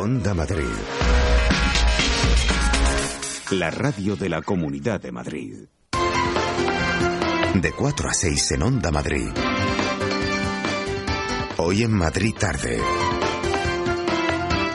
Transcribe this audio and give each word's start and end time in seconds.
Onda 0.00 0.32
Madrid. 0.32 0.64
La 3.50 3.68
radio 3.68 4.14
de 4.14 4.28
la 4.28 4.42
Comunidad 4.42 5.00
de 5.00 5.10
Madrid. 5.10 5.66
De 7.60 7.72
4 7.72 8.08
a 8.08 8.14
6 8.14 8.52
en 8.52 8.62
Onda 8.62 8.92
Madrid. 8.92 9.28
Hoy 11.56 11.82
en 11.82 11.94
Madrid 11.94 12.32
tarde. 12.38 12.80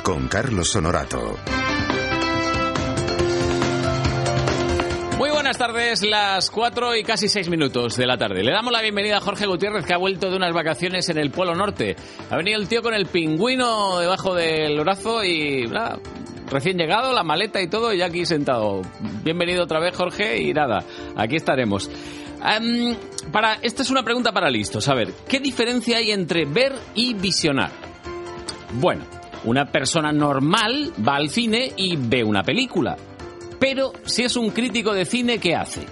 Con 0.03 0.27
Carlos 0.27 0.75
Honorato. 0.75 1.62
Tardes, 5.67 6.01
las 6.01 6.49
4 6.49 6.97
y 6.97 7.03
casi 7.03 7.29
6 7.29 7.47
minutos 7.47 7.95
de 7.95 8.05
la 8.05 8.17
tarde. 8.17 8.43
Le 8.43 8.51
damos 8.51 8.73
la 8.73 8.81
bienvenida 8.81 9.15
a 9.15 9.21
Jorge 9.21 9.45
Gutiérrez, 9.45 9.85
que 9.85 9.93
ha 9.93 9.97
vuelto 9.97 10.29
de 10.29 10.35
unas 10.35 10.53
vacaciones 10.53 11.07
en 11.07 11.17
el 11.17 11.31
Polo 11.31 11.55
Norte. 11.55 11.95
Ha 12.29 12.35
venido 12.35 12.59
el 12.59 12.67
tío 12.67 12.81
con 12.81 12.93
el 12.93 13.05
pingüino 13.05 13.97
debajo 13.99 14.35
del 14.35 14.77
brazo 14.81 15.23
y 15.23 15.65
nada, 15.67 15.99
recién 16.51 16.77
llegado, 16.77 17.13
la 17.13 17.23
maleta 17.23 17.61
y 17.61 17.69
todo, 17.69 17.93
y 17.93 18.01
aquí 18.01 18.25
sentado. 18.25 18.81
Bienvenido 19.23 19.63
otra 19.63 19.79
vez, 19.79 19.95
Jorge, 19.95 20.41
y 20.41 20.53
nada, 20.53 20.83
aquí 21.15 21.37
estaremos. 21.37 21.89
Em, 22.43 22.97
para, 23.31 23.53
esta 23.61 23.83
es 23.83 23.89
una 23.89 24.03
pregunta 24.03 24.33
para 24.33 24.49
listos. 24.49 24.89
A 24.89 24.93
ver, 24.95 25.13
¿qué 25.29 25.39
diferencia 25.39 25.95
hay 25.95 26.11
entre 26.11 26.43
ver 26.43 26.73
y 26.93 27.13
visionar? 27.13 27.71
Bueno, 28.73 29.05
una 29.45 29.71
persona 29.71 30.11
normal 30.11 30.91
va 31.07 31.15
al 31.15 31.29
cine 31.29 31.71
y 31.77 31.95
ve 31.95 32.21
una 32.21 32.43
película. 32.43 32.97
Pero 33.63 33.93
si 34.03 34.23
es 34.23 34.35
un 34.35 34.49
crítico 34.49 34.93
de 34.93 35.05
cine, 35.05 35.37
¿qué 35.37 35.55
hace? 35.55 35.85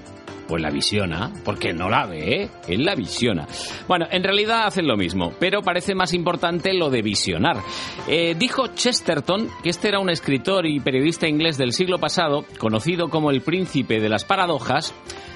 Pues 0.45 0.62
la 0.62 0.70
visiona, 0.70 1.31
porque 1.45 1.71
no 1.71 1.88
la 1.89 2.05
ve, 2.05 2.43
¿eh? 2.43 2.49
él 2.67 2.84
la 2.84 2.95
visiona. 2.95 3.48
Bueno, 3.88 4.07
en 4.12 4.25
realidad 4.25 4.66
hacen 4.66 4.85
lo 4.85 4.98
mismo, 4.98 5.31
pero 5.39 5.62
parece 5.62 5.95
más 5.95 6.13
importante 6.13 6.73
lo 6.73 6.89
de 6.89 7.02
visionar. 7.02 7.62
Eh, 8.09 8.35
dijo 8.38 8.67
Chesterton 8.76 9.48
que 9.63 9.70
este 9.70 9.88
era 9.88 9.99
un 9.99 10.09
escritor 10.09 10.65
y 10.65 10.81
periodista 10.81 11.29
inglés 11.29 11.57
del 11.57 11.71
siglo 11.71 11.98
pasado, 11.98 12.43
conocido 12.57 13.07
como 13.07 13.31
el 13.31 13.40
príncipe 13.40 14.01
de 14.01 14.09
las 14.09 14.26
paradojas, 14.26 14.93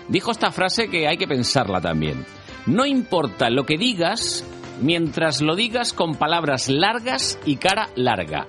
dijo 0.09 0.31
esta 0.31 0.51
frase 0.51 0.89
que 0.89 1.07
hay 1.07 1.15
que 1.15 1.29
pensarla 1.29 1.79
también. 1.79 2.25
No 2.65 2.85
importa 2.85 3.49
lo 3.49 3.63
que 3.65 3.77
digas, 3.77 4.43
mientras 4.81 5.41
lo 5.41 5.55
digas 5.55 5.93
con 5.93 6.15
palabras 6.15 6.69
largas 6.69 7.39
y 7.45 7.57
cara 7.57 7.89
larga. 7.95 8.45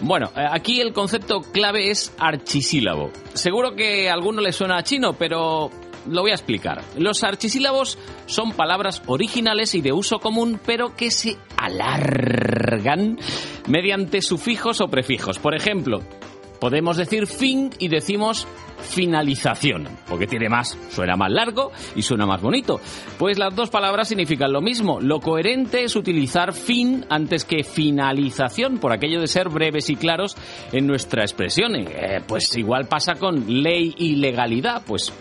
Bueno, 0.00 0.30
eh, 0.36 0.44
aquí 0.50 0.80
el 0.80 0.92
concepto 0.92 1.40
clave 1.40 1.90
es 1.90 2.14
archisílabo. 2.18 3.10
Seguro 3.34 3.74
que 3.74 4.08
a 4.08 4.14
alguno 4.14 4.40
le 4.40 4.52
suena 4.52 4.78
a 4.78 4.82
chino, 4.82 5.12
pero 5.14 5.70
lo 6.08 6.22
voy 6.22 6.30
a 6.30 6.34
explicar. 6.34 6.82
Los 6.96 7.24
archisílabos 7.24 7.98
son 8.26 8.52
palabras 8.52 9.02
originales 9.06 9.74
y 9.74 9.80
de 9.80 9.92
uso 9.92 10.18
común, 10.18 10.60
pero 10.64 10.94
que 10.94 11.10
se 11.10 11.36
alargan 11.56 13.18
mediante 13.66 14.22
sufijos 14.22 14.80
o 14.80 14.88
prefijos. 14.88 15.38
Por 15.38 15.54
ejemplo, 15.54 16.00
podemos 16.60 16.96
decir 16.96 17.26
fin 17.26 17.70
y 17.78 17.88
decimos 17.88 18.46
finalización, 18.78 19.88
porque 20.08 20.26
tiene 20.26 20.48
más, 20.48 20.78
suena 20.90 21.16
más 21.16 21.30
largo 21.30 21.72
y 21.94 22.02
suena 22.02 22.26
más 22.26 22.40
bonito. 22.40 22.80
Pues 23.18 23.38
las 23.38 23.54
dos 23.54 23.70
palabras 23.70 24.08
significan 24.08 24.52
lo 24.52 24.60
mismo. 24.60 25.00
Lo 25.00 25.20
coherente 25.20 25.84
es 25.84 25.96
utilizar 25.96 26.52
fin 26.52 27.04
antes 27.08 27.44
que 27.44 27.64
finalización, 27.64 28.78
por 28.78 28.92
aquello 28.92 29.20
de 29.20 29.26
ser 29.26 29.48
breves 29.48 29.90
y 29.90 29.96
claros 29.96 30.36
en 30.72 30.86
nuestra 30.86 31.22
expresión. 31.22 31.74
Eh, 31.76 32.20
pues 32.26 32.56
igual 32.56 32.86
pasa 32.86 33.14
con 33.14 33.62
ley 33.62 33.94
y 33.98 34.16
legalidad, 34.16 34.82
pues 34.86 35.12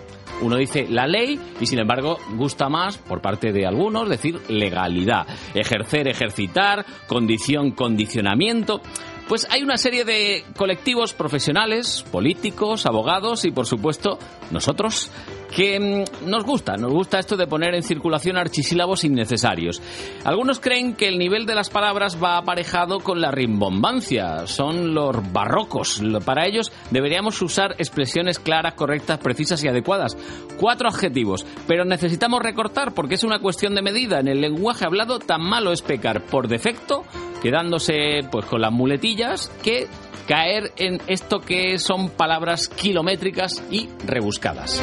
uno 0.41 0.57
dice 0.57 0.85
la 0.89 1.07
ley 1.07 1.39
y 1.61 1.65
sin 1.65 1.79
embargo 1.79 2.17
gusta 2.35 2.67
más 2.67 2.97
por 2.97 3.21
parte 3.21 3.53
de 3.53 3.65
algunos 3.65 4.09
decir 4.09 4.41
legalidad, 4.49 5.25
ejercer, 5.53 6.07
ejercitar, 6.07 6.85
condición, 7.07 7.71
condicionamiento. 7.71 8.81
Pues 9.27 9.47
hay 9.49 9.63
una 9.63 9.77
serie 9.77 10.05
de 10.05 10.45
colectivos 10.55 11.13
profesionales, 11.13 12.05
políticos, 12.11 12.85
abogados 12.85 13.43
y 13.45 13.51
por 13.51 13.65
supuesto 13.65 14.19
nosotros 14.51 15.09
que 15.55 15.79
mm, 15.79 16.29
nos 16.29 16.43
gusta, 16.43 16.75
nos 16.75 16.91
gusta 16.91 17.17
esto 17.17 17.37
de 17.37 17.47
poner 17.47 17.73
en 17.73 17.81
circulación 17.81 18.37
archisílabos 18.37 19.05
innecesarios. 19.05 19.81
Algunos 20.25 20.59
creen 20.59 20.95
que 20.95 21.07
el 21.07 21.17
nivel 21.17 21.45
de 21.45 21.55
las 21.55 21.69
palabras 21.69 22.21
va 22.21 22.37
aparejado 22.37 22.99
con 22.99 23.21
la 23.21 23.31
rimbombancia, 23.31 24.47
son 24.47 24.93
los 24.93 25.15
barrocos. 25.31 26.01
Para 26.25 26.45
ellos 26.45 26.73
deberíamos 26.91 27.41
usar 27.41 27.75
expresiones 27.77 28.37
claras, 28.37 28.73
correctas, 28.73 29.19
precisas 29.19 29.63
y 29.63 29.69
adecuadas. 29.69 30.17
Cuatro 30.59 30.89
adjetivos, 30.89 31.45
pero 31.67 31.85
necesitamos 31.85 32.41
recortar 32.41 32.93
porque 32.93 33.15
es 33.15 33.23
una 33.23 33.39
cuestión 33.39 33.75
de 33.75 33.81
medida. 33.81 34.19
En 34.19 34.27
el 34.27 34.41
lenguaje 34.41 34.85
hablado 34.85 35.19
tan 35.19 35.41
malo 35.41 35.71
es 35.71 35.81
pecar 35.81 36.25
por 36.25 36.49
defecto, 36.49 37.03
quedándose 37.41 38.21
pues 38.29 38.45
con 38.45 38.59
las 38.59 38.73
muletillas, 38.73 39.49
que 39.63 39.87
caer 40.27 40.73
en 40.77 41.01
esto 41.07 41.39
que 41.39 41.77
son 41.79 42.09
palabras 42.09 42.69
kilométricas 42.69 43.63
y 43.71 43.89
rebuscadas. 44.05 44.81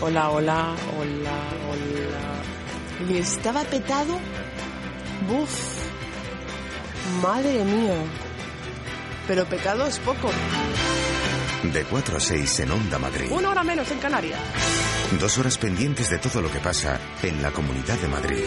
Hola, 0.00 0.30
hola, 0.30 0.74
hola, 0.98 1.38
hola. 1.70 3.10
¿Y 3.10 3.18
estaba 3.18 3.62
petado? 3.64 4.18
Buf. 5.28 5.74
Madre 7.22 7.64
mía. 7.64 7.96
Pero 9.26 9.46
pecado 9.46 9.86
es 9.86 9.98
poco. 10.00 10.30
De 11.72 11.84
4 11.84 12.16
a 12.18 12.20
6 12.20 12.60
en 12.60 12.70
Onda 12.72 12.98
Madrid. 12.98 13.30
Una 13.30 13.50
hora 13.50 13.64
menos 13.64 13.90
en 13.90 13.98
Canarias. 13.98 14.38
Dos 15.18 15.38
horas 15.38 15.56
pendientes 15.56 16.10
de 16.10 16.18
todo 16.18 16.42
lo 16.42 16.50
que 16.50 16.58
pasa 16.58 17.00
en 17.22 17.40
la 17.40 17.50
Comunidad 17.50 17.96
de 17.98 18.08
Madrid. 18.08 18.44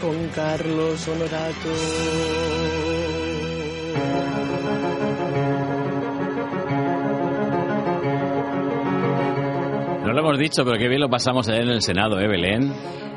Con 0.00 0.28
Carlos 0.28 1.08
Honorato. 1.08 1.68
No 10.04 10.12
lo 10.12 10.20
hemos 10.20 10.38
dicho, 10.38 10.64
pero 10.64 10.78
qué 10.78 10.88
bien 10.88 11.00
lo 11.00 11.08
pasamos 11.10 11.48
ayer 11.48 11.62
en 11.62 11.70
el 11.70 11.82
Senado, 11.82 12.18
¿eh, 12.18 12.26
Belén? 12.26 12.72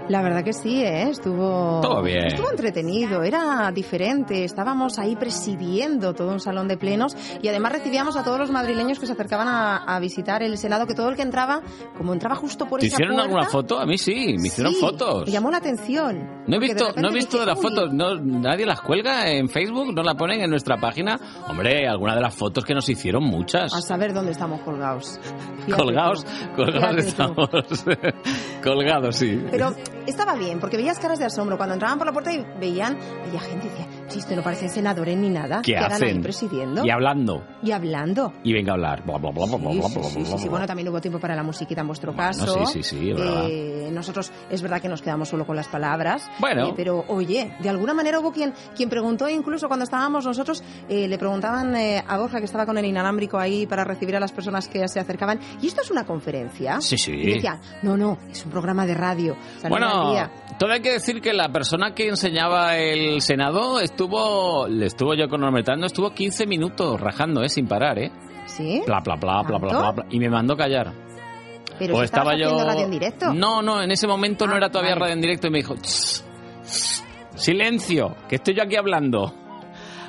La 0.09 0.21
verdad 0.21 0.43
que 0.43 0.51
sí, 0.53 0.83
¿eh? 0.83 1.09
estuvo, 1.09 1.79
Todo 1.81 2.01
bien. 2.03 2.25
estuvo 2.27 2.51
entretenido, 2.51 3.23
era 3.23 3.71
diferente. 3.73 4.43
Estábamos 4.43 4.99
ahí 4.99 5.15
presidiendo 5.15 6.13
todo 6.13 6.31
un 6.31 6.39
salón 6.39 6.67
de 6.67 6.77
plenos 6.77 7.15
y 7.41 7.47
además 7.47 7.71
recibíamos 7.71 8.17
a 8.17 8.23
todos 8.23 8.37
los 8.37 8.51
madrileños 8.51 8.99
que 8.99 9.05
se 9.05 9.13
acercaban 9.13 9.47
a, 9.47 9.77
a 9.77 9.99
visitar 9.99 10.43
el 10.43 10.57
Senado, 10.57 10.85
que 10.87 10.93
todo 10.93 11.09
el 11.09 11.15
que 11.15 11.21
entraba, 11.21 11.61
como 11.97 12.11
entraba 12.13 12.35
justo 12.35 12.65
por 12.67 12.81
¿Te 12.81 12.87
esa 12.87 12.95
hicieron 12.95 13.15
puerta, 13.15 13.29
alguna 13.29 13.49
foto? 13.49 13.79
A 13.79 13.85
mí 13.85 13.97
sí, 13.97 14.35
me 14.39 14.47
hicieron 14.47 14.73
sí, 14.73 14.79
fotos. 14.79 15.25
Me 15.25 15.31
llamó 15.31 15.49
la 15.51 15.57
atención. 15.57 16.43
No 16.47 16.57
he 16.57 16.59
visto, 16.59 16.91
no 16.97 17.09
he 17.09 17.13
visto 17.13 17.37
dije, 17.37 17.39
de 17.39 17.45
las 17.45 17.61
fotos, 17.61 17.93
no, 17.93 18.15
nadie 18.15 18.65
las 18.65 18.81
cuelga 18.81 19.29
en 19.31 19.47
Facebook, 19.47 19.93
no 19.93 20.03
la 20.03 20.15
ponen 20.15 20.41
en 20.41 20.49
nuestra 20.49 20.77
página. 20.77 21.17
Hombre, 21.47 21.87
alguna 21.87 22.15
de 22.15 22.21
las 22.21 22.35
fotos 22.35 22.65
que 22.65 22.73
nos 22.73 22.87
hicieron 22.89 23.23
muchas. 23.23 23.73
A 23.73 23.81
saber 23.81 24.13
dónde 24.13 24.33
estamos 24.33 24.61
colgados. 24.61 25.19
Fíjate 25.65 25.81
Colgados, 25.81 26.25
tú, 26.25 26.31
colgados 26.57 27.05
fíjate 27.05 27.07
estamos. 27.07 27.49
colgados, 28.63 29.15
sí. 29.15 29.41
Pero 29.49 29.73
estaba 30.07 30.33
bien, 30.35 30.59
porque 30.59 30.77
veías 30.77 30.99
caras 30.99 31.19
de 31.19 31.25
asombro. 31.25 31.57
Cuando 31.57 31.73
entraban 31.73 31.97
por 31.97 32.07
la 32.07 32.13
puerta 32.13 32.31
y 32.31 32.45
veían, 32.59 32.97
veía 33.25 33.39
gente 33.39 33.67
y 33.67 33.69
decía, 33.69 33.87
esto 34.19 34.35
no 34.35 34.41
parecen 34.43 34.69
senadores 34.69 35.17
ni 35.17 35.29
nada. 35.29 35.61
¿Qué 35.63 35.77
hacen? 35.77 36.17
ahí 36.17 36.19
presidiendo. 36.21 36.85
Y 36.85 36.89
hablando. 36.89 37.43
Y 37.61 37.71
hablando. 37.71 38.33
Y 38.43 38.53
venga 38.53 38.71
a 38.71 38.75
hablar. 38.75 39.03
Bla, 39.05 39.17
bla, 39.17 39.31
bla, 39.31 39.45
bla, 39.45 39.57
Sí, 39.57 39.61
bla, 39.61 39.69
sí, 39.69 39.77
bla, 39.77 39.87
sí, 39.87 39.99
bla, 39.99 40.09
sí, 40.09 40.19
bla, 40.19 40.37
sí. 40.37 40.43
bla. 40.43 40.49
Bueno, 40.51 40.67
también 40.67 40.89
hubo 40.89 41.01
tiempo 41.01 41.19
para 41.19 41.35
la 41.35 41.43
musiquita 41.43 41.81
en 41.81 41.87
vuestro 41.87 42.13
Bueno, 42.13 42.27
caso. 42.31 42.65
sí, 42.67 42.83
sí, 42.83 42.97
sí. 42.97 43.13
Eh, 43.17 43.89
nosotros 43.91 44.31
es 44.49 44.61
verdad 44.61 44.81
que 44.81 44.89
nos 44.89 45.01
quedamos 45.01 45.29
solo 45.29 45.45
con 45.45 45.55
las 45.55 45.67
palabras. 45.67 46.29
Bueno. 46.39 46.67
eh, 46.69 46.73
pero 46.75 47.03
oye, 47.07 47.55
de 47.59 47.69
alguna 47.69 47.93
manera 47.93 48.19
hubo 48.19 48.31
quien, 48.31 48.53
quien 48.75 48.89
preguntó, 48.89 49.29
incluso 49.29 49.67
cuando 49.67 49.83
estábamos 49.83 50.25
nosotros, 50.25 50.63
eh, 50.89 51.07
le 51.07 51.17
preguntaban 51.17 51.75
a 51.75 52.17
Borja 52.17 52.39
que 52.39 52.45
estaba 52.45 52.65
con 52.65 52.77
el 52.77 52.85
inalámbrico 52.85 53.37
ahí 53.37 53.65
para 53.67 53.83
recibir 53.83 54.15
a 54.15 54.19
las 54.19 54.31
personas 54.31 54.67
que 54.67 54.87
se 54.87 54.99
acercaban. 54.99 55.39
¿Y 55.61 55.67
esto 55.67 55.81
es 55.81 55.91
una 55.91 56.05
conferencia? 56.05 56.79
Sí, 56.81 56.97
sí. 56.97 57.11
Y 57.11 57.33
decían, 57.35 57.59
no, 57.81 57.97
no, 57.97 58.17
es 58.29 58.43
un 58.45 58.51
programa 58.51 58.85
de 58.85 58.93
radio. 58.93 59.35
Bueno, 59.69 60.13
todo 60.59 60.71
hay 60.71 60.81
que 60.81 60.91
decir 60.91 61.21
que 61.21 61.33
la 61.33 61.49
persona 61.51 61.93
que 61.93 62.07
enseñaba 62.07 62.77
el 62.77 63.21
Senado 63.21 63.79
estuvo, 63.79 64.02
le 64.67 64.85
estuvo 64.85 65.13
yo 65.13 65.27
cronometrando, 65.27 65.85
estuvo 65.85 66.11
15 66.13 66.45
minutos 66.47 66.99
rajando, 66.99 67.43
¿eh? 67.43 67.49
Sin 67.49 67.67
parar, 67.67 67.99
¿eh? 67.99 68.11
¿Sí? 68.45 68.81
Y 70.09 70.19
me 70.19 70.29
mandó 70.29 70.55
callar. 70.57 70.91
Pero 71.79 71.95
o 71.97 72.03
estaba 72.03 72.35
yo. 72.37 72.63
radio 72.63 72.85
en 72.85 72.91
directo. 72.91 73.33
No, 73.33 73.61
no, 73.61 73.81
en 73.81 73.89
ese 73.91 74.05
momento 74.07 74.45
no 74.45 74.53
Ah, 74.53 74.57
era 74.57 74.69
todavía 74.69 74.91
vale. 74.91 75.01
radio 75.01 75.13
en 75.15 75.21
directo 75.21 75.47
y 75.47 75.49
me 75.49 75.57
dijo: 75.59 75.75
"Tss, 75.75 76.23
tss, 76.63 77.03
silencio, 77.35 78.15
que 78.29 78.35
estoy 78.35 78.53
yo 78.55 78.63
aquí 78.63 78.75
hablando. 78.75 79.33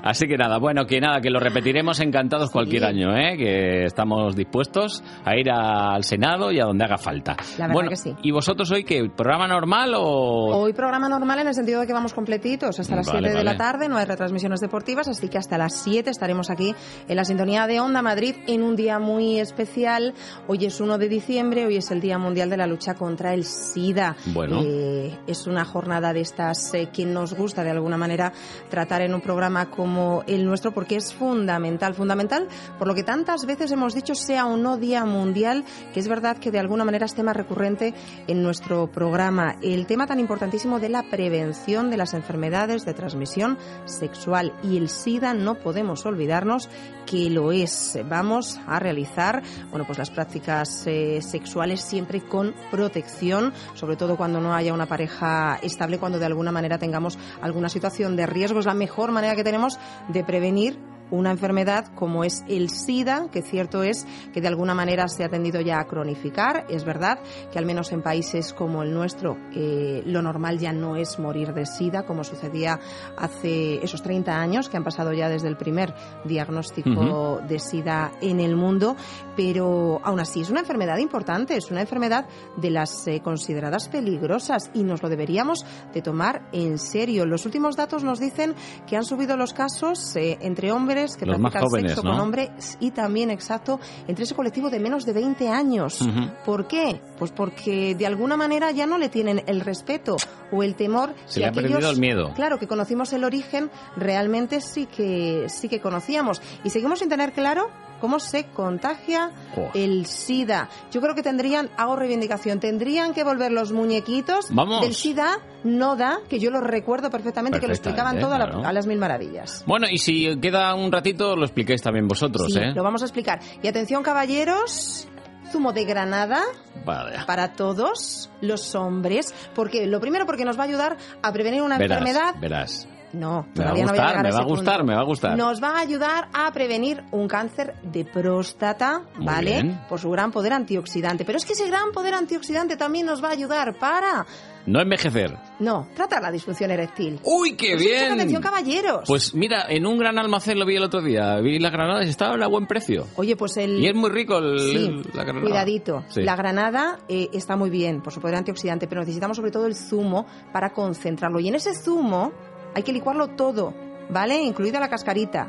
Así 0.05 0.27
que 0.27 0.37
nada, 0.37 0.59
bueno, 0.59 0.85
que 0.85 1.01
nada, 1.01 1.23
que 1.23 1.31
lo 1.31 1.41
repetiremos 1.41 1.99
encantados 2.01 2.51
cualquier 2.51 2.85
año, 2.85 3.17
¿eh? 3.17 3.39
Que 3.39 3.87
estamos 3.87 4.37
dispuestos 4.37 5.03
a 5.25 5.35
ir 5.35 5.51
al 5.51 6.05
Senado 6.05 6.53
y 6.53 6.61
a 6.61 6.67
donde 6.67 6.85
haga 6.85 6.99
falta. 6.99 7.35
La 7.57 7.69
verdad 7.69 7.73
bueno, 7.73 7.89
que 7.89 7.97
sí. 7.97 8.15
¿y 8.23 8.31
vosotros 8.31 8.71
hoy 8.71 8.85
qué? 8.85 9.09
¿Programa 9.09 9.49
normal 9.49 9.95
o...? 9.97 10.59
Hoy 10.59 10.75
programa 10.75 11.09
normal 11.09 11.39
en 11.39 11.49
el 11.49 11.55
sentido 11.55 11.81
de 11.81 11.87
que 11.87 11.95
vamos 11.95 12.13
completitos 12.13 12.79
hasta 12.79 12.97
las 12.97 13.07
Vale, 13.07 13.21
7 13.21 13.39
de 13.39 13.45
la 13.45 13.53
vale. 13.53 13.59
tarde, 13.59 13.89
no 13.89 13.97
hay 13.97 14.05
retransmisiones 14.05 14.61
deportivas, 14.61 15.09
así 15.09 15.31
que 15.31 15.39
hasta 15.39 15.57
las 15.57 15.75
7 15.83 16.11
estaremos 16.11 16.51
aquí 16.51 16.75
en 17.09 17.17
la 17.17 17.25
sintonía 17.25 17.67
de 17.67 17.81
Onda 17.81 18.03
Madrid 18.03 18.35
en 18.47 18.63
un 18.63 18.77
día 18.77 18.99
muy 18.99 19.41
especial. 19.41 20.13
Hoy 20.49 20.67
es 20.67 20.83
1 20.83 20.99
de 20.99 21.09
diciembre, 21.09 21.65
hoy 21.65 21.77
es 21.77 21.91
el 21.91 22.03
Día 22.03 22.19
Mundial 22.19 22.51
de 22.51 22.59
la 22.59 22.67
Lucha 22.67 22.93
contra 22.93 23.33
el 23.33 23.45
SIDA. 23.45 24.17
Bueno. 24.27 24.61
Eh, 24.63 25.19
es 25.27 25.47
una 25.47 25.65
jornada 25.65 26.13
de 26.13 26.21
estas 26.21 26.75
eh, 26.75 26.91
que 26.93 27.07
nos 27.07 27.33
gusta 27.33 27.65
de 27.65 27.71
alguna 27.71 27.97
manera 27.97 28.35
tratar 28.69 29.01
en 29.01 29.15
un 29.15 29.23
programa 29.23 29.71
como 29.71 29.94
el 30.27 30.45
nuestro 30.45 30.73
porque 30.73 30.97
es 30.97 31.15
fundamental, 31.15 31.95
fundamental 31.95 32.49
por 32.79 32.89
lo 32.89 32.95
que 32.95 33.03
tantas 33.03 33.47
veces 33.47 33.71
hemos 33.73 33.95
dicho 33.95 34.15
sea 34.15 34.47
o 34.47 34.57
no 34.57 34.77
Día 34.77 35.05
Mundial, 35.05 35.65
que 35.93 36.01
es 36.01 36.09
verdad 36.09 36.39
que 36.39 36.51
de 36.51 36.59
alguna 36.59 36.85
manera 36.85 37.07
es 37.07 37.15
tema 37.15 37.33
recurrente 37.33 37.95
en 38.27 38.43
nuestro 38.43 38.91
programa. 38.91 39.57
El 39.63 39.87
tema 39.87 40.07
tan 40.07 40.21
importantísimo 40.21 40.81
de 40.81 40.89
la 40.89 41.05
prevención 41.11 41.91
de 41.91 41.97
las 41.97 42.15
enfermedades 42.15 42.85
de 42.85 42.95
transmisión 42.95 43.59
sexual 43.85 44.53
y 44.63 44.77
el 44.77 44.89
SIDA 44.89 45.35
no 45.35 45.57
podemos 45.57 46.05
olvidarnos 46.07 46.69
que 47.07 47.31
lo 47.31 47.53
es. 47.53 47.99
Vamos 48.09 48.59
a 48.67 48.79
realizar, 48.79 49.43
bueno, 49.71 49.87
pues 49.87 49.99
las 49.99 50.11
prácticas 50.11 50.87
eh, 50.87 51.21
sexuales 51.23 51.81
siempre 51.81 52.23
con 52.23 52.55
protección, 52.71 53.53
sobre 53.75 53.97
todo 53.97 54.17
cuando 54.17 54.41
no 54.41 54.55
haya 54.55 54.73
una 54.73 54.87
pareja 54.87 55.59
estable, 55.63 55.99
cuando 55.99 56.19
de 56.19 56.27
alguna 56.27 56.53
manera 56.53 56.79
tengamos 56.79 57.19
alguna 57.41 57.69
situación 57.69 58.17
de 58.17 58.27
riesgo. 58.27 58.61
Es 58.61 58.67
la 58.67 58.75
mejor 58.75 59.13
manera 59.13 59.35
que 59.35 59.45
tenemos 59.45 59.79
de 60.09 60.25
prevenir 60.25 60.79
una 61.15 61.31
enfermedad 61.31 61.87
como 61.95 62.25
es 62.25 62.45
el 62.49 62.71
SIDA, 62.71 63.29
que 63.31 63.43
cierto 63.43 63.83
es 63.83 64.07
que 64.33 64.41
de 64.41 64.49
alguna 64.49 64.75
manera 64.75 65.09
se 65.09 65.25
ha 65.25 65.29
tendido 65.29 65.61
ya 65.61 65.81
a 65.81 65.87
cronificar. 65.87 66.67
Es 66.69 66.85
verdad 66.85 67.19
que 67.53 67.59
al 67.59 67.67
menos 67.67 67.93
en 67.93 68.03
países 68.03 68.53
como 68.53 68.83
el 68.83 68.93
nuestro 68.93 69.37
eh, 69.55 70.03
lo 70.07 70.23
normal 70.23 70.59
ya 70.59 70.73
no 70.73 70.97
es 70.97 71.19
morir 71.19 71.53
de 71.55 71.67
SIDA, 71.67 72.05
como 72.05 72.25
sucedía 72.25 72.79
hace 73.17 73.85
esos 73.85 74.03
30 74.03 74.35
años 74.35 74.69
que 74.69 74.77
han 74.77 74.85
pasado 74.85 75.13
ya 75.13 75.29
desde 75.29 75.49
el 75.49 75.57
primer 75.57 75.95
diagnóstico 76.25 77.41
de 77.47 77.59
SIDA 77.59 78.13
en 78.21 78.41
el 78.41 78.57
mundo, 78.57 78.97
pero 79.37 80.01
aún 80.03 80.21
así 80.21 80.41
es 80.41 80.51
una 80.51 80.61
enfermedad 80.61 80.99
importante, 80.99 81.57
es 81.57 81.71
una 81.71 81.81
enfermedad 81.81 82.27
de 82.57 82.71
las 82.71 83.07
eh, 83.07 83.21
consideradas 83.23 83.89
peligrosas 83.89 84.71
y 84.75 84.83
nos 84.83 85.03
lo 85.03 85.09
deberíamos 85.09 85.65
de 85.93 86.03
tomar 86.03 86.49
en 86.53 86.79
serio. 86.79 87.27
Los 87.27 87.47
últimos 87.47 87.77
datos 87.77 88.05
nos 88.05 88.21
dicen 88.21 88.55
que 88.87 88.97
han 88.97 89.05
subido 89.05 89.37
los 89.37 89.53
casos 89.53 90.17
eh, 90.17 90.39
entre 90.41 90.73
hombres 90.73 91.04
que 91.17 91.27
Los 91.27 91.39
más 91.39 91.53
practican 91.53 91.69
jóvenes, 91.69 91.93
sexo 91.93 92.03
¿no? 92.05 92.13
con 92.13 92.21
hombres 92.21 92.77
y 92.81 92.91
también, 92.91 93.31
exacto, 93.31 93.81
entre 94.09 94.25
ese 94.25 94.35
colectivo 94.35 94.71
de 94.71 94.81
menos 94.81 95.05
de 95.05 95.13
20 95.13 95.49
años. 95.49 96.01
¿Por 96.45 96.67
qué? 96.67 97.01
Pues 97.19 97.33
porque 97.33 97.95
de 97.95 98.07
alguna 98.07 98.37
manera 98.37 98.71
ya 98.71 98.87
no 98.87 98.99
le 98.99 99.09
tienen 99.09 99.43
el 99.47 99.61
respeto 99.61 100.17
o 100.53 100.63
el 100.63 100.75
temor 100.75 101.15
Se 101.27 101.41
le 101.41 101.47
ha 101.47 101.49
aquellos, 101.51 101.73
perdido 101.73 101.91
el 101.91 101.99
miedo. 101.99 102.33
Claro, 102.35 102.59
que 102.59 102.67
conocimos 102.67 103.13
el 103.13 103.25
origen, 103.25 103.71
realmente 103.97 104.61
sí 104.61 104.87
que 104.87 105.47
sí 105.49 105.69
que 105.69 105.81
conocíamos 105.81 106.41
y 106.65 106.71
seguimos 106.71 106.99
sin 106.99 107.09
tener 107.09 107.33
claro 107.33 107.69
cómo 108.05 108.21
se 108.21 108.45
contagia 108.49 109.31
el 109.73 110.05
SIDA. 110.05 110.69
Yo 110.93 111.01
creo 111.01 111.15
que 111.15 111.23
tendrían, 111.23 111.71
hago 111.79 111.97
reivindicación, 111.97 112.61
tendrían 112.61 113.15
que 113.15 113.25
volver 113.25 113.51
los 113.51 113.73
muñequitos 113.73 114.49
Vamos. 114.51 114.83
del 114.83 114.95
SIDA 114.95 115.39
no 115.65 115.97
da, 115.97 116.19
que 116.29 116.39
yo 116.39 116.51
lo 116.51 116.61
recuerdo 116.61 117.09
perfectamente, 117.09 117.61
que 117.61 117.67
lo 117.67 117.73
explicaban 117.73 118.21
todo 118.21 118.35
a, 118.35 118.39
la- 118.39 118.69
a 118.69 118.73
las 118.75 118.87
mil 118.87 118.99
maravillas. 118.99 119.65
Bueno, 119.67 119.87
y 119.91 119.97
si 119.97 120.39
queda 120.39 120.75
un 120.75 120.93
ratito, 120.93 121.35
lo 121.35 121.47
expliquéis 121.47 121.81
también 121.81 122.07
vosotros, 122.07 122.53
Sí, 122.53 122.59
¿eh? 122.59 122.73
lo 122.75 122.83
vamos 122.83 123.01
a 123.01 123.07
explicar. 123.07 123.41
Y 123.63 123.69
atención, 123.69 124.03
caballeros, 124.03 125.09
zumo 125.51 125.73
de 125.73 125.85
granada 125.87 126.43
Vale. 126.85 127.21
para 127.27 127.55
todos 127.55 128.29
los 128.43 128.75
hombres, 128.75 129.33
porque 129.55 129.87
lo 129.87 129.99
primero 129.99 130.27
porque 130.27 130.45
nos 130.45 130.59
va 130.59 130.65
a 130.65 130.67
ayudar 130.67 130.97
a 131.23 131.33
prevenir 131.33 131.63
una 131.63 131.79
Verás, 131.79 132.01
enfermedad. 132.01 132.35
verás. 132.39 132.87
No, 133.15 133.47
Me 133.55 133.65
va 133.65 133.71
a 133.71 133.75
no 133.75 133.81
gustar, 133.83 134.23
me 134.23 134.31
va 134.33 134.39
a 134.39 134.45
gustar, 134.45 134.77
punto. 134.79 134.85
me 134.85 134.95
va 134.95 135.01
a 135.01 135.05
gustar. 135.05 135.37
Nos 135.39 135.63
va 135.63 135.77
a 135.77 135.81
ayudar 135.81 136.29
a 136.33 136.53
prevenir 136.53 137.03
un 137.13 137.29
cáncer 137.29 137.75
de 137.83 138.05
próstata, 138.05 139.03
Muy 139.17 139.27
¿vale? 139.27 139.53
bien. 139.63 139.81
Por 139.89 140.01
su 140.01 140.11
gran 140.11 140.33
poder 140.33 140.53
antioxidante. 140.53 141.25
Pero 141.25 141.39
es 141.39 141.45
que 141.45 141.53
ese 141.53 141.67
gran 141.69 141.93
poder 141.93 142.15
antioxidante 142.15 142.77
también 142.77 143.07
nos 143.07 143.23
va 143.23 143.29
a 143.29 143.33
ayudar 143.33 143.75
para 143.79 144.27
No 144.67 144.81
envejecer. 144.81 145.37
no 145.61 145.87
tratar 145.95 146.23
la 146.23 146.31
disfunción 146.33 146.71
eréctil. 146.71 147.21
¡Uy, 147.23 147.55
qué 147.55 147.73
Pues 147.75 147.85
bien! 147.85 148.13
atención, 148.13 148.43
caballeros. 148.43 149.03
Pues 149.07 149.35
mira, 149.35 149.67
en 149.69 149.87
un 149.87 149.99
gran 149.99 150.19
almacén 150.19 150.59
lo 150.59 150.67
vi 150.67 150.77
el 150.77 150.83
otro 150.83 151.03
día. 151.03 151.37
Vi 151.41 151.59
las 151.59 151.71
granadas 151.73 152.07
y 152.07 152.11
estaban 152.11 152.43
a 152.43 152.47
buen 152.49 152.67
precio. 152.67 153.07
Oye, 153.17 153.37
pues 153.37 153.57
el 153.59 153.79
Y 153.79 153.87
es 153.89 153.95
muy 153.95 154.11
rico 154.11 154.39
el, 154.39 154.59
Sí, 154.59 155.03
la 155.13 155.23
granada. 155.25 155.47
cuidadito. 155.47 156.05
Sí. 156.09 156.23
La 156.23 156.35
granada 156.35 156.99
eh, 157.09 157.29
está 157.33 157.57
muy 157.57 157.71
bien 157.71 158.03
por 158.03 158.13
su 158.13 158.21
poder 158.21 158.37
antioxidante, 158.37 158.87
pero 158.89 159.03
necesitamos 159.03 159.37
sobre 159.37 159.51
todo 159.51 159.67
el 159.67 159.75
zumo 159.77 160.27
para 160.53 160.73
concentrarlo. 160.73 161.39
Y 161.41 161.49
en 161.49 161.55
ese 161.57 161.75
zumo 161.75 162.33
hay 162.75 162.83
que 162.83 162.93
licuarlo 162.93 163.29
todo, 163.29 163.73
¿vale? 164.11 164.43
Incluida 164.43 164.81
la 164.81 164.89
cascarita. 164.89 165.49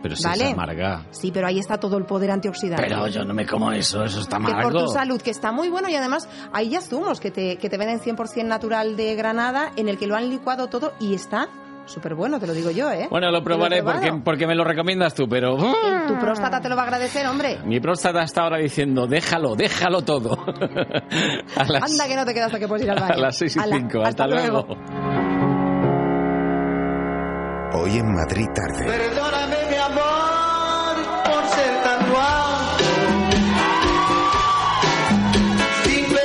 Pero 0.00 0.14
si 0.14 0.22
¿Vale? 0.24 0.44
es 0.44 0.52
amarga. 0.52 1.06
Sí, 1.10 1.32
pero 1.32 1.48
ahí 1.48 1.58
está 1.58 1.76
todo 1.78 1.98
el 1.98 2.04
poder 2.04 2.30
antioxidante. 2.30 2.84
Pero 2.86 3.08
yo 3.08 3.24
no 3.24 3.34
me 3.34 3.44
como 3.44 3.72
eso, 3.72 4.04
eso 4.04 4.20
está 4.20 4.36
que 4.38 4.44
por 4.44 4.52
amargo. 4.52 4.84
tu 4.84 4.88
salud, 4.92 5.20
que 5.20 5.30
está 5.30 5.50
muy 5.50 5.68
bueno 5.70 5.88
y 5.88 5.96
además 5.96 6.28
hay 6.52 6.68
ya 6.68 6.80
zumos 6.80 7.18
que 7.18 7.32
te, 7.32 7.56
que 7.56 7.68
te 7.68 7.76
venden 7.78 7.98
100% 7.98 8.44
natural 8.44 8.96
de 8.96 9.16
granada 9.16 9.72
en 9.74 9.88
el 9.88 9.98
que 9.98 10.06
lo 10.06 10.14
han 10.14 10.28
licuado 10.30 10.68
todo 10.68 10.92
y 11.00 11.14
está 11.14 11.48
súper 11.86 12.14
bueno, 12.14 12.38
te 12.38 12.46
lo 12.46 12.52
digo 12.52 12.70
yo, 12.70 12.92
¿eh? 12.92 13.08
Bueno, 13.10 13.30
lo 13.32 13.42
probaré 13.42 13.82
porque, 13.82 14.00
probado. 14.02 14.22
porque 14.22 14.46
me 14.46 14.54
lo 14.54 14.62
recomiendas 14.62 15.14
tú, 15.14 15.26
pero... 15.28 15.56
Tu 16.06 16.18
próstata 16.20 16.60
te 16.60 16.68
lo 16.68 16.76
va 16.76 16.82
a 16.82 16.84
agradecer, 16.84 17.26
hombre. 17.26 17.58
Mi 17.64 17.80
próstata 17.80 18.22
está 18.22 18.42
ahora 18.42 18.58
diciendo, 18.58 19.06
déjalo, 19.08 19.56
déjalo 19.56 20.02
todo. 20.02 20.36
a 21.56 21.64
las, 21.64 21.82
Anda 21.90 22.06
que 22.06 22.14
no 22.14 22.24
te 22.24 22.34
queda 22.34 22.46
hasta 22.46 22.58
que 22.58 22.68
puedes 22.68 22.84
ir 22.84 22.90
al 22.92 23.00
baño. 23.00 23.14
a 23.14 23.16
las 23.16 23.38
6 23.38 23.56
y 23.56 23.58
Hala, 23.58 23.76
5. 23.78 24.02
Hasta, 24.04 24.26
luego. 24.28 24.66
Hoy 27.72 27.98
en 27.98 28.14
Madrid 28.14 28.46
tarde. 28.54 28.84
Perdóname, 28.86 29.56
mi 29.70 29.76
amor, 29.76 30.96
por 31.24 31.48
ser 31.48 31.82
tan 31.82 32.10
guapo. 32.10 32.84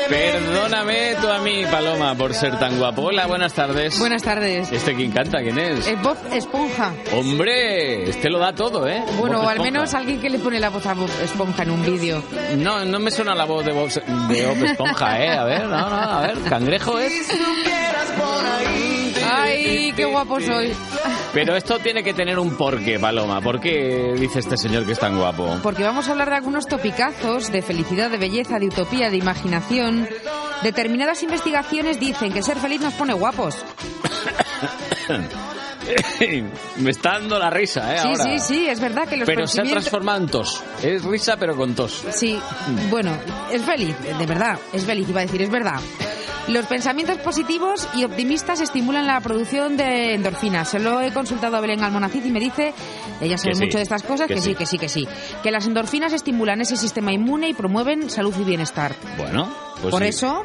Perdóname 0.09 1.15
tú 1.21 1.27
a 1.27 1.39
mí, 1.39 1.63
Paloma, 1.69 2.15
por 2.15 2.33
ser 2.33 2.57
tan 2.59 2.77
guapo. 2.77 3.03
Hola, 3.03 3.27
buenas 3.27 3.53
tardes. 3.53 3.99
Buenas 3.99 4.23
tardes. 4.23 4.71
¿Este 4.71 4.95
quién 4.95 5.11
canta? 5.11 5.41
¿Quién 5.41 5.59
es? 5.59 5.85
Es 5.87 6.01
Bob 6.01 6.17
Esponja. 6.31 6.93
¡Hombre! 7.13 8.09
Este 8.09 8.29
lo 8.29 8.39
da 8.39 8.53
todo, 8.55 8.87
¿eh? 8.87 9.03
Bueno, 9.17 9.41
o 9.41 9.49
al 9.49 9.59
menos 9.59 9.93
alguien 9.93 10.21
que 10.21 10.29
le 10.29 10.39
pone 10.39 10.59
la 10.59 10.69
voz 10.69 10.85
a 10.85 10.93
Bob 10.93 11.09
Esponja 11.21 11.63
en 11.63 11.71
un 11.71 11.83
vídeo. 11.85 12.23
No, 12.57 12.85
no 12.85 12.99
me 12.99 13.11
suena 13.11 13.35
la 13.35 13.45
voz 13.45 13.65
de 13.65 13.73
Bob, 13.73 13.89
de 13.89 14.45
Bob 14.45 14.63
Esponja, 14.63 15.19
¿eh? 15.21 15.29
A 15.37 15.43
ver, 15.43 15.63
no, 15.65 15.89
no, 15.89 15.95
a 15.95 16.21
ver. 16.21 16.37
¿Cangrejo 16.49 16.99
es? 16.99 17.27
supieras 17.27 18.11
por 18.17 18.45
ahí. 18.45 18.92
¡Ay, 19.21 19.93
qué 19.95 20.05
guapo 20.05 20.39
soy! 20.39 20.73
Pero 21.33 21.55
esto 21.55 21.79
tiene 21.79 22.03
que 22.03 22.13
tener 22.13 22.37
un 22.39 22.55
porqué, 22.55 22.99
Paloma. 22.99 23.41
¿Por 23.41 23.59
qué 23.59 24.13
dice 24.17 24.39
este 24.39 24.57
señor 24.57 24.85
que 24.85 24.93
es 24.93 24.99
tan 24.99 25.17
guapo? 25.17 25.59
Porque 25.63 25.83
vamos 25.83 26.07
a 26.07 26.11
hablar 26.11 26.29
de 26.29 26.35
algunos 26.35 26.67
topicazos 26.67 27.51
de 27.51 27.61
felicidad, 27.61 28.09
de 28.09 28.17
belleza, 28.17 28.59
de 28.59 28.67
utopía, 28.67 29.09
de 29.09 29.17
imaginación. 29.17 30.07
Determinadas 30.61 31.23
investigaciones 31.23 31.99
dicen 31.99 32.31
que 32.31 32.43
ser 32.43 32.57
feliz 32.57 32.81
nos 32.81 32.93
pone 32.93 33.13
guapos. 33.13 33.57
me 36.77 36.89
está 36.91 37.13
dando 37.19 37.37
la 37.39 37.49
risa, 37.49 37.93
¿eh? 37.95 37.99
Sí, 37.99 38.07
ahora. 38.07 38.23
sí, 38.23 38.39
sí, 38.39 38.67
es 38.67 38.79
verdad 38.79 39.07
que 39.07 39.17
los 39.17 39.25
Pero 39.25 39.47
se 39.47 39.59
ha 39.59 39.63
pensamientos- 39.63 39.83
transformado 39.83 40.17
en 40.23 40.27
tos. 40.29 40.63
Es 40.81 41.03
risa, 41.03 41.37
pero 41.37 41.55
con 41.55 41.73
tos. 41.75 42.03
Sí, 42.11 42.39
bueno, 42.89 43.11
es 43.51 43.61
feliz, 43.63 43.95
de 44.17 44.25
verdad, 44.25 44.57
es 44.71 44.83
feliz, 44.85 45.07
iba 45.09 45.21
a 45.21 45.25
decir, 45.25 45.41
es 45.41 45.49
verdad. 45.49 45.79
Los 46.49 46.65
pensamientos 46.65 47.17
positivos 47.19 47.87
y 47.93 48.03
optimistas 48.03 48.59
estimulan 48.59 49.07
la 49.07 49.21
producción 49.21 49.77
de 49.77 50.13
endorfinas. 50.15 50.67
Se 50.67 50.77
lo 50.79 50.99
he 50.99 51.13
consultado 51.13 51.55
a 51.55 51.61
Belén 51.61 51.81
Almonacid 51.85 52.25
y 52.25 52.31
me 52.31 52.41
dice, 52.41 52.73
ella 53.21 53.37
sabe 53.37 53.51
Que 53.51 53.55
sí, 53.55 53.63
mucho 53.63 53.77
de 53.77 53.83
estas 53.83 54.03
cosas, 54.03 54.27
que 54.27 54.33
que, 54.35 54.41
sí. 54.41 54.49
sí, 54.49 54.55
que 54.55 54.65
sí, 54.65 54.77
que 54.77 54.89
sí. 54.89 55.07
Que 55.41 55.51
las 55.51 55.65
endorfinas 55.67 56.11
estimulan 56.11 56.59
ese 56.59 56.75
sistema 56.75 57.13
inmune 57.13 57.47
y 57.47 57.53
promueven 57.53 58.09
salud 58.09 58.33
y 58.37 58.43
bienestar. 58.43 58.93
Bueno, 59.17 59.47
pues 59.79 59.91
Por 59.91 60.01
sí. 60.03 60.09
eso, 60.09 60.43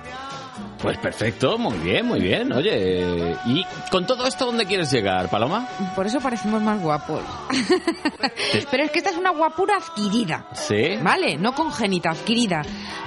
Pues 0.80 0.96
perfecto, 0.98 1.58
muy 1.58 1.76
bien, 1.78 2.06
muy 2.06 2.20
bien. 2.20 2.52
Oye, 2.52 3.36
¿y 3.46 3.64
con 3.90 4.06
todo 4.06 4.26
esto 4.26 4.46
dónde 4.46 4.64
quieres 4.64 4.90
llegar, 4.92 5.28
Paloma? 5.28 5.68
por 5.96 6.06
eso 6.06 6.20
parecemos 6.20 6.62
más 6.62 6.80
guapos. 6.80 7.20
Pero 8.70 8.84
es 8.84 8.90
que 8.92 8.98
esta 8.98 9.10
es 9.10 9.16
una 9.16 9.30
guapura 9.30 9.76
adquirida. 9.76 10.46
Sí. 10.52 10.96
¿Vale? 11.02 11.36
No 11.36 11.54
congénita, 11.54 12.10
adquirida. 12.10 12.62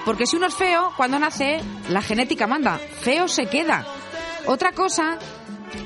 Porque 0.06 0.26
si 0.26 0.36
uno 0.36 0.48
es 0.48 0.54
feo, 0.54 0.92
cuando 0.98 1.18
nace, 1.18 1.62
la 1.90 2.02
genética 2.02 2.46
manda. 2.46 2.78
Feo 2.78 3.28
se 3.30 3.46
queda. 3.46 3.86
Otra 4.48 4.74
cosa 4.74 5.18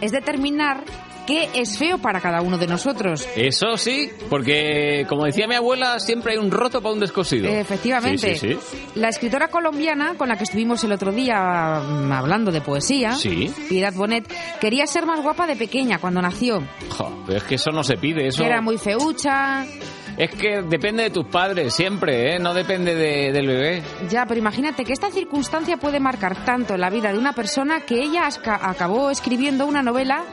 es 0.01 0.11
determinar 0.11 0.83
qué 1.25 1.49
es 1.53 1.77
feo 1.77 1.97
para 1.97 2.19
cada 2.21 2.41
uno 2.41 2.57
de 2.57 2.67
nosotros. 2.67 3.27
Eso 3.35 3.77
sí, 3.77 4.09
porque 4.29 5.05
como 5.09 5.25
decía 5.25 5.47
mi 5.47 5.55
abuela, 5.55 5.99
siempre 5.99 6.33
hay 6.33 6.37
un 6.37 6.51
roto 6.51 6.81
para 6.81 6.93
un 6.93 6.99
descosido. 6.99 7.47
Efectivamente. 7.47 8.35
Sí, 8.35 8.53
sí, 8.53 8.59
sí. 8.71 8.77
La 8.95 9.09
escritora 9.09 9.47
colombiana 9.49 10.15
con 10.17 10.29
la 10.29 10.37
que 10.37 10.43
estuvimos 10.43 10.83
el 10.83 10.91
otro 10.91 11.11
día 11.11 11.81
mm, 11.85 12.11
hablando 12.11 12.51
de 12.51 12.61
poesía, 12.61 13.13
Sí. 13.13 13.51
Piedad 13.69 13.93
Bonet, 13.93 14.25
quería 14.59 14.85
ser 14.87 15.05
más 15.05 15.21
guapa 15.21 15.47
de 15.47 15.55
pequeña 15.55 15.99
cuando 15.99 16.21
nació. 16.21 16.61
Jo, 16.89 17.25
es 17.29 17.43
que 17.43 17.55
eso 17.55 17.71
no 17.71 17.83
se 17.83 17.97
pide, 17.97 18.27
eso 18.27 18.43
era 18.43 18.61
muy 18.61 18.77
feucha. 18.77 19.65
es 20.17 20.31
que 20.31 20.61
depende 20.61 21.03
de 21.03 21.09
tus 21.09 21.25
padres 21.25 21.73
siempre, 21.73 22.35
¿eh? 22.35 22.39
No 22.39 22.53
depende 22.53 22.95
de- 22.95 23.31
del 23.33 23.47
bebé. 23.47 23.83
Ya, 24.09 24.25
pero 24.25 24.39
imagínate 24.39 24.85
que 24.85 24.93
esta 24.93 25.11
circunstancia 25.11 25.75
puede 25.77 25.99
marcar 25.99 26.45
tanto 26.45 26.77
la 26.77 26.89
vida 26.89 27.11
de 27.11 27.17
una 27.19 27.33
persona 27.33 27.81
que 27.81 28.01
ella 28.01 28.29
acabó 28.61 29.09
escribiendo 29.09 29.65
una 29.65 29.81
novela 29.81 30.23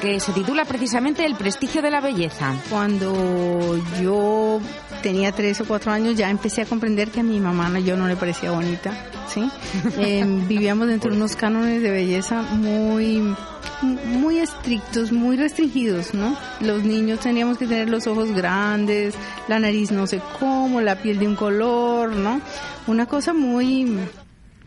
que 0.00 0.20
se 0.20 0.32
titula 0.32 0.64
precisamente 0.64 1.24
El 1.24 1.34
prestigio 1.36 1.82
de 1.82 1.90
la 1.90 2.00
belleza. 2.00 2.54
Cuando 2.70 3.78
yo 4.02 4.60
tenía 5.02 5.32
tres 5.32 5.60
o 5.60 5.64
cuatro 5.64 5.92
años 5.92 6.16
ya 6.16 6.30
empecé 6.30 6.62
a 6.62 6.66
comprender 6.66 7.10
que 7.10 7.20
a 7.20 7.22
mi 7.22 7.40
mamá 7.40 7.68
no- 7.68 7.78
yo 7.78 7.96
no 7.96 8.06
le 8.08 8.16
parecía 8.16 8.50
bonita, 8.50 8.92
¿sí? 9.28 9.48
Eh, 9.98 10.24
vivíamos 10.48 10.88
dentro 10.88 11.10
de 11.10 11.16
unos 11.16 11.36
cánones 11.36 11.82
de 11.82 11.90
belleza 11.90 12.42
muy 12.42 13.34
muy 13.82 14.38
estrictos, 14.38 15.12
muy 15.12 15.36
restringidos, 15.36 16.14
¿no? 16.14 16.34
Los 16.60 16.82
niños 16.84 17.20
teníamos 17.20 17.58
que 17.58 17.66
tener 17.66 17.90
los 17.90 18.06
ojos 18.06 18.32
grandes, 18.32 19.14
la 19.48 19.58
nariz 19.58 19.90
no 19.92 20.06
sé 20.06 20.20
cómo, 20.40 20.80
la 20.80 20.96
piel 20.96 21.18
de 21.18 21.28
un 21.28 21.36
color, 21.36 22.10
¿no? 22.16 22.40
Una 22.86 23.04
cosa 23.06 23.34
muy 23.34 23.98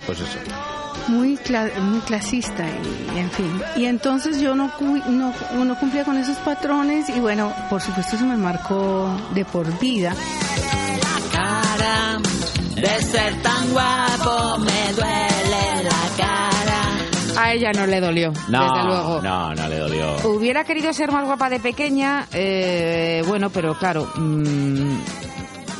Pues 0.05 0.19
eso. 0.19 0.38
Muy 1.09 1.35
cla- 1.37 1.73
muy 1.81 1.99
clasista 2.01 2.65
y 3.15 3.19
en 3.19 3.31
fin 3.31 3.61
y 3.75 3.85
entonces 3.85 4.39
yo 4.39 4.55
no, 4.55 4.71
cu- 4.77 5.01
no 5.09 5.33
no 5.65 5.75
cumplía 5.79 6.03
con 6.05 6.17
esos 6.17 6.37
patrones 6.37 7.09
y 7.09 7.19
bueno 7.19 7.51
por 7.69 7.81
supuesto 7.81 8.15
eso 8.15 8.25
me 8.25 8.37
marcó 8.37 9.09
de 9.33 9.43
por 9.45 9.65
vida 9.79 10.13
cara 11.31 12.17
de 12.75 13.01
ser 13.03 13.41
tan 13.41 13.71
guapo 13.71 14.57
me 14.59 14.93
duele 14.93 15.83
la 15.83 16.17
cara. 16.17 17.41
A 17.41 17.53
ella 17.53 17.71
no 17.73 17.85
le 17.87 18.01
dolió, 18.01 18.33
No, 18.49 18.61
desde 18.73 18.83
luego. 18.87 19.21
no, 19.21 19.53
no 19.55 19.67
le 19.69 19.77
dolió. 19.77 20.15
Hubiera 20.29 20.63
querido 20.65 20.91
ser 20.93 21.09
más 21.11 21.23
guapa 21.25 21.49
de 21.49 21.59
pequeña, 21.59 22.25
eh, 22.33 23.23
bueno, 23.27 23.49
pero 23.49 23.75
claro, 23.77 24.11
mm, 24.15 24.93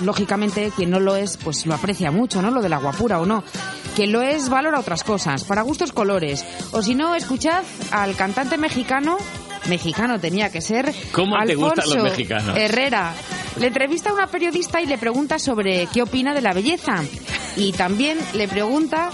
lógicamente 0.01 0.72
quien 0.75 0.89
no 0.89 1.00
lo 1.00 1.15
es, 1.15 1.38
pues 1.38 1.65
lo 1.65 1.74
aprecia 1.74 2.12
mucho, 2.12 2.41
¿no? 2.41 2.51
Lo 2.51 2.62
de 2.62 2.70
la 2.70 2.77
guapura 2.77 3.20
o 3.20 3.25
no. 3.25 3.44
Quien 3.96 4.12
lo 4.12 4.22
es 4.22 4.50
valora 4.50 4.79
otras 4.79 5.03
cosas, 5.03 5.44
para 5.44 5.62
gustos 5.62 5.91
colores. 5.91 6.46
O 6.72 6.82
si 6.82 6.96
no, 6.96 7.15
escuchad 7.15 7.63
al 7.91 8.15
cantante 8.15 8.58
mexicano, 8.58 9.18
mexicano 9.68 10.20
tenía 10.20 10.51
que 10.51 10.62
ser, 10.62 10.94
¿Cómo 11.12 11.36
te 11.46 11.56
gustan 11.56 11.89
los 11.89 12.03
mexicanos? 12.03 12.58
Herrera. 12.58 13.13
Le 13.58 13.68
entrevista 13.68 14.12
a 14.12 14.13
una 14.13 14.27
periodista 14.27 14.82
y 14.82 14.86
le 14.86 14.98
pregunta 14.98 15.38
sobre 15.38 15.88
qué 15.88 16.01
opina 16.01 16.34
de 16.34 16.41
la 16.41 16.53
belleza. 16.53 17.03
Y 17.58 17.74
también 17.74 18.18
le 18.34 18.48
pregunta 18.48 19.10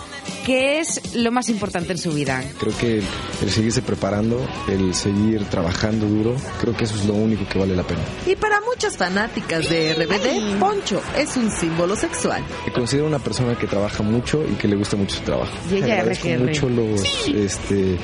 qué 0.45 0.79
es 0.79 1.15
lo 1.15 1.31
más 1.31 1.49
importante 1.49 1.91
en 1.93 1.97
su 1.97 2.11
vida. 2.11 2.43
Creo 2.59 2.77
que 2.77 2.99
el, 2.99 3.03
el 3.41 3.49
seguirse 3.49 3.81
preparando, 3.81 4.39
el 4.67 4.93
seguir 4.93 5.43
trabajando 5.45 6.05
duro, 6.05 6.35
creo 6.61 6.75
que 6.77 6.83
eso 6.85 6.95
es 6.95 7.05
lo 7.05 7.13
único 7.15 7.47
que 7.49 7.57
vale 7.59 7.75
la 7.75 7.83
pena. 7.83 8.01
Y 8.25 8.35
para 8.35 8.61
muchas 8.61 8.95
fanáticas 8.95 9.67
de 9.69 9.93
RBD, 9.95 10.59
Poncho 10.59 11.01
es 11.17 11.35
un 11.35 11.49
símbolo 11.51 11.95
sexual. 11.95 12.43
Me 12.65 12.71
considero 12.73 13.07
una 13.07 13.19
persona 13.19 13.57
que 13.57 13.67
trabaja 13.67 14.03
mucho 14.03 14.43
y 14.45 14.53
que 14.55 14.67
le 14.67 14.75
gusta 14.75 14.95
mucho 14.95 15.15
su 15.17 15.21
trabajo. 15.23 15.51
Y 15.71 15.75
ella 15.77 15.95
Agradezco 16.01 16.27
RGR. 16.27 16.39
mucho 16.39 16.69
los, 16.69 17.01
este, 17.27 17.97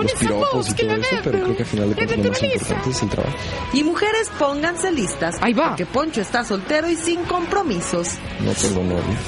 los 0.00 0.12
piropos 0.12 0.70
y 0.70 0.74
todo 0.74 0.96
eso, 0.96 1.16
pero 1.24 1.42
creo 1.42 1.56
que 1.56 1.62
al 1.62 1.68
final 1.68 1.88
de 1.90 1.94
cuentas 1.96 2.18
lo 2.18 2.30
más 2.30 2.42
importante 2.42 2.90
es 2.90 3.02
el 3.02 3.08
trabajo. 3.08 3.36
Y 3.72 3.82
mujeres, 3.84 4.30
pónganse 4.38 4.92
listas. 4.92 5.36
Ahí 5.40 5.52
va. 5.54 5.68
Porque 5.70 5.86
Poncho 5.86 6.20
está 6.20 6.44
soltero 6.44 6.88
y 6.88 6.94
sin 6.96 7.24
compromisos. 7.24 8.10
No 8.44 8.52
tengo 8.52 8.84
novia. 8.84 9.18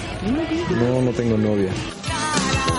No, 0.81 1.03
no 1.03 1.11
tengo 1.11 1.37
novia. 1.37 1.71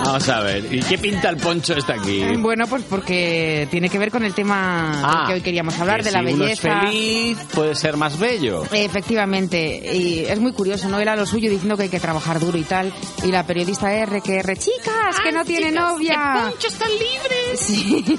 Vamos 0.04 0.28
a 0.28 0.40
ver, 0.40 0.72
¿y 0.72 0.80
qué 0.80 0.98
pinta 0.98 1.30
el 1.30 1.38
poncho 1.38 1.74
este 1.74 1.92
aquí? 1.92 2.22
Bueno, 2.38 2.66
pues 2.66 2.84
porque 2.88 3.66
tiene 3.70 3.88
que 3.88 3.98
ver 3.98 4.10
con 4.10 4.24
el 4.24 4.34
tema 4.34 4.92
del 4.96 5.04
Ah, 5.04 5.24
que 5.26 5.32
hoy 5.34 5.40
queríamos 5.40 5.78
hablar, 5.80 5.98
que 6.02 6.04
de 6.04 6.10
la 6.12 6.18
si 6.20 6.24
uno 6.34 6.44
es 6.44 6.62
belleza. 6.62 6.80
feliz, 6.82 7.38
puede 7.54 7.74
ser 7.74 7.96
más 7.96 8.18
bello. 8.18 8.64
Efectivamente, 8.70 9.80
y 9.96 10.24
es 10.28 10.38
muy 10.40 10.52
curioso, 10.52 10.88
¿no? 10.88 11.00
Era 11.00 11.16
lo 11.16 11.26
suyo 11.26 11.50
diciendo 11.50 11.76
que 11.76 11.84
hay 11.84 11.88
que 11.88 12.00
trabajar 12.00 12.38
duro 12.38 12.58
y 12.58 12.62
tal. 12.64 12.92
Y 13.24 13.28
la 13.32 13.44
periodista 13.46 13.92
R 13.92 14.20
que 14.20 14.36
R, 14.36 14.56
chicas, 14.56 15.16
que 15.22 15.32
no 15.32 15.44
tiene 15.44 15.70
novia. 15.72 16.48
Poncho 16.50 16.68
está 16.68 16.86
libre. 16.88 17.56
Sí. 17.56 18.18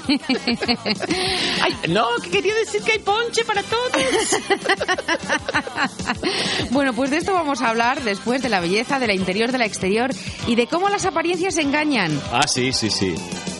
No, 1.88 2.06
que 2.22 2.30
quería 2.30 2.54
decir 2.56 2.82
que 2.82 2.92
hay 2.92 2.98
ponche 2.98 3.44
para 3.44 3.62
todos. 3.62 3.90
bueno, 6.70 6.92
pues 6.94 7.10
de 7.10 7.18
esto 7.18 7.32
vamos 7.32 7.62
a 7.62 7.68
hablar 7.70 8.02
después 8.02 8.42
de 8.42 8.48
la 8.48 8.60
belleza, 8.60 8.98
de 8.98 9.06
la 9.06 9.14
interior, 9.14 9.52
de 9.52 9.58
la 9.58 9.66
exterior 9.66 10.10
y 10.46 10.54
de 10.56 10.66
cómo 10.66 10.88
las 10.88 11.04
apariencias 11.04 11.55
engañan. 11.58 12.20
Ah, 12.32 12.46
sí, 12.46 12.72
sí, 12.72 12.90
sí. 12.90 13.14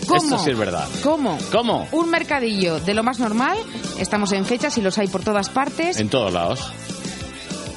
¿Cómo? 0.07 0.23
Esto 0.23 0.39
sí 0.39 0.51
es 0.51 0.59
verdad. 0.59 0.89
¿Cómo? 1.03 1.37
¿Cómo? 1.51 1.89
Un 1.93 2.11
mercadillo 2.11 2.79
de 2.81 2.95
lo 2.95 3.03
más 3.03 3.19
normal, 3.19 3.57
estamos 3.99 4.33
en 4.33 4.45
fechas 4.45 4.79
y 4.79 4.83
los 4.83 4.99
hay 4.99 5.09
por 5.09 5.23
todas 5.23 5.49
partes. 5.49 5.99
En 5.99 6.09
todos 6.09 6.33
lados. 6.33 6.73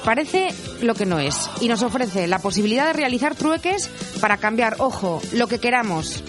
parece 0.06 0.50
lo 0.82 0.94
que 0.96 1.06
no 1.06 1.20
es 1.20 1.50
y 1.62 1.68
nos 1.68 1.82
ofrece 1.84 2.28
la 2.28 2.40
posibilidad 2.40 2.88
de 2.88 2.94
realizar 2.94 3.36
trueques 3.36 3.90
para 4.22 4.38
cambiar, 4.38 4.76
ojo, 4.80 5.22
lo 5.34 5.48
que 5.48 5.60
queramos, 5.60 6.24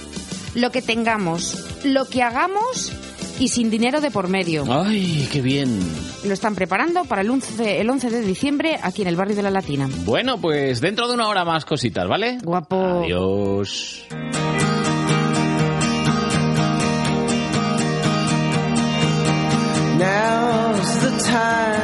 lo 0.54 0.70
que 0.70 0.82
tengamos, 0.82 1.56
lo 1.84 2.06
que 2.06 2.22
hagamos 2.22 2.92
y 3.40 3.48
sin 3.48 3.70
dinero 3.70 4.00
de 4.00 4.10
por 4.10 4.28
medio. 4.28 4.64
Ay, 4.68 5.26
qué 5.32 5.40
bien. 5.40 5.80
Lo 6.24 6.34
están 6.34 6.54
preparando 6.54 7.04
para 7.04 7.22
el 7.22 7.30
11, 7.30 7.80
el 7.80 7.88
11 7.88 8.10
de 8.10 8.20
diciembre 8.20 8.78
aquí 8.82 9.02
en 9.02 9.08
el 9.08 9.16
barrio 9.16 9.34
de 9.34 9.42
la 9.42 9.50
Latina. 9.50 9.88
Bueno, 10.04 10.38
pues 10.38 10.80
dentro 10.80 11.08
de 11.08 11.14
una 11.14 11.26
hora 11.26 11.44
más 11.44 11.64
cositas, 11.64 12.06
¿vale? 12.06 12.38
Guapo. 12.44 12.76
Adiós. 12.76 14.04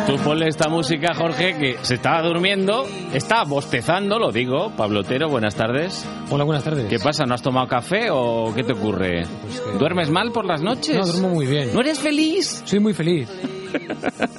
Tú 0.06 0.16
ponle 0.22 0.48
esta 0.48 0.68
música, 0.68 1.14
Jorge, 1.14 1.56
que 1.58 1.76
se 1.82 1.94
estaba 1.96 2.22
durmiendo, 2.22 2.86
está 3.12 3.44
bostezando, 3.44 4.18
lo 4.18 4.30
digo. 4.32 4.70
Pablo 4.76 5.00
Otero, 5.00 5.28
buenas 5.28 5.54
tardes. 5.54 6.06
Hola, 6.30 6.44
buenas 6.44 6.64
tardes. 6.64 6.86
¿Qué 6.88 6.98
pasa? 6.98 7.26
¿No 7.26 7.34
has 7.34 7.42
tomado 7.42 7.66
café 7.66 8.08
o 8.10 8.52
qué 8.54 8.62
te 8.62 8.72
ocurre? 8.72 9.24
Pues 9.42 9.60
que- 9.60 9.78
¿Duermes 9.78 10.10
mal 10.10 10.30
por 10.32 10.44
las 10.46 10.62
noches? 10.62 10.96
No, 10.96 11.04
duermo 11.04 11.28
muy 11.30 11.46
bien. 11.46 11.74
¿No 11.74 11.80
eres 11.80 11.98
feliz? 11.98 12.62
Soy 12.64 12.78
muy 12.80 12.94
feliz. 12.94 13.28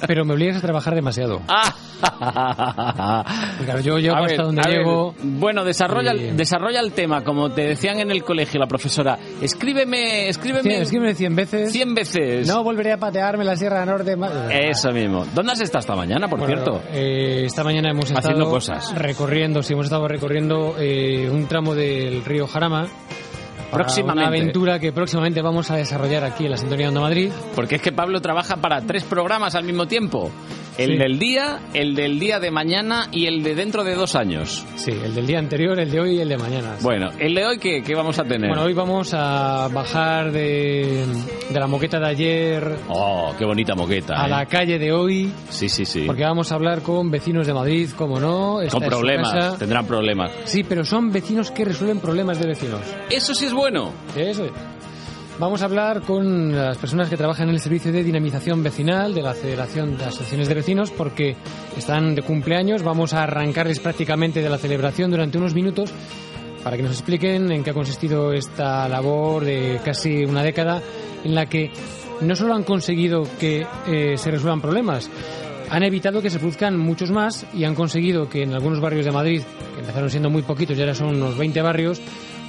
Pero 0.06 0.24
me 0.24 0.34
obligas 0.34 0.56
a 0.58 0.60
trabajar 0.60 0.94
demasiado. 0.94 1.40
Ah. 2.00 3.24
Claro, 3.64 3.80
yo 3.80 3.98
llego 3.98 4.14
A 4.14 4.20
hasta 4.20 4.28
ver, 4.36 4.42
donde 4.46 4.62
ver, 4.64 4.78
llego. 4.78 5.14
bueno, 5.20 5.64
desarrolla, 5.64 6.14
y- 6.14 6.30
desarrolla 6.30 6.78
el 6.80 6.92
tema, 6.92 7.24
como 7.24 7.50
te 7.50 7.62
decían 7.62 7.98
en 7.98 8.12
el 8.12 8.22
colegio 8.22 8.60
la 8.60 8.66
profesora. 8.68 9.18
Escríbeme, 9.42 10.28
escríbeme 10.28 10.80
escríbeme 10.82 11.14
100 11.14 11.34
veces. 11.34 11.72
100 11.72 11.94
veces. 11.94 12.46
No 12.46 12.62
volveré 12.62 12.92
a 12.92 12.98
patearme 12.98 13.44
la 13.44 13.56
Sierra 13.56 13.84
Norte. 13.84 14.16
Eso 14.50 14.92
mismo. 14.92 15.26
¿Dónde 15.34 15.52
has 15.52 15.60
estado 15.60 15.80
esta 15.80 15.96
mañana, 15.96 16.28
por 16.28 16.38
Bueno, 16.38 16.54
cierto? 16.54 16.82
eh, 16.92 17.44
esta 17.46 17.64
mañana 17.64 17.90
hemos 17.90 18.04
estado 18.04 18.20
Haciendo 18.20 18.48
cosas. 18.48 18.94
recorriendo, 18.96 19.62
sí, 19.64 19.72
hemos 19.72 19.86
estado 19.86 20.06
recorriendo 20.06 20.76
eh, 20.78 21.28
un 21.30 21.46
tramo 21.48 21.74
del 21.74 22.24
río 22.24 22.46
Jarama. 22.46 22.86
Para 23.70 23.84
Próximamente. 23.84 24.18
Una 24.28 24.28
aventura 24.28 24.78
que 24.78 24.92
próximamente 24.92 25.42
vamos 25.42 25.70
a 25.70 25.76
desarrollar 25.76 26.24
aquí 26.24 26.44
en 26.44 26.50
la 26.52 26.56
Sintonía 26.56 26.86
de 26.86 26.88
Onda 26.88 27.00
Madrid. 27.02 27.30
Porque 27.54 27.76
es 27.76 27.82
que 27.82 27.92
Pablo 27.92 28.20
trabaja 28.20 28.56
para 28.56 28.80
tres 28.82 29.04
programas 29.04 29.54
al 29.54 29.64
mismo 29.64 29.86
tiempo. 29.86 30.30
El 30.78 30.92
Sí. 30.92 30.96
del 30.96 31.18
día, 31.18 31.58
el 31.74 31.96
del 31.96 32.20
día 32.20 32.38
de 32.38 32.52
mañana 32.52 33.08
y 33.10 33.26
el 33.26 33.42
de 33.42 33.56
dentro 33.56 33.82
de 33.82 33.96
dos 33.96 34.14
años. 34.14 34.64
Sí, 34.76 34.92
el 34.92 35.12
del 35.12 35.26
día 35.26 35.40
anterior, 35.40 35.76
el 35.80 35.90
de 35.90 36.00
hoy 36.00 36.16
y 36.16 36.20
el 36.20 36.28
de 36.28 36.38
mañana. 36.38 36.76
Bueno, 36.82 37.08
el 37.18 37.34
de 37.34 37.44
hoy, 37.46 37.58
¿qué, 37.58 37.82
qué 37.82 37.96
vamos 37.96 38.16
a 38.20 38.22
tener? 38.22 38.48
Bueno, 38.48 38.62
hoy 38.62 38.74
vamos 38.74 39.12
a 39.12 39.66
bajar 39.74 40.30
de, 40.30 41.04
de 41.50 41.58
la 41.58 41.66
moqueta 41.66 41.98
de 41.98 42.06
ayer 42.06 42.76
Oh, 42.88 43.34
qué 43.36 43.44
bonita 43.44 43.74
moqueta. 43.74 44.22
a 44.22 44.26
¿eh? 44.26 44.30
la 44.30 44.46
calle 44.46 44.78
de 44.78 44.92
hoy, 44.92 45.32
Sí, 45.48 45.68
sí, 45.68 45.84
sí. 45.84 46.04
porque 46.06 46.22
vamos 46.22 46.52
a 46.52 46.54
hablar 46.54 46.80
con 46.82 47.10
vecinos 47.10 47.48
de 47.48 47.54
Madrid, 47.54 47.90
como 47.96 48.20
no. 48.20 48.60
Con 48.70 48.80
problemas, 48.84 49.58
tendrán 49.58 49.84
problemas. 49.84 50.30
Sí, 50.44 50.62
pero 50.62 50.84
son 50.84 51.10
vecinos 51.10 51.50
que 51.50 51.64
resuelven 51.64 51.98
problemas 51.98 52.38
de 52.38 52.46
vecinos. 52.46 52.82
Eso 53.10 53.34
sí 53.34 53.46
es 53.46 53.52
bueno. 53.58 53.92
Vamos 55.40 55.62
a 55.62 55.64
hablar 55.64 56.02
con 56.02 56.54
las 56.54 56.78
personas 56.78 57.08
que 57.08 57.16
trabajan 57.16 57.48
en 57.48 57.54
el 57.54 57.60
servicio 57.60 57.90
de 57.90 58.04
dinamización 58.04 58.62
vecinal 58.62 59.12
de 59.12 59.20
la 59.20 59.34
Federación 59.34 59.98
de 59.98 60.04
Asociaciones 60.04 60.48
de 60.48 60.54
Vecinos 60.54 60.90
porque 60.90 61.36
están 61.76 62.14
de 62.14 62.22
cumpleaños. 62.22 62.84
Vamos 62.84 63.14
a 63.14 63.24
arrancarles 63.24 63.80
prácticamente 63.80 64.42
de 64.42 64.48
la 64.48 64.58
celebración 64.58 65.10
durante 65.10 65.38
unos 65.38 65.54
minutos 65.54 65.92
para 66.62 66.76
que 66.76 66.84
nos 66.84 66.92
expliquen 66.92 67.50
en 67.50 67.64
qué 67.64 67.70
ha 67.70 67.74
consistido 67.74 68.32
esta 68.32 68.88
labor 68.88 69.44
de 69.44 69.80
casi 69.84 70.24
una 70.24 70.44
década 70.44 70.80
en 71.24 71.34
la 71.34 71.46
que 71.46 71.72
no 72.20 72.36
solo 72.36 72.54
han 72.54 72.62
conseguido 72.62 73.26
que 73.40 73.66
eh, 73.88 74.16
se 74.16 74.30
resuelvan 74.30 74.60
problemas, 74.60 75.10
han 75.70 75.82
evitado 75.82 76.22
que 76.22 76.30
se 76.30 76.38
produzcan 76.38 76.78
muchos 76.78 77.10
más 77.10 77.44
y 77.52 77.64
han 77.64 77.74
conseguido 77.74 78.28
que 78.28 78.42
en 78.42 78.54
algunos 78.54 78.80
barrios 78.80 79.04
de 79.04 79.12
Madrid, 79.12 79.42
que 79.74 79.80
empezaron 79.80 80.10
siendo 80.10 80.30
muy 80.30 80.42
poquitos 80.42 80.78
y 80.78 80.80
ahora 80.80 80.94
son 80.94 81.16
unos 81.16 81.36
20 81.36 81.60
barrios, 81.60 82.00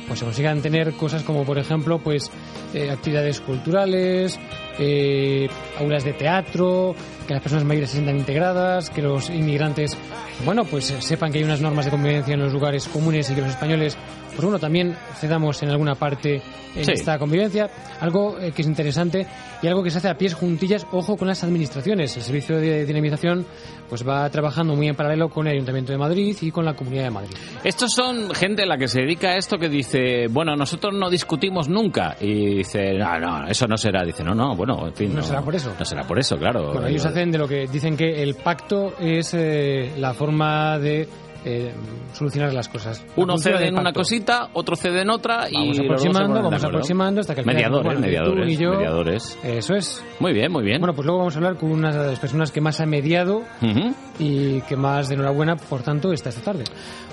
pues 0.10 0.20
se 0.20 0.26
consigan 0.26 0.62
tener 0.62 0.94
cosas 0.94 1.22
como 1.22 1.46
por 1.46 1.60
ejemplo 1.60 2.00
pues 2.00 2.32
eh, 2.74 2.90
actividades 2.90 3.40
culturales, 3.42 4.40
eh, 4.80 5.48
aulas 5.80 6.04
de 6.04 6.14
teatro, 6.14 6.96
que 7.30 7.36
las 7.36 7.44
personas 7.44 7.64
mayores 7.64 7.92
se 7.92 7.98
sientan 7.98 8.18
integradas, 8.18 8.90
que 8.90 9.04
los 9.04 9.30
inmigrantes, 9.30 9.96
bueno, 10.44 10.66
pues 10.66 10.90
eh, 10.90 11.00
sepan 11.00 11.32
que 11.32 11.38
hay 11.38 11.44
unas 11.44 11.62
normas 11.62 11.86
de 11.86 11.92
convivencia 11.92 12.34
en 12.34 12.40
los 12.40 12.52
lugares 12.52 12.88
comunes 12.88 13.30
y 13.30 13.36
que 13.36 13.42
los 13.42 13.52
españoles, 13.52 13.96
pues 14.30 14.42
bueno, 14.42 14.58
también 14.58 14.96
cedamos 15.20 15.62
en 15.62 15.70
alguna 15.70 15.94
parte 15.94 16.42
en 16.76 16.86
Sí. 16.86 16.92
esta 16.94 17.20
convivencia. 17.20 17.70
Algo 18.00 18.40
eh, 18.40 18.52
que 18.52 18.64
es 18.64 18.68
interesante 18.68 19.28
y 19.62 19.68
algo 19.68 19.84
que 19.84 19.92
se 19.92 20.00
hace 20.00 20.08
a 20.10 20.18
pies 20.18 20.34
juntillas, 20.34 20.88
ojo 20.92 21.18
con 21.18 21.28
las 21.28 21.44
administraciones. 21.44 22.16
El 22.18 22.24
Servicio 22.24 22.58
de 22.58 22.86
Dinamización 22.86 23.46
pues 23.90 24.08
va 24.08 24.28
trabajando 24.30 24.76
muy 24.76 24.88
en 24.88 24.96
paralelo 24.96 25.30
con 25.30 25.46
el 25.48 25.54
Ayuntamiento 25.54 25.92
de 25.92 25.98
Madrid 25.98 26.36
y 26.42 26.52
con 26.52 26.64
la 26.64 26.76
Comunidad 26.76 27.04
de 27.06 27.10
Madrid. 27.10 27.32
Estos 27.64 27.92
son 27.92 28.34
gente 28.34 28.64
a 28.64 28.66
la 28.68 28.78
que 28.78 28.88
se 28.88 29.02
dedica 29.02 29.30
a 29.30 29.38
esto 29.38 29.58
que 29.58 29.68
dice, 29.68 30.28
bueno, 30.30 30.56
nosotros 30.56 30.94
no 30.94 31.10
discutimos 31.10 31.68
nunca. 31.68 32.16
Y 32.22 32.58
dice, 32.58 32.94
no, 32.94 33.20
no, 33.20 33.48
eso 33.48 33.68
no 33.68 33.78
será. 33.78 34.04
Dice, 34.06 34.24
no, 34.24 34.34
no, 34.36 34.56
bueno, 34.56 34.88
en 34.88 34.94
fin. 34.94 35.14
No 35.16 35.24
será 35.24 35.42
por 35.42 35.56
eso. 35.56 35.74
No 35.78 35.84
será 35.84 36.04
por 36.04 36.20
eso, 36.20 36.38
claro. 36.38 36.72
Bueno, 36.72 36.88
ellos 36.88 37.06
hacen 37.06 37.19
de 37.26 37.38
lo 37.38 37.48
que 37.48 37.68
dicen 37.68 37.96
que 37.98 38.22
el 38.24 38.36
pacto 38.36 38.94
es 39.00 39.34
eh, 39.34 39.92
la 39.98 40.14
forma 40.14 40.78
de 40.80 41.08
eh, 41.46 41.72
solucionar 42.14 42.54
las 42.54 42.68
cosas. 42.68 43.02
La 43.16 43.24
Uno 43.24 43.38
cede 43.38 43.68
en 43.68 43.78
una 43.80 43.94
cosita, 43.94 44.50
otro 44.54 44.76
cede 44.76 45.02
en 45.04 45.10
otra 45.10 45.48
y 45.50 45.54
Vamos 45.54 45.78
se 45.78 45.84
aproximando, 45.84 46.42
vamos 46.44 46.64
aproximando 46.64 47.22
hasta 47.22 47.34
que 47.34 47.42
al 47.42 47.46
final, 47.46 47.56
Mediadores, 47.56 47.86
bueno, 47.86 48.00
mediadores, 48.02 48.46
tú 48.46 48.52
y 48.52 48.58
yo- 48.58 48.72
mediadores. 48.74 49.38
Eso 49.44 49.76
es. 49.76 50.04
Muy 50.20 50.34
bien, 50.34 50.52
muy 50.52 50.64
bien. 50.64 50.80
Bueno, 50.80 50.94
pues 50.94 51.06
luego 51.06 51.20
vamos 51.20 51.36
a 51.36 51.38
hablar 51.38 51.56
con 51.56 51.72
una 51.72 51.92
de 51.92 52.08
las 52.10 52.20
personas 52.20 52.52
que 52.52 52.60
más 52.62 52.82
ha 52.82 52.86
mediado 52.86 53.44
Ujú. 53.62 53.94
y 54.20 54.60
que 54.62 54.76
más 54.76 55.08
de 55.08 55.16
enhorabuena, 55.16 55.56
por 55.56 55.82
tanto, 55.82 56.12
está 56.12 56.28
esta 56.30 56.42
tarde. 56.42 56.66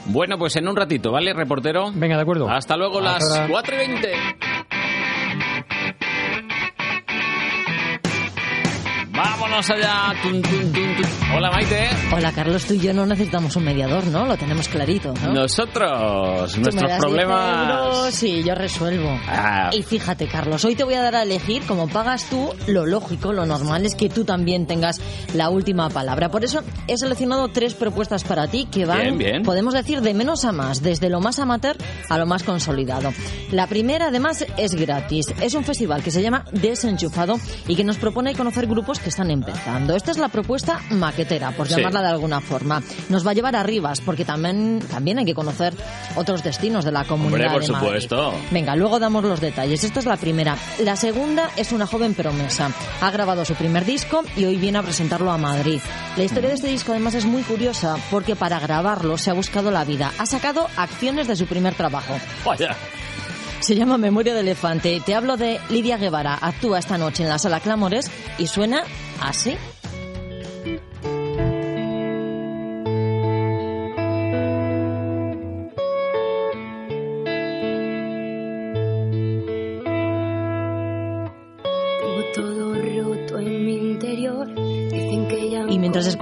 Bueno, 0.07 0.39
pues 0.39 0.57
en 0.57 0.67
un 0.69 0.75
ratito, 0.77 1.13
¿vale, 1.13 1.33
reportero? 1.33 1.91
Venga, 1.95 2.17
de 2.17 2.23
acuerdo. 2.23 2.49
Hasta 2.51 2.77
luego, 2.77 2.99
Hasta 3.01 3.13
las 3.13 3.33
ahora. 3.39 3.49
4 3.49 3.75
y 3.75 3.79
20. 3.79 4.13
Vámonos 9.57 9.71
allá. 9.71 10.13
Tun, 10.23 10.43
tun, 10.43 10.73
tun, 10.73 10.97
tun. 10.97 11.07
Hola, 11.35 11.51
Maite. 11.51 11.89
Hola, 12.13 12.31
Carlos, 12.33 12.67
tú 12.67 12.75
y 12.75 12.79
yo 12.79 12.93
no 12.93 13.07
necesitamos 13.07 13.57
un 13.57 13.65
mediador, 13.65 14.07
¿no? 14.09 14.27
Lo 14.27 14.37
tenemos 14.37 14.69
clarito, 14.69 15.15
¿no? 15.25 15.33
Nosotros, 15.33 16.53
Tú 16.53 16.59
me 16.59 16.63
nuestros 16.65 16.91
das 16.91 17.01
10 17.01 17.01
problemas. 17.01 18.15
Sí, 18.15 18.43
yo 18.45 18.55
resuelvo. 18.55 19.19
Ah. 19.27 19.71
Y 19.73 19.83
fíjate, 19.83 20.27
Carlos, 20.29 20.63
hoy 20.67 20.75
te 20.75 20.85
voy 20.85 20.93
a 20.93 21.01
dar 21.01 21.17
a 21.17 21.23
elegir, 21.23 21.63
como 21.63 21.89
pagas 21.89 22.29
tú, 22.29 22.51
lo 22.67 22.85
lógico, 22.85 23.33
lo 23.33 23.47
normal 23.47 23.87
es 23.87 23.95
que 23.95 24.11
tú 24.11 24.25
también 24.25 24.67
tengas 24.67 25.01
la 25.33 25.49
última 25.49 25.89
palabra. 25.89 26.31
Por 26.31 26.45
eso 26.45 26.61
he 26.87 26.99
seleccionado 26.99 27.49
tres 27.49 27.73
propuestas 27.73 28.25
para 28.25 28.49
ti 28.49 28.69
que 28.71 28.85
van, 28.85 29.01
Bien, 29.03 29.19
bien. 29.19 29.43
podemos 29.43 29.73
decir, 29.73 30.03
de 30.03 30.13
menos 30.13 30.45
a 30.45 30.53
más, 30.53 30.83
desde 30.83 31.09
lo 31.09 31.21
más 31.21 31.39
amateur 31.39 31.77
a 32.11 32.19
lo 32.19 32.27
más 32.27 32.43
consolidado. 32.43 33.11
La 33.53 33.67
primera, 33.69 34.09
además, 34.09 34.45
es 34.59 34.75
gratis. 34.75 35.33
Es 35.41 35.55
un 35.55 35.65
festival 35.65 36.03
que 36.03 36.11
se 36.11 36.21
llama 36.21 36.45
Desenchufado 36.53 37.39
y 37.67 37.75
que 37.75 37.85
nos 37.85 37.97
propone 37.97 38.35
conocer 38.35 38.67
grupos 38.67 38.99
que 38.99 39.09
están 39.09 39.31
empezando. 39.47 39.95
Esta 39.95 40.11
es 40.11 40.19
la 40.19 40.29
propuesta 40.29 40.81
maquetera, 40.91 41.53
por 41.53 41.69
Sí. 41.69 41.77
llamarla 41.77 42.03
de 42.03 42.09
alguna 42.09 42.41
forma. 42.41 42.83
Nos 43.09 43.27
va 43.27 43.31
a 43.31 43.35
llevar 43.35 43.57
a 43.57 43.63
Rivas, 43.63 44.01
porque 44.01 44.25
también, 44.25 44.81
también 44.91 45.19
hay 45.19 45.25
que 45.25 45.35
conocer 45.35 45.75
otros 46.17 46.43
destinos 46.43 46.85
de 46.85 46.93
la 46.93 47.05
comunidad 47.05 47.49
Hombre, 47.49 47.51
por 47.53 47.61
de 47.63 47.67
supuesto. 47.67 48.35
Venga, 48.51 48.75
luego 48.77 48.99
damos 48.99 49.25
los 49.25 49.41
detalles. 49.41 49.85
Esta 49.85 50.01
es 50.01 50.07
la 50.07 50.17
primera. 50.17 50.57
La 50.81 50.97
segunda 50.97 51.51
es 51.57 51.73
una 51.73 51.87
joven 51.87 52.15
promesa. 52.15 52.71
Ha 53.01 53.11
grabado 53.11 53.45
su 53.45 53.55
primer 53.55 53.85
disco 53.85 54.23
y 54.37 54.45
hoy 54.45 54.57
viene 54.57 54.79
a 54.79 54.83
presentarlo 54.83 55.31
a 55.31 55.39
Madrid. 55.39 55.81
La 56.17 56.25
historia 56.25 56.49
de 56.49 56.55
este 56.57 56.69
disco 56.69 56.93
además 56.93 57.15
es 57.15 57.25
muy 57.25 57.43
curiosa 57.43 57.97
porque 58.11 58.37
para 58.37 58.59
grabarlo 58.59 59.19
se 59.19 59.31
ha 59.31 59.35
buscado 59.35 59.71
la 59.71 59.85
vida. 59.85 60.13
Ha 60.19 60.27
sacado 60.27 60.69
acciones 60.77 61.29
de 61.29 61.37
su 61.37 61.47
primer 61.47 61.75
trabajo. 61.75 62.15
Vaya. 62.45 62.77
Se 63.61 63.75
llama 63.75 63.99
Memoria 63.99 64.35
de 64.35 64.41
Elefante. 64.41 65.01
Te 65.05 65.15
hablo 65.15 65.37
de 65.37 65.59
Lidia 65.71 65.97
Guevara. 65.97 66.39
Actúa 66.41 66.79
esta 66.79 66.99
noche 66.99 67.23
en 67.25 67.29
la 67.31 67.39
sala 67.39 67.59
Clamores 67.61 68.11
y 68.39 68.47
suena 68.47 68.83
así. 69.21 69.51
Tengo 69.51 69.76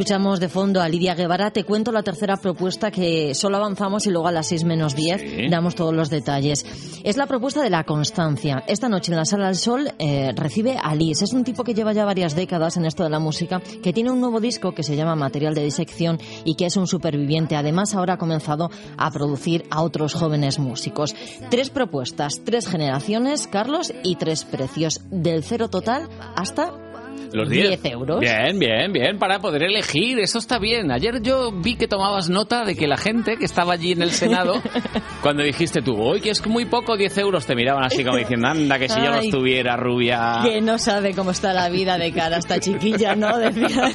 escuchamos 0.05 0.39
de 0.39 0.51
fondo 0.51 0.83
a 0.83 0.89
Lidia 0.91 1.15
Guevara, 1.15 1.51
te 1.51 1.65
cuento 1.65 1.91
la 1.91 2.03
tercera 2.03 2.37
propuesta 2.37 2.91
que 2.91 3.35
solo 3.35 3.57
avanzamos 3.57 4.07
y 4.07 4.11
luego 4.11 4.29
a 4.29 4.33
las 4.33 4.49
6 4.49 4.65
menos 4.65 4.95
10 4.95 5.19
Sí. 5.23 5.49
damos 5.49 5.75
todos 5.75 5.95
los 5.95 6.11
detalles. 6.11 6.67
Es 7.05 7.17
la 7.17 7.25
propuesta 7.27 7.63
de 7.63 7.71
la 7.71 7.85
constancia. 7.85 8.63
Esta 8.67 8.91
noche 8.91 9.13
en 9.13 9.17
la 9.17 9.25
Sala 9.25 9.47
del 9.47 9.57
Sol 9.57 9.95
eh, 9.99 10.33
recibe 10.37 10.77
a 10.77 10.95
Liz. 10.95 11.23
Es 11.23 11.33
un 11.33 11.43
tipo 11.43 11.65
que 11.65 11.73
lleva 11.73 11.95
ya 11.95 12.05
varias 12.05 12.37
décadas 12.37 12.77
en 12.77 12.85
esto 12.85 13.03
de 13.03 13.09
la 13.09 13.19
música, 13.19 13.61
que 13.83 13.95
tiene 13.95 14.11
un 14.11 14.21
nuevo 14.21 14.41
disco 14.41 14.73
que 14.75 14.83
se 14.83 14.95
llama 14.95 15.17
Material 15.17 15.55
de 15.55 15.65
Disección 15.65 16.19
y 16.45 16.55
que 16.57 16.67
es 16.67 16.77
un 16.77 16.87
superviviente. 16.87 17.57
Además, 17.57 17.95
ahora 17.95 18.15
ha 18.15 18.19
comenzado 18.19 18.71
a 18.99 19.11
producir 19.11 19.65
a 19.71 19.81
otros 19.81 20.13
jóvenes 20.13 20.59
músicos. 20.59 21.15
Tres 21.51 21.71
propuestas, 21.71 22.43
tres 22.45 22.69
generaciones, 22.69 23.47
Carlos, 23.47 23.95
y 24.03 24.17
tres 24.17 24.45
precios. 24.45 25.01
Del 25.11 25.43
cero 25.43 25.71
total 25.71 26.11
hasta 26.37 26.84
Los 27.33 27.49
10. 27.49 27.81
10 27.83 27.85
euros. 27.93 28.21
Bien, 28.21 28.59
bien, 28.59 28.93
bien, 28.93 29.19
para 29.19 29.41
poder 29.41 29.65
elegir. 29.65 30.19
Eso 30.21 30.39
está 30.39 30.59
bien. 30.59 30.93
Ayer 30.93 31.21
yo 31.21 31.51
vi 31.53 31.75
que 31.77 31.89
tomabas 31.89 32.29
nota 32.31 32.65
de 32.65 32.77
que 32.77 32.87
la 32.87 32.97
gente 32.97 33.37
que 33.37 33.45
estaba 33.45 33.73
allí 33.73 33.93
en 33.93 34.03
el 34.03 34.11
Senado, 34.13 34.63
cuando 35.23 35.43
dijiste 35.43 35.83
tú, 35.83 36.01
hoy 36.01 36.21
que 36.21 36.31
es 36.31 36.47
muy 36.47 36.65
poco, 36.67 36.97
10 36.97 37.19
euros, 37.19 37.45
te 37.47 37.55
miraban 37.57 37.85
así 37.85 38.05
como 38.05 38.17
diciendo, 38.19 38.49
anda, 38.49 38.79
que 38.79 38.89
si 38.89 39.01
yo 39.01 39.11
los 39.11 39.21
Ay. 39.21 39.31
tuviera, 39.31 39.77
rubia. 39.77 40.41
Que 40.45 40.61
no 40.61 40.79
sabe 40.79 41.15
cómo 41.15 41.33
está 41.33 41.53
la 41.53 41.69
vida 41.69 41.99
de 41.99 42.13
cara 42.13 42.37
a 42.37 42.39
esta 42.39 42.61
chiquilla, 42.61 43.17
¿no? 43.17 43.37
Decía. 43.45 43.91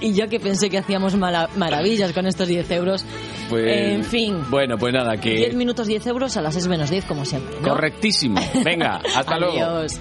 y 0.00 0.14
yo 0.14 0.28
que 0.28 0.40
pensé 0.40 0.70
que 0.70 0.78
hacíamos 0.78 1.14
maravillas 1.16 2.12
con 2.12 2.26
estos 2.26 2.48
10 2.48 2.70
euros. 2.70 3.04
Pues, 3.50 3.64
En 3.66 4.04
fin. 4.04 4.38
Bueno, 4.48 4.78
pues 4.78 4.94
nada, 4.94 5.12
10 5.16 5.20
que... 5.50 5.56
minutos 5.56 5.86
10 5.86 6.06
euros 6.06 6.36
a 6.36 6.42
las 6.42 6.54
6 6.54 6.68
menos 6.68 6.90
10, 6.90 7.04
como 7.04 7.24
siempre. 7.24 7.56
¿no? 7.60 7.68
Correctísimo. 7.68 8.40
Venga, 8.64 9.00
hasta 9.14 9.38
luego. 9.38 9.52
Adiós. 9.62 10.00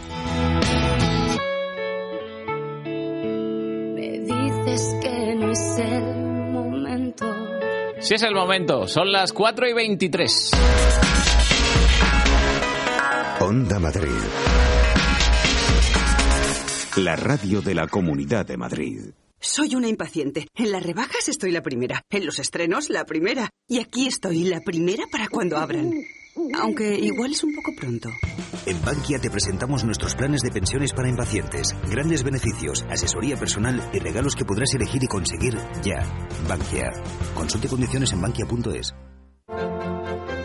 Si 8.04 8.16
es 8.16 8.24
el 8.24 8.36
momento, 8.36 8.86
son 8.86 9.13
las 9.13 9.32
4 9.32 9.66
y 9.70 9.74
23. 9.74 10.52
Onda 13.39 13.80
Madrid. 13.80 14.10
La 16.98 17.16
radio 17.16 17.62
de 17.62 17.74
la 17.74 17.88
Comunidad 17.88 18.46
de 18.46 18.58
Madrid. 18.58 19.00
Soy 19.39 19.76
una 19.76 19.88
impaciente. 19.88 20.48
En 20.54 20.74
las 20.74 20.84
rebajas 20.84 21.30
estoy 21.30 21.52
la 21.52 21.62
primera. 21.62 22.02
En 22.10 22.26
los 22.26 22.39
estrenos 22.39 22.89
la 22.89 23.06
primera. 23.06 23.50
Y 23.70 23.80
aquí 23.80 24.06
estoy 24.06 24.44
la 24.44 24.60
primera 24.60 25.06
para 25.10 25.30
cuando 25.30 25.56
abran. 25.56 25.94
Aunque 26.60 26.98
igual 27.00 27.32
es 27.32 27.43
un 27.43 27.54
poco 27.54 27.72
pronto. 27.76 28.10
En 28.65 28.84
Bankia 28.84 29.19
te 29.19 29.30
presentamos 29.30 29.84
nuestros 29.84 30.15
planes 30.15 30.41
de 30.41 30.52
pensiones 30.52 30.93
para 30.93 31.10
impacientes. 31.10 31.76
Grandes 31.89 32.24
beneficios, 32.24 32.86
asesoría 32.89 33.38
personal 33.38 33.82
y 33.93 34.00
regalos 34.00 34.36
que 34.36 34.46
podrás 34.46 34.74
elegir 34.74 35.04
y 35.04 35.08
conseguir 35.08 35.58
ya. 35.84 36.04
Bankia. 36.48 36.91
Consulte 37.36 37.67
condiciones 37.67 38.13
en 38.13 38.22
bankia.es. 38.22 38.93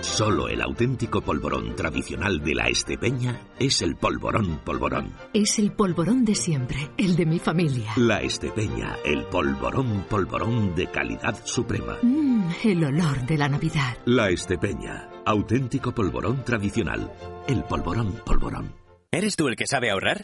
Solo 0.01 0.49
el 0.49 0.61
auténtico 0.63 1.21
polvorón 1.21 1.75
tradicional 1.75 2.41
de 2.41 2.55
la 2.55 2.69
Estepeña 2.69 3.41
es 3.59 3.83
el 3.83 3.97
polvorón 3.97 4.61
polvorón. 4.65 5.13
Es 5.33 5.59
el 5.59 5.73
polvorón 5.73 6.25
de 6.25 6.35
siempre, 6.35 6.91
el 6.97 7.17
de 7.17 7.27
mi 7.27 7.39
familia. 7.39 7.93
La 7.97 8.21
Estepeña, 8.21 8.97
el 9.05 9.25
polvorón 9.25 10.07
polvorón 10.09 10.75
de 10.75 10.87
calidad 10.89 11.37
suprema. 11.45 11.99
Mmm, 12.03 12.49
el 12.65 12.85
olor 12.85 13.27
de 13.27 13.39
la 13.39 13.49
Navidad. 13.49 13.97
La 14.07 14.31
Estepeña, 14.31 15.08
auténtico 15.29 15.93
polvorón 15.93 16.43
tradicional. 16.43 17.13
El 17.47 17.63
polvorón 17.65 18.13
polvorón. 18.25 18.75
¿Eres 19.11 19.37
tú 19.37 19.49
el 19.49 19.57
que 19.57 19.67
sabe 19.67 19.91
ahorrar? 19.91 20.23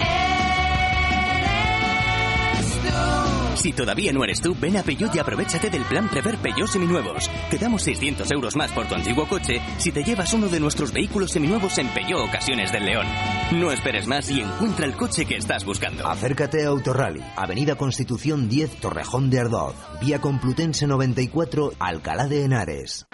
Si 3.57 3.73
todavía 3.73 4.13
no 4.13 4.25
eres 4.25 4.41
tú, 4.41 4.57
ven 4.59 4.77
a 4.77 4.83
Peugeot 4.83 5.15
y 5.15 5.19
aprovechate 5.19 5.71
del 5.71 5.85
plan 5.85 6.09
Prever 6.09 6.37
Peugeot 6.39 6.69
Seminuevos. 6.69 7.31
Te 7.51 7.59
damos 7.59 7.83
600 7.83 8.31
euros 8.33 8.57
más 8.57 8.73
por 8.73 8.87
tu 8.87 8.95
antiguo 8.95 9.27
coche 9.27 9.61
si 9.79 9.93
te 9.93 10.03
llevas 10.03 10.33
uno 10.33 10.49
de 10.49 10.61
nuestros 10.61 10.93
vehículos 10.93 11.31
seminuevos 11.33 11.77
en 11.79 11.89
Peugeot 11.89 12.29
Ocasiones 12.29 12.73
del 12.73 12.87
León. 12.87 13.07
No 13.53 13.73
esperes 13.73 14.07
más 14.07 14.31
y 14.31 14.41
encuentra 14.41 14.87
el 14.87 14.95
coche 14.95 15.27
que 15.27 15.37
estás 15.37 15.65
buscando. 15.65 16.07
Acércate 16.07 16.65
a 16.65 16.69
Autorally, 16.69 17.23
Avenida 17.37 17.77
Constitución 17.77 18.49
10, 18.49 18.81
Torrejón 18.81 19.31
de 19.31 19.41
Ardoz, 19.41 19.75
Vía 20.01 20.21
Complutense 20.21 20.87
94, 20.87 21.73
Alcalá 21.79 22.27
de 22.27 22.45
Henares. 22.45 23.07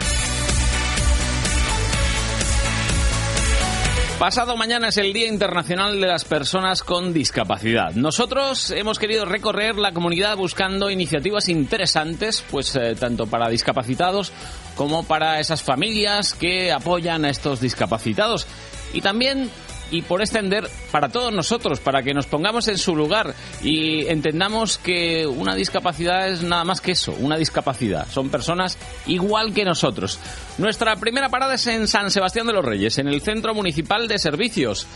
Pasado 4.20 4.54
mañana 4.54 4.88
es 4.88 4.98
el 4.98 5.14
Día 5.14 5.28
Internacional 5.28 5.98
de 5.98 6.06
las 6.06 6.26
Personas 6.26 6.82
con 6.82 7.14
Discapacidad. 7.14 7.94
Nosotros 7.94 8.70
hemos 8.70 8.98
querido 8.98 9.24
recorrer 9.24 9.76
la 9.76 9.92
comunidad 9.92 10.36
buscando 10.36 10.90
iniciativas 10.90 11.48
interesantes, 11.48 12.44
pues 12.50 12.76
eh, 12.76 12.94
tanto 13.00 13.26
para 13.28 13.48
discapacitados 13.48 14.30
como 14.76 15.04
para 15.04 15.40
esas 15.40 15.62
familias 15.62 16.34
que 16.34 16.70
apoyan 16.70 17.24
a 17.24 17.30
estos 17.30 17.62
discapacitados. 17.62 18.46
Y 18.92 19.00
también 19.00 19.50
y 19.90 20.02
por 20.02 20.20
extender 20.20 20.68
para 20.90 21.08
todos 21.08 21.32
nosotros, 21.32 21.80
para 21.80 22.02
que 22.02 22.14
nos 22.14 22.26
pongamos 22.26 22.68
en 22.68 22.78
su 22.78 22.94
lugar 22.94 23.34
y 23.62 24.06
entendamos 24.06 24.78
que 24.78 25.26
una 25.26 25.54
discapacidad 25.54 26.28
es 26.28 26.42
nada 26.42 26.64
más 26.64 26.80
que 26.80 26.92
eso, 26.92 27.14
una 27.18 27.36
discapacidad. 27.36 28.06
Son 28.10 28.28
personas 28.30 28.78
igual 29.06 29.52
que 29.52 29.64
nosotros. 29.64 30.18
Nuestra 30.58 30.96
primera 30.96 31.28
parada 31.28 31.54
es 31.54 31.66
en 31.66 31.88
San 31.88 32.10
Sebastián 32.10 32.46
de 32.46 32.52
los 32.52 32.64
Reyes, 32.64 32.98
en 32.98 33.08
el 33.08 33.20
Centro 33.22 33.54
Municipal 33.54 34.08
de 34.08 34.18
Servicios. 34.18 34.86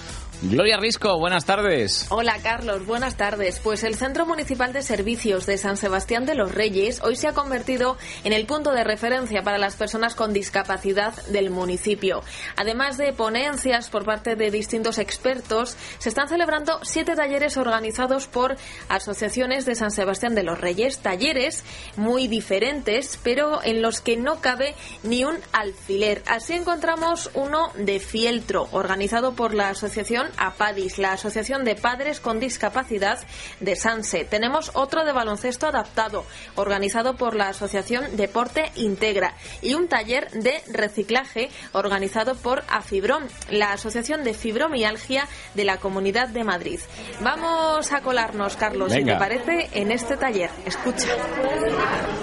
Gloria 0.50 0.76
Risco, 0.76 1.18
buenas 1.18 1.46
tardes. 1.46 2.04
Hola 2.10 2.36
Carlos, 2.42 2.84
buenas 2.84 3.16
tardes. 3.16 3.60
Pues 3.60 3.82
el 3.82 3.94
Centro 3.94 4.26
Municipal 4.26 4.74
de 4.74 4.82
Servicios 4.82 5.46
de 5.46 5.56
San 5.56 5.78
Sebastián 5.78 6.26
de 6.26 6.34
los 6.34 6.54
Reyes 6.54 7.00
hoy 7.02 7.16
se 7.16 7.28
ha 7.28 7.32
convertido 7.32 7.96
en 8.24 8.34
el 8.34 8.44
punto 8.44 8.72
de 8.72 8.84
referencia 8.84 9.42
para 9.42 9.56
las 9.56 9.76
personas 9.76 10.14
con 10.14 10.34
discapacidad 10.34 11.14
del 11.28 11.48
municipio. 11.48 12.22
Además 12.56 12.98
de 12.98 13.14
ponencias 13.14 13.88
por 13.88 14.04
parte 14.04 14.36
de 14.36 14.50
distintos 14.50 14.98
expertos, 14.98 15.78
se 15.98 16.10
están 16.10 16.28
celebrando 16.28 16.78
siete 16.82 17.16
talleres 17.16 17.56
organizados 17.56 18.26
por 18.26 18.56
asociaciones 18.90 19.64
de 19.64 19.76
San 19.76 19.92
Sebastián 19.92 20.34
de 20.34 20.42
los 20.42 20.60
Reyes, 20.60 20.98
talleres 20.98 21.64
muy 21.96 22.28
diferentes, 22.28 23.18
pero 23.22 23.64
en 23.64 23.80
los 23.80 24.02
que 24.02 24.18
no 24.18 24.42
cabe 24.42 24.74
ni 25.04 25.24
un 25.24 25.36
alfiler. 25.52 26.22
Así 26.26 26.52
encontramos 26.52 27.30
uno 27.32 27.72
de 27.76 27.98
fieltro, 27.98 28.68
organizado 28.72 29.32
por 29.32 29.54
la 29.54 29.70
asociación 29.70 30.33
APADIS, 30.36 30.98
la 30.98 31.12
Asociación 31.12 31.64
de 31.64 31.74
Padres 31.74 32.20
con 32.20 32.40
Discapacidad 32.40 33.18
de 33.60 33.76
Sanse. 33.76 34.24
Tenemos 34.24 34.70
otro 34.74 35.04
de 35.04 35.12
baloncesto 35.12 35.66
adaptado, 35.66 36.24
organizado 36.54 37.16
por 37.16 37.34
la 37.34 37.48
Asociación 37.48 38.16
Deporte 38.16 38.72
Integra. 38.76 39.34
Y 39.62 39.74
un 39.74 39.88
taller 39.88 40.30
de 40.30 40.62
reciclaje 40.72 41.50
organizado 41.72 42.34
por 42.34 42.64
AFIBROM, 42.68 43.24
la 43.50 43.72
Asociación 43.72 44.24
de 44.24 44.34
Fibromialgia 44.34 45.26
de 45.54 45.64
la 45.64 45.78
Comunidad 45.78 46.28
de 46.28 46.44
Madrid. 46.44 46.80
Vamos 47.20 47.92
a 47.92 48.00
colarnos, 48.00 48.56
Carlos, 48.56 48.92
si 48.92 49.04
te 49.04 49.16
parece, 49.16 49.68
en 49.72 49.92
este 49.92 50.16
taller. 50.16 50.50
Escucha. 50.66 51.08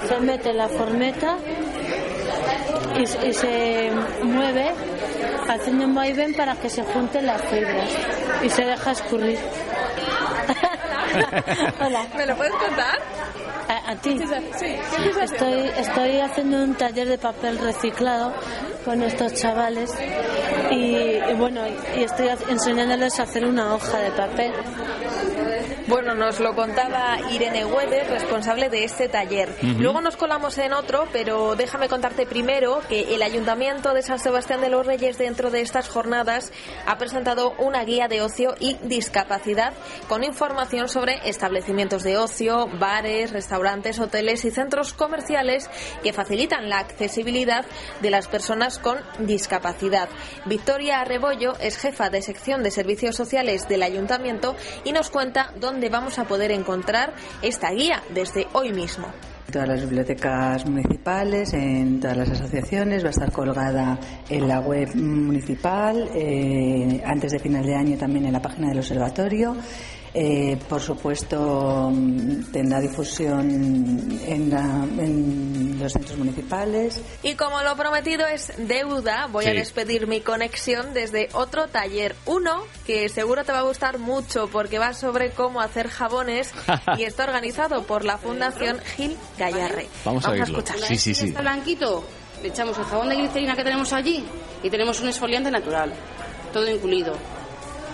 Se 0.07 0.19
mete 0.19 0.53
la 0.53 0.67
formeta 0.67 1.37
y, 2.97 3.27
y 3.27 3.33
se 3.33 3.91
mueve 4.23 4.71
haciendo 5.47 5.85
un 5.85 5.95
vaivén 5.95 6.33
para 6.33 6.55
que 6.55 6.69
se 6.69 6.83
junten 6.83 7.25
las 7.25 7.41
fibras 7.43 7.89
y 8.43 8.49
se 8.49 8.63
deja 8.63 8.91
escurrir. 8.91 9.39
Hola. 11.81 12.05
¿Me 12.15 12.25
lo 12.25 12.35
puedes 12.35 12.53
contar? 12.53 12.99
A, 13.67 13.91
a 13.91 13.95
ti. 13.95 14.19
Sí, 14.57 14.75
Estoy, 15.21 15.71
estoy 15.77 16.19
haciendo 16.19 16.63
un 16.63 16.75
taller 16.75 17.07
de 17.07 17.17
papel 17.17 17.57
reciclado 17.59 18.33
con 18.85 19.01
estos 19.03 19.33
chavales 19.33 19.93
y, 20.71 20.75
y 20.75 21.33
bueno, 21.37 21.61
y 21.97 22.03
estoy 22.03 22.29
enseñándoles 22.49 23.19
a 23.19 23.23
hacer 23.23 23.45
una 23.45 23.75
hoja 23.75 23.99
de 23.99 24.11
papel. 24.11 24.51
Bueno, 25.91 26.15
nos 26.15 26.39
lo 26.39 26.55
contaba 26.55 27.19
Irene 27.33 27.65
Huedes, 27.65 28.09
responsable 28.09 28.69
de 28.69 28.85
este 28.85 29.09
taller. 29.09 29.53
Luego 29.77 29.99
nos 29.99 30.15
colamos 30.15 30.57
en 30.57 30.71
otro, 30.71 31.05
pero 31.11 31.57
déjame 31.57 31.89
contarte 31.89 32.25
primero 32.25 32.81
que 32.87 33.13
el 33.13 33.21
Ayuntamiento 33.21 33.93
de 33.93 34.01
San 34.01 34.17
Sebastián 34.17 34.61
de 34.61 34.69
los 34.69 34.85
Reyes 34.85 35.17
dentro 35.17 35.51
de 35.51 35.59
estas 35.59 35.89
jornadas 35.89 36.53
ha 36.87 36.97
presentado 36.97 37.55
una 37.57 37.83
guía 37.83 38.07
de 38.07 38.21
ocio 38.21 38.55
y 38.57 38.77
discapacidad 38.83 39.73
con 40.07 40.23
información 40.23 40.87
sobre 40.87 41.27
establecimientos 41.27 42.03
de 42.03 42.15
ocio, 42.15 42.69
bares, 42.79 43.33
restaurantes, 43.33 43.99
hoteles 43.99 44.45
y 44.45 44.51
centros 44.51 44.93
comerciales 44.93 45.69
que 46.03 46.13
facilitan 46.13 46.69
la 46.69 46.79
accesibilidad 46.79 47.65
de 47.99 48.11
las 48.11 48.29
personas 48.29 48.79
con 48.79 48.97
discapacidad. 49.19 50.07
Victoria 50.45 51.03
Rebollo 51.03 51.57
es 51.59 51.77
jefa 51.77 52.09
de 52.09 52.21
sección 52.21 52.63
de 52.63 52.71
servicios 52.71 53.17
sociales 53.17 53.67
del 53.67 53.83
Ayuntamiento 53.83 54.55
y 54.85 54.93
nos 54.93 55.09
cuenta 55.09 55.51
dónde 55.57 55.80
vamos 55.89 56.19
a 56.19 56.25
poder 56.25 56.51
encontrar 56.51 57.13
esta 57.41 57.71
guía 57.71 58.03
desde 58.13 58.47
hoy 58.53 58.71
mismo. 58.73 59.07
En 59.47 59.53
todas 59.53 59.67
las 59.67 59.81
bibliotecas 59.81 60.65
municipales, 60.65 61.53
en 61.53 61.99
todas 61.99 62.17
las 62.17 62.29
asociaciones, 62.29 63.03
va 63.03 63.07
a 63.07 63.11
estar 63.11 63.31
colgada 63.31 63.99
en 64.29 64.47
la 64.47 64.61
web 64.61 64.95
municipal, 64.95 66.09
eh, 66.15 67.01
antes 67.05 67.33
de 67.33 67.39
final 67.39 67.65
de 67.65 67.75
año 67.75 67.97
también 67.97 68.25
en 68.25 68.33
la 68.33 68.41
página 68.41 68.69
del 68.69 68.79
observatorio. 68.79 69.55
Eh, 70.13 70.57
por 70.67 70.81
supuesto, 70.81 71.89
mm, 71.89 72.51
tendrá 72.51 72.81
difusión 72.81 73.49
en, 74.25 74.49
la- 74.49 74.85
en 75.01 75.77
los 75.79 75.93
centros 75.93 76.17
municipales. 76.17 76.99
Y 77.23 77.35
como 77.35 77.61
lo 77.61 77.77
prometido 77.77 78.27
es 78.27 78.51
deuda, 78.57 79.27
voy 79.31 79.45
a 79.45 79.51
Sí. 79.51 79.57
despedir 79.57 80.07
mi 80.07 80.19
conexión 80.19 80.93
desde 80.93 81.29
otro 81.31 81.67
taller. 81.67 82.15
Uno 82.25 82.63
que 82.85 83.07
seguro 83.07 83.45
te 83.45 83.53
va 83.53 83.59
a 83.59 83.63
gustar 83.63 83.99
mucho 83.99 84.49
porque 84.51 84.79
va 84.79 84.93
sobre 84.93 85.31
cómo 85.31 85.61
hacer 85.61 85.87
jabones 85.87 86.51
y 86.97 87.03
está 87.03 87.23
organizado 87.23 87.83
por 87.83 88.03
la 88.03 88.17
Fundación 88.17 88.79
Gil 88.97 89.15
Gallarre. 89.37 89.87
Vamos 90.03 90.25
a 90.25 90.31
oírlo. 90.31 90.45
escucharlo. 90.57 90.85
Sí, 90.87 90.97
sí, 90.97 91.13
sí. 91.15 91.27
Está 91.27 91.39
blanquito, 91.39 92.03
le 92.43 92.49
echamos 92.49 92.77
el 92.77 92.83
jabón 92.83 93.07
de 93.07 93.15
glicerina 93.15 93.55
que 93.55 93.63
tenemos 93.63 93.93
allí 93.93 94.25
y 94.61 94.69
tenemos 94.69 94.99
un 94.99 95.07
exfoliante 95.07 95.49
natural, 95.49 95.93
todo 96.51 96.69
incluido, 96.69 97.13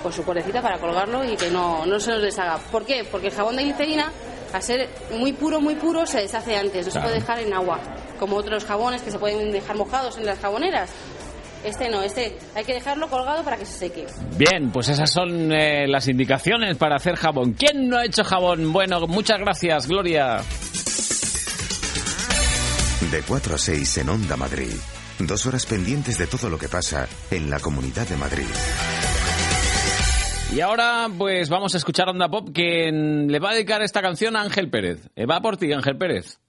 con 0.08 0.14
su 0.14 0.24
colecita 0.24 0.62
para 0.62 0.78
colgarlo 0.78 1.26
y 1.26 1.36
que 1.36 1.52
no, 1.52 1.86
no 1.86 2.00
se 2.00 2.12
nos 2.12 2.22
deshaga. 2.22 2.58
¿Por 2.72 2.86
qué? 2.86 3.04
Porque 3.12 3.28
el 3.28 3.34
jabón 3.34 3.58
de 3.58 3.64
glicerina, 3.66 4.10
al 4.54 4.64
ser 4.64 4.88
muy 5.20 5.34
puro, 5.34 5.60
muy 5.60 5.76
puro, 5.76 6.06
se 6.06 6.22
deshace 6.22 6.56
antes, 6.56 6.86
no 6.86 6.92
Claro. 6.94 7.08
se 7.08 7.12
puede 7.12 7.20
dejar 7.20 7.40
en 7.40 7.54
agua, 7.54 7.78
como 8.18 8.38
otros 8.38 8.64
jabones 8.64 9.02
que 9.02 9.12
se 9.12 9.20
pueden 9.20 9.52
dejar 9.52 9.76
mojados 9.76 10.18
en 10.18 10.26
las 10.26 10.40
jaboneras. 10.40 10.90
Este 11.66 11.90
no, 11.90 12.02
este 12.04 12.38
hay 12.56 12.64
que 12.64 12.74
dejarlo 12.74 13.10
colgado 13.10 13.44
para 13.44 13.58
que 13.58 13.66
se 13.66 13.74
seque. 13.78 14.08
Bien, 14.38 14.72
pues 14.72 14.88
esas 14.88 15.12
son 15.12 15.52
eh, 15.52 15.86
las 15.90 16.08
indicaciones 16.08 16.78
para 16.78 16.96
hacer 16.96 17.18
jabón. 17.18 17.52
¿Quién 17.52 17.90
no 17.90 17.98
ha 17.98 18.06
hecho 18.06 18.24
jabón? 18.24 18.72
Bueno, 18.72 19.02
muchas 19.08 19.40
gracias, 19.40 19.88
Gloria. 19.90 20.38
De 23.12 23.22
4 23.24 23.56
a 23.56 23.58
6 23.58 23.98
en 23.98 24.10
Onda 24.10 24.38
Madrid. 24.38 24.72
Dos 25.20 25.46
horas 25.48 25.66
pendientes 25.66 26.18
de 26.18 26.28
todo 26.28 26.50
lo 26.50 26.58
que 26.58 26.70
pasa 26.70 27.08
en 27.30 27.50
la 27.50 27.60
Comunidad 27.60 28.08
de 28.08 28.16
Madrid. 28.16 28.46
Y 30.54 30.62
ahora, 30.62 31.08
pues 31.18 31.50
vamos 31.50 31.76
a 31.76 31.78
escuchar 31.78 32.10
Onda 32.10 32.30
Pop, 32.30 32.50
que 32.54 32.90
le 32.92 33.40
va 33.40 33.52
a 33.52 33.54
dedicar 33.54 33.82
esta 33.82 34.02
canción 34.02 34.36
a 34.36 34.42
Ángel 34.42 34.70
Pérez. 34.70 35.10
Eh, 35.16 35.26
va 35.26 35.42
por 35.42 35.58
ti, 35.58 35.72
Ángel 35.74 35.98
Pérez. 35.98 36.40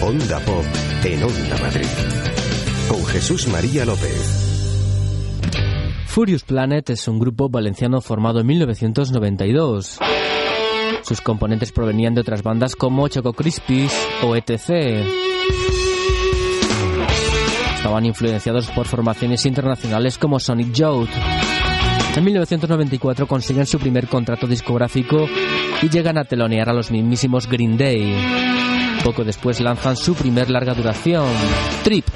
Onda 0.00 0.40
Pop 0.40 0.64
en 1.04 1.22
Onda 1.22 1.58
Madrid. 1.60 1.86
Con 2.88 3.04
Jesús 3.06 3.46
María 3.48 3.84
López. 3.84 4.46
Furious 6.06 6.44
Planet 6.44 6.88
es 6.90 7.06
un 7.08 7.18
grupo 7.18 7.50
valenciano 7.50 8.00
formado 8.00 8.40
en 8.40 8.46
1992. 8.46 9.98
Sus 11.02 11.20
componentes 11.20 11.72
provenían 11.72 12.14
de 12.14 12.22
otras 12.22 12.42
bandas 12.42 12.74
como 12.74 13.06
Choco 13.08 13.34
Crispies 13.34 13.92
o 14.22 14.34
ETC. 14.34 14.70
Estaban 17.76 18.06
influenciados 18.06 18.68
por 18.70 18.86
formaciones 18.86 19.44
internacionales 19.46 20.18
como 20.18 20.40
Sonic 20.40 20.72
Youth. 20.72 21.10
En 22.16 22.24
1994 22.24 23.26
consiguen 23.26 23.66
su 23.66 23.78
primer 23.78 24.08
contrato 24.08 24.46
discográfico 24.46 25.28
y 25.82 25.88
llegan 25.90 26.16
a 26.16 26.24
telonear 26.24 26.70
a 26.70 26.72
los 26.72 26.90
mismísimos 26.90 27.46
Green 27.46 27.76
Day. 27.76 28.16
Poco 29.04 29.22
después 29.22 29.60
lanzan 29.60 29.96
su 29.96 30.14
primer 30.14 30.48
larga 30.48 30.72
duración, 30.72 31.26
Trip, 31.84 32.06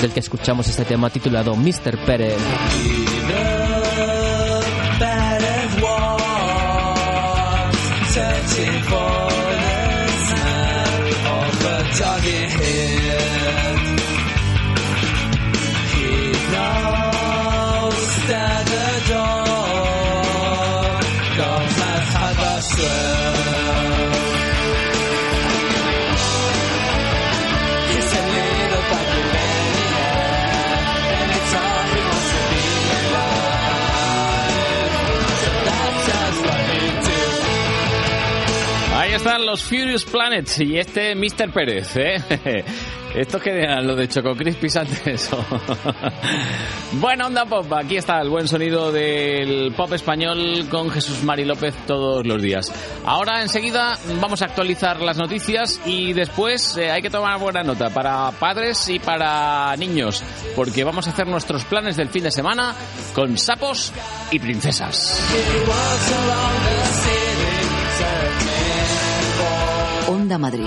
del 0.00 0.10
que 0.10 0.20
escuchamos 0.20 0.68
este 0.68 0.86
tema 0.86 1.10
titulado 1.10 1.54
Mr. 1.54 1.98
Pérez. 2.06 3.07
Están 39.18 39.44
los 39.44 39.64
Furious 39.64 40.04
Planets 40.04 40.60
y 40.60 40.78
este 40.78 41.16
Mr. 41.16 41.52
Pérez. 41.52 41.96
¿eh? 41.96 42.22
¿Esto 43.16 43.40
que 43.40 43.50
eran 43.50 43.96
de 43.96 44.06
Choco 44.06 44.36
Crispis 44.36 44.76
antes? 44.76 45.28
bueno, 46.92 47.26
onda 47.26 47.44
pop, 47.44 47.66
aquí 47.72 47.96
está 47.96 48.20
el 48.20 48.30
buen 48.30 48.46
sonido 48.46 48.92
del 48.92 49.72
pop 49.74 49.92
español 49.92 50.68
con 50.70 50.88
Jesús 50.90 51.24
Mari 51.24 51.44
López 51.44 51.74
todos 51.84 52.24
los 52.24 52.40
días. 52.40 52.72
Ahora 53.04 53.42
enseguida 53.42 53.98
vamos 54.20 54.42
a 54.42 54.44
actualizar 54.44 55.00
las 55.00 55.16
noticias 55.16 55.80
y 55.84 56.12
después 56.12 56.76
eh, 56.76 56.92
hay 56.92 57.02
que 57.02 57.10
tomar 57.10 57.40
buena 57.40 57.64
nota 57.64 57.90
para 57.90 58.30
padres 58.30 58.88
y 58.88 59.00
para 59.00 59.74
niños, 59.76 60.22
porque 60.54 60.84
vamos 60.84 61.08
a 61.08 61.10
hacer 61.10 61.26
nuestros 61.26 61.64
planes 61.64 61.96
del 61.96 62.08
fin 62.08 62.22
de 62.22 62.30
semana 62.30 62.72
con 63.14 63.36
sapos 63.36 63.92
y 64.30 64.38
princesas. 64.38 65.20
Onda 70.08 70.38
Madrid. 70.38 70.64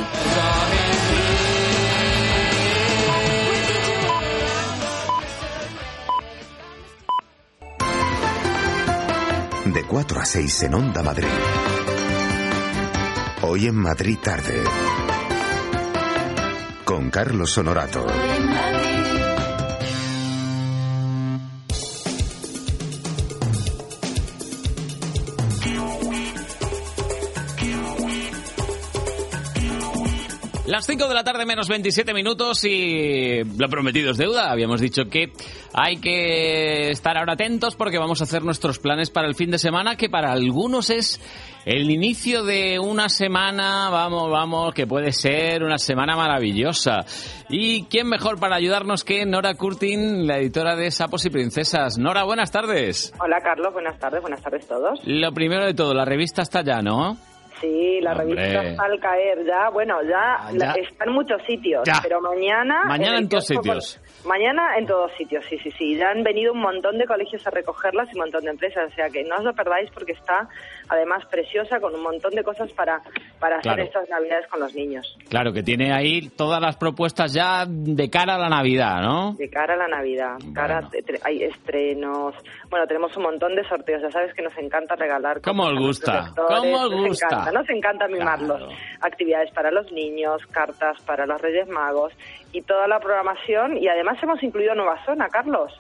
De 9.66 9.84
4 9.84 10.20
a 10.20 10.26
6 10.26 10.64
en 10.64 10.76
Onda 10.76 11.02
Madrid. 11.02 11.26
Hoy 13.42 13.66
en 13.66 13.78
Madrid 13.78 14.20
tarde. 14.22 14.64
Con 16.86 17.10
Carlos 17.10 17.58
Honorato. 17.58 18.06
Las 30.72 30.86
5 30.86 31.06
de 31.10 31.14
la 31.14 31.26
tarde 31.26 31.46
menos 31.46 31.68
27 31.68 32.14
minutos 32.14 32.64
y 32.64 33.44
lo 33.44 33.68
prometido 33.68 34.12
es 34.12 34.18
deuda. 34.18 34.50
Habíamos 34.50 34.80
dicho 34.80 35.10
que 35.12 35.34
hay 35.74 35.98
que 35.98 36.92
estar 36.92 37.18
ahora 37.18 37.34
atentos 37.34 37.76
porque 37.76 37.98
vamos 37.98 38.22
a 38.22 38.24
hacer 38.24 38.42
nuestros 38.44 38.80
planes 38.80 39.10
para 39.10 39.28
el 39.28 39.36
fin 39.36 39.52
de 39.52 39.58
semana, 39.58 39.98
que 39.98 40.10
para 40.10 40.32
algunos 40.32 40.90
es 40.90 41.20
el 41.66 41.92
inicio 41.92 42.46
de 42.46 42.80
una 42.80 43.10
semana, 43.10 43.90
vamos, 43.90 44.32
vamos, 44.32 44.74
que 44.74 44.88
puede 44.88 45.12
ser 45.12 45.62
una 45.62 45.78
semana 45.78 46.16
maravillosa. 46.16 47.02
¿Y 47.50 47.84
quién 47.88 48.08
mejor 48.08 48.40
para 48.40 48.56
ayudarnos 48.56 49.04
que 49.04 49.26
Nora 49.26 49.56
Curtin, 49.56 50.26
la 50.26 50.38
editora 50.38 50.78
de 50.78 50.90
Sapos 50.90 51.26
y 51.26 51.32
Princesas? 51.32 51.98
Nora, 51.98 52.24
buenas 52.24 52.50
tardes. 52.50 53.14
Hola 53.20 53.42
Carlos, 53.44 53.74
buenas 53.74 54.00
tardes, 54.00 54.22
buenas 54.22 54.42
tardes 54.42 54.66
todos. 54.66 55.02
Lo 55.04 55.34
primero 55.34 55.66
de 55.66 55.74
todo, 55.74 55.94
la 55.94 56.06
revista 56.06 56.44
está 56.44 56.64
ya, 56.64 56.82
¿no? 56.82 57.18
Sí, 57.62 58.00
la 58.02 58.12
Hombre. 58.14 58.36
revista 58.36 58.64
está 58.64 58.84
al 58.86 59.00
caer 59.00 59.46
ya. 59.46 59.70
Bueno, 59.70 60.02
ya, 60.04 60.50
ya. 60.52 60.58
la- 60.58 60.74
está 60.74 61.06
en 61.06 61.12
muchos 61.14 61.42
sitios, 61.46 61.84
Ya. 61.86 62.00
pero 62.02 62.20
mañana... 62.20 62.82
Mañana 62.86 63.20
en 63.20 63.30
todos 63.30 63.46
sitios. 63.46 64.02
Mañana 64.26 64.78
en 64.78 64.88
todos 64.88 65.12
sitios, 65.18 65.46
sí, 65.48 65.58
sí, 65.60 65.72
sí. 65.78 65.96
Ya 65.96 66.10
han 66.10 66.24
venido 66.24 66.54
un 66.54 66.60
montón 66.60 66.98
de 66.98 67.06
colegios 67.06 67.46
a 67.46 67.52
recogerlas 67.52 68.08
y 68.12 68.16
un 68.18 68.22
montón 68.22 68.44
de 68.44 68.50
empresas, 68.52 68.92
o 68.92 68.96
sea 68.96 69.10
que 69.10 69.24
no 69.24 69.36
os 69.38 69.44
lo 69.44 69.54
perdáis 69.54 69.90
porque 69.92 70.14
está 70.14 70.50
además 70.92 71.26
preciosa 71.32 71.80
con 71.80 71.96
un 71.96 72.04
montón 72.04 72.32
de 72.36 72.44
cosas 72.44 72.72
para, 72.74 73.02
para 73.40 73.56
hacer 73.58 73.72
Claro. 73.74 73.84
estas 73.84 74.10
navidades 74.10 74.46
con 74.48 74.60
los 74.60 74.76
niños. 74.76 75.18
Claro, 75.30 75.52
que 75.54 75.64
tiene 75.64 75.92
ahí 75.94 76.30
todas 76.38 76.62
las 76.62 76.76
propuestas 76.76 77.34
ya 77.34 77.66
de 77.68 78.10
cara 78.10 78.36
a 78.36 78.38
la 78.38 78.50
Navidad, 78.50 79.02
¿no? 79.02 79.34
De 79.38 79.50
cara 79.50 79.74
a 79.74 79.78
la 79.78 79.88
Navidad, 79.88 80.36
cara, 80.54 80.82
tre- 80.82 81.20
hay 81.24 81.44
estrenos, 81.44 82.36
bueno, 82.70 82.86
tenemos 82.88 83.16
un 83.18 83.24
montón 83.24 83.56
de 83.56 83.68
sorteos, 83.68 84.02
ya 84.02 84.12
sabes 84.12 84.34
que 84.36 84.42
nos 84.42 84.56
encanta 84.58 84.96
regalar. 84.96 85.42
¿Cómo 85.42 85.64
os 85.64 85.80
gusta? 85.80 86.32
¿Cómo 86.36 86.78
os 86.84 86.92
nos 86.92 87.08
gusta? 87.08 87.26
Encanta, 87.28 87.52
nos 87.52 87.70
encanta 87.70 88.08
mimarlos. 88.08 88.62
Actividades 89.02 89.52
para 89.52 89.72
los 89.72 89.92
niños, 89.92 90.46
cartas 90.52 91.02
para 91.06 91.26
los 91.26 91.42
Reyes 91.42 91.68
Magos 91.70 92.14
y 92.52 92.62
toda 92.64 92.88
la 92.88 93.00
programación. 93.00 93.78
Y 93.78 93.88
además 93.88 94.18
hemos 94.22 94.44
incluido 94.44 94.76
nueva 94.76 95.04
zona, 95.06 95.30
Carlos. 95.30 95.72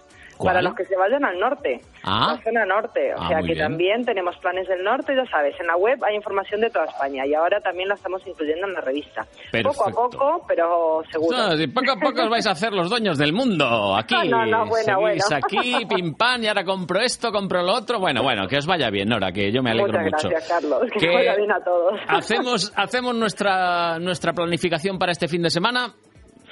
¿Cuál? 0.41 0.55
Para 0.55 0.61
los 0.61 0.75
que 0.75 0.85
se 0.85 0.95
vayan 0.97 1.23
al 1.23 1.39
norte, 1.39 1.79
Ah. 2.03 2.33
la 2.35 2.43
zona 2.43 2.65
norte. 2.65 3.13
O 3.13 3.21
Ah, 3.21 3.27
sea 3.27 3.37
que 3.39 3.53
bien. 3.53 3.59
también 3.59 4.05
tenemos 4.05 4.35
planes 4.37 4.67
del 4.67 4.83
norte, 4.83 5.13
ya 5.15 5.25
sabes, 5.29 5.55
en 5.59 5.67
la 5.67 5.75
web 5.77 5.97
hay 6.03 6.15
información 6.15 6.61
de 6.61 6.69
toda 6.69 6.85
España 6.85 7.25
y 7.25 7.33
ahora 7.33 7.61
también 7.61 7.87
la 7.89 7.95
estamos 7.95 8.21
incluyendo 8.25 8.67
en 8.67 8.73
la 8.73 8.81
revista. 8.81 9.25
Poco 9.63 9.87
a 9.87 9.91
poco, 9.91 10.45
pero 10.47 11.01
seguro. 11.11 11.37
No, 11.37 11.55
si 11.57 11.67
poco 11.67 11.91
a 11.91 11.95
poco 11.99 12.23
os 12.23 12.29
vais 12.29 12.47
a 12.47 12.51
hacer 12.51 12.73
los 12.73 12.89
dueños 12.89 13.17
del 13.17 13.33
mundo. 13.33 13.95
Aquí, 13.95 14.15
No, 14.29 14.45
no, 14.45 14.65
bueno, 14.65 14.99
bueno. 14.99 15.23
aquí, 15.31 15.85
pim 15.87 16.15
pam, 16.15 16.43
y 16.43 16.47
ahora 16.47 16.63
compro 16.63 16.99
esto, 17.01 17.31
compro 17.31 17.61
lo 17.61 17.73
otro. 17.73 17.99
Bueno, 17.99 18.23
bueno, 18.23 18.47
que 18.47 18.57
os 18.57 18.65
vaya 18.65 18.89
bien, 18.89 19.07
Nora, 19.09 19.31
que 19.31 19.51
yo 19.51 19.61
me 19.61 19.71
alegro 19.71 19.91
Muchas 19.99 20.03
mucho. 20.23 20.29
gracias, 20.29 20.49
Carlos. 20.49 20.81
Que, 20.93 20.99
Que 20.99 21.13
vaya 21.13 21.35
bien 21.35 21.51
a 21.51 21.63
todos. 21.63 21.99
Hacemos, 22.07 22.73
hacemos 22.75 23.15
nuestra, 23.15 23.99
nuestra 23.99 24.33
planificación 24.33 24.97
para 24.97 25.11
este 25.11 25.27
fin 25.27 25.41
de 25.43 25.49
semana. 25.49 25.93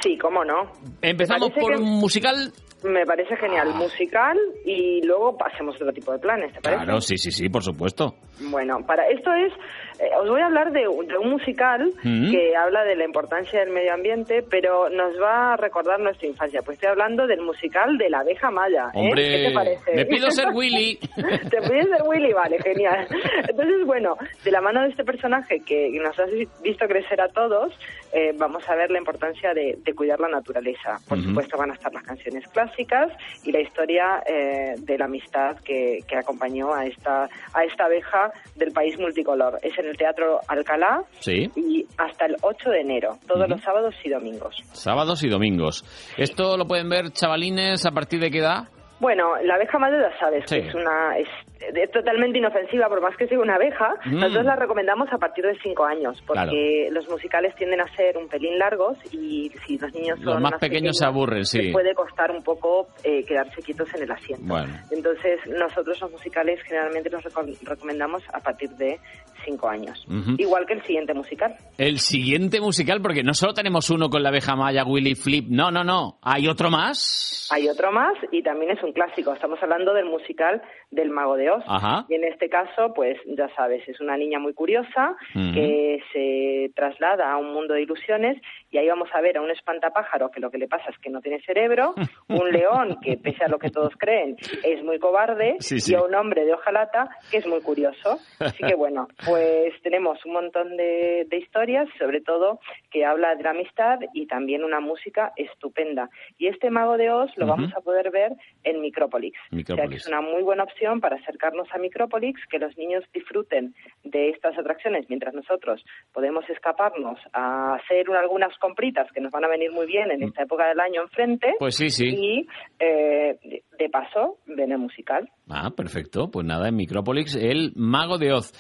Sí, 0.02 0.18
cómo 0.18 0.46
no. 0.46 0.72
Empezamos 1.02 1.50
por 1.52 1.76
que- 1.76 1.82
un 1.82 1.90
musical. 2.00 2.52
Me 2.84 3.06
parece 3.06 3.36
genial. 3.36 3.74
Musical 3.76 4.38
y 4.66 5.02
luego 5.06 5.38
pasemos 5.38 5.76
a 5.76 5.78
otro 5.80 5.94
tipo 5.94 6.12
de 6.12 6.20
planes, 6.20 6.54
¿te 6.54 6.62
parece? 6.62 6.84
Claro, 6.86 7.02
sí, 7.02 7.18
sí, 7.18 7.32
sí, 7.32 7.50
por 7.50 7.64
supuesto. 7.64 8.16
Bueno, 8.40 8.86
para 8.86 9.08
esto 9.08 9.32
es, 9.34 9.52
eh, 10.00 10.10
os 10.22 10.30
voy 10.30 10.42
a 10.42 10.46
hablar 10.46 10.72
de, 10.72 10.88
un- 10.88 11.08
de 11.08 11.18
un 11.18 11.30
musical 11.30 11.92
Mm. 12.04 12.32
que 12.32 12.56
habla 12.56 12.84
de 12.84 12.96
la 12.96 13.06
importancia 13.06 13.60
del 13.60 13.70
medio 13.72 13.94
ambiente, 13.94 14.44
pero 14.50 14.90
nos 14.90 15.20
va 15.22 15.54
a 15.54 15.58
recordar 15.58 16.00
nuestra 16.00 16.28
infancia. 16.28 16.62
Pues 16.62 16.76
estoy 16.76 16.90
hablando 16.90 17.28
del 17.28 17.42
musical 17.42 17.98
de 17.98 18.10
la 18.10 18.20
abeja 18.20 18.50
maya. 18.52 18.88
¿eh? 18.94 19.10
¿Qué 19.14 19.46
te 19.50 19.54
parece? 19.54 19.96
me 19.96 20.06
pido 20.06 20.32
ser 20.32 20.50
Willy. 20.54 20.98
Te 21.50 21.62
pides 21.62 21.88
ser 21.90 22.02
Willy, 22.06 22.32
vale, 22.34 22.60
genial. 22.60 23.08
Entonces, 23.48 23.86
bueno, 23.86 24.16
de 24.44 24.52
la 24.52 24.62
mano 24.62 24.82
de 24.84 24.90
este 24.90 25.04
personaje 25.04 25.60
que 25.66 25.90
nos 26.02 26.18
has 26.20 26.30
visto 26.64 26.88
crecer 26.88 27.20
a 27.22 27.28
todos, 27.30 27.78
eh, 28.14 28.34
vamos 28.38 28.68
a 28.70 28.76
ver 28.76 28.92
la 28.92 29.00
importancia 29.00 29.54
de, 29.54 29.78
de 29.84 29.94
cuidar 29.94 30.20
la 30.20 30.30
naturaleza. 30.30 30.98
Por 31.08 31.22
supuesto, 31.22 31.58
van 31.58 31.72
a 31.72 31.74
estar 31.74 31.94
las 31.94 32.04
canciones 32.04 32.48
clásicas 32.48 33.12
y 33.44 33.52
la 33.52 33.60
historia 33.60 34.24
eh, 34.26 34.76
de 34.78 34.98
la 34.98 35.06
amistad 35.06 35.58
que, 35.64 36.00
que 36.08 36.16
acompañó 36.16 36.74
a 36.74 36.86
esta, 36.86 37.30
a 37.54 37.64
esta 37.66 37.86
abeja 37.86 38.29
del 38.56 38.72
país 38.72 38.98
multicolor. 39.00 39.58
Es 39.62 39.78
en 39.78 39.88
el 39.88 39.98
Teatro 39.98 40.40
Alcalá 40.48 41.04
Sí, 41.20 41.50
y 41.56 41.86
hasta 41.98 42.26
el 42.26 42.36
8 42.42 42.70
de 42.70 42.82
enero, 42.82 43.18
todos 43.28 43.48
los 43.50 43.62
sábados 43.62 43.96
y 44.04 44.10
domingos. 44.10 44.56
sábados 44.74 45.24
y 45.24 45.30
domingos. 45.30 45.84
Esto 46.18 46.58
lo 46.58 46.66
pueden 46.66 46.90
ver 46.90 47.12
chavalines 47.12 47.86
a 47.86 47.92
partir 47.92 48.20
de 48.20 48.30
qué 48.32 48.40
edad. 48.40 48.64
Bueno, 49.00 49.36
la 49.44 49.56
abeja 49.56 49.80
madre 49.80 49.98
ya 50.02 50.20
sabes 50.20 50.44
Sí. 50.48 50.60
que 50.60 50.68
es 50.68 50.76
una 50.76 51.18
es, 51.18 51.28
es 51.60 51.92
totalmente 51.92 52.38
inofensiva, 52.38 52.88
por 52.88 53.02
más 53.02 53.16
que 53.18 53.28
sea 53.28 53.40
una 53.40 53.56
abeja. 53.56 53.96
Mm. 54.06 54.20
Nosotros 54.20 54.46
la 54.46 54.56
recomendamos 54.56 55.10
a 55.12 55.18
partir 55.18 55.46
de 55.46 55.58
cinco 55.62 55.86
años, 55.86 56.22
porque 56.26 56.90
los 56.92 57.08
musicales 57.10 57.54
tienden 57.56 57.82
a 57.82 57.88
ser 57.96 58.18
un 58.18 58.28
pelín 58.28 58.58
largos 58.58 58.98
y 59.14 59.50
si 59.66 59.78
los 59.78 59.94
niños 59.94 60.20
Los 60.20 60.34
son 60.36 60.44
más 60.44 60.54
pequeños 60.60 60.98
se 60.98 61.06
aburren, 61.06 61.46
sí. 61.46 61.72
puede 61.72 61.94
costar 61.94 62.32
un 62.32 62.44
poco 62.44 62.88
eh, 63.04 63.24
quedarse 63.26 63.62
quietos 63.62 63.94
en 63.96 64.04
el 64.04 64.12
asiento. 64.12 64.44
Bueno. 64.46 64.74
Entonces, 64.92 65.40
nosotros 65.48 66.00
los 66.02 66.12
musicales 66.12 66.60
generalmente 66.64 67.10
los 67.10 67.24
reco- 67.24 67.58
recomendamos 67.68 68.24
a 68.34 68.40
partir 68.40 68.70
de 68.72 69.00
cinco 69.46 69.68
años. 69.70 70.06
Igual 70.38 70.66
que 70.66 70.74
el 70.74 70.84
siguiente 70.84 71.14
musical. 71.14 71.56
El 71.78 72.00
siguiente 72.00 72.60
musical, 72.62 73.02
porque 73.02 73.24
no 73.24 73.34
solo 73.34 73.54
tenemos 73.54 73.90
uno 73.90 74.10
con 74.10 74.24
la 74.24 74.30
abeja 74.30 74.56
maya, 74.56 74.84
Willy 74.86 75.16
Flip, 75.16 75.46
no, 75.50 75.72
no, 75.72 75.84
no, 75.84 76.18
hay 76.22 76.48
otro 76.48 76.70
más. 76.70 77.48
Hay 77.52 77.68
otro 77.68 77.92
más 77.92 78.14
y 78.32 78.44
también 78.44 78.72
es 78.78 78.84
un 78.84 78.92
clásico. 78.94 79.34
Estamos 79.34 79.58
hablando 79.64 79.94
del 79.94 80.06
musical 80.06 80.62
del 80.92 81.10
Mago 81.10 81.36
de 81.36 81.50
Oz. 81.50 81.64
Ajá. 81.68 82.06
Y 82.08 82.14
en 82.14 82.24
este 82.24 82.48
caso, 82.48 82.94
pues 82.94 83.18
ya 83.26 83.50
sabes, 83.56 83.88
es 83.90 84.00
una 84.00 84.18
niña 84.18 84.38
muy 84.38 84.54
curiosa 84.54 85.16
que 85.34 86.00
se 86.14 86.72
traslada 86.76 87.32
a 87.32 87.38
un 87.38 87.52
mundo 87.54 87.74
de 87.74 87.82
ilusiones 87.82 88.38
y 88.70 88.78
ahí 88.78 88.88
vamos 88.88 89.10
a 89.16 89.22
ver 89.22 89.38
a 89.38 89.42
un 89.42 89.50
espantapájaro 89.50 90.30
que 90.30 90.40
lo 90.40 90.52
que 90.52 90.60
le 90.60 90.68
pasa 90.68 90.92
es 90.92 90.98
que 91.00 91.10
no 91.10 91.22
tiene 91.22 91.42
cerebro, 91.42 91.96
un 92.28 92.52
león 92.52 92.98
que 93.02 93.18
pese 93.18 93.44
a 93.44 93.48
lo 93.48 93.58
que 93.58 93.72
todos 93.72 93.94
creen 93.98 94.38
es 94.64 94.84
muy 94.84 95.00
cobarde 95.00 95.56
Sí, 95.60 95.80
sí. 95.80 95.94
y 95.94 95.96
a 95.96 96.04
un 96.04 96.14
hombre 96.14 96.46
de 96.46 96.54
hojalata 96.54 97.10
que 97.32 97.38
es 97.38 97.48
muy 97.48 97.62
curioso. 97.62 98.20
Así 98.40 98.64
que 98.64 98.76
bueno, 98.76 99.08
pues 99.30 99.74
tenemos 99.84 100.24
un 100.26 100.34
montón 100.34 100.78
de, 100.78 101.26
de 101.30 101.38
historias, 101.38 101.88
sobre 101.98 102.22
todo 102.22 102.60
que 102.92 103.06
habla 103.06 103.36
de 103.36 103.44
la 103.44 103.52
amistad 103.52 104.00
y 104.14 104.26
también 104.28 104.64
una 104.64 104.80
música 104.80 105.32
estupenda. 105.36 106.10
Y 106.38 106.48
este 106.48 106.70
Mago 106.70 106.98
de 106.98 107.10
Oz 107.12 107.32
lo 107.38 107.46
vamos 107.48 107.72
a 107.76 107.82
poder 107.82 108.12
ver 108.12 108.34
en 108.64 108.82
Micrópolis. 108.82 109.34
O 109.52 109.56
sea 109.76 109.88
que 109.88 109.96
es 109.96 110.08
una 110.08 110.22
muy 110.22 110.44
buena 110.44 110.64
opción 110.64 111.00
para 111.02 111.18
acercarnos 111.18 111.68
a 111.72 111.78
Micrópolis, 111.78 112.36
que 112.50 112.60
los 112.60 112.78
niños 112.78 113.04
disfruten 113.14 113.74
de 114.04 114.30
estas 114.30 114.58
atracciones 114.58 115.06
mientras 115.10 115.34
nosotros 115.34 115.84
podemos 116.14 116.48
escaparnos 116.50 117.20
a 117.34 117.76
hacer 117.76 118.10
un- 118.10 118.16
algunas 118.16 118.58
compritas 118.60 119.12
que 119.14 119.22
nos 119.22 119.32
van 119.32 119.46
a 119.46 119.48
venir 119.48 119.72
muy 119.72 119.86
bien 119.86 120.12
en 120.12 120.24
esta 120.24 120.44
época 120.44 120.68
del 120.68 120.80
año 120.80 121.02
enfrente. 121.04 121.54
Pues 121.60 121.76
sí, 121.76 121.90
sí. 121.90 122.08
Y 122.08 122.48
eh, 122.80 123.38
de- 123.44 123.64
de 123.78 123.90
paso, 123.90 124.38
ven 124.46 124.72
el 124.72 124.78
musical. 124.78 125.30
Ah, 125.50 125.72
perfecto. 125.76 126.30
Pues 126.32 126.46
nada, 126.46 126.68
en 126.70 126.76
Micrópolis, 126.76 127.36
el 127.36 127.72
Mago 127.76 128.18
de 128.18 128.34
Oz. 128.34 128.52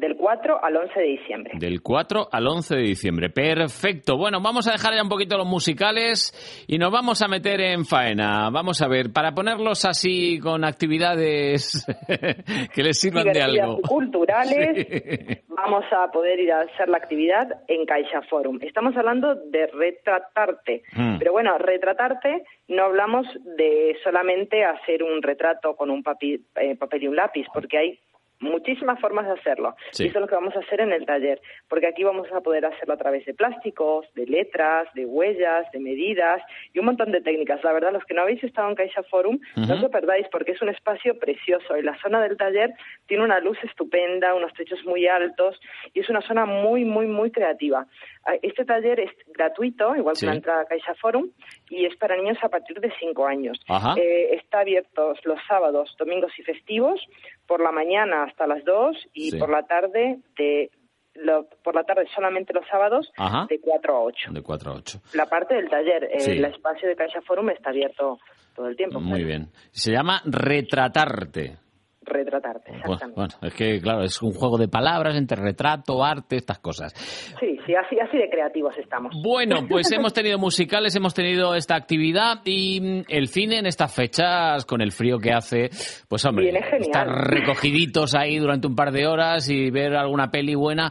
Del 0.00 0.16
4 0.16 0.58
al 0.64 0.76
11 0.76 0.98
de 1.00 1.06
diciembre. 1.06 1.52
Del 1.58 1.82
4 1.82 2.28
al 2.32 2.46
11 2.46 2.74
de 2.76 2.82
diciembre. 2.82 3.28
Perfecto. 3.30 4.16
Bueno, 4.16 4.40
vamos 4.40 4.66
a 4.66 4.72
dejar 4.72 4.94
ya 4.94 5.02
un 5.02 5.08
poquito 5.10 5.36
los 5.36 5.46
musicales 5.46 6.64
y 6.66 6.78
nos 6.78 6.90
vamos 6.90 7.20
a 7.20 7.28
meter 7.28 7.60
en 7.60 7.84
faena. 7.84 8.48
Vamos 8.50 8.80
a 8.80 8.88
ver, 8.88 9.12
para 9.12 9.32
ponerlos 9.32 9.84
así 9.84 10.38
con 10.40 10.64
actividades 10.64 11.84
que 12.74 12.82
les 12.82 12.98
sirvan 12.98 13.30
de 13.32 13.42
algo. 13.42 13.80
culturales, 13.82 14.86
Sí. 14.90 15.36
vamos 15.48 15.84
a 15.92 16.10
poder 16.10 16.38
ir 16.40 16.50
a 16.52 16.60
hacer 16.62 16.88
la 16.88 16.96
actividad 16.96 17.46
en 17.68 17.84
Caixa 17.84 18.22
Forum. 18.30 18.58
Estamos 18.62 18.96
hablando 18.96 19.34
de 19.34 19.66
retratarte, 19.66 20.82
Mm. 20.96 21.18
pero 21.18 21.32
bueno, 21.32 21.58
retratarte 21.58 22.42
no 22.68 22.84
hablamos 22.84 23.26
de 23.58 23.96
solamente 24.02 24.64
hacer 24.64 25.02
un 25.02 25.20
retrato 25.22 25.76
con 25.76 25.90
un 25.90 26.02
papi- 26.02 26.40
eh, 26.56 26.76
papel 26.76 27.02
y 27.04 27.08
un 27.08 27.16
lápiz, 27.16 27.46
porque 27.52 27.76
hay 27.78 27.98
muchísimas 28.40 28.98
formas 29.00 29.26
de 29.26 29.32
hacerlo. 29.32 29.76
Sí. 29.92 30.04
Y 30.04 30.06
eso 30.08 30.18
es 30.18 30.22
lo 30.22 30.28
que 30.28 30.34
vamos 30.34 30.56
a 30.56 30.60
hacer 30.60 30.80
en 30.80 30.92
el 30.92 31.06
taller, 31.06 31.40
porque 31.68 31.86
aquí 31.86 32.02
vamos 32.02 32.30
a 32.32 32.40
poder 32.40 32.66
hacerlo 32.66 32.94
a 32.94 32.96
través 32.96 33.24
de 33.26 33.34
plásticos, 33.34 34.06
de 34.14 34.26
letras, 34.26 34.88
de 34.94 35.06
huellas, 35.06 35.70
de 35.72 35.78
medidas 35.78 36.42
y 36.72 36.78
un 36.78 36.86
montón 36.86 37.12
de 37.12 37.20
técnicas. 37.20 37.62
La 37.62 37.72
verdad, 37.72 37.92
los 37.92 38.04
que 38.04 38.14
no 38.14 38.22
habéis 38.22 38.42
estado 38.42 38.68
en 38.68 38.74
Caixa 38.74 39.02
Forum, 39.04 39.38
no 39.56 39.74
os 39.74 39.80
lo 39.80 39.90
perdáis 39.90 40.26
porque 40.32 40.52
es 40.52 40.62
un 40.62 40.70
espacio 40.70 41.18
precioso 41.18 41.76
y 41.76 41.82
la 41.82 41.96
zona 42.00 42.22
del 42.22 42.36
taller 42.36 42.72
tiene 43.06 43.24
una 43.24 43.40
luz 43.40 43.58
estupenda, 43.62 44.34
unos 44.34 44.52
techos 44.54 44.84
muy 44.84 45.06
altos 45.06 45.60
y 45.94 46.00
es 46.00 46.08
una 46.08 46.20
zona 46.22 46.46
muy, 46.46 46.84
muy, 46.84 47.06
muy 47.06 47.30
creativa. 47.30 47.86
Ah, 48.24 48.34
Este 48.42 48.64
taller 48.66 49.00
es 49.00 49.10
gratuito, 49.28 49.96
igual 49.96 50.14
Sí. 50.16 50.20
que 50.20 50.30
la 50.30 50.36
entrada 50.36 50.60
a 50.62 50.64
Caixa 50.66 50.94
Forum, 51.00 51.30
y 51.70 51.86
es 51.86 51.96
para 51.96 52.16
niños 52.16 52.36
a 52.42 52.48
partir 52.50 52.78
de 52.80 52.92
5 53.00 53.26
años. 53.26 53.58
Eh, 53.96 54.34
está 54.34 54.60
abierto 54.60 55.14
los 55.24 55.38
sábados, 55.48 55.94
domingos 55.98 56.30
y 56.38 56.42
festivos, 56.42 57.00
por 57.46 57.60
la 57.62 57.72
mañana 57.72 58.24
hasta 58.24 58.46
las 58.46 58.62
2 58.64 58.96
y 59.14 59.30
Sí. 59.30 59.38
por 59.38 59.50
la 59.50 59.62
tarde 59.66 60.18
de 60.36 60.70
lo- 61.14 61.46
por 61.64 61.74
la 61.74 61.82
tarde 61.82 62.06
solamente 62.14 62.52
los 62.52 62.64
sábados 62.68 63.10
Ajá. 63.16 63.46
de 63.50 63.58
4 63.60 63.96
a 63.96 64.00
8. 64.00 64.30
De 64.32 64.42
4 64.42 64.70
a 64.70 64.74
8. 64.76 65.00
La 65.14 65.26
parte 65.26 65.54
del 65.54 65.68
taller, 65.68 66.04
eh, 66.04 66.20
Sí. 66.20 66.30
el 66.32 66.44
espacio 66.44 66.88
de 66.88 66.94
Caixa 66.96 67.20
Forum 67.22 67.50
está 67.50 67.70
abierto 67.70 68.18
todo 68.54 68.68
el 68.68 68.76
tiempo. 68.76 69.00
Muy 69.00 69.24
bien. 69.24 69.48
Se 69.72 69.92
llama 69.92 70.22
retratarte. 70.24 71.56
Retratarte, 72.02 72.72
exactamente. 72.72 73.14
bueno, 73.14 73.34
es 73.42 73.54
que, 73.54 73.78
claro, 73.78 74.02
es 74.02 74.22
un 74.22 74.32
juego 74.32 74.56
de 74.56 74.68
palabras 74.68 75.16
entre 75.16 75.36
retrato, 75.36 76.02
arte, 76.02 76.36
estas 76.36 76.58
cosas. 76.58 76.94
Sí, 77.38 77.58
sí, 77.66 77.74
así, 77.74 77.98
así 78.00 78.16
de 78.16 78.30
creativos 78.30 78.74
estamos. 78.78 79.14
Bueno, 79.22 79.60
pues 79.68 79.92
hemos 79.92 80.14
tenido 80.14 80.38
musicales, 80.38 80.96
hemos 80.96 81.12
tenido 81.12 81.54
esta 81.54 81.76
actividad 81.76 82.38
y 82.46 83.04
el 83.06 83.28
cine 83.28 83.58
en 83.58 83.66
estas 83.66 83.94
fechas, 83.94 84.64
con 84.64 84.80
el 84.80 84.92
frío 84.92 85.18
que 85.18 85.32
hace, 85.32 85.68
pues 86.08 86.24
hombre, 86.24 86.50
estar 86.78 87.06
recogiditos 87.06 88.14
ahí 88.14 88.38
durante 88.38 88.66
un 88.66 88.74
par 88.74 88.92
de 88.92 89.06
horas 89.06 89.50
y 89.50 89.70
ver 89.70 89.94
alguna 89.94 90.30
peli 90.30 90.54
buena. 90.54 90.90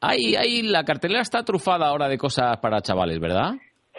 Ahí, 0.00 0.36
ahí 0.36 0.62
la 0.62 0.84
cartelera 0.84 1.22
está 1.22 1.42
trufada 1.42 1.88
ahora 1.88 2.08
de 2.08 2.16
cosas 2.16 2.58
para 2.58 2.80
chavales, 2.80 3.18
¿verdad? 3.18 3.54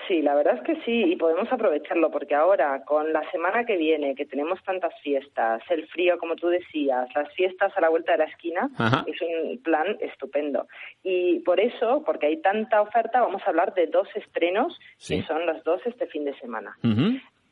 Sí, 0.08 0.22
la 0.22 0.36
verdad 0.36 0.56
es 0.58 0.62
que 0.64 0.76
sí, 0.84 1.04
y 1.12 1.16
podemos 1.16 1.52
aprovecharlo 1.52 2.12
porque 2.12 2.36
ahora, 2.36 2.84
con 2.86 3.12
la 3.12 3.28
semana 3.32 3.66
que 3.66 3.76
viene, 3.78 4.14
que 4.14 4.26
tenemos 4.26 4.62
tantas 4.64 4.94
fiestas, 5.02 5.64
el 5.70 5.88
frío, 5.88 6.18
como 6.20 6.36
tú 6.36 6.48
decías, 6.50 7.08
las 7.16 7.34
fiestas 7.34 7.72
a 7.76 7.82
la 7.82 7.90
vuelta 7.90 8.12
de 8.12 8.20
la 8.20 8.26
esquina, 8.26 8.70
Ajá. 8.78 9.04
es 9.08 9.20
un 9.22 9.62
plan 9.64 9.98
estupendo. 10.02 10.68
Y 11.04 11.40
por 11.40 11.60
eso, 11.60 12.04
porque 12.06 12.28
hay 12.28 12.42
tanta 12.42 12.82
oferta, 12.82 13.22
vamos 13.22 13.42
a 13.46 13.50
hablar 13.50 13.74
de 13.74 13.88
dos 13.88 14.08
estrenos, 14.16 14.78
Sí. 14.98 15.22
que 15.22 15.28
son 15.28 15.46
los 15.46 15.64
dos 15.64 15.82
este 15.86 16.06
fin 16.08 16.26
de 16.26 16.38
semana. 16.40 16.78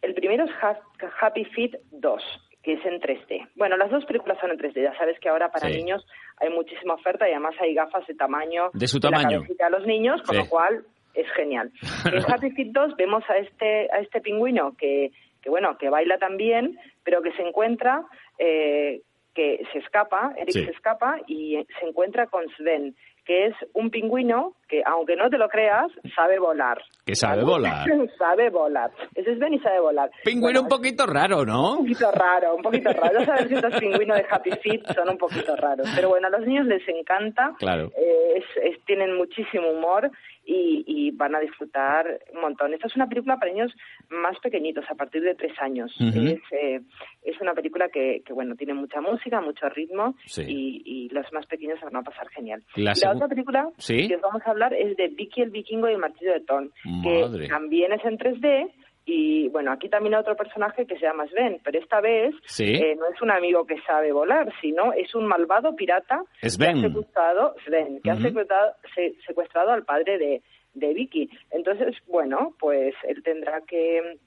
El 0.02 0.14
primero 0.14 0.44
es 0.46 0.52
Ha- 0.62 0.80
Happy 1.22 1.46
Feet 1.46 1.72
2 1.92 2.22
que 2.64 2.76
es 2.76 2.86
en 2.86 3.02
3D. 3.02 3.46
Bueno, 3.56 3.76
las 3.76 3.92
dos 3.92 4.06
películas 4.06 4.38
son 4.40 4.52
en 4.52 4.58
3D. 4.58 4.82
Ya 4.84 4.98
sabes 4.98 5.20
que 5.20 5.28
ahora 5.28 5.52
para 5.52 5.68
Sí. 5.68 5.76
niños 5.76 6.06
hay 6.38 6.50
muchísima 6.50 6.94
oferta 6.94 7.28
y 7.28 7.32
además 7.32 7.56
hay 7.60 7.74
gafas 7.74 8.08
de 8.08 8.16
tamaño 8.16 8.70
De 8.74 8.88
su 8.88 9.00
la 9.04 9.10
tamaño. 9.10 9.42
de 9.42 9.70
los 9.70 9.86
niños, 9.86 10.22
con 10.22 10.34
Sí. 10.36 10.42
lo 10.44 10.48
cual 10.50 10.86
es 11.14 11.30
genial. 11.34 11.72
En 12.06 12.32
Happy 12.32 12.52
Feet 12.52 12.72
2 12.72 12.96
vemos 12.98 13.24
a 13.30 13.38
este 13.38 13.90
a 13.92 14.00
este 14.00 14.22
pingüino 14.22 14.76
que 14.78 15.12
que 15.42 15.50
bueno 15.50 15.78
que 15.78 15.90
baila 15.90 16.18
también, 16.18 16.78
pero 17.04 17.22
que 17.22 17.32
se 17.34 17.42
encuentra 17.42 18.04
eh, 18.40 19.02
que 19.34 19.62
se 19.72 19.80
escapa, 19.80 20.34
Eric 20.38 20.52
Sí. 20.54 20.64
se 20.66 20.72
escapa 20.72 21.18
y 21.28 21.58
se 21.80 21.88
encuentra 21.88 22.28
con 22.28 22.48
Sven, 22.56 22.96
que 23.26 23.48
es 23.48 23.56
un 23.74 23.90
pingüino 23.90 24.54
que, 24.70 24.84
aunque 24.86 25.16
no 25.16 25.28
te 25.30 25.40
lo 25.40 25.50
creas, 25.50 25.92
sabe 26.16 26.38
volar. 26.38 26.78
Que 27.04 27.16
sabe 27.16 27.44
volar. 27.44 27.88
sabe 28.20 28.52
volar. 28.52 28.92
Ese 29.16 29.36
Sven 29.36 29.56
y 29.56 29.60
sabe 29.60 29.80
volar. 29.80 30.12
Pingüino 30.24 30.62
un 30.62 30.68
poquito 30.68 31.08
raro, 31.08 31.44
¿no? 31.46 31.72
Un 31.72 31.78
poquito 31.80 32.12
raro, 32.12 32.56
un 32.56 32.62
poquito 32.62 32.92
raro. 32.94 33.20
Ya 33.22 33.26
sabes 33.26 33.48
que 33.48 33.56
estos 33.56 33.74
pingüinos 33.80 34.18
de 34.18 34.26
Happy 34.30 34.52
Feet 34.62 34.86
son 34.94 35.10
un 35.10 35.18
poquito 35.18 35.56
raros. 35.56 35.88
Pero 35.96 36.10
bueno, 36.10 36.28
a 36.28 36.30
los 36.30 36.46
niños 36.46 36.68
les 36.68 36.88
encanta. 36.88 37.54
Claro. 37.58 37.92
Eh, 37.98 38.34
es- 38.38 38.64
es- 38.76 38.86
tienen 38.86 39.16
muchísimo 39.18 39.68
humor 39.72 40.12
y, 40.46 40.84
y 40.86 41.12
van 41.12 41.36
a 41.36 41.40
disfrutar 41.40 42.20
un 42.34 42.42
montón. 42.42 42.74
Esta 42.74 42.88
es 42.88 42.96
una 42.96 43.08
película 43.08 43.38
para 43.38 43.52
niños 43.52 43.74
más 44.10 44.38
pequeñitos, 44.40 44.86
a 44.90 44.96
partir 44.96 45.22
de 45.22 45.36
tres 45.36 45.54
años. 45.62 45.96
Es, 46.00 46.40
eh, 46.52 46.82
es 47.24 47.40
una 47.42 47.54
película 47.54 47.90
que, 47.90 48.22
que, 48.26 48.34
bueno, 48.34 48.56
tiene 48.56 48.74
mucha 48.74 49.00
música, 49.02 49.42
mucho 49.42 49.70
ritmo 49.70 50.16
Sí. 50.26 50.44
y, 50.48 50.82
y 50.86 51.10
los 51.10 51.32
más 51.34 51.46
pequeños 51.48 51.80
se 51.80 51.86
van 51.86 51.96
a 51.96 52.04
pasar 52.04 52.28
genial. 52.30 52.62
La 52.76 52.94
segu- 52.94 53.16
otra 53.16 53.28
película 53.28 53.70
Sí. 53.78 54.08
que 54.08 54.16
os 54.16 54.22
vamos 54.22 54.42
a 54.46 54.52
hablar 54.52 54.74
es 54.74 54.96
de 54.98 55.08
Vicky 55.10 55.42
el 55.42 55.50
Vikingo 55.52 55.88
y 55.90 55.94
el 55.94 55.98
Martillo 56.00 56.34
de 56.34 56.44
Madre. 56.46 57.44
que 57.44 57.48
también 57.48 57.94
es 57.94 58.04
en 58.06 58.18
3D 58.18 58.72
y 59.06 59.50
bueno, 59.50 59.72
aquí 59.72 59.90
también 59.90 60.14
hay 60.16 60.22
otro 60.22 60.36
personaje 60.36 60.86
que 60.86 60.96
se 60.96 61.02
llama 61.06 61.28
Sven, 61.28 61.60
pero 61.64 61.78
esta 61.80 62.00
vez 62.02 62.34
Sí. 62.46 62.74
eh, 62.76 62.96
no 62.98 63.06
es 63.08 63.22
un 63.22 63.32
amigo 63.32 63.66
que 63.66 63.82
sabe 63.82 64.12
volar, 64.12 64.52
sino 64.62 64.94
es 64.94 65.14
un 65.14 65.26
malvado 65.28 65.76
pirata 65.76 66.24
Sven. 66.42 66.80
que 66.82 66.86
ha 66.86 66.90
secuestrado, 66.90 67.56
Sven, 67.66 68.02
que 68.02 68.12
ha 68.12 68.16
secuestrado, 68.22 68.74
se- 68.96 69.16
secuestrado 69.28 69.72
al 69.72 69.84
padre 69.84 70.18
de, 70.18 70.42
de 70.74 70.94
Vicky. 70.94 71.30
Entonces, 71.52 71.96
bueno, 72.08 72.56
pues 72.60 72.96
él 73.08 73.22
tendrá 73.24 73.62
que 73.62 74.18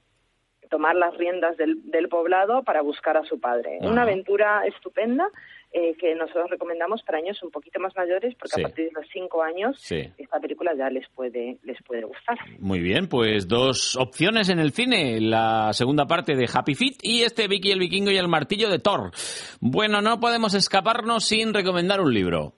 tomar 0.69 0.97
las 0.97 1.17
riendas 1.17 1.57
del, 1.57 1.89
del 1.91 2.09
poblado 2.09 2.63
para 2.65 2.83
buscar 2.83 3.17
a 3.17 3.23
su 3.25 3.39
padre. 3.41 3.79
Ajá. 3.81 3.89
Una 3.91 4.03
aventura 4.03 4.67
estupenda 4.67 5.31
eh, 5.73 5.95
que 5.99 6.15
nosotros 6.15 6.49
recomendamos 6.51 7.03
para 7.03 7.19
años 7.19 7.43
un 7.43 7.51
poquito 7.51 7.79
más 7.81 7.95
mayores, 7.97 8.35
porque 8.37 8.55
Sí. 8.55 8.61
a 8.63 8.65
partir 8.69 8.87
de 8.87 8.93
los 8.93 9.07
cinco 9.13 9.43
años 9.43 9.77
Sí. 9.81 10.09
esta 10.17 10.41
película 10.41 10.73
ya 10.77 10.89
les 10.89 11.07
puede 11.11 11.59
les 11.65 11.83
puede 11.83 12.03
gustar. 12.05 12.39
Muy 12.59 12.81
bien, 12.81 13.09
pues 13.09 13.47
dos 13.49 13.97
opciones 13.97 14.49
en 14.49 14.59
el 14.59 14.73
cine, 14.73 15.21
la 15.21 15.73
segunda 15.73 16.07
parte 16.07 16.35
de 16.35 16.49
Happy 16.53 16.75
Feet 16.75 16.97
y 17.03 17.23
este 17.23 17.49
Vicky 17.49 17.73
el 17.73 17.81
Vikingo 17.81 18.11
y 18.11 18.17
el 18.17 18.29
martillo 18.29 18.69
de 18.71 18.79
Thor. 18.79 19.11
Bueno, 19.61 20.01
no 20.01 20.19
podemos 20.21 20.55
escaparnos 20.55 21.25
sin 21.27 21.53
recomendar 21.53 22.01
un 22.01 22.13
libro. 22.15 22.55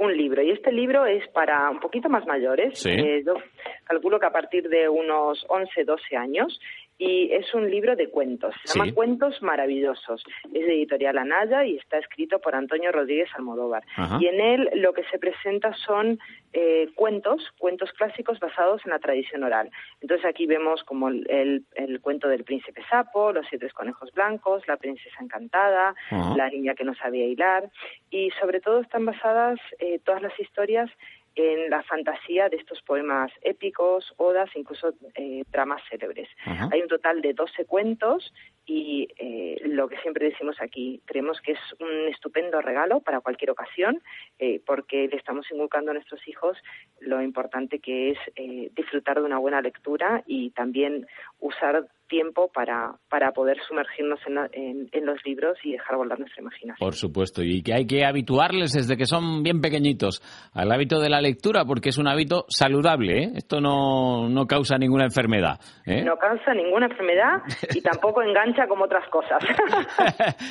un 0.00 0.16
libro. 0.16 0.40
Y 0.42 0.52
este 0.52 0.70
libro 0.70 1.06
es 1.06 1.26
para 1.32 1.68
un 1.70 1.80
poquito 1.80 2.08
más 2.08 2.24
mayores. 2.24 2.78
Sí. 2.78 2.88
Eh, 2.90 3.24
yo 3.26 3.34
calculo 3.82 4.20
que 4.20 4.26
a 4.26 4.30
partir 4.30 4.68
de 4.68 4.88
unos 4.88 5.44
11, 5.48 5.82
12 5.84 6.16
años. 6.16 6.60
Y 7.00 7.32
es 7.32 7.54
un 7.54 7.70
libro 7.70 7.94
de 7.94 8.08
cuentos. 8.10 8.52
Se 8.64 8.72
Sí. 8.72 8.78
llama 8.80 8.92
Cuentos 8.92 9.40
Maravillosos. 9.40 10.24
Es 10.52 10.66
de 10.66 10.74
Editorial 10.74 11.16
Anaya 11.18 11.64
y 11.64 11.76
está 11.76 11.98
escrito 11.98 12.40
por 12.40 12.56
Antonio 12.56 12.90
Rodríguez 12.90 13.28
Almodóvar. 13.36 13.84
Ajá. 13.96 14.18
Y 14.20 14.26
en 14.26 14.40
él 14.40 14.70
lo 14.74 14.92
que 14.92 15.04
se 15.04 15.18
presenta 15.18 15.72
son 15.74 16.18
eh, 16.54 16.88
cuentos, 16.94 17.46
cuentos 17.58 17.92
clásicos 17.92 18.40
basados 18.40 18.80
en 18.86 18.90
la 18.92 18.98
tradición 18.98 19.44
oral. 19.44 19.70
Entonces 20.00 20.24
aquí 20.26 20.46
vemos 20.46 20.82
como 20.82 21.08
el, 21.08 21.26
el- 21.30 21.64
el 21.74 22.00
cuento 22.00 22.26
del 22.26 22.42
príncipe 22.42 22.82
sapo, 22.88 23.32
los 23.32 23.46
siete 23.50 23.68
conejos 23.70 24.10
blancos, 24.12 24.66
la 24.66 24.78
princesa 24.78 25.22
encantada, 25.22 25.94
Ajá. 26.10 26.34
la 26.36 26.48
niña 26.48 26.74
que 26.74 26.84
no 26.84 26.94
sabía 26.94 27.26
hilar 27.26 27.70
y 28.10 28.30
sobre 28.40 28.60
todo 28.60 28.80
están 28.80 29.04
basadas 29.04 29.60
eh, 29.78 30.00
todas 30.04 30.22
las 30.22 30.32
historias 30.40 30.90
en 31.34 31.70
la 31.70 31.82
fantasía 31.82 32.48
de 32.48 32.56
estos 32.56 32.82
poemas 32.82 33.30
épicos, 33.42 34.12
odas, 34.16 34.50
incluso 34.54 34.94
eh, 35.14 35.44
dramas 35.50 35.82
célebres. 35.88 36.28
Ajá. 36.44 36.68
Hay 36.72 36.82
un 36.82 36.88
total 36.88 37.20
de 37.20 37.32
12 37.32 37.64
cuentos 37.64 38.32
y 38.68 39.08
eh, 39.16 39.60
lo 39.64 39.88
que 39.88 39.96
siempre 39.98 40.26
decimos 40.26 40.56
aquí, 40.60 41.00
creemos 41.06 41.40
que 41.40 41.52
es 41.52 41.58
un 41.80 42.08
estupendo 42.08 42.60
regalo 42.60 43.00
para 43.00 43.20
cualquier 43.20 43.50
ocasión 43.50 44.02
eh, 44.38 44.60
porque 44.66 45.08
le 45.08 45.16
estamos 45.16 45.50
inculcando 45.50 45.90
a 45.90 45.94
nuestros 45.94 46.26
hijos 46.28 46.58
lo 47.00 47.22
importante 47.22 47.78
que 47.78 48.10
es 48.10 48.18
eh, 48.36 48.70
disfrutar 48.76 49.20
de 49.20 49.24
una 49.24 49.38
buena 49.38 49.62
lectura 49.62 50.22
y 50.26 50.50
también 50.50 51.06
usar 51.40 51.88
tiempo 52.08 52.50
para, 52.52 52.92
para 53.08 53.32
poder 53.32 53.56
sumergirnos 53.68 54.18
en, 54.26 54.34
la- 54.34 54.48
en- 54.52 54.88
en 54.92 55.06
los 55.06 55.18
libros 55.24 55.56
y 55.62 55.72
dejar 55.72 55.96
volar 55.96 56.18
nuestra 56.18 56.42
imaginación. 56.42 56.76
Por 56.80 56.94
supuesto, 56.94 57.42
y 57.42 57.62
que 57.62 57.74
hay 57.74 57.86
que 57.86 58.04
habituarles 58.04 58.72
desde 58.72 58.96
que 58.96 59.06
son 59.06 59.42
bien 59.42 59.60
pequeñitos 59.60 60.20
al 60.54 60.72
hábito 60.72 60.98
de 61.00 61.10
la 61.10 61.20
lectura 61.20 61.64
porque 61.64 61.90
es 61.90 61.98
un 61.98 62.08
hábito 62.08 62.44
saludable, 62.48 63.24
¿eh? 63.24 63.32
Esto 63.36 63.60
no, 63.60 64.28
no 64.28 64.46
causa 64.46 64.76
ninguna 64.78 65.04
enfermedad. 65.04 65.60
¿eh? 65.86 66.02
No 66.02 66.16
causa 66.16 66.54
ninguna 66.54 66.86
enfermedad 66.86 67.42
y 67.74 67.80
tampoco 67.80 68.22
engancha 68.22 68.66
como 68.66 68.84
otras 68.84 69.08
cosas. 69.10 69.38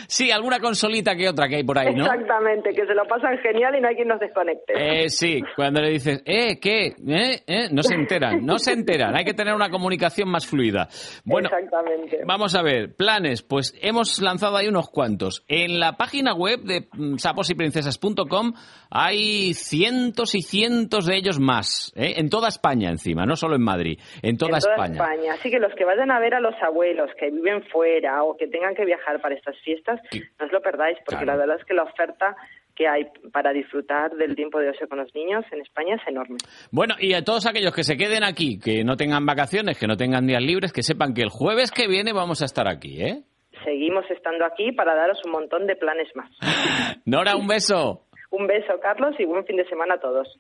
Sí, 0.08 0.32
alguna 0.32 0.60
consolita 0.60 1.15
que 1.15 1.28
otra 1.30 1.48
que 1.48 1.58
hay 1.58 1.63
por 1.63 1.78
ahí, 1.78 1.93
¿no? 1.93 2.06
Exactamente, 2.06 2.70
que 2.72 2.86
se 2.86 2.93
lo 2.93 3.04
pasan 3.06 3.38
genial 3.39 3.76
y 3.78 3.82
no 3.82 3.88
hay 3.88 3.96
quien 3.96 4.08
nos 4.08 4.20
desconecte. 4.20 4.74
Eh, 5.04 5.10
sí, 5.10 5.41
cuando 5.56 5.82
le 5.82 5.89
dices, 5.91 6.22
eh, 6.26 6.60
¿qué? 6.60 6.88
¿Eh? 7.08 7.41
¿Eh? 7.46 7.67
No 7.72 7.84
se 7.84 7.96
enteran, 7.96 8.46
no 8.46 8.58
se 8.58 8.74
enteran. 8.74 9.15
Hay 9.15 9.26
que 9.26 9.34
tener 9.34 9.54
una 9.54 9.70
comunicación 9.70 10.30
más 10.30 10.46
fluida. 10.48 10.88
Bueno, 11.26 11.47
Exactamente. 11.48 12.20
Vamos 12.26 12.56
a 12.56 12.62
ver, 12.62 12.96
planes, 12.96 13.42
pues 13.42 13.74
hemos 13.82 14.22
lanzado 14.22 14.58
ahí 14.58 14.68
unos 14.68 14.90
cuantos. 14.90 15.44
En 15.48 15.80
la 15.80 15.94
página 15.98 16.34
web 16.34 16.62
de 16.62 16.88
saposyprincesas.com 17.18 18.54
hay 18.90 19.54
cientos 19.54 20.36
y 20.36 20.42
cientos 20.42 21.06
de 21.06 21.18
ellos 21.18 21.40
más, 21.40 21.92
¿eh? 21.96 22.14
en 22.18 22.30
toda 22.30 22.48
España 22.48 22.90
encima, 22.90 23.26
no 23.26 23.36
solo 23.36 23.56
en 23.56 23.64
Madrid, 23.64 24.00
en 24.22 24.38
toda, 24.38 24.58
en 24.58 24.62
toda 24.62 24.74
España. 24.76 24.94
España. 25.04 25.34
Así 25.34 25.50
que 25.50 25.60
los 25.60 25.74
que 25.76 25.86
vayan 25.86 26.12
a 26.12 26.20
ver 26.20 26.34
a 26.36 26.40
los 26.40 26.56
abuelos 26.62 27.10
que 27.20 27.30
viven 27.30 27.64
fuera 27.72 28.24
o 28.24 28.38
que 28.38 28.48
tengan 28.48 28.76
que 28.76 28.86
viajar 28.86 29.20
para 29.22 29.36
estas 29.36 29.56
fiestas, 29.64 30.00
no 30.40 30.46
os 30.46 30.52
lo 30.52 30.62
perdáis, 30.62 30.98
porque 31.06 31.24
Claro. 31.24 31.38
la 31.40 31.46
verdad 31.46 31.58
es 31.60 31.66
que 31.66 31.74
la 31.74 31.84
oferta 31.84 32.36
que 32.78 32.88
hay 32.88 33.06
para 33.32 33.52
disfrutar 33.52 34.12
del 34.12 34.36
tiempo 34.36 34.60
de 34.60 34.70
ocio 34.70 34.88
con 34.88 35.00
los 35.00 35.13
niños 35.16 35.44
en 35.52 35.62
España 35.62 35.96
es 35.96 36.08
enorme. 36.08 36.38
Bueno, 36.72 36.94
y 37.00 37.13
a 37.13 37.24
todos 37.24 37.48
aquellos 37.48 37.74
que 37.74 37.84
se 37.84 37.98
queden 37.98 38.24
aquí, 38.24 38.60
que 38.60 38.84
no 38.84 38.96
tengan 38.96 39.26
vacaciones, 39.26 39.80
que 39.80 39.88
no 39.88 39.98
tengan 39.98 40.28
días 40.28 40.42
libres, 40.42 40.72
que 40.72 40.84
sepan 40.84 41.13
que 41.13 41.24
el 41.24 41.30
jueves 41.30 41.72
que 41.72 41.88
viene 41.88 42.13
vamos 42.13 42.42
a 42.42 42.46
estar 42.46 42.68
aquí, 42.68 43.02
¿eh? 43.02 43.24
Seguimos 43.66 44.06
estando 44.12 44.46
aquí 44.46 44.72
para 44.72 44.96
daros 44.96 45.20
un 45.26 45.32
montón 45.32 45.66
de 45.66 45.76
planes 45.76 46.08
más. 46.16 46.30
Nora, 47.06 47.36
un 47.36 47.48
beso. 47.48 48.04
Un 48.30 48.46
beso, 48.46 48.80
Carlos, 48.82 49.16
y 49.18 49.26
buen 49.26 49.46
fin 49.46 49.58
de 49.58 49.68
semana 49.68 49.96
a 49.96 50.00
todos. 50.00 50.40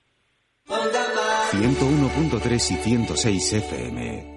101.3 0.67 2.53
y 2.53 2.75
106 2.75 3.53
FM. 3.53 4.36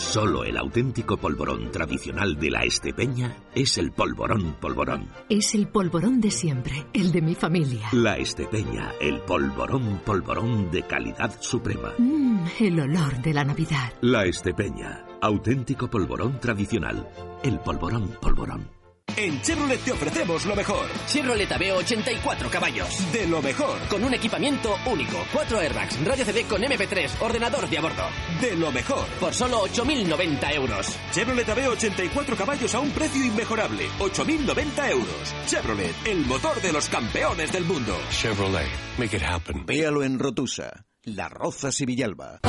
Solo 0.00 0.44
el 0.44 0.56
auténtico 0.56 1.18
polvorón 1.18 1.70
tradicional 1.70 2.34
de 2.36 2.50
la 2.50 2.64
Estepeña 2.64 3.36
es 3.54 3.76
el 3.76 3.92
polvorón 3.92 4.56
polvorón. 4.58 5.08
Es 5.28 5.54
el 5.54 5.68
polvorón 5.68 6.22
de 6.22 6.30
siempre, 6.30 6.86
el 6.94 7.12
de 7.12 7.20
mi 7.20 7.34
familia. 7.34 7.90
La 7.92 8.16
Estepeña, 8.16 8.92
el 8.98 9.20
polvorón 9.20 10.00
polvorón 10.04 10.70
de 10.70 10.82
calidad 10.84 11.36
suprema. 11.40 11.92
Mmm, 11.98 12.44
el 12.58 12.80
olor 12.80 13.20
de 13.20 13.34
la 13.34 13.44
Navidad. 13.44 13.92
La 14.00 14.24
Estepeña, 14.24 15.04
auténtico 15.20 15.88
polvorón 15.88 16.40
tradicional. 16.40 17.06
El 17.44 17.60
polvorón 17.60 18.08
polvorón. 18.20 18.79
En 19.16 19.40
Chevrolet 19.42 19.80
te 19.80 19.92
ofrecemos 19.92 20.44
lo 20.46 20.54
mejor. 20.54 20.86
Chevrolet 21.06 21.50
Aveo 21.52 21.76
84 21.78 22.50
caballos. 22.50 23.12
De 23.12 23.26
lo 23.26 23.42
mejor. 23.42 23.78
Con 23.88 24.04
un 24.04 24.14
equipamiento 24.14 24.76
único. 24.86 25.24
4 25.32 25.58
airbags, 25.58 26.04
radio 26.04 26.24
CD 26.24 26.44
con 26.44 26.62
MP3, 26.62 27.10
ordenador 27.20 27.68
de 27.68 27.78
a 27.78 27.80
bordo. 27.80 28.04
De 28.40 28.56
lo 28.56 28.70
mejor. 28.72 29.06
Por 29.18 29.34
solo 29.34 29.66
8.090 29.66 30.54
euros. 30.54 30.96
Chevrolet 31.12 31.48
Aveo 31.48 31.72
84 31.72 32.36
caballos 32.36 32.74
a 32.74 32.80
un 32.80 32.90
precio 32.90 33.24
inmejorable. 33.24 33.88
8.090 33.98 34.90
euros. 34.90 35.34
Chevrolet, 35.46 35.94
el 36.06 36.24
motor 36.26 36.60
de 36.60 36.72
los 36.72 36.88
campeones 36.88 37.52
del 37.52 37.64
mundo. 37.64 37.96
Chevrolet, 38.10 38.68
make 38.98 39.16
it 39.16 39.22
happen. 39.22 39.66
Véalo 39.66 40.02
en 40.02 40.18
Rotusa, 40.18 40.86
Las 41.04 41.30
Rozas 41.30 41.80
y 41.80 41.86
Villalba. 41.86 42.40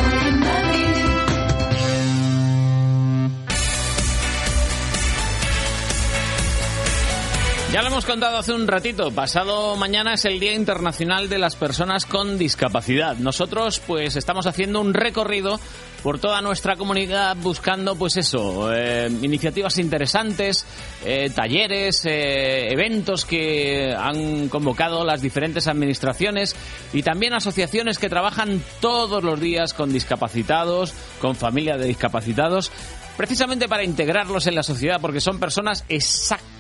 Ya 7.72 7.82
lo 7.82 7.88
hemos 7.88 8.06
contado 8.06 8.38
hace 8.38 8.52
un 8.52 8.68
ratito. 8.68 9.12
Pasado 9.12 9.78
mañana 9.78 10.16
es 10.16 10.26
el 10.26 10.42
Día 10.42 10.54
Internacional 10.54 11.30
de 11.30 11.40
las 11.40 11.56
Personas 11.56 12.06
con 12.06 12.38
Discapacidad. 12.38 13.16
Nosotros, 13.16 13.80
pues, 13.88 14.18
estamos 14.18 14.46
haciendo 14.46 14.82
un 14.82 14.94
recorrido 14.94 15.58
por 16.04 16.20
toda 16.20 16.42
nuestra 16.42 16.76
comunidad 16.76 17.38
buscando, 17.38 17.96
pues 17.96 18.18
eso, 18.18 18.74
eh, 18.74 19.10
iniciativas 19.22 19.78
interesantes, 19.78 20.66
eh, 21.06 21.30
talleres, 21.34 22.04
eh, 22.04 22.74
eventos 22.74 23.24
que 23.24 23.96
han 23.98 24.50
convocado 24.50 25.06
las 25.06 25.22
diferentes 25.22 25.70
administraciones 25.70 26.58
y 26.92 27.04
también 27.04 27.34
asociaciones 27.34 28.00
que 28.00 28.10
trabajan 28.10 28.62
todos 28.82 29.24
los 29.24 29.40
días 29.40 29.74
con 29.74 29.94
discapacitados, 29.94 30.94
con 31.22 31.38
familias 31.38 31.80
de 31.80 31.86
discapacitados 31.86 32.70
precisamente 33.16 33.70
para 33.70 33.86
integrarlos 33.86 34.48
en 34.48 34.56
la 34.56 34.64
sociedad, 34.64 35.00
porque 35.00 35.22
son 35.22 35.40
personas 35.40 35.86
exactamente 35.88 36.51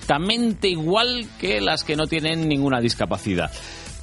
igual 0.63 1.25
que 1.39 1.61
las 1.61 1.83
que 1.83 1.95
no 1.95 2.07
tienen 2.07 2.47
ninguna 2.47 2.79
discapacidad. 2.79 3.51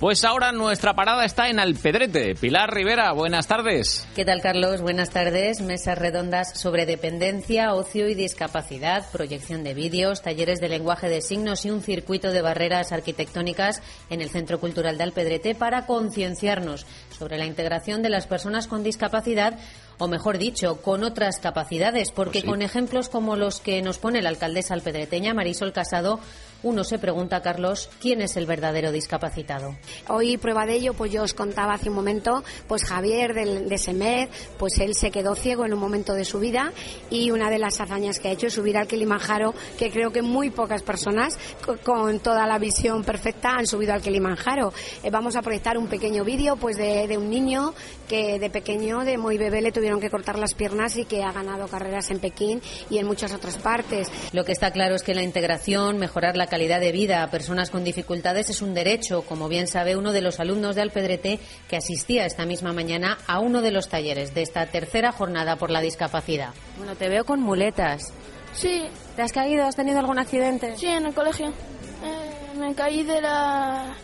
Pues 0.00 0.22
ahora 0.22 0.52
nuestra 0.52 0.94
parada 0.94 1.24
está 1.24 1.48
en 1.48 1.58
Alpedrete. 1.58 2.36
Pilar 2.36 2.72
Rivera, 2.72 3.10
buenas 3.10 3.48
tardes. 3.48 4.06
¿Qué 4.14 4.24
tal, 4.24 4.40
Carlos? 4.40 4.80
Buenas 4.80 5.10
tardes. 5.10 5.60
Mesas 5.60 5.98
redondas 5.98 6.56
sobre 6.56 6.86
dependencia, 6.86 7.74
ocio 7.74 8.08
y 8.08 8.14
discapacidad, 8.14 9.10
proyección 9.10 9.64
de 9.64 9.74
vídeos, 9.74 10.22
talleres 10.22 10.60
de 10.60 10.68
lenguaje 10.68 11.08
de 11.08 11.20
signos 11.20 11.64
y 11.64 11.72
un 11.72 11.82
circuito 11.82 12.30
de 12.30 12.42
barreras 12.42 12.92
arquitectónicas 12.92 13.82
en 14.08 14.22
el 14.22 14.30
Centro 14.30 14.60
Cultural 14.60 14.98
de 14.98 15.02
Alpedrete 15.02 15.56
para 15.56 15.84
concienciarnos 15.84 16.86
sobre 17.18 17.36
la 17.36 17.46
integración 17.46 18.00
de 18.00 18.10
las 18.10 18.28
personas 18.28 18.68
con 18.68 18.84
discapacidad 18.84 19.58
o 19.98 20.08
mejor 20.08 20.38
dicho, 20.38 20.76
con 20.80 21.02
otras 21.04 21.38
capacidades, 21.38 22.10
porque 22.12 22.38
Pues 22.38 22.42
sí. 22.44 22.48
con 22.48 22.62
ejemplos 22.62 23.08
como 23.08 23.36
los 23.36 23.60
que 23.60 23.82
nos 23.82 23.98
pone 23.98 24.22
la 24.22 24.28
alcaldesa 24.28 24.74
alpedreteña 24.74 25.34
Marisol 25.34 25.72
Casado, 25.72 26.20
uno 26.62 26.82
se 26.82 26.98
pregunta, 26.98 27.40
Carlos, 27.40 27.88
¿quién 28.00 28.20
es 28.20 28.36
el 28.36 28.44
verdadero 28.46 28.90
discapacitado? 28.90 29.76
Hoy 30.08 30.36
prueba 30.38 30.66
de 30.66 30.74
ello, 30.74 30.92
pues 30.94 31.12
yo 31.12 31.22
os 31.22 31.32
contaba 31.32 31.74
hace 31.74 31.88
un 31.88 31.94
momento, 31.94 32.42
pues 32.66 32.84
Javier 32.84 33.32
del, 33.32 33.68
de 33.68 33.78
Semed, 33.78 34.28
pues 34.58 34.78
él 34.80 34.94
se 34.96 35.12
quedó 35.12 35.36
ciego 35.36 35.64
en 35.64 35.72
un 35.72 35.78
momento 35.78 36.14
de 36.14 36.24
su 36.24 36.40
vida 36.40 36.72
y 37.10 37.30
una 37.30 37.48
de 37.48 37.58
las 37.58 37.80
hazañas 37.80 38.18
que 38.18 38.28
ha 38.28 38.32
hecho 38.32 38.48
es 38.48 38.54
subir 38.54 38.76
al 38.76 38.88
Kilimanjaro, 38.88 39.54
que 39.78 39.90
creo 39.92 40.10
que 40.10 40.22
muy 40.22 40.50
pocas 40.50 40.82
personas 40.82 41.38
co- 41.64 41.76
con, 41.84 42.18
toda 42.18 42.44
la 42.46 42.58
visión 42.58 43.04
perfecta 43.04 43.50
han 43.52 43.66
subido 43.66 43.92
al 43.92 44.02
Kilimanjaro. 44.02 44.72
Eh, 45.04 45.10
vamos 45.10 45.36
a 45.36 45.42
proyectar 45.42 45.78
un 45.78 45.86
pequeño 45.86 46.24
vídeo 46.24 46.56
pues 46.56 46.76
de, 46.76 47.06
de 47.06 47.16
un 47.18 47.30
niño 47.30 47.72
que 48.08 48.40
de 48.40 48.50
pequeño, 48.50 49.04
de 49.04 49.16
muy 49.16 49.38
bebé, 49.38 49.60
le 49.62 49.70
tuvieron 49.70 50.00
que 50.00 50.10
cortar 50.10 50.38
las 50.38 50.54
piernas 50.54 50.96
y 50.96 51.04
que 51.04 51.22
ha 51.22 51.30
ganado 51.30 51.68
carreras 51.68 52.10
en 52.10 52.18
Pekín 52.18 52.60
y 52.90 52.98
en 52.98 53.06
muchas 53.06 53.32
otras 53.32 53.58
partes. 53.58 54.08
Lo 54.32 54.44
que 54.44 54.52
está 54.52 54.72
claro 54.72 54.96
es 54.96 55.02
que 55.04 55.14
la 55.14 55.22
integración, 55.22 55.98
mejorar 55.98 56.36
la 56.36 56.47
calidad 56.48 56.80
de 56.80 56.92
vida 56.92 57.22
a 57.22 57.30
personas 57.30 57.70
con 57.70 57.84
dificultades 57.84 58.50
es 58.50 58.60
un 58.62 58.74
derecho, 58.74 59.22
como 59.22 59.48
bien 59.48 59.66
sabe 59.66 59.96
uno 59.96 60.12
de 60.12 60.20
los 60.20 60.40
alumnos 60.40 60.74
de 60.76 60.82
Alpedrete 60.82 61.38
que 61.68 61.76
asistía 61.76 62.26
esta 62.26 62.44
misma 62.46 62.72
mañana 62.72 63.18
a 63.26 63.38
uno 63.40 63.62
de 63.62 63.70
los 63.70 63.88
talleres 63.88 64.34
de 64.34 64.42
esta 64.42 64.66
tercera 64.66 65.12
jornada 65.12 65.56
por 65.56 65.70
la 65.70 65.80
discapacidad. 65.80 66.50
Bueno, 66.76 66.94
te 66.96 67.08
veo 67.08 67.24
con 67.24 67.40
muletas. 67.40 68.12
Sí. 68.54 68.82
¿Te 69.14 69.22
has 69.22 69.32
caído? 69.32 69.64
¿Has 69.66 69.76
tenido 69.76 69.98
algún 69.98 70.18
accidente? 70.18 70.76
Sí, 70.76 70.86
en 70.86 71.06
el 71.06 71.14
colegio. 71.14 71.48
Eh, 71.48 72.58
me 72.58 72.74
caí 72.74 73.02
de 73.04 73.20
la 73.20 73.94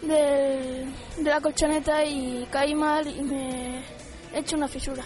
del- 0.00 0.92
de 1.18 1.30
la 1.30 1.40
colchoneta 1.40 2.04
y 2.04 2.46
caí 2.50 2.74
mal 2.74 3.06
y 3.06 3.22
me 3.22 3.78
he 4.34 4.38
hecho 4.38 4.56
una 4.56 4.68
fisura. 4.68 5.04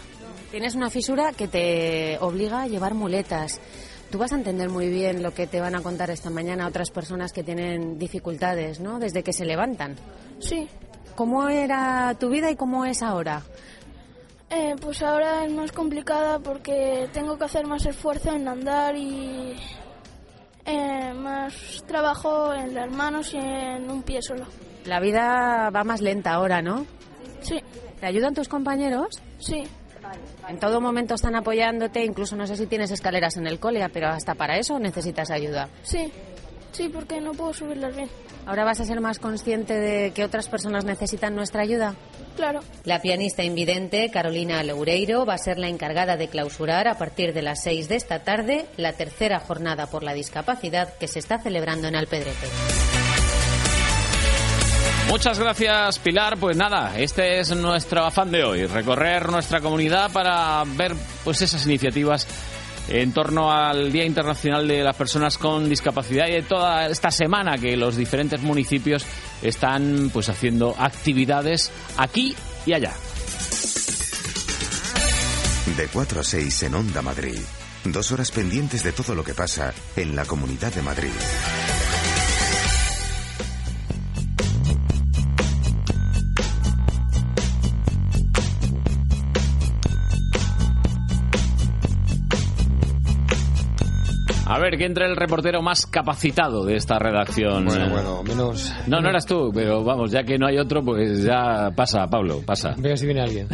Tienes 0.50 0.74
una 0.74 0.88
fisura 0.90 1.32
que 1.32 1.48
te 1.48 2.16
obliga 2.20 2.62
a 2.62 2.66
llevar 2.68 2.94
muletas. 2.94 3.60
Tú 4.10 4.18
vas 4.18 4.32
a 4.32 4.36
entender 4.36 4.68
muy 4.68 4.88
bien 4.88 5.22
lo 5.22 5.34
que 5.34 5.46
te 5.46 5.60
van 5.60 5.74
a 5.74 5.82
contar 5.82 6.10
esta 6.10 6.30
mañana 6.30 6.66
otras 6.66 6.90
personas 6.90 7.32
que 7.32 7.42
tienen 7.42 7.98
dificultades, 7.98 8.80
¿no? 8.80 8.98
Desde 8.98 9.22
que 9.22 9.32
se 9.32 9.44
levantan. 9.44 9.96
Sí. 10.38 10.68
¿Cómo 11.16 11.48
era 11.48 12.14
tu 12.18 12.28
vida 12.28 12.50
y 12.50 12.56
cómo 12.56 12.84
es 12.84 13.02
ahora? 13.02 13.42
Eh, 14.50 14.76
pues 14.80 15.02
ahora 15.02 15.44
es 15.44 15.52
más 15.52 15.72
complicada 15.72 16.38
porque 16.38 17.08
tengo 17.12 17.36
que 17.36 17.44
hacer 17.44 17.66
más 17.66 17.84
esfuerzo 17.84 18.32
en 18.32 18.46
andar 18.46 18.94
y 18.96 19.56
eh, 20.64 21.12
más 21.14 21.82
trabajo 21.86 22.54
en 22.54 22.74
las 22.74 22.90
manos 22.90 23.34
y 23.34 23.38
en 23.38 23.90
un 23.90 24.02
pie 24.02 24.22
solo. 24.22 24.46
La 24.84 25.00
vida 25.00 25.70
va 25.70 25.82
más 25.82 26.00
lenta 26.00 26.34
ahora, 26.34 26.62
¿no? 26.62 26.86
Sí. 27.40 27.60
¿Te 27.98 28.06
ayudan 28.06 28.34
tus 28.34 28.48
compañeros? 28.48 29.20
Sí. 29.38 29.64
En 30.48 30.58
todo 30.58 30.80
momento 30.80 31.14
están 31.14 31.34
apoyándote, 31.34 32.04
incluso 32.04 32.36
no 32.36 32.46
sé 32.46 32.56
si 32.56 32.66
tienes 32.66 32.90
escaleras 32.90 33.36
en 33.36 33.46
el 33.46 33.58
cole, 33.58 33.86
pero 33.92 34.08
hasta 34.08 34.34
para 34.34 34.58
eso 34.58 34.78
necesitas 34.78 35.30
ayuda. 35.30 35.68
Sí. 35.82 36.12
Sí, 36.72 36.90
porque 36.90 37.22
no 37.22 37.32
puedo 37.32 37.54
subirlas 37.54 37.96
bien. 37.96 38.10
¿Ahora 38.44 38.64
vas 38.64 38.80
a 38.80 38.84
ser 38.84 39.00
más 39.00 39.18
consciente 39.18 39.72
de 39.72 40.12
que 40.12 40.24
otras 40.24 40.46
personas 40.48 40.84
necesitan 40.84 41.34
nuestra 41.34 41.62
ayuda? 41.62 41.94
Claro. 42.36 42.60
La 42.84 43.00
pianista 43.00 43.42
invidente 43.42 44.10
Carolina 44.10 44.62
Loureiro 44.62 45.24
va 45.24 45.34
a 45.34 45.38
ser 45.38 45.58
la 45.58 45.68
encargada 45.68 46.18
de 46.18 46.28
clausurar 46.28 46.86
a 46.86 46.98
partir 46.98 47.32
de 47.32 47.40
las 47.40 47.62
6 47.62 47.88
de 47.88 47.96
esta 47.96 48.24
tarde 48.24 48.66
la 48.76 48.92
tercera 48.92 49.40
jornada 49.40 49.86
por 49.86 50.02
la 50.02 50.12
discapacidad 50.12 50.92
que 50.98 51.08
se 51.08 51.18
está 51.18 51.38
celebrando 51.38 51.88
en 51.88 51.96
Alpedrete. 51.96 52.46
Muchas 55.08 55.38
gracias, 55.38 55.98
Pilar. 56.00 56.36
Pues 56.36 56.56
nada, 56.56 56.98
este 56.98 57.40
es 57.40 57.54
nuestro 57.54 58.04
afán 58.04 58.30
de 58.30 58.44
hoy, 58.44 58.66
recorrer 58.66 59.30
nuestra 59.30 59.60
comunidad 59.60 60.10
para 60.12 60.62
ver 60.64 60.94
pues 61.24 61.40
esas 61.42 61.64
iniciativas 61.66 62.26
en 62.88 63.12
torno 63.12 63.52
al 63.52 63.90
Día 63.92 64.04
Internacional 64.04 64.66
de 64.66 64.82
las 64.82 64.96
Personas 64.96 65.38
con 65.38 65.68
Discapacidad 65.68 66.28
y 66.28 66.32
de 66.32 66.42
toda 66.42 66.86
esta 66.86 67.10
semana 67.10 67.56
que 67.58 67.76
los 67.76 67.96
diferentes 67.96 68.40
municipios 68.42 69.06
están 69.42 70.10
pues 70.12 70.28
haciendo 70.28 70.74
actividades 70.78 71.70
aquí 71.96 72.34
y 72.64 72.72
allá. 72.74 72.92
De 75.76 75.88
4 75.88 76.20
a 76.20 76.24
6 76.24 76.62
en 76.64 76.74
Onda 76.74 77.02
Madrid. 77.02 77.38
Dos 77.84 78.12
horas 78.12 78.30
pendientes 78.30 78.82
de 78.82 78.92
todo 78.92 79.14
lo 79.14 79.22
que 79.22 79.34
pasa 79.34 79.72
en 79.96 80.16
la 80.16 80.24
Comunidad 80.24 80.72
de 80.72 80.82
Madrid. 80.82 81.10
A 94.48 94.60
ver, 94.60 94.78
que 94.78 94.84
entre 94.84 95.06
el 95.06 95.16
reportero 95.16 95.60
más 95.60 95.86
capacitado 95.86 96.64
de 96.64 96.76
esta 96.76 97.00
redacción. 97.00 97.64
Bueno, 97.64 97.90
bueno, 97.90 98.22
menos... 98.22 98.72
No, 98.86 99.00
no 99.00 99.08
eras 99.08 99.26
tú, 99.26 99.50
pero 99.52 99.82
vamos, 99.82 100.12
ya 100.12 100.22
que 100.22 100.38
no 100.38 100.46
hay 100.46 100.56
otro, 100.58 100.84
pues 100.84 101.24
ya 101.24 101.70
pasa, 101.74 102.06
Pablo, 102.06 102.42
pasa. 102.46 102.74
Veo 102.78 102.96
si 102.96 103.06
viene 103.06 103.22
alguien. 103.22 103.48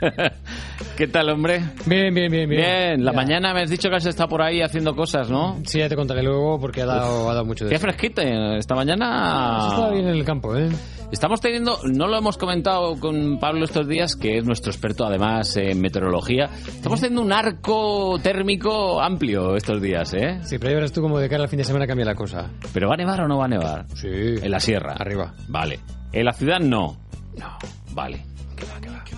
¿Qué 0.96 1.06
tal, 1.06 1.28
hombre? 1.28 1.62
Bien, 1.84 2.14
bien, 2.14 2.30
bien, 2.30 2.48
bien. 2.48 2.62
Bien, 2.62 3.04
la 3.04 3.12
mañana 3.12 3.52
me 3.52 3.60
has 3.62 3.70
dicho 3.70 3.90
que 3.90 3.96
has 3.96 4.06
estado 4.06 4.28
por 4.30 4.40
ahí 4.40 4.62
haciendo 4.62 4.96
cosas, 4.96 5.28
¿no? 5.30 5.58
Sí, 5.64 5.78
ya 5.80 5.88
te 5.88 5.96
contaré 5.96 6.22
luego 6.22 6.58
porque 6.58 6.80
ha 6.82 6.86
dado, 6.86 7.28
ha 7.28 7.34
dado 7.34 7.44
mucho 7.44 7.64
de 7.64 7.68
Qué 7.70 7.76
eso. 7.76 7.82
fresquito, 7.82 8.22
eh, 8.22 8.56
esta 8.58 8.74
mañana... 8.74 9.68
Está 9.70 9.90
bien 9.90 10.08
en 10.08 10.14
el 10.14 10.24
campo, 10.24 10.56
¿eh? 10.56 10.68
Estamos 11.12 11.40
teniendo, 11.40 11.78
no 11.84 12.06
lo 12.06 12.16
hemos 12.18 12.38
comentado 12.38 12.98
con 12.98 13.38
Pablo 13.40 13.64
estos 13.64 13.88
días, 13.88 14.14
que 14.14 14.38
es 14.38 14.44
nuestro 14.44 14.70
experto 14.70 15.04
además 15.04 15.56
en 15.56 15.80
meteorología, 15.80 16.48
estamos 16.68 17.00
teniendo 17.00 17.22
un 17.22 17.32
arco 17.32 18.18
térmico 18.22 19.02
amplio 19.02 19.56
estos 19.56 19.82
días, 19.82 20.14
¿eh? 20.14 20.38
Sí, 20.44 20.58
pero 20.58 20.70
ya 20.70 20.76
verás 20.76 20.92
tú 20.92 21.02
como 21.02 21.18
de 21.18 21.28
cara 21.28 21.42
al 21.42 21.48
fin 21.48 21.58
de 21.58 21.64
semana 21.64 21.86
cambia 21.86 22.06
la 22.06 22.14
cosa. 22.14 22.50
¿Pero 22.72 22.88
va 22.88 22.94
a 22.94 22.96
nevar 22.96 23.22
o 23.22 23.28
no 23.28 23.38
va 23.38 23.46
a 23.46 23.48
nevar? 23.48 23.86
Sí. 23.94 24.08
En 24.08 24.50
la 24.50 24.60
sierra. 24.60 24.94
Arriba. 24.98 25.34
Vale. 25.48 25.80
En 26.12 26.24
la 26.24 26.32
ciudad 26.32 26.60
no. 26.60 26.96
No. 27.36 27.58
Vale. 27.92 28.24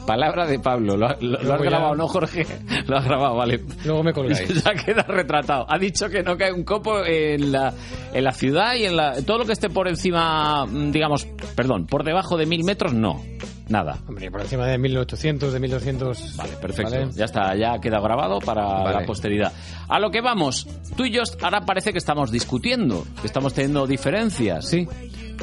Palabra 0.06 0.46
de 0.46 0.58
Pablo. 0.58 0.96
¿Lo, 0.96 1.08
lo- 1.20 1.40
lo 1.42 1.54
has 1.54 1.60
ya- 1.60 1.64
grabado, 1.64 1.94
no, 1.94 2.08
Jorge? 2.08 2.44
Lo 2.86 2.96
has 2.98 3.04
grabado, 3.04 3.36
vale. 3.36 3.60
Luego 3.84 4.02
me 4.02 4.12
colgáis. 4.12 4.48
ya 4.64 4.72
queda 4.74 5.02
retratado. 5.02 5.64
Ha 5.68 5.78
dicho 5.78 6.08
que 6.08 6.22
no 6.24 6.36
cae 6.36 6.52
un 6.52 6.64
copo 6.64 7.04
en 7.04 7.52
la, 7.52 7.72
en 8.12 8.24
la 8.24 8.32
ciudad 8.32 8.74
y 8.74 8.84
en 8.84 8.96
la, 8.96 9.22
todo 9.22 9.38
lo 9.38 9.44
que 9.44 9.52
esté 9.52 9.70
por 9.70 9.86
encima, 9.86 10.66
mm, 10.66 10.90
digamos, 10.90 11.26
perdón, 11.54 11.86
por 11.86 12.02
debajo 12.02 12.36
de 12.36 12.46
mil 12.46 12.64
metros, 12.64 12.92
no. 12.92 13.20
Nada. 13.68 13.96
Hombre, 14.08 14.28
por 14.30 14.40
encima 14.40 14.66
de 14.66 14.76
1800, 14.76 15.52
de 15.52 15.60
1200. 15.60 16.36
Vale, 16.36 16.52
perfecto. 16.60 16.90
¿vale? 16.90 17.08
Ya 17.14 17.24
está, 17.24 17.54
ya 17.54 17.78
queda 17.80 18.00
grabado 18.00 18.40
para 18.40 18.64
Vale. 18.64 19.00
la 19.00 19.06
posteridad. 19.06 19.52
A 19.88 20.00
lo 20.00 20.10
que 20.10 20.20
vamos, 20.20 20.66
tú 20.96 21.04
y 21.04 21.12
yo 21.12 21.22
ahora 21.42 21.60
parece 21.60 21.92
que 21.92 21.98
estamos 21.98 22.32
discutiendo, 22.32 23.06
que 23.20 23.28
estamos 23.28 23.54
teniendo 23.54 23.86
diferencias. 23.86 24.66
Sí. 24.68 24.86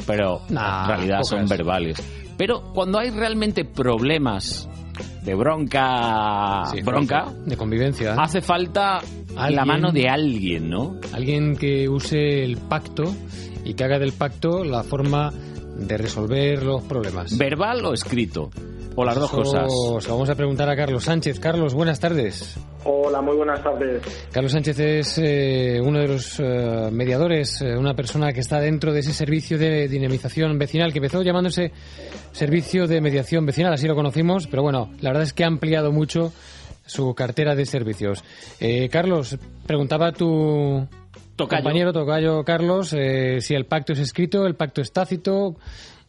Pero 0.06 0.42
Nah, 0.50 0.82
en 0.82 0.88
realidad 0.88 1.22
son 1.22 1.48
verbales. 1.48 1.96
Pero 2.40 2.62
cuando 2.72 2.98
hay 2.98 3.10
realmente 3.10 3.66
problemas 3.66 4.66
de 5.22 5.34
bronca, 5.34 6.64
Sí, 6.72 6.80
bronca, 6.80 7.26
De 7.44 7.54
convivencia. 7.54 8.14
hace 8.14 8.40
falta 8.40 9.00
la 9.36 9.64
mano 9.66 9.92
de 9.92 10.08
alguien, 10.08 10.70
¿no? 10.70 10.96
Alguien 11.12 11.54
que 11.54 11.86
use 11.86 12.42
el 12.42 12.56
pacto 12.56 13.14
y 13.62 13.74
que 13.74 13.84
haga 13.84 13.98
del 13.98 14.12
pacto 14.12 14.64
la 14.64 14.82
forma 14.82 15.30
de 15.30 15.98
resolver 15.98 16.62
los 16.62 16.82
problemas. 16.84 17.36
¿Verbal 17.36 17.84
o 17.84 17.92
escrito? 17.92 18.48
O 18.96 19.04
las 19.04 19.14
dos 19.14 19.32
Eso 19.32 19.36
cosas. 19.36 20.08
Vamos 20.08 20.28
a 20.30 20.34
preguntar 20.34 20.68
a 20.68 20.76
Carlos 20.76 21.04
Sánchez. 21.04 21.38
Carlos, 21.38 21.74
buenas 21.74 22.00
tardes. 22.00 22.58
Hola, 22.84 23.20
muy 23.20 23.36
buenas 23.36 23.62
tardes. 23.62 24.02
Carlos 24.32 24.52
Sánchez 24.52 24.78
es 24.78 25.18
eh, 25.18 25.80
uno 25.82 26.00
de 26.00 26.08
los 26.08 26.40
eh, 26.40 26.88
mediadores, 26.90 27.62
eh, 27.62 27.76
una 27.76 27.94
persona 27.94 28.32
que 28.32 28.40
está 28.40 28.60
dentro 28.60 28.92
de 28.92 29.00
ese 29.00 29.12
servicio 29.12 29.58
de 29.58 29.88
dinamización 29.88 30.58
vecinal 30.58 30.92
que 30.92 30.98
empezó 30.98 31.22
llamándose 31.22 31.72
Servicio 32.32 32.86
de 32.86 33.00
Mediación 33.00 33.44
Vecinal, 33.46 33.72
así 33.72 33.86
lo 33.86 33.94
conocimos, 33.94 34.46
pero 34.46 34.62
bueno, 34.62 34.90
la 35.00 35.10
verdad 35.10 35.24
es 35.24 35.32
que 35.32 35.44
ha 35.44 35.48
ampliado 35.48 35.92
mucho 35.92 36.32
su 36.86 37.14
cartera 37.14 37.54
de 37.54 37.66
servicios. 37.66 38.24
Eh, 38.58 38.88
Carlos, 38.88 39.38
preguntaba 39.66 40.12
tu 40.12 40.86
Tocayo. 41.36 41.62
compañero 41.62 41.92
Tocayo 41.92 42.44
Carlos 42.44 42.94
eh, 42.96 43.40
si 43.40 43.54
el 43.54 43.66
pacto 43.66 43.92
es 43.92 44.00
escrito, 44.00 44.46
el 44.46 44.56
pacto 44.56 44.80
es 44.80 44.92
tácito, 44.92 45.56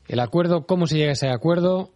el 0.07 0.19
acuerdo, 0.19 0.65
cómo 0.65 0.87
se 0.87 0.97
llega 0.97 1.09
a 1.09 1.13
ese 1.13 1.29
acuerdo. 1.29 1.91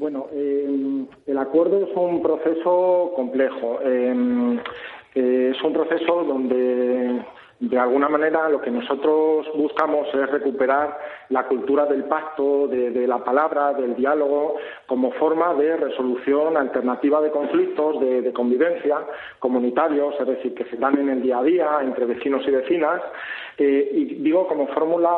Bueno, 0.00 0.28
eh, 0.32 1.04
el 1.26 1.36
acuerdo 1.36 1.84
es 1.84 1.94
un 1.94 2.22
proceso 2.22 3.12
complejo. 3.14 3.80
Eh, 3.84 4.58
eh, 5.14 5.52
es 5.54 5.62
un 5.62 5.74
proceso 5.74 6.24
donde, 6.24 7.22
de 7.60 7.78
alguna 7.78 8.08
manera, 8.08 8.48
lo 8.48 8.62
que 8.62 8.70
nosotros 8.70 9.46
buscamos 9.54 10.08
es 10.14 10.30
recuperar 10.30 10.98
la 11.28 11.46
cultura 11.46 11.84
del 11.84 12.04
pacto, 12.04 12.66
de, 12.68 12.92
de 12.92 13.06
la 13.06 13.22
palabra, 13.22 13.74
del 13.74 13.94
diálogo, 13.94 14.56
como 14.86 15.12
forma 15.12 15.52
de 15.52 15.76
resolución 15.76 16.56
alternativa 16.56 17.20
de 17.20 17.30
conflictos, 17.30 18.00
de, 18.00 18.22
de 18.22 18.32
convivencia 18.32 19.00
comunitarios, 19.38 20.14
es 20.18 20.26
decir, 20.26 20.54
que 20.54 20.64
se 20.64 20.78
dan 20.78 20.96
en 20.98 21.10
el 21.10 21.20
día 21.20 21.40
a 21.40 21.42
día 21.42 21.78
entre 21.82 22.06
vecinos 22.06 22.40
y 22.48 22.52
vecinas. 22.52 23.02
Eh, 23.62 23.90
y 23.92 24.04
digo 24.22 24.48
como 24.48 24.68
fórmula 24.68 25.10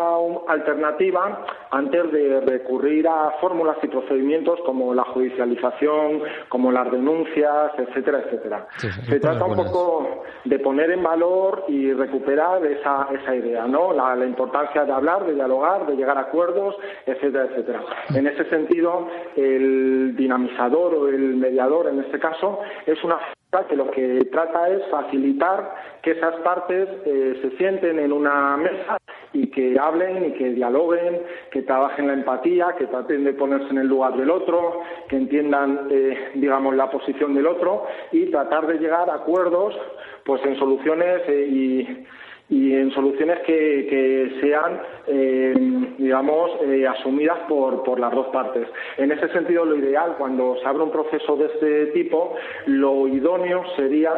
alternativa 0.48 1.44
antes 1.70 2.10
de 2.10 2.40
recurrir 2.40 3.06
a 3.06 3.34
fórmulas 3.40 3.76
y 3.84 3.86
procedimientos 3.86 4.58
como 4.66 4.92
la 4.92 5.04
judicialización, 5.04 6.22
como 6.48 6.72
las 6.72 6.90
denuncias, 6.90 7.70
etcétera, 7.78 8.24
etcétera. 8.24 8.66
Sí, 8.78 8.88
Se 9.08 9.20
trata 9.20 9.44
un 9.44 9.54
poco 9.54 10.24
de 10.44 10.58
poner 10.58 10.90
en 10.90 11.04
valor 11.04 11.66
y 11.68 11.92
recuperar 11.92 12.66
esa, 12.66 13.06
esa 13.12 13.36
idea, 13.36 13.68
¿no? 13.68 13.92
La, 13.92 14.16
la 14.16 14.26
importancia 14.26 14.84
de 14.84 14.92
hablar, 14.92 15.24
de 15.24 15.34
dialogar, 15.34 15.86
de 15.86 15.94
llegar 15.94 16.18
a 16.18 16.22
acuerdos, 16.22 16.74
etcétera, 17.06 17.44
etcétera. 17.44 17.84
En 18.12 18.26
ese 18.26 18.44
sentido, 18.46 19.06
el 19.36 20.16
dinamizador 20.16 20.96
o 20.96 21.06
el 21.06 21.36
mediador, 21.36 21.86
en 21.86 22.00
este 22.00 22.18
caso, 22.18 22.58
es 22.86 23.04
una 23.04 23.20
que 23.68 23.76
lo 23.76 23.90
que 23.90 24.24
trata 24.32 24.66
es 24.70 24.82
facilitar 24.90 25.74
que 26.00 26.12
esas 26.12 26.36
partes 26.36 26.88
eh, 27.04 27.38
se 27.42 27.50
sienten 27.58 27.98
en 27.98 28.10
una 28.10 28.56
mesa 28.56 28.96
y 29.34 29.48
que 29.48 29.78
hablen 29.78 30.24
y 30.24 30.32
que 30.32 30.54
dialoguen, 30.54 31.20
que 31.50 31.60
trabajen 31.60 32.06
la 32.06 32.14
empatía, 32.14 32.74
que 32.78 32.86
traten 32.86 33.24
de 33.24 33.34
ponerse 33.34 33.68
en 33.68 33.76
el 33.76 33.88
lugar 33.88 34.16
del 34.16 34.30
otro, 34.30 34.80
que 35.06 35.16
entiendan, 35.16 35.88
eh, 35.90 36.30
digamos, 36.36 36.74
la 36.74 36.90
posición 36.90 37.34
del 37.34 37.46
otro 37.46 37.84
y 38.10 38.30
tratar 38.30 38.66
de 38.66 38.78
llegar 38.78 39.10
a 39.10 39.16
acuerdos, 39.16 39.78
pues 40.24 40.42
en 40.46 40.58
soluciones 40.58 41.20
eh, 41.28 41.46
y 41.50 42.06
y 42.48 42.74
en 42.74 42.90
soluciones 42.92 43.38
que, 43.46 43.86
que 43.88 44.40
sean, 44.40 44.80
eh, 45.06 45.54
digamos, 45.98 46.50
eh, 46.62 46.86
asumidas 46.86 47.38
por, 47.48 47.82
por 47.82 47.98
las 47.98 48.12
dos 48.12 48.26
partes. 48.28 48.68
En 48.98 49.10
ese 49.10 49.28
sentido, 49.28 49.64
lo 49.64 49.76
ideal, 49.76 50.16
cuando 50.18 50.56
se 50.60 50.68
abre 50.68 50.82
un 50.82 50.90
proceso 50.90 51.36
de 51.36 51.46
este 51.46 51.86
tipo, 51.92 52.34
lo 52.66 53.08
idóneo 53.08 53.62
sería 53.76 54.10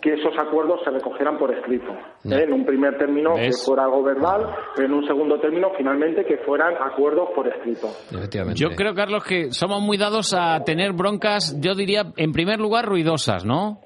que 0.00 0.14
esos 0.14 0.32
acuerdos 0.38 0.80
se 0.84 0.90
recogieran 0.90 1.36
por 1.36 1.54
escrito. 1.54 1.92
¿eh? 2.24 2.44
En 2.44 2.52
un 2.52 2.64
primer 2.64 2.96
término, 2.96 3.34
¿Ves? 3.34 3.60
que 3.60 3.66
fuera 3.66 3.84
algo 3.84 4.02
verbal, 4.02 4.46
en 4.78 4.92
un 4.92 5.06
segundo 5.06 5.38
término, 5.38 5.70
finalmente, 5.76 6.24
que 6.24 6.38
fueran 6.38 6.74
acuerdos 6.80 7.28
por 7.34 7.46
escrito. 7.46 7.88
Efectivamente. 8.10 8.58
Yo 8.58 8.70
creo, 8.70 8.94
Carlos, 8.94 9.22
que 9.24 9.52
somos 9.52 9.82
muy 9.82 9.98
dados 9.98 10.34
a 10.34 10.64
tener 10.64 10.92
broncas, 10.92 11.60
yo 11.60 11.74
diría, 11.74 12.04
en 12.16 12.32
primer 12.32 12.58
lugar, 12.58 12.86
ruidosas, 12.86 13.44
¿no? 13.44 13.80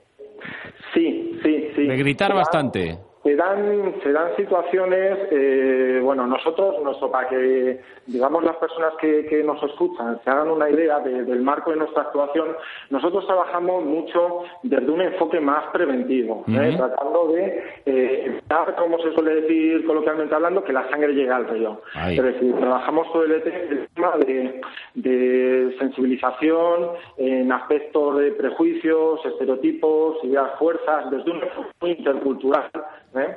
Sí, 0.95 1.39
sí, 1.43 1.69
sí. 1.75 1.87
De 1.87 1.97
gritar 1.97 2.33
bastante. 2.35 3.06
Se 3.47 3.63
dan, 3.63 3.95
se 4.03 4.13
dan 4.13 4.37
situaciones, 4.37 5.19
eh, 5.31 6.01
bueno, 6.03 6.27
nosotros, 6.27 6.83
nuestro, 6.83 7.11
para 7.11 7.29
que, 7.29 7.81
digamos, 8.07 8.43
las 8.43 8.57
personas 8.57 8.95
que, 9.01 9.27
que 9.27 9.43
nos 9.45 9.63
escuchan 9.63 10.19
se 10.25 10.31
hagan 10.31 10.51
una 10.51 10.69
idea 10.69 10.99
de- 11.01 11.23
del 11.25 11.43
marco 11.43 11.71
de 11.71 11.77
nuestra 11.77 12.03
actuación, 12.03 12.57
nosotros 12.91 13.25
trabajamos 13.27 13.85
mucho 13.85 14.43
desde 14.63 14.91
un 14.91 15.01
enfoque 15.01 15.39
más 15.41 15.65
preventivo, 15.73 16.45
¿eh? 16.49 16.75
Tratando 16.77 17.29
de 17.29 17.63
eh, 17.87 18.23
evitar, 18.27 18.75
como 18.77 18.99
se 18.99 19.13
suele 19.13 19.43
decir 19.43 19.87
coloquialmente 19.87 20.35
hablando, 20.35 20.65
que 20.65 20.73
la 20.73 20.89
sangre 20.91 21.13
llegue 21.15 21.31
al 21.31 21.47
río. 21.49 21.81
Ahí. 21.95 22.17
Es 22.19 22.25
decir, 22.25 22.55
trabajamos 22.57 23.13
todo 23.13 23.25
el, 23.25 23.33
el 23.33 23.89
tema 23.95 24.17
de, 24.19 24.61
de 24.95 25.77
sensibilización 25.79 26.91
en 27.19 27.53
aspectos 27.53 28.19
de 28.19 28.33
prejuicios, 28.33 29.25
estereotipos, 29.25 30.17
ideas, 30.25 30.51
fuerzas, 30.59 31.11
desde 31.11 31.31
un 31.31 31.43
enfoque 31.43 31.69
muy 31.81 31.91
intercultural. 31.93 32.71
¿eh? 33.15 33.36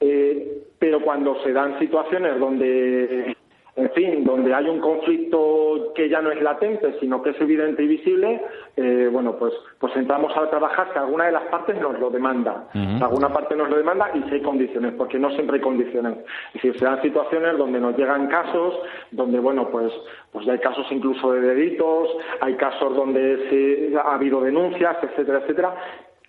Eh, 0.00 0.62
pero 0.78 1.00
cuando 1.00 1.42
se 1.42 1.52
dan 1.52 1.78
situaciones 1.78 2.38
donde, 2.38 3.36
en 3.76 3.90
fin, 3.90 4.24
donde 4.24 4.54
hay 4.54 4.68
un 4.68 4.80
conflicto 4.80 5.92
que 5.94 6.08
ya 6.08 6.22
no 6.22 6.30
es 6.30 6.40
latente, 6.40 6.96
sino 6.98 7.22
que 7.22 7.30
es 7.30 7.40
evidente 7.40 7.82
y 7.82 7.86
visible, 7.86 8.40
eh, 8.76 9.08
bueno, 9.12 9.36
pues, 9.36 9.52
pues 9.78 9.94
entramos 9.96 10.34
a 10.34 10.48
trabajar 10.48 10.88
si 10.92 10.98
alguna 10.98 11.26
de 11.26 11.32
las 11.32 11.44
partes 11.44 11.78
nos 11.80 11.98
lo 11.98 12.08
demanda. 12.08 12.68
Si 12.72 13.02
alguna 13.02 13.28
parte 13.28 13.54
nos 13.54 13.68
lo 13.68 13.76
demanda 13.76 14.10
y 14.14 14.22
si 14.28 14.36
hay 14.36 14.42
condiciones, 14.42 14.94
porque 14.96 15.18
no 15.18 15.30
siempre 15.32 15.56
hay 15.56 15.62
condiciones. 15.62 16.18
Es 16.54 16.62
decir, 16.62 16.78
se 16.78 16.84
dan 16.86 17.02
situaciones 17.02 17.58
donde 17.58 17.78
nos 17.78 17.96
llegan 17.98 18.28
casos, 18.28 18.78
donde, 19.10 19.38
bueno, 19.38 19.68
pues, 19.70 19.92
pues 20.32 20.46
ya 20.46 20.54
hay 20.54 20.58
casos 20.58 20.86
incluso 20.90 21.32
de 21.32 21.40
delitos, 21.40 22.08
hay 22.40 22.54
casos 22.54 22.96
donde 22.96 23.48
se, 23.50 23.98
ha 23.98 24.14
habido 24.14 24.40
denuncias, 24.40 24.96
etcétera, 25.02 25.40
etcétera, 25.40 25.74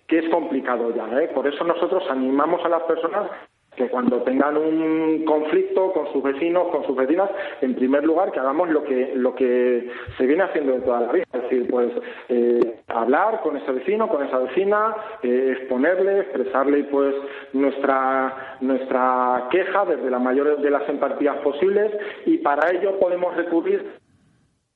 que 0.08 0.18
es 0.18 0.28
complicado 0.30 0.92
ya. 0.94 1.06
¿eh? 1.20 1.28
Por 1.28 1.46
eso 1.46 1.62
nosotros 1.62 2.02
animamos 2.10 2.64
a 2.64 2.68
las 2.68 2.82
personas 2.82 3.30
que 3.78 3.88
cuando 3.88 4.22
tengan 4.22 4.56
un 4.56 5.24
conflicto 5.24 5.92
con 5.92 6.12
sus 6.12 6.22
vecinos, 6.22 6.68
con 6.68 6.84
sus 6.84 6.96
vecinas, 6.96 7.30
en 7.60 7.76
primer 7.76 8.04
lugar 8.04 8.32
que 8.32 8.40
hagamos 8.40 8.68
lo 8.70 8.82
que 8.82 9.12
lo 9.14 9.34
que 9.36 9.88
se 10.16 10.26
viene 10.26 10.42
haciendo 10.42 10.72
de 10.72 10.80
toda 10.80 11.02
la 11.02 11.12
vida, 11.12 11.24
es 11.32 11.42
decir, 11.42 11.68
pues 11.70 11.92
eh, 12.28 12.80
hablar 12.88 13.40
con 13.40 13.56
ese 13.56 13.70
vecino, 13.70 14.08
con 14.08 14.26
esa 14.26 14.38
vecina, 14.38 14.96
eh, 15.22 15.54
exponerle, 15.56 16.20
expresarle 16.20 16.84
pues 16.84 17.14
nuestra 17.52 18.56
nuestra 18.60 19.46
queja 19.50 19.84
desde 19.84 20.10
la 20.10 20.18
mayor 20.18 20.60
de 20.60 20.70
las 20.70 20.88
empatías 20.88 21.36
posibles 21.36 21.92
y 22.26 22.38
para 22.38 22.70
ello 22.72 22.98
podemos 22.98 23.36
recurrir 23.36 23.92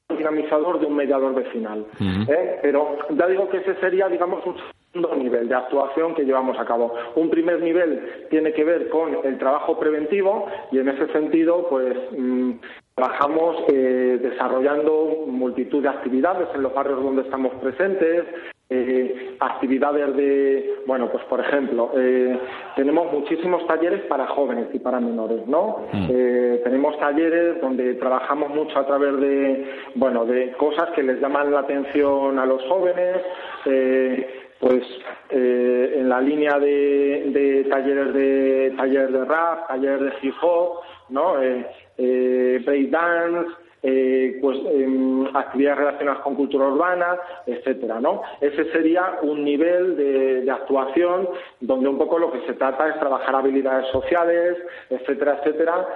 al 0.08 0.16
dinamizador 0.16 0.78
de 0.78 0.86
un 0.86 0.94
mediador 0.94 1.34
vecinal. 1.34 1.86
¿eh? 2.00 2.58
Pero 2.62 2.98
ya 3.10 3.26
digo 3.26 3.48
que 3.48 3.58
ese 3.58 3.74
sería, 3.80 4.08
digamos, 4.08 4.46
un 4.46 4.54
segundo 4.92 5.16
nivel 5.16 5.48
de 5.48 5.54
actuación 5.54 6.14
que 6.14 6.24
llevamos 6.24 6.58
a 6.58 6.64
cabo. 6.64 6.94
Un 7.16 7.30
primer 7.30 7.60
nivel 7.60 8.26
tiene 8.30 8.52
que 8.52 8.64
ver 8.64 8.88
con 8.90 9.16
el 9.24 9.38
trabajo 9.38 9.78
preventivo 9.78 10.46
y 10.70 10.78
en 10.78 10.88
ese 10.88 11.08
sentido, 11.12 11.66
pues 11.68 11.96
mm, 12.16 12.52
trabajamos 12.94 13.56
eh, 13.68 14.18
desarrollando 14.22 15.24
multitud 15.26 15.82
de 15.82 15.88
actividades 15.88 16.48
en 16.54 16.62
los 16.62 16.74
barrios 16.74 17.02
donde 17.02 17.22
estamos 17.22 17.54
presentes, 17.54 18.24
eh, 18.68 19.36
actividades 19.40 20.16
de, 20.16 20.76
bueno, 20.86 21.10
pues 21.10 21.22
por 21.24 21.40
ejemplo, 21.40 21.90
eh, 21.94 22.38
tenemos 22.74 23.12
muchísimos 23.12 23.66
talleres 23.66 24.02
para 24.02 24.26
jóvenes 24.28 24.68
y 24.72 24.78
para 24.78 24.98
menores, 25.00 25.46
¿no? 25.46 25.86
Eh, 25.92 26.60
tenemos 26.64 26.98
talleres 26.98 27.60
donde 27.60 27.94
trabajamos 27.94 28.50
mucho 28.50 28.78
a 28.78 28.86
través 28.86 29.20
de, 29.20 29.66
bueno, 29.94 30.24
de 30.24 30.52
cosas 30.52 30.90
que 30.94 31.02
les 31.02 31.20
llaman 31.20 31.52
la 31.52 31.60
atención 31.60 32.38
a 32.38 32.46
los 32.46 32.62
jóvenes, 32.62 33.18
eh, 33.66 34.41
pues 34.62 34.84
eh, 35.30 35.94
en 35.96 36.08
la 36.08 36.20
línea 36.20 36.56
de, 36.60 37.24
de 37.34 37.64
talleres 37.68 38.14
de 38.14 38.72
talleres 38.76 39.12
de 39.12 39.24
rap, 39.24 39.66
talleres 39.66 40.00
de 40.00 40.12
hip 40.22 40.34
hop, 40.40 40.82
¿no? 41.08 41.42
Eh, 41.42 41.66
eh, 41.98 42.62
breakdance, 42.64 43.50
eh, 43.82 44.38
pues 44.40 44.56
em, 44.70 45.26
actividades 45.34 45.78
relacionadas 45.78 46.22
con 46.22 46.36
cultura 46.36 46.68
urbana, 46.68 47.18
etcétera, 47.44 48.00
¿no? 48.00 48.22
Ese 48.40 48.70
sería 48.70 49.18
un 49.22 49.42
nivel 49.42 49.96
de, 49.96 50.42
de 50.42 50.50
actuación 50.52 51.28
donde 51.60 51.88
un 51.88 51.98
poco 51.98 52.20
lo 52.20 52.30
que 52.30 52.46
se 52.46 52.52
trata 52.52 52.88
es 52.88 53.00
trabajar 53.00 53.34
habilidades 53.34 53.88
sociales, 53.88 54.58
etcétera, 54.90 55.40
etcétera, 55.40 55.88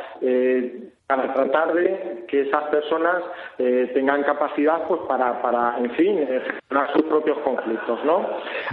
para 1.07 1.33
tratar 1.33 1.73
de 1.73 2.25
que 2.27 2.41
esas 2.41 2.65
personas 2.65 3.23
eh, 3.59 3.93
tengan 3.95 4.25
capacidad 4.25 4.89
pues 4.89 5.03
para, 5.03 5.41
para 5.41 5.79
en 5.79 5.91
fin, 5.93 6.19
eh, 6.19 6.43
gestionar 6.45 6.93
sus 6.95 7.03
propios 7.05 7.39
conflictos, 7.39 8.05
¿no? 8.05 8.27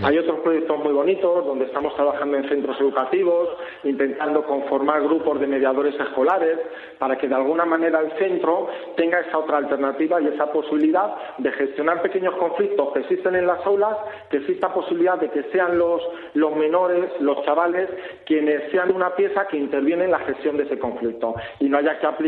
Hay 0.03 0.17
otros 0.17 0.39
proyectos 0.39 0.79
muy 0.79 0.93
bonitos 0.93 1.45
donde 1.45 1.65
estamos 1.65 1.95
trabajando 1.95 2.37
en 2.37 2.49
centros 2.49 2.79
educativos, 2.81 3.49
intentando 3.83 4.43
conformar 4.45 5.03
grupos 5.03 5.39
de 5.39 5.45
mediadores 5.45 5.93
escolares 5.99 6.57
para 6.97 7.19
que 7.19 7.27
de 7.27 7.35
alguna 7.35 7.65
manera 7.65 7.99
el 7.99 8.11
centro 8.13 8.67
tenga 8.95 9.19
esa 9.19 9.37
otra 9.37 9.57
alternativa 9.57 10.19
y 10.19 10.27
esa 10.29 10.51
posibilidad 10.51 11.13
de 11.37 11.51
gestionar 11.51 12.01
pequeños 12.01 12.35
conflictos 12.37 12.93
que 12.93 12.99
existen 13.01 13.35
en 13.35 13.45
las 13.45 13.63
aulas, 13.63 13.95
que 14.31 14.37
exista 14.37 14.73
posibilidad 14.73 15.19
de 15.19 15.29
que 15.29 15.43
sean 15.51 15.77
los, 15.77 16.01
los 16.33 16.55
menores, 16.55 17.11
los 17.19 17.45
chavales, 17.45 17.89
quienes 18.25 18.71
sean 18.71 18.91
una 18.91 19.15
pieza 19.15 19.45
que 19.47 19.57
interviene 19.57 20.05
en 20.05 20.11
la 20.11 20.19
gestión 20.19 20.57
de 20.57 20.63
ese 20.63 20.79
conflicto 20.79 21.35
y 21.59 21.69
no 21.69 21.77
haya 21.77 21.99
que 21.99 22.07
aplicar 22.07 22.22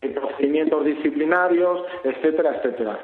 en 0.00 0.14
procedimientos 0.14 0.84
disciplinarios, 0.84 1.84
etcétera, 2.04 2.56
etcétera. 2.56 2.98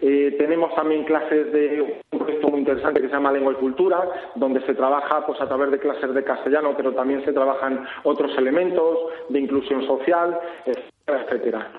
Eh, 0.00 0.36
tenemos 0.38 0.74
también 0.74 1.04
clases 1.04 1.52
de 1.52 2.00
un 2.12 2.18
proyecto 2.18 2.48
muy 2.48 2.60
interesante 2.60 3.00
que 3.00 3.08
se 3.08 3.12
llama 3.12 3.32
Lengua 3.32 3.52
y 3.52 3.56
Cultura, 3.56 4.08
donde 4.36 4.60
se 4.62 4.74
trabaja 4.74 5.26
pues 5.26 5.40
a 5.40 5.48
través 5.48 5.70
de 5.70 5.78
clases 5.78 6.14
de 6.14 6.22
castellano, 6.24 6.74
pero 6.76 6.92
también 6.92 7.24
se 7.24 7.32
trabajan 7.32 7.86
otros 8.04 8.36
elementos 8.38 8.98
de 9.28 9.40
inclusión 9.40 9.86
social, 9.86 10.38
etcétera, 10.64 11.24
etcétera. 11.24 11.72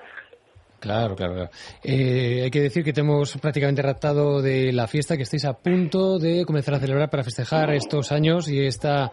Claro, 0.80 1.16
claro, 1.16 1.34
claro. 1.34 1.50
Eh, 1.82 2.42
hay 2.44 2.50
que 2.50 2.60
decir 2.60 2.84
que 2.84 2.92
te 2.92 3.00
hemos 3.00 3.36
prácticamente 3.38 3.82
raptado 3.82 4.40
de 4.40 4.72
la 4.72 4.86
fiesta 4.86 5.16
que 5.16 5.24
estáis 5.24 5.44
a 5.44 5.54
punto 5.54 6.18
de 6.18 6.44
comenzar 6.44 6.74
a 6.74 6.78
celebrar 6.78 7.10
para 7.10 7.24
festejar 7.24 7.74
estos 7.74 8.12
años 8.12 8.48
y 8.48 8.64
esta, 8.64 9.10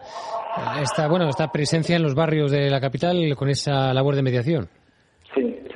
esta, 0.80 1.08
bueno, 1.08 1.28
esta 1.28 1.50
presencia 1.50 1.96
en 1.96 2.02
los 2.02 2.14
barrios 2.14 2.52
de 2.52 2.70
la 2.70 2.80
capital 2.80 3.34
con 3.36 3.48
esa 3.48 3.92
labor 3.92 4.14
de 4.14 4.22
mediación. 4.22 4.68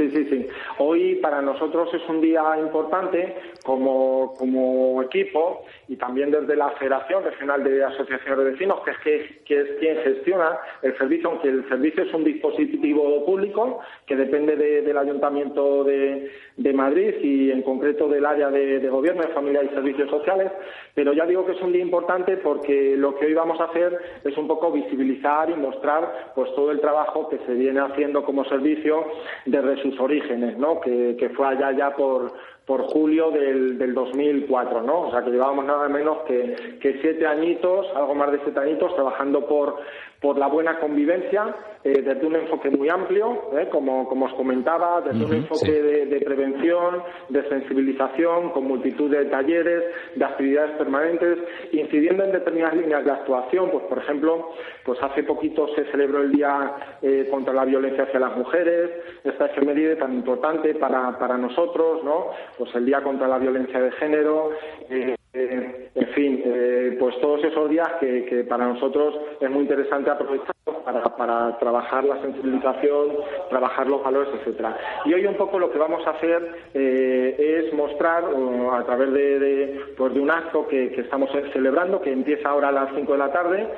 Sí, 0.00 0.10
sí, 0.12 0.24
sí. 0.30 0.46
Hoy 0.78 1.16
para 1.16 1.42
nosotros 1.42 1.92
es 1.92 2.00
un 2.08 2.22
día 2.22 2.42
importante 2.58 3.34
como, 3.66 4.34
como 4.38 5.02
equipo 5.02 5.62
y 5.88 5.96
también 5.96 6.30
desde 6.30 6.56
la 6.56 6.70
Federación 6.70 7.22
Regional 7.22 7.62
de 7.62 7.84
Asociaciones 7.84 8.38
de 8.38 8.50
Vecinos, 8.52 8.80
que 8.82 8.90
es, 8.92 9.26
que, 9.44 9.60
es 9.60 9.68
quien 9.78 9.96
gestiona 9.98 10.58
el 10.80 10.96
servicio, 10.96 11.28
aunque 11.28 11.48
el 11.48 11.68
servicio 11.68 12.04
es 12.04 12.14
un 12.14 12.24
dispositivo 12.24 13.26
público 13.26 13.80
que 14.06 14.16
depende 14.16 14.56
de- 14.56 14.80
del 14.80 14.96
Ayuntamiento 14.96 15.84
de, 15.84 16.30
de 16.56 16.72
Madrid 16.72 17.16
y 17.22 17.50
en 17.50 17.60
concreto 17.60 18.08
del 18.08 18.24
área 18.24 18.48
de, 18.48 18.78
de 18.78 18.88
Gobierno, 18.88 19.20
de 19.20 19.28
Familia 19.34 19.62
y 19.64 19.68
Servicios 19.68 20.08
Sociales, 20.08 20.50
pero 20.94 21.12
ya 21.12 21.26
digo 21.26 21.44
que 21.44 21.52
es 21.52 21.60
un 21.60 21.72
día 21.72 21.82
importante 21.82 22.38
porque 22.38 22.94
lo 22.96 23.16
que 23.16 23.26
hoy 23.26 23.34
vamos 23.34 23.60
a 23.60 23.64
hacer 23.64 23.98
es 24.24 24.34
un 24.38 24.48
poco 24.48 24.72
visibilizar 24.72 25.50
y 25.50 25.54
mostrar 25.56 26.32
pues 26.34 26.50
todo 26.54 26.70
el 26.70 26.80
trabajo 26.80 27.28
que 27.28 27.36
se 27.44 27.52
viene 27.52 27.80
haciendo 27.80 28.24
como 28.24 28.46
servicio 28.46 29.04
desde 29.44 29.82
sus 29.90 30.00
orígenes, 30.00 30.58
¿no? 30.58 30.80
que, 30.80 31.16
que 31.18 31.28
fue 31.30 31.48
allá 31.48 31.72
ya 31.72 31.94
por, 31.94 32.32
por 32.66 32.82
julio 32.82 33.30
del, 33.30 33.78
del 33.78 33.94
2004, 33.94 34.82
¿no? 34.82 35.08
O 35.08 35.10
sea, 35.10 35.22
que 35.24 35.30
llevábamos 35.30 35.64
nada 35.64 35.88
menos 35.88 36.18
que, 36.26 36.78
que 36.80 37.00
siete 37.00 37.26
añitos, 37.26 37.86
algo 37.96 38.14
más 38.14 38.30
de 38.30 38.40
siete 38.44 38.60
añitos, 38.60 38.94
trabajando 38.94 39.46
por, 39.46 39.76
por 40.20 40.38
la 40.38 40.46
buena 40.46 40.78
convivencia, 40.78 41.54
eh, 41.82 42.02
desde 42.02 42.26
un 42.26 42.36
enfoque 42.36 42.70
muy 42.70 42.90
amplio, 42.90 43.50
¿eh? 43.58 43.68
como, 43.70 44.06
como 44.06 44.26
os 44.26 44.34
comentaba, 44.34 45.00
desde 45.00 45.24
un 45.24 45.32
enfoque 45.32 45.64
sí. 45.64 45.72
de, 45.72 46.06
de 46.06 46.20
prevención, 46.20 47.02
de 47.30 47.48
sensibilización, 47.48 48.50
con 48.50 48.64
multitud 48.64 49.10
de 49.10 49.24
talleres, 49.26 49.84
de 50.14 50.24
actividades 50.24 50.76
permanentes, 50.76 51.38
incidiendo 51.72 52.24
en 52.24 52.32
determinadas 52.32 52.76
líneas 52.76 53.04
de 53.04 53.10
actuación. 53.10 53.70
Pues, 53.70 53.84
por 53.84 53.98
ejemplo, 53.98 54.50
pues 54.84 55.02
hace 55.02 55.22
poquito 55.22 55.68
se 55.74 55.84
celebró 55.90 56.20
el 56.22 56.32
Día 56.32 56.98
eh, 57.00 57.26
contra 57.30 57.54
la 57.54 57.64
Violencia 57.64 58.04
hacia 58.04 58.20
las 58.20 58.36
Mujeres, 58.36 58.90
esta 59.24 59.46
efeméride 59.46 59.96
tan 59.96 60.12
importante 60.12 60.74
para, 60.74 61.18
para 61.18 61.38
nosotros, 61.38 62.04
¿no? 62.04 62.26
Pues 62.60 62.74
el 62.74 62.84
Día 62.84 63.00
contra 63.00 63.26
la 63.26 63.38
Violencia 63.38 63.80
de 63.80 63.90
Género, 63.92 64.50
eh, 64.90 65.16
eh, 65.32 65.88
en 65.94 66.08
fin, 66.08 66.42
eh, 66.44 66.94
pues 67.00 67.18
todos 67.18 67.42
esos 67.42 67.70
días 67.70 67.88
que, 67.98 68.26
que 68.26 68.44
para 68.44 68.66
nosotros 68.66 69.14
es 69.40 69.50
muy 69.50 69.62
interesante 69.62 70.10
aprovechar 70.10 70.54
para, 70.84 71.02
para 71.16 71.58
trabajar 71.58 72.04
la 72.04 72.20
sensibilización, 72.20 73.16
trabajar 73.48 73.86
los 73.86 74.04
valores, 74.04 74.34
etcétera. 74.34 74.76
Y 75.06 75.14
hoy 75.14 75.24
un 75.24 75.36
poco 75.36 75.58
lo 75.58 75.72
que 75.72 75.78
vamos 75.78 76.06
a 76.06 76.10
hacer 76.10 76.54
es 76.74 77.72
mostrar 77.72 78.24
uh, 78.28 78.72
a 78.72 78.84
través 78.84 79.10
de, 79.14 79.38
de, 79.38 79.80
pues 79.96 80.12
de 80.12 80.20
un 80.20 80.30
acto 80.30 80.68
que, 80.68 80.90
que 80.90 81.00
estamos 81.00 81.30
celebrando, 81.54 82.02
que 82.02 82.12
empieza 82.12 82.50
ahora 82.50 82.68
a 82.68 82.72
las 82.72 82.94
5 82.94 83.10
de 83.10 83.18
la 83.18 83.32
tarde, 83.32 83.68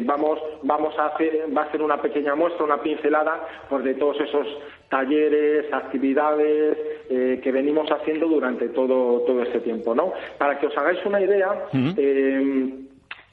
vamos, 0.00 0.40
vamos 0.64 0.98
a 0.98 1.06
hacer, 1.06 1.46
va 1.56 1.62
a 1.62 1.70
ser 1.70 1.82
una 1.82 2.02
pequeña 2.02 2.34
muestra, 2.34 2.64
una 2.64 2.82
pincelada 2.82 3.46
pues 3.68 3.84
de 3.84 3.94
todos 3.94 4.20
esos 4.20 4.46
talleres, 4.92 5.72
actividades 5.72 6.76
eh, 7.08 7.40
que 7.42 7.50
venimos 7.50 7.90
haciendo 7.90 8.28
durante 8.28 8.68
todo, 8.68 9.20
todo 9.20 9.42
este 9.42 9.60
tiempo, 9.60 9.94
¿no? 9.94 10.12
Para 10.36 10.58
que 10.58 10.66
os 10.66 10.76
hagáis 10.76 10.98
una 11.06 11.18
idea, 11.18 11.64
eh, 11.96 12.74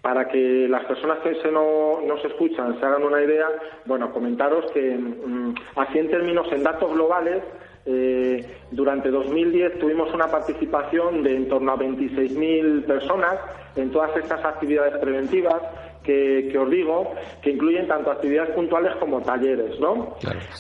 para 0.02 0.30
que 0.30 0.70
las 0.70 0.86
personas 0.86 1.20
que 1.20 1.36
se 1.36 1.52
no, 1.52 2.00
nos 2.08 2.24
escuchan 2.24 2.80
se 2.80 2.86
hagan 2.86 3.04
una 3.04 3.22
idea, 3.22 3.48
bueno, 3.86 4.10
comentaros 4.14 4.72
que 4.72 4.96
mm, 4.96 5.54
así 5.76 6.00
en 6.00 6.10
términos, 6.10 6.50
en 6.54 6.64
datos 6.64 6.94
globales, 6.94 7.44
eh, 7.86 8.46
durante 8.72 9.12
2010 9.12 9.80
tuvimos 9.80 10.14
una 10.14 10.28
participación 10.28 11.24
de 11.24 11.36
en 11.36 11.50
torno 11.50 11.74
a 11.74 11.78
26.000 11.78 12.86
personas 12.86 13.36
en 13.76 13.92
todas 13.92 14.16
estas 14.16 14.46
actividades 14.46 14.98
preventivas 15.00 15.62
que, 16.10 16.50
que 16.52 16.58
os 16.58 16.70
digo, 16.72 17.12
que 17.42 17.52
incluyen 17.52 17.88
tanto 17.88 18.10
actividades 18.10 18.56
puntuales 18.56 18.94
como 19.00 19.22
talleres, 19.22 19.80
¿no? 19.80 20.16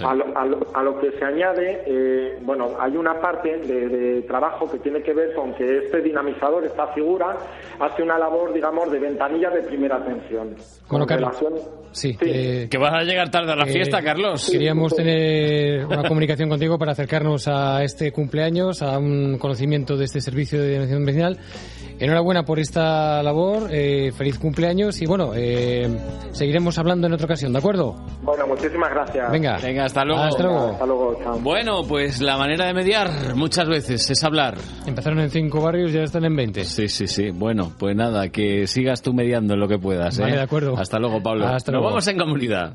A, 0.06 0.14
lo, 0.14 0.38
a 0.38 0.46
lo- 0.46 0.68
a 0.76 0.84
lo 0.84 1.00
que 1.00 1.12
se 1.18 1.26
añade, 1.26 1.82
eh, 1.88 2.38
bueno, 2.42 2.76
hay 2.80 2.96
una 2.96 3.20
parte 3.20 3.58
de, 3.58 3.88
de 3.90 4.22
trabajo 4.24 4.70
que 4.72 4.78
tiene 4.80 5.02
que 5.02 5.14
ver 5.14 5.34
con 5.34 5.54
que 5.56 5.80
este 5.86 6.02
dinamizador, 6.02 6.64
esta 6.66 6.88
figura, 6.94 7.36
hace 7.80 8.04
una 8.04 8.20
labor, 8.20 8.54
digamos, 8.54 8.92
de 8.92 9.00
ventanilla 9.00 9.50
de 9.50 9.64
primera 9.64 9.96
atención. 9.98 10.50
Bueno, 10.90 11.06
Con 11.06 11.06
Carlos. 11.08 11.40
relación- 11.42 11.80
Sí, 11.92 12.16
eh, 12.22 12.68
Que 12.70 12.78
vas 12.78 12.94
a 12.94 13.02
llegar 13.04 13.32
tarde 13.32 13.52
a 13.52 13.56
la 13.56 13.64
eh, 13.64 13.74
fiesta, 13.74 14.04
Carlos. 14.04 14.48
Queríamos 14.52 14.96
tener 14.96 15.86
una 15.88 16.04
comunicación 16.08 16.48
contigo 16.48 16.78
para 16.78 16.92
acercarnos 16.92 17.48
a 17.48 17.84
este 17.84 18.12
cumpleaños, 18.12 18.84
a 18.84 19.00
un 19.00 19.40
conocimiento 19.40 19.98
de 19.98 20.06
este 20.06 20.22
servicio 20.22 20.62
de 20.62 20.68
dinamización 20.68 21.04
vecinal. 21.06 21.38
Enhorabuena 22.00 22.44
por 22.44 22.60
esta 22.60 23.22
labor, 23.22 23.68
eh, 23.72 24.12
feliz 24.16 24.40
cumpleaños 24.40 25.02
y 25.02 25.06
bueno, 25.06 25.32
eh, 25.36 25.90
seguiremos 26.32 26.78
hablando 26.78 27.08
en 27.08 27.14
otra 27.14 27.26
ocasión, 27.26 27.52
¿de 27.52 27.60
acuerdo? 27.60 27.96
Bueno, 28.22 28.48
muchísimas 28.48 28.90
gracias. 28.92 29.30
Venga. 29.32 29.58
Venga, 29.62 29.84
hasta 29.86 30.06
luego. 30.06 30.22
Hasta 30.24 30.44
luego. 30.44 30.68
Hasta 30.70 30.86
luego, 30.86 31.20
chao. 31.22 31.40
Bueno, 31.40 31.84
pues 31.88 32.22
la 32.22 32.38
manera 32.38 32.68
de 32.68 32.74
mediar 32.74 33.36
muchas 33.36 33.68
veces 33.68 34.10
es 34.10 34.24
hablar. 34.24 34.56
Empezaron 34.88 35.20
en 35.20 35.30
cinco 35.30 35.62
barrios 35.62 35.92
y 35.92 35.96
ya 35.96 36.04
están 36.04 36.24
en 36.24 36.36
20. 36.36 36.64
Sí, 36.64 36.88
sí, 36.88 37.08
sí. 37.08 37.32
Bueno, 37.32 37.74
pues 37.78 37.96
nada, 37.96 38.30
que 38.30 38.66
sigas 38.68 39.02
tú 39.02 39.14
mediando 39.14 39.56
en 39.56 39.60
lo 39.60 39.68
que 39.68 39.78
puedas. 39.78 40.18
¿eh? 40.20 40.22
Vale, 40.22 40.36
de 40.38 40.42
acuerdo. 40.42 40.78
Hasta 40.78 41.00
luego, 41.00 41.22
Pablo. 41.22 41.48
Hasta 41.48 41.72
Nos 41.72 41.80
luego. 41.80 41.90
vamos 41.90 42.08
en 42.08 42.18
comunidad. 42.18 42.74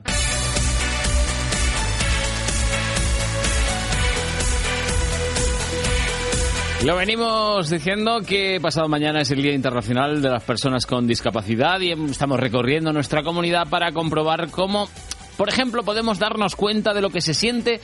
Lo 6.85 6.97
venimos 6.97 7.71
diciendo 7.71 8.21
que 8.21 8.61
pasado 8.61 8.89
mañana 8.89 9.23
es 9.23 9.31
el 9.31 9.41
Día 9.41 9.55
Internacional 9.55 10.21
de 10.21 10.29
las 10.29 10.43
Personas 10.43 10.85
con 10.85 11.07
Discapacidad 11.07 11.81
y 11.81 11.93
estamos 11.93 12.39
recorriendo 12.39 12.93
nuestra 12.93 13.23
comunidad 13.23 13.69
para 13.71 13.91
comprobar 13.93 14.51
cómo, 14.51 14.91
por 15.39 15.49
ejemplo, 15.49 15.83
podemos 15.83 16.19
darnos 16.19 16.57
cuenta 16.57 16.93
de 16.93 17.01
lo 17.01 17.09
que 17.09 17.23
se 17.23 17.33
siente 17.33 17.81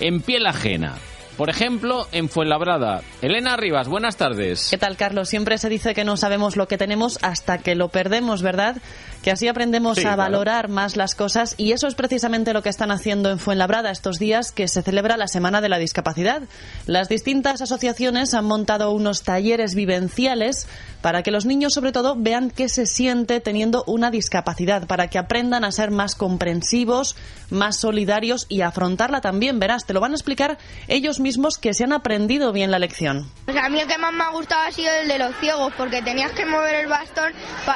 en 0.00 0.20
piel 0.20 0.46
ajena. 0.46 0.96
Por 1.38 1.48
ejemplo, 1.48 2.06
en 2.12 2.28
Fuenlabrada. 2.28 3.00
Elena 3.22 3.56
Rivas, 3.56 3.88
buenas 3.88 4.18
tardes. 4.18 4.68
¿Qué 4.70 4.76
tal, 4.76 4.98
Carlos? 4.98 5.30
Siempre 5.30 5.56
se 5.56 5.70
dice 5.70 5.94
que 5.94 6.04
no 6.04 6.18
sabemos 6.18 6.56
lo 6.56 6.68
que 6.68 6.76
tenemos 6.76 7.18
hasta 7.22 7.56
que 7.56 7.74
lo 7.74 7.88
perdemos, 7.88 8.42
¿verdad? 8.42 8.76
Que 9.22 9.30
así 9.30 9.46
aprendemos 9.48 9.96
Sí, 9.98 10.00
a 10.02 10.14
claro. 10.14 10.22
valorar 10.32 10.68
más 10.68 10.96
las 10.96 11.14
cosas 11.14 11.54
y 11.56 11.72
eso 11.72 11.86
es 11.86 11.94
precisamente 11.94 12.52
lo 12.52 12.62
que 12.62 12.68
están 12.68 12.90
haciendo 12.90 13.30
en 13.30 13.38
Fuenlabrada 13.38 13.90
estos 13.90 14.18
días 14.18 14.50
que 14.50 14.66
se 14.68 14.82
celebra 14.82 15.16
la 15.16 15.28
Semana 15.28 15.60
de 15.60 15.68
la 15.68 15.78
Discapacidad. 15.78 16.42
Las 16.86 17.08
distintas 17.08 17.62
asociaciones 17.62 18.34
han 18.34 18.44
montado 18.46 18.90
unos 18.90 19.22
talleres 19.22 19.74
vivenciales 19.76 20.66
para 21.02 21.22
que 21.22 21.30
los 21.30 21.46
niños, 21.46 21.72
sobre 21.74 21.92
todo, 21.92 22.14
vean 22.16 22.50
qué 22.50 22.68
se 22.68 22.86
siente 22.86 23.40
teniendo 23.40 23.82
una 23.86 24.10
discapacidad, 24.10 24.86
para 24.86 25.08
que 25.08 25.18
aprendan 25.18 25.64
a 25.64 25.72
ser 25.72 25.90
más 25.90 26.14
comprensivos, 26.14 27.16
más 27.50 27.76
solidarios 27.76 28.46
y 28.48 28.60
a 28.60 28.68
afrontarla 28.68 29.20
también. 29.20 29.58
Verás, 29.58 29.84
te 29.84 29.94
lo 29.94 30.00
van 30.00 30.12
a 30.12 30.14
explicar 30.14 30.58
ellos 30.88 31.18
mismos 31.20 31.58
que 31.58 31.74
se 31.74 31.84
han 31.84 31.92
aprendido 31.92 32.52
bien 32.52 32.70
la 32.70 32.78
lección. 32.78 33.30
O 33.48 33.52
sea, 33.52 33.66
a 33.66 33.68
mí 33.68 33.80
el 33.80 33.88
que 33.88 33.98
más 33.98 34.12
me 34.12 34.22
ha 34.24 34.30
gustado 34.30 34.62
ha 34.62 34.70
sido 34.72 34.90
el 35.02 35.08
de 35.08 35.18
los 35.18 35.34
ciegos, 35.40 35.72
porque 35.76 36.02
tenías 36.02 36.30
que 36.32 36.46
mover 36.46 36.74
el 36.76 36.86
bastón 36.88 37.32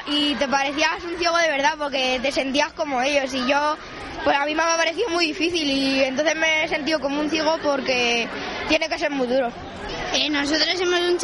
y 0.09 0.35
te 0.37 0.47
parecías 0.49 1.03
un 1.05 1.19
ciego 1.19 1.36
de 1.37 1.49
verdad, 1.49 1.75
porque 1.79 2.19
te 2.23 2.33
sentías 2.33 2.73
como 2.73 3.01
ellos. 3.03 3.33
Y 3.35 3.47
yo, 3.49 3.77
pues 4.25 4.37
a 4.37 4.45
mí 4.45 4.55
me 4.55 4.63
ha 4.63 4.77
parecido 4.77 5.09
muy 5.11 5.27
difícil 5.27 5.69
y 5.69 6.05
entonces 6.05 6.37
me 6.37 6.65
he 6.65 6.69
sentido 6.69 7.01
como 7.01 7.21
un 7.21 7.31
ciego 7.31 7.59
porque 7.63 8.29
tiene 8.69 8.89
que 8.89 8.99
ser 8.99 9.11
muy 9.11 9.27
duro. 9.27 9.51
Eh, 10.15 10.31
nosotros 10.31 10.81
hemos, 10.81 11.23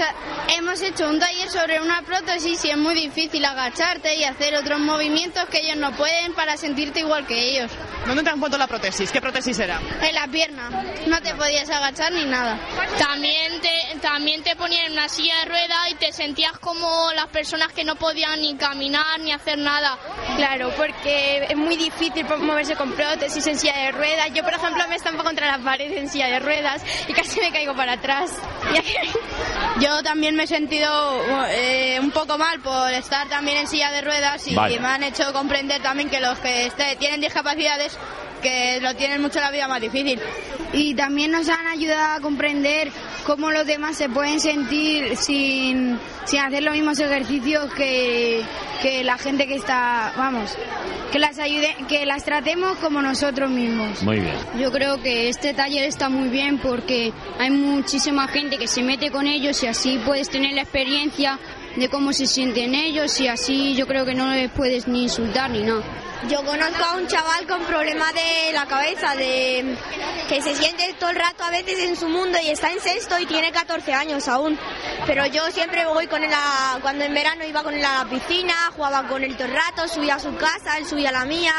hemos 0.48 0.82
hecho 0.82 1.08
un 1.08 1.18
taller 1.18 1.48
sobre 1.48 1.80
una 1.80 2.02
prótesis 2.02 2.64
y 2.64 2.70
es 2.70 2.76
muy 2.76 2.94
difícil 2.94 3.44
agacharte 3.44 4.16
y 4.16 4.24
hacer 4.24 4.54
otros 4.56 4.80
movimientos 4.80 5.44
que 5.46 5.60
ellos 5.60 5.76
no 5.76 5.92
pueden 5.92 6.32
para 6.34 6.56
sentirte 6.56 7.00
igual 7.00 7.26
que 7.26 7.50
ellos. 7.50 7.70
¿Dónde 8.06 8.22
te 8.22 8.30
han 8.30 8.40
puesto 8.40 8.58
la 8.58 8.66
prótesis? 8.66 9.10
¿Qué 9.12 9.20
prótesis 9.20 9.58
era? 9.60 9.80
En 10.00 10.14
la 10.14 10.26
pierna. 10.26 10.70
No 11.06 11.20
te 11.20 11.34
podías 11.34 11.70
agachar 11.70 12.12
ni 12.12 12.24
nada. 12.24 12.58
También 12.98 13.60
te, 13.60 13.98
también 14.00 14.42
te 14.42 14.56
ponían 14.56 14.86
en 14.86 14.92
una 14.92 15.08
silla 15.08 15.38
de 15.38 15.44
ruedas 15.46 15.90
y 15.90 15.94
te 15.94 16.12
sentías 16.12 16.52
como 16.58 17.12
las 17.14 17.28
personas 17.28 17.72
que 17.72 17.84
no 17.84 17.96
podían 17.96 18.40
ni 18.40 18.56
caminar 18.56 19.20
ni 19.20 19.32
hacer 19.32 19.58
nada. 19.58 19.98
Claro, 20.36 20.70
porque 20.76 21.46
es 21.48 21.56
muy 21.56 21.76
difícil 21.76 22.24
moverse 22.24 22.74
con 22.74 22.92
prótesis 22.92 23.46
en 23.46 23.58
silla 23.58 23.76
de 23.78 23.92
ruedas. 23.92 24.28
Yo, 24.34 24.42
por 24.42 24.54
ejemplo, 24.54 24.82
me 24.88 24.96
estampo 24.96 25.22
contra 25.22 25.56
la 25.56 25.62
pared 25.62 25.92
en 25.92 26.08
silla 26.08 26.26
de 26.26 26.40
ruedas 26.40 26.82
y 27.06 27.12
casi 27.12 27.40
me 27.40 27.52
caigo 27.52 27.74
para 27.74 27.92
atrás. 27.92 28.32
Yo 29.80 30.02
también 30.02 30.36
me 30.36 30.44
he 30.44 30.46
sentido 30.46 30.88
eh, 31.48 31.98
un 32.00 32.10
poco 32.10 32.38
mal 32.38 32.60
por 32.60 32.92
estar 32.92 33.28
también 33.28 33.58
en 33.58 33.66
silla 33.66 33.90
de 33.90 34.00
ruedas 34.02 34.46
y 34.46 34.54
me 34.54 34.88
han 34.88 35.02
hecho 35.02 35.32
comprender 35.32 35.82
también 35.82 36.08
que 36.10 36.20
los 36.20 36.38
que 36.38 36.66
este- 36.66 36.96
tienen 36.96 37.20
discapacidades 37.20 37.96
que 38.42 38.80
lo 38.80 38.94
tienen 38.96 39.22
mucho 39.22 39.40
la 39.40 39.50
vida 39.50 39.68
más 39.68 39.80
difícil. 39.80 40.20
Y 40.72 40.94
también 40.94 41.30
nos 41.30 41.48
han 41.48 41.66
ayudado 41.68 42.16
a 42.16 42.20
comprender 42.20 42.90
cómo 43.24 43.50
los 43.50 43.66
demás 43.66 43.96
se 43.96 44.08
pueden 44.08 44.40
sentir 44.40 45.16
sin, 45.16 45.98
sin 46.24 46.40
hacer 46.40 46.62
los 46.62 46.74
mismos 46.74 46.98
ejercicios 46.98 47.72
que, 47.74 48.42
que 48.80 49.04
la 49.04 49.18
gente 49.18 49.46
que 49.46 49.54
está, 49.54 50.12
vamos, 50.16 50.56
que 51.10 51.18
las 51.18 51.38
ayude, 51.38 51.74
que 51.88 52.06
las 52.06 52.24
tratemos 52.24 52.78
como 52.78 53.02
nosotros 53.02 53.50
mismos. 53.50 54.02
Muy 54.02 54.20
bien. 54.20 54.34
Yo 54.58 54.72
creo 54.72 55.00
que 55.02 55.28
este 55.28 55.54
taller 55.54 55.84
está 55.84 56.08
muy 56.08 56.28
bien 56.28 56.58
porque 56.58 57.12
hay 57.38 57.50
muchísima 57.50 58.28
gente 58.28 58.58
que 58.58 58.66
se 58.66 58.82
mete 58.82 59.10
con 59.10 59.26
ellos 59.26 59.62
y 59.62 59.66
así 59.66 60.00
puedes 60.04 60.28
tener 60.30 60.54
la 60.54 60.62
experiencia 60.62 61.38
de 61.76 61.88
cómo 61.88 62.12
se 62.12 62.26
sienten 62.26 62.74
ellos 62.74 63.18
y 63.20 63.28
así 63.28 63.74
yo 63.74 63.86
creo 63.86 64.04
que 64.04 64.14
no 64.14 64.26
les 64.32 64.50
puedes 64.50 64.88
ni 64.88 65.04
insultar 65.04 65.50
ni 65.50 65.62
nada. 65.62 65.82
Yo 66.28 66.42
conozco 66.44 66.84
a 66.84 66.96
un 66.96 67.06
chaval 67.08 67.46
con 67.48 67.62
problemas 67.64 68.12
de 68.14 68.52
la 68.52 68.66
cabeza, 68.66 69.14
de 69.16 69.76
que 70.28 70.40
se 70.40 70.54
siente 70.54 70.94
todo 70.98 71.10
el 71.10 71.16
rato 71.16 71.42
a 71.44 71.50
veces 71.50 71.80
en 71.80 71.96
su 71.96 72.08
mundo 72.08 72.38
y 72.42 72.48
está 72.50 72.70
en 72.70 72.80
sexto 72.80 73.18
y 73.18 73.26
tiene 73.26 73.50
14 73.50 73.92
años 73.92 74.28
aún. 74.28 74.56
Pero 75.06 75.26
yo 75.26 75.50
siempre 75.50 75.84
voy 75.84 76.06
con 76.06 76.22
él 76.22 76.30
a, 76.32 76.78
cuando 76.80 77.04
en 77.04 77.12
verano 77.12 77.44
iba 77.44 77.62
con 77.64 77.74
él 77.74 77.84
a 77.84 78.04
la 78.04 78.10
piscina, 78.10 78.54
jugaba 78.76 79.08
con 79.08 79.24
él 79.24 79.34
todo 79.34 79.46
el 79.48 79.54
rato, 79.54 79.88
subía 79.88 80.14
a 80.14 80.18
su 80.20 80.34
casa, 80.36 80.78
él 80.78 80.86
subía 80.86 81.08
a 81.08 81.12
la 81.12 81.24
mía. 81.24 81.52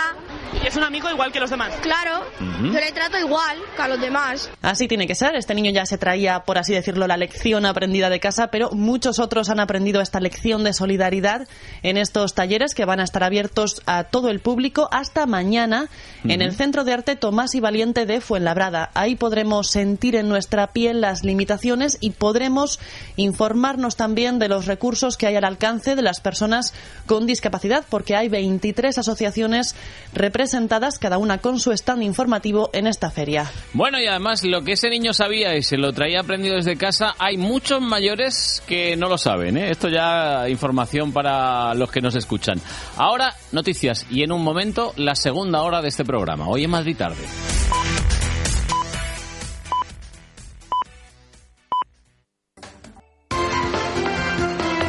Y 0.64 0.68
es 0.68 0.76
un 0.78 0.84
amigo 0.84 1.10
igual 1.10 1.32
que 1.34 1.42
los 1.42 1.50
demás. 1.50 1.74
Claro, 1.82 2.26
Ujú. 2.40 2.68
yo 2.68 2.80
le 2.80 2.92
trato 2.94 3.18
igual 3.20 3.58
que 3.76 3.82
a 3.82 3.88
los 3.90 4.00
demás. 4.00 4.50
Así 4.62 4.88
tiene 4.88 5.08
que 5.08 5.16
ser. 5.16 5.36
Este 5.36 5.54
niño 5.56 5.72
ya 5.72 5.86
se 5.86 5.98
traía, 5.98 6.46
por 6.46 6.58
así 6.58 6.74
decirlo, 6.74 7.06
la 7.06 7.18
lección 7.18 7.66
aprendida 7.66 8.10
de 8.10 8.22
casa, 8.22 8.48
pero 8.48 8.70
muchos 8.72 9.20
otros 9.20 9.50
han 9.50 9.60
aprendido 9.60 10.00
esta 10.00 10.22
lección 10.22 10.64
de 10.64 10.72
solidaridad 10.72 11.48
en 11.82 11.98
estos 11.98 12.34
talleres 12.34 12.74
que 12.76 12.86
van 12.86 13.02
a 13.02 13.04
estar 13.04 13.24
abiertos 13.24 13.82
a 13.88 14.06
todo 14.06 14.30
el 14.30 14.40
público 14.40 14.53
hasta 14.92 15.26
mañana 15.26 15.90
en 16.24 16.42
el 16.42 16.54
Centro 16.54 16.84
de 16.84 16.94
Arte 16.94 17.16
Tomás 17.16 17.56
y 17.56 17.60
Valiente 17.60 18.06
de 18.06 18.22
Fuenlabrada. 18.22 18.92
Ahí 18.94 19.16
podremos 19.16 19.70
sentir 19.70 20.16
en 20.16 20.30
nuestra 20.30 20.68
piel 20.68 21.02
las 21.02 21.24
limitaciones 21.24 21.98
y 22.00 22.12
podremos 22.12 22.80
informarnos 23.16 23.96
también 23.96 24.40
de 24.40 24.48
los 24.48 24.66
recursos 24.66 25.18
que 25.18 25.28
hay 25.28 25.36
al 25.36 25.44
alcance 25.44 25.96
de 25.96 26.02
las 26.02 26.22
personas 26.22 26.74
con 27.06 27.26
discapacidad, 27.26 27.84
porque 27.90 28.16
hay 28.16 28.30
23 28.30 28.98
asociaciones 28.98 29.76
representadas, 30.14 31.00
cada 31.00 31.18
una 31.18 31.40
con 31.40 31.60
su 31.60 31.72
stand 31.72 32.04
informativo 32.04 32.70
en 32.74 32.88
esta 32.88 33.10
feria. 33.10 33.52
Bueno, 33.74 34.00
y 34.00 34.08
además 34.08 34.44
lo 34.44 34.62
que 34.62 34.74
ese 34.74 34.90
niño 34.90 35.14
sabía 35.14 35.56
y 35.56 35.64
se 35.64 35.78
lo 35.78 35.94
traía 35.94 36.22
aprendido 36.22 36.56
desde 36.56 36.78
casa, 36.78 37.16
hay 37.18 37.38
muchos 37.38 37.82
mayores 37.82 38.64
que 38.68 38.96
no 38.96 39.10
lo 39.10 39.18
saben. 39.18 39.58
¿eh? 39.58 39.72
Esto 39.72 39.90
ya 39.90 40.48
información 40.48 41.12
para 41.12 41.74
los 41.74 41.92
que 41.92 42.02
nos 42.02 42.16
escuchan. 42.16 42.62
Ahora, 42.98 43.36
noticias 43.52 44.06
y 44.10 44.24
en 44.24 44.32
un 44.32 44.43
momento 44.44 44.94
la 44.98 45.16
segunda 45.16 45.62
hora 45.62 45.82
de 45.82 45.88
este 45.88 46.04
programa. 46.06 46.48
Hoy 46.48 46.66
en 46.66 46.72
Madrid 46.72 46.96
tarde. 46.98 47.24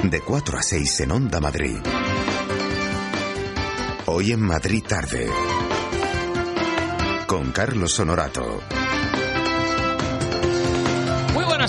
De 0.02 0.20
4 0.20 0.58
a 0.58 0.62
6 0.62 1.00
en 1.00 1.10
Onda 1.12 1.40
Madrid. 1.40 1.76
Hoy 4.06 4.32
en 4.32 4.40
Madrid 4.42 4.82
tarde. 4.86 5.28
Con 7.26 7.52
Carlos 7.52 7.98
Honorato. 7.98 8.83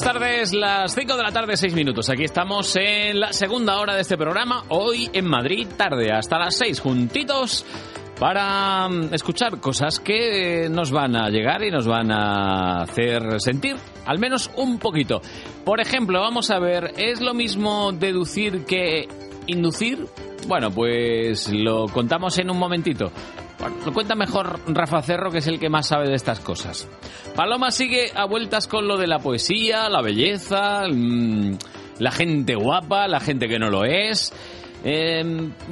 Tardes, 0.05 0.53
las 0.53 0.93
5 0.93 1.17
de 1.17 1.23
la 1.23 1.31
tarde, 1.31 1.57
6 1.57 1.73
minutos. 1.73 2.11
Aquí 2.11 2.25
estamos 2.25 2.75
en 2.75 3.19
la 3.19 3.33
segunda 3.33 3.79
hora 3.79 3.95
de 3.95 4.01
este 4.01 4.15
programa. 4.15 4.63
Hoy 4.69 5.09
en 5.11 5.25
Madrid 5.25 5.67
tarde, 5.75 6.11
hasta 6.11 6.37
las 6.37 6.55
6, 6.57 6.79
juntitos 6.79 7.65
para 8.19 8.87
mm, 8.87 9.15
escuchar 9.15 9.59
cosas 9.59 9.99
que 9.99 10.69
nos 10.69 10.91
van 10.91 11.15
a 11.15 11.29
llegar 11.29 11.63
y 11.63 11.71
nos 11.71 11.87
van 11.87 12.11
a 12.11 12.83
hacer 12.83 13.41
sentir 13.41 13.77
al 14.05 14.19
menos 14.19 14.51
un 14.57 14.77
poquito. 14.77 15.23
Por 15.65 15.81
ejemplo, 15.81 16.21
vamos 16.21 16.51
a 16.51 16.59
ver, 16.59 16.93
¿es 16.97 17.19
lo 17.19 17.33
mismo 17.33 17.91
deducir 17.91 18.63
que 18.63 19.07
inducir? 19.47 20.05
Bueno, 20.47 20.69
pues 20.69 21.51
lo 21.51 21.87
contamos 21.87 22.37
en 22.37 22.51
un 22.51 22.59
momentito. 22.59 23.11
Lo 23.85 23.93
cuenta 23.93 24.15
mejor 24.15 24.59
Rafa 24.67 25.01
Cerro, 25.01 25.31
que 25.31 25.39
es 25.39 25.47
el 25.47 25.59
que 25.59 25.69
más 25.69 25.87
sabe 25.87 26.07
de 26.07 26.15
estas 26.15 26.39
cosas. 26.39 26.87
Paloma 27.35 27.71
sigue 27.71 28.11
a 28.15 28.25
vueltas 28.25 28.67
con 28.67 28.87
lo 28.87 28.97
de 28.97 29.07
la 29.07 29.19
poesía, 29.19 29.89
la 29.89 30.01
belleza, 30.01 30.83
mm, 30.89 31.57
la 31.99 32.11
gente 32.11 32.55
guapa, 32.55 33.07
la 33.07 33.19
gente 33.19 33.47
que 33.47 33.59
no 33.59 33.69
lo 33.69 33.85
es. 33.85 34.33
Eh, 34.87 35.23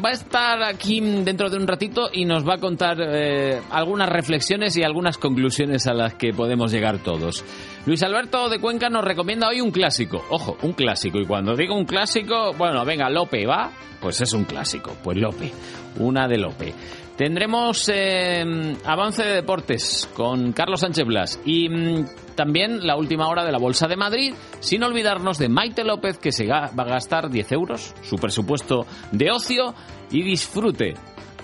va 0.04 0.10
a 0.10 0.14
estar 0.14 0.64
aquí 0.64 1.00
dentro 1.00 1.48
de 1.48 1.58
un 1.58 1.68
ratito 1.68 2.10
y 2.12 2.26
nos 2.26 2.48
va 2.48 2.56
a 2.56 2.58
contar 2.58 2.98
eh, 3.00 3.62
algunas 3.70 4.10
reflexiones 4.10 4.76
y 4.76 4.82
algunas 4.82 5.20
conclusiones 5.20 5.86
a 5.86 5.94
las 5.94 6.16
que 6.16 6.34
podemos 6.34 6.72
llegar 6.72 6.98
todos. 6.98 7.46
Luis 7.86 8.02
Alberto 8.02 8.50
de 8.50 8.60
Cuenca 8.60 8.90
nos 8.90 9.06
recomienda 9.06 9.50
hoy 9.50 9.62
un 9.62 9.70
clásico. 9.70 10.24
Ojo, 10.32 10.58
un 10.64 10.74
clásico. 10.74 11.20
Y 11.20 11.28
cuando 11.28 11.56
digo 11.56 11.76
un 11.76 11.86
clásico, 11.86 12.54
bueno, 12.58 12.84
venga, 12.86 13.08
Lope, 13.12 13.46
¿va? 13.46 13.70
Pues 14.02 14.20
es 14.20 14.34
un 14.34 14.46
clásico. 14.46 14.98
Pues 15.04 15.16
Lope. 15.18 15.52
Una 16.00 16.28
de 16.28 16.38
Lope. 16.40 16.74
Tendremos 17.18 17.90
eh, 17.94 18.44
avance 18.86 19.24
de 19.24 19.36
deportes 19.36 20.10
con 20.16 20.52
Carlos 20.52 20.80
Sánchez 20.80 21.06
Blas 21.06 21.40
y 21.46 21.70
mm, 21.70 22.06
también 22.36 22.88
la 22.88 22.96
última 22.96 23.28
hora 23.28 23.46
de 23.46 23.52
la 23.52 23.60
Bolsa 23.60 23.88
de 23.88 23.96
Madrid, 23.96 24.34
sin 24.60 24.84
olvidarnos 24.84 25.38
de 25.38 25.48
Maite 25.48 25.84
López 25.84 26.18
que 26.18 26.32
se 26.32 26.48
va 26.48 26.66
a 26.66 26.84
gastar 26.84 27.30
10 27.30 27.52
euros, 27.52 27.94
su 28.02 28.16
presupuesto 28.16 28.88
de 29.12 29.30
ocio 29.30 29.76
y 30.10 30.24
disfrute. 30.24 30.96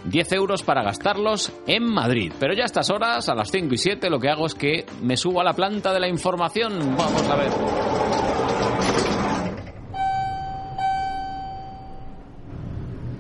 10 0.05 0.31
euros 0.31 0.63
para 0.63 0.81
gastarlos 0.81 1.51
en 1.67 1.83
Madrid. 1.83 2.31
Pero 2.39 2.53
ya 2.53 2.63
a 2.63 2.65
estas 2.65 2.89
horas, 2.89 3.27
a 3.29 3.35
las 3.35 3.51
5 3.51 3.73
y 3.73 3.77
7, 3.77 4.09
lo 4.09 4.19
que 4.19 4.29
hago 4.29 4.45
es 4.45 4.55
que 4.55 4.85
me 5.01 5.17
subo 5.17 5.41
a 5.41 5.43
la 5.43 5.53
planta 5.53 5.93
de 5.93 5.99
la 5.99 6.07
información. 6.07 6.79
Vamos 6.97 7.23
a 7.29 7.35
ver. 7.35 7.51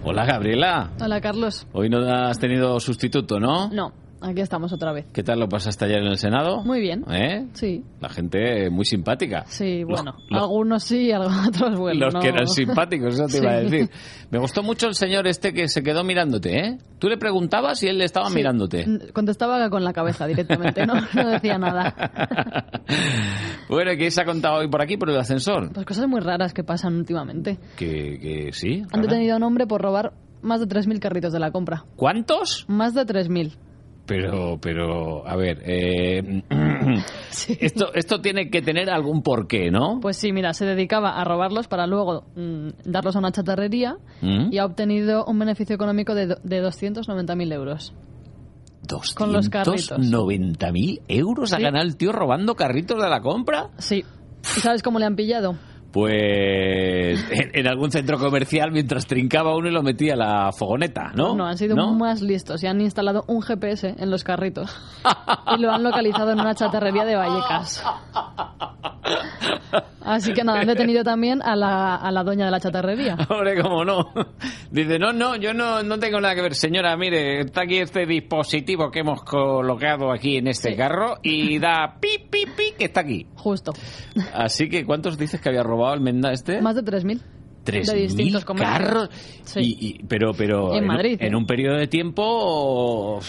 Hola 0.09 0.25
Gabriela. 0.25 0.89
Hola, 0.99 1.21
Carlos. 1.21 1.67
Hoy 1.71 1.87
no 1.87 1.99
has 1.99 2.39
tenido 2.39 2.79
sustituto, 2.79 3.39
¿no? 3.39 3.69
No, 3.71 3.93
aquí 4.21 4.41
estamos 4.41 4.71
otra 4.73 4.91
vez. 4.93 5.05
¿Qué 5.13 5.23
tal 5.23 5.39
lo 5.39 5.47
pasaste 5.49 5.85
ayer 5.85 5.99
en 5.99 6.07
el 6.07 6.17
Senado? 6.17 6.63
Muy 6.63 6.79
bien. 6.81 7.03
¿Eh? 7.11 7.47
Sí. 7.53 7.83
La 7.99 8.09
gente 8.09 8.69
muy 8.69 8.85
simpática. 8.85 9.43
Sí, 9.47 9.83
bueno, 9.83 10.15
los- 10.29 10.41
algunos 10.41 10.83
sí, 10.83 11.11
otros 11.47 11.77
bueno. 11.79 12.05
Los 12.05 12.13
no- 12.13 12.19
que 12.19 12.29
eran 12.29 12.47
simpáticos, 12.47 13.15
eso 13.15 13.25
te 13.27 13.37
iba 13.37 13.51
a 13.51 13.59
decir. 13.61 13.89
Me 14.31 14.39
gustó 14.39 14.63
mucho 14.63 14.87
el 14.87 14.95
señor 14.95 15.27
este 15.27 15.53
que 15.53 15.67
se 15.67 15.81
quedó 15.83 16.03
mirándote, 16.03 16.59
¿eh? 16.59 16.77
Tú 16.99 17.07
le 17.09 17.17
preguntabas 17.17 17.81
y 17.83 17.87
él 17.87 17.97
le 17.97 18.05
estaba 18.05 18.29
Sí. 18.29 18.35
mirándote. 18.35 18.85
Contestaba 19.13 19.69
con 19.69 19.83
la 19.83 19.93
cabeza 19.93 20.27
directamente, 20.27 20.85
no, 20.85 20.93
no 21.13 21.29
decía 21.29 21.57
nada. 21.57 21.95
Bueno, 23.69 23.91
¿qué 23.97 24.09
se 24.09 24.21
ha 24.21 24.25
contado 24.25 24.55
hoy 24.59 24.67
por 24.67 24.81
aquí, 24.81 24.97
por 24.97 25.09
el 25.11 25.17
ascensor? 25.17 25.71
Pues 25.71 25.85
cosas 25.85 26.07
muy 26.07 26.19
raras 26.21 26.53
que 26.55 26.63
pasan 26.63 26.95
últimamente. 26.95 27.59
Que, 27.77 28.19
que 28.19 28.49
sí. 28.51 28.81
Han 28.91 29.01
detenido 29.03 29.35
a 29.35 29.37
un 29.37 29.43
hombre 29.43 29.67
por 29.67 29.79
robar 29.81 30.13
más 30.41 30.59
de 30.59 30.67
3.000 30.67 30.99
carritos 30.99 31.31
de 31.33 31.39
la 31.39 31.51
compra. 31.51 31.85
¿Cuántos? 31.95 32.65
Más 32.67 32.95
de 32.95 33.05
3.000. 33.05 33.53
Pero, 34.09 34.57
pero, 34.59 35.25
a 35.27 35.35
ver, 35.35 35.61
eh, 35.65 36.43
esto, 37.59 37.93
esto 37.93 38.19
tiene 38.21 38.49
que 38.49 38.61
tener 38.61 38.89
algún 38.89 39.21
porqué, 39.21 39.69
¿no? 39.69 39.99
Pues 40.01 40.17
sí, 40.17 40.33
mira, 40.33 40.53
se 40.53 40.65
dedicaba 40.65 41.11
a 41.11 41.23
robarlos 41.23 41.67
para 41.67 41.85
luego 41.85 42.25
mm, 42.35 42.69
darlos 42.85 43.15
a 43.15 43.19
una 43.19 43.31
chatarrería 43.31 43.97
¿Mm? 44.21 44.51
y 44.51 44.57
ha 44.57 44.65
obtenido 44.65 45.25
un 45.25 45.37
beneficio 45.37 45.75
económico 45.75 46.15
de, 46.15 46.35
de 46.43 46.63
290.000 46.63 47.53
euros. 47.53 47.93
Con 49.15 49.31
los 49.31 49.49
carritos. 49.49 49.91
290.000 49.91 51.01
euros 51.07 51.53
ha 51.53 51.57
Sí. 51.57 51.61
ganado 51.63 51.85
el 51.85 51.95
tío 51.95 52.11
robando 52.11 52.55
carritos 52.55 52.99
de 52.99 53.07
la 53.07 53.21
compra. 53.21 53.69
Sí. 53.77 54.03
¿Y 54.57 54.59
sabes 54.61 54.81
cómo 54.81 54.97
le 54.97 55.05
han 55.05 55.15
pillado? 55.15 55.55
Pues 55.91 57.25
en, 57.31 57.51
en 57.53 57.67
algún 57.67 57.91
centro 57.91 58.19
comercial 58.19 58.71
mientras 58.71 59.07
trincaba 59.07 59.55
uno 59.55 59.69
y 59.69 59.71
lo 59.71 59.81
metía 59.81 60.13
a 60.13 60.17
la 60.17 60.51
fogoneta, 60.51 61.11
¿no? 61.15 61.35
No, 61.35 61.45
han 61.45 61.57
sido 61.57 61.75
¿No? 61.75 61.93
más 61.93 62.21
listos 62.21 62.63
y 62.63 62.67
han 62.67 62.79
instalado 62.81 63.23
un 63.27 63.41
GPS 63.41 63.95
en 63.97 64.09
los 64.11 64.23
carritos 64.23 64.75
y 65.57 65.61
lo 65.61 65.71
han 65.71 65.83
localizado 65.83 66.31
en 66.31 66.39
una 66.39 66.53
chatarrería 66.53 67.05
de 67.05 67.15
Vallecas. 67.15 67.83
Así 70.01 70.33
que 70.33 70.43
nada, 70.43 70.61
han 70.61 70.67
detenido 70.67 71.03
también 71.03 71.41
a 71.43 71.55
la, 71.55 71.95
a 71.95 72.11
la 72.11 72.23
dueña 72.23 72.45
de 72.45 72.51
la 72.51 72.59
chatarrería. 72.59 73.15
Hombre, 73.29 73.61
cómo 73.61 73.85
no. 73.85 74.11
Dice, 74.71 74.97
no, 74.97 75.13
no, 75.13 75.35
yo 75.35 75.53
no, 75.53 75.83
no 75.83 75.99
tengo 75.99 76.19
nada 76.19 76.33
que 76.33 76.41
ver. 76.41 76.55
Señora, 76.55 76.95
mire, 76.97 77.41
está 77.41 77.61
aquí 77.61 77.77
este 77.77 78.05
dispositivo 78.05 78.89
que 78.89 78.99
hemos 78.99 79.21
colocado 79.23 80.11
aquí 80.11 80.37
en 80.37 80.47
este 80.47 80.75
carro 80.75 81.17
y 81.21 81.59
da 81.59 81.97
pi, 81.99 82.25
pi, 82.29 82.45
pi, 82.45 82.73
que 82.77 82.85
está 82.85 83.01
aquí. 83.01 83.27
Justo. 83.35 83.71
Así 84.33 84.67
que, 84.67 84.83
¿cuántos 84.85 85.17
dices 85.17 85.39
que 85.41 85.49
había 85.49 85.61
robado 85.63 85.78
el 85.93 86.01
Menda 86.01 86.31
este? 86.31 86.61
Más 86.61 86.75
de 86.75 86.83
3.000. 86.83 87.19
Tres 87.63 87.87
de 87.87 87.95
distintos 87.97 88.41
mil 88.41 88.45
comercios. 88.45 88.79
carros. 88.79 89.09
Sí. 89.43 89.59
Y, 89.59 89.87
y- 89.87 90.03
pero, 90.07 90.33
pero 90.33 90.73
En 90.73 90.83
un- 90.83 90.87
Madrid, 90.87 91.17
en 91.21 91.33
¿eh? 91.33 91.35
un 91.35 91.45
periodo 91.45 91.77
de 91.77 91.87
tiempo, 91.87 93.19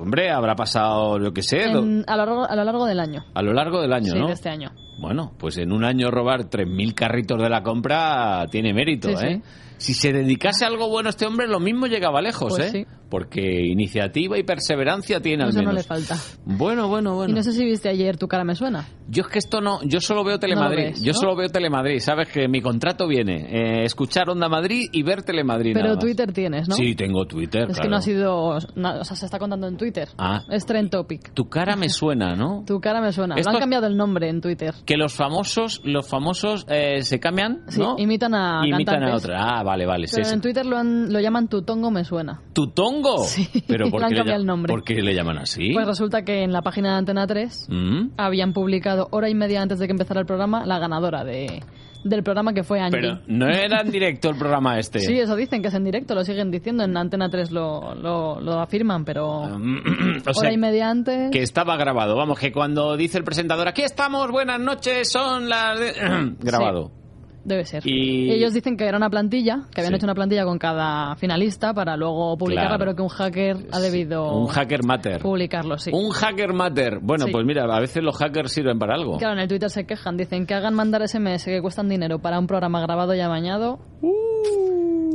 hombre, 0.00 0.30
habrá 0.30 0.54
pasado, 0.54 1.18
yo 1.18 1.32
qué 1.32 1.42
sé, 1.42 1.64
En- 1.64 2.04
a, 2.06 2.16
lo 2.16 2.24
largo, 2.24 2.44
a 2.48 2.56
lo 2.56 2.64
largo 2.64 2.86
del 2.86 3.00
año. 3.00 3.24
a 3.34 3.42
lo 3.42 3.52
largo 3.52 3.80
del 3.82 3.92
año, 3.92 4.12
sí, 4.12 4.18
¿no? 4.18 4.28
de 4.28 4.32
este 4.34 4.48
año. 4.48 4.70
Bueno, 4.98 5.32
pues 5.38 5.58
en 5.58 5.72
un 5.72 5.84
año 5.84 6.10
robar 6.10 6.48
3.000 6.50 6.94
carritos 6.94 7.40
de 7.40 7.48
la 7.48 7.62
compra 7.62 8.46
tiene 8.50 8.72
mérito, 8.72 9.08
Sí, 9.16 9.26
¿eh? 9.26 9.42
Si 9.78 9.94
se 9.94 10.12
dedicase 10.12 10.64
a 10.64 10.68
algo 10.68 10.88
bueno 10.88 11.08
este 11.08 11.26
hombre, 11.26 11.48
lo 11.48 11.58
mismo 11.58 11.86
llegaba 11.88 12.20
lejos, 12.22 12.50
Pues 12.56 12.72
¿eh? 12.72 12.86
sí. 12.86 12.86
Porque 13.10 13.42
iniciativa 13.66 14.38
y 14.38 14.42
perseverancia 14.42 15.20
tiene 15.20 15.42
al 15.42 15.50
Eso 15.50 15.58
no 15.60 15.68
menos. 15.68 15.82
le 15.82 15.82
falta. 15.82 16.16
Bueno, 16.46 16.88
bueno, 16.88 17.14
bueno. 17.14 17.30
Y 17.30 17.34
no 17.34 17.42
sé 17.42 17.52
si 17.52 17.62
viste 17.62 17.90
ayer 17.90 18.16
Tu 18.16 18.26
cara 18.26 18.42
me 18.42 18.54
suena. 18.54 18.86
Yo 19.08 19.22
es 19.24 19.28
que 19.28 19.38
esto 19.38 19.60
no, 19.60 19.80
yo 19.82 20.00
solo 20.00 20.24
veo 20.24 20.38
Telemadrid, 20.38 20.84
ves, 20.92 21.02
yo 21.02 21.12
¿no? 21.12 21.18
solo 21.18 21.36
veo 21.36 21.48
Telemadrid, 21.50 21.98
sabes 21.98 22.28
que 22.28 22.48
mi 22.48 22.62
contrato 22.62 23.06
viene, 23.06 23.48
eh, 23.50 23.84
escuchar 23.84 24.30
Onda 24.30 24.48
Madrid 24.48 24.88
y 24.92 25.02
ver 25.02 25.22
Telemadrid 25.24 25.74
Pero 25.74 25.84
nada 25.88 25.96
más. 25.96 26.04
Twitter 26.04 26.32
tienes, 26.32 26.68
¿no? 26.68 26.74
Sí, 26.76 26.94
tengo 26.94 27.26
Twitter, 27.26 27.68
Es 27.68 27.78
que 27.78 27.88
no 27.88 27.96
ha 27.96 28.00
sido... 28.00 28.56
na- 28.76 29.00
o 29.00 29.04
sea, 29.04 29.14
se 29.16 29.26
está 29.26 29.38
contando 29.38 29.66
en 29.66 29.76
Twitter. 29.76 30.08
Ah. 30.16 30.40
Es 30.48 30.64
Trend 30.64 30.88
Topic. 30.88 31.34
Tu 31.34 31.48
cara 31.50 31.76
me 31.76 31.90
suena, 31.90 32.34
¿no? 32.34 32.64
Tu 32.66 32.80
cara 32.80 33.02
me 33.02 33.12
suena. 33.12 33.34
Esto- 33.34 33.50
Lo 33.50 33.56
han 33.56 33.60
cambiado 33.60 33.86
el 33.88 33.96
nombre 33.96 34.30
en 34.30 34.40
Twitter. 34.40 34.72
Que 34.84 34.96
los 34.96 35.14
famosos, 35.14 35.80
los 35.84 36.08
famosos 36.08 36.66
eh, 36.68 37.02
se 37.02 37.20
cambian, 37.20 37.62
Sí, 37.68 37.78
¿no? 37.80 37.94
imitan 37.98 38.34
a 38.34 38.62
Imitan 38.66 39.02
a 39.04 39.14
otra. 39.14 39.38
Ah, 39.40 39.62
vale, 39.62 39.86
vale. 39.86 40.06
Pero 40.12 40.24
sí. 40.24 40.34
en 40.34 40.40
Twitter 40.40 40.66
lo, 40.66 40.76
han- 40.76 41.12
lo 41.12 41.20
llaman 41.20 41.46
Tutongo 41.48 41.90
me 41.92 42.04
suena. 42.04 42.40
¿Tutongo? 42.52 43.18
Sí, 43.24 43.48
Pero 43.68 43.88
¿por 43.90 44.06
qué, 44.08 44.14
le, 44.24 44.34
el 44.34 44.44
nombre. 44.44 44.72
¿por 44.72 44.82
qué 44.82 44.94
le 45.02 45.14
llaman 45.14 45.38
así? 45.38 45.70
Pues 45.72 45.86
resulta 45.86 46.22
que 46.24 46.42
en 46.42 46.52
la 46.52 46.62
página 46.62 46.92
de 46.92 46.98
Antena 46.98 47.26
3 47.26 47.66
¿Mm? 47.70 48.00
habían 48.16 48.52
publicado 48.52 49.06
hora 49.12 49.28
y 49.28 49.34
media 49.34 49.62
antes 49.62 49.78
de 49.78 49.86
que 49.86 49.92
empezara 49.92 50.20
el 50.20 50.26
programa 50.26 50.66
la 50.66 50.78
ganadora 50.78 51.22
de, 51.24 51.62
del 52.04 52.22
programa 52.22 52.52
que 52.52 52.62
fue 52.62 52.80
Angie. 52.80 53.00
Pero 53.00 53.20
no 53.26 53.48
era 53.48 53.80
en 53.80 53.90
directo 53.90 54.30
el 54.30 54.36
programa 54.36 54.78
este. 54.78 55.00
Sí, 55.00 55.18
eso 55.18 55.36
dicen 55.36 55.62
que 55.62 55.68
es 55.68 55.74
en 55.74 55.84
directo, 55.84 56.14
lo 56.14 56.24
siguen 56.24 56.50
diciendo, 56.50 56.84
en 56.84 56.96
Antena 56.96 57.28
3 57.28 57.50
lo, 57.50 57.94
lo, 57.94 58.40
lo 58.40 58.60
afirman, 58.60 59.04
pero 59.04 59.42
o 59.42 59.48
sea, 59.48 60.32
hora 60.36 60.52
y 60.52 60.58
media 60.58 60.90
antes... 60.90 61.30
que 61.30 61.42
estaba 61.42 61.76
grabado. 61.76 62.16
Vamos, 62.16 62.38
que 62.38 62.52
cuando 62.52 62.96
dice 62.96 63.18
el 63.18 63.24
presentador, 63.24 63.68
aquí 63.68 63.82
estamos, 63.82 64.30
buenas 64.30 64.60
noches, 64.60 65.10
son 65.10 65.48
las... 65.48 65.78
de-". 65.78 65.92
grabado. 66.40 67.01
Debe 67.44 67.64
ser. 67.64 67.82
Y- 67.86 68.30
Ellos 68.30 68.52
dicen 68.54 68.76
que 68.76 68.84
era 68.86 68.96
una 68.96 69.10
plantilla, 69.10 69.62
que 69.74 69.80
habían 69.80 69.92
Sí. 69.92 69.96
hecho 69.96 70.06
una 70.06 70.14
plantilla 70.14 70.44
con 70.44 70.58
cada 70.58 71.16
finalista 71.16 71.74
para 71.74 71.96
luego 71.96 72.36
publicarla, 72.38 72.70
Claro. 72.76 72.78
pero 72.84 72.96
que 72.96 73.02
un 73.02 73.08
hacker 73.08 73.56
ha 73.72 73.80
debido 73.80 74.32
Un 74.36 74.46
hacker 74.46 74.84
matter. 74.84 75.20
publicarlo, 75.20 75.76
sí. 75.78 75.90
Un 75.92 76.10
hacker 76.10 76.52
matter. 76.52 77.00
Bueno, 77.02 77.26
Sí. 77.26 77.32
pues 77.32 77.44
mira, 77.44 77.64
a 77.64 77.80
veces 77.80 78.02
los 78.02 78.16
hackers 78.16 78.52
sirven 78.52 78.78
para 78.78 78.94
algo. 78.94 79.18
Claro, 79.18 79.34
en 79.34 79.40
el 79.40 79.48
Twitter 79.48 79.70
se 79.70 79.84
quejan, 79.86 80.16
dicen 80.16 80.46
que 80.46 80.54
hagan 80.54 80.74
mandar 80.74 81.02
SMS 81.02 81.44
que 81.50 81.60
cuestan 81.60 81.88
dinero 81.88 82.20
para 82.20 82.38
un 82.38 82.46
programa 82.46 82.80
grabado 82.80 83.14
y 83.14 83.20
amañado. 83.20 83.80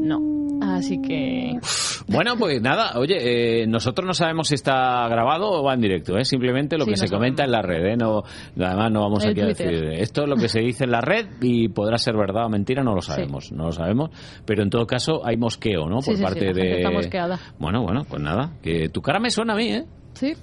No. 0.01 0.36
Así 0.77 1.01
que... 1.01 1.59
Bueno, 2.07 2.35
pues 2.37 2.61
nada, 2.61 2.97
oye, 2.97 3.63
eh, 3.63 3.67
nosotros 3.67 4.05
no 4.05 4.13
sabemos 4.13 4.47
si 4.47 4.55
está 4.55 5.07
grabado 5.09 5.49
o 5.49 5.63
va 5.63 5.73
en 5.73 5.81
directo, 5.81 6.17
¿eh? 6.17 6.23
simplemente 6.23 6.77
lo 6.77 6.85
Sí, 6.85 6.91
que 6.91 6.97
no 6.97 7.07
se 7.07 7.09
comenta 7.09 7.43
en 7.43 7.51
la 7.51 7.61
red, 7.61 7.85
¿eh? 7.85 7.97
no, 7.97 8.23
además 8.57 8.91
no 8.91 9.01
vamos 9.01 9.25
El 9.25 9.31
aquí 9.31 9.41
a 9.41 9.45
decir, 9.47 9.83
esto 9.93 10.23
es 10.23 10.29
lo 10.29 10.35
que 10.35 10.47
se 10.47 10.61
dice 10.61 10.85
en 10.85 10.91
la 10.91 11.01
red 11.01 11.27
y 11.41 11.67
podrá 11.67 11.97
ser 11.97 12.15
verdad 12.15 12.45
o 12.45 12.49
mentira, 12.49 12.83
no 12.83 12.95
lo 12.95 13.01
sabemos, 13.01 13.51
no 13.51 13.65
lo 13.65 13.71
sabemos, 13.71 14.11
pero 14.45 14.63
en 14.63 14.69
todo 14.69 14.85
caso 14.87 15.21
hay 15.25 15.35
mosqueo, 15.37 15.87
¿no? 15.89 15.97
Por 15.99 16.15
sí, 16.15 16.21
parte 16.23 16.53
de... 16.53 16.77
está 16.77 16.91
mosqueada. 16.91 17.39
Bueno, 17.59 17.83
bueno, 17.83 18.05
pues 18.07 18.21
nada, 18.21 18.53
que 18.61 18.89
tu 18.89 19.01
cara 19.01 19.19
me 19.19 19.29
suena 19.29 19.53
a 19.53 19.57
mí, 19.57 19.69
¿eh? 19.69 19.83
Sí. 20.17 20.33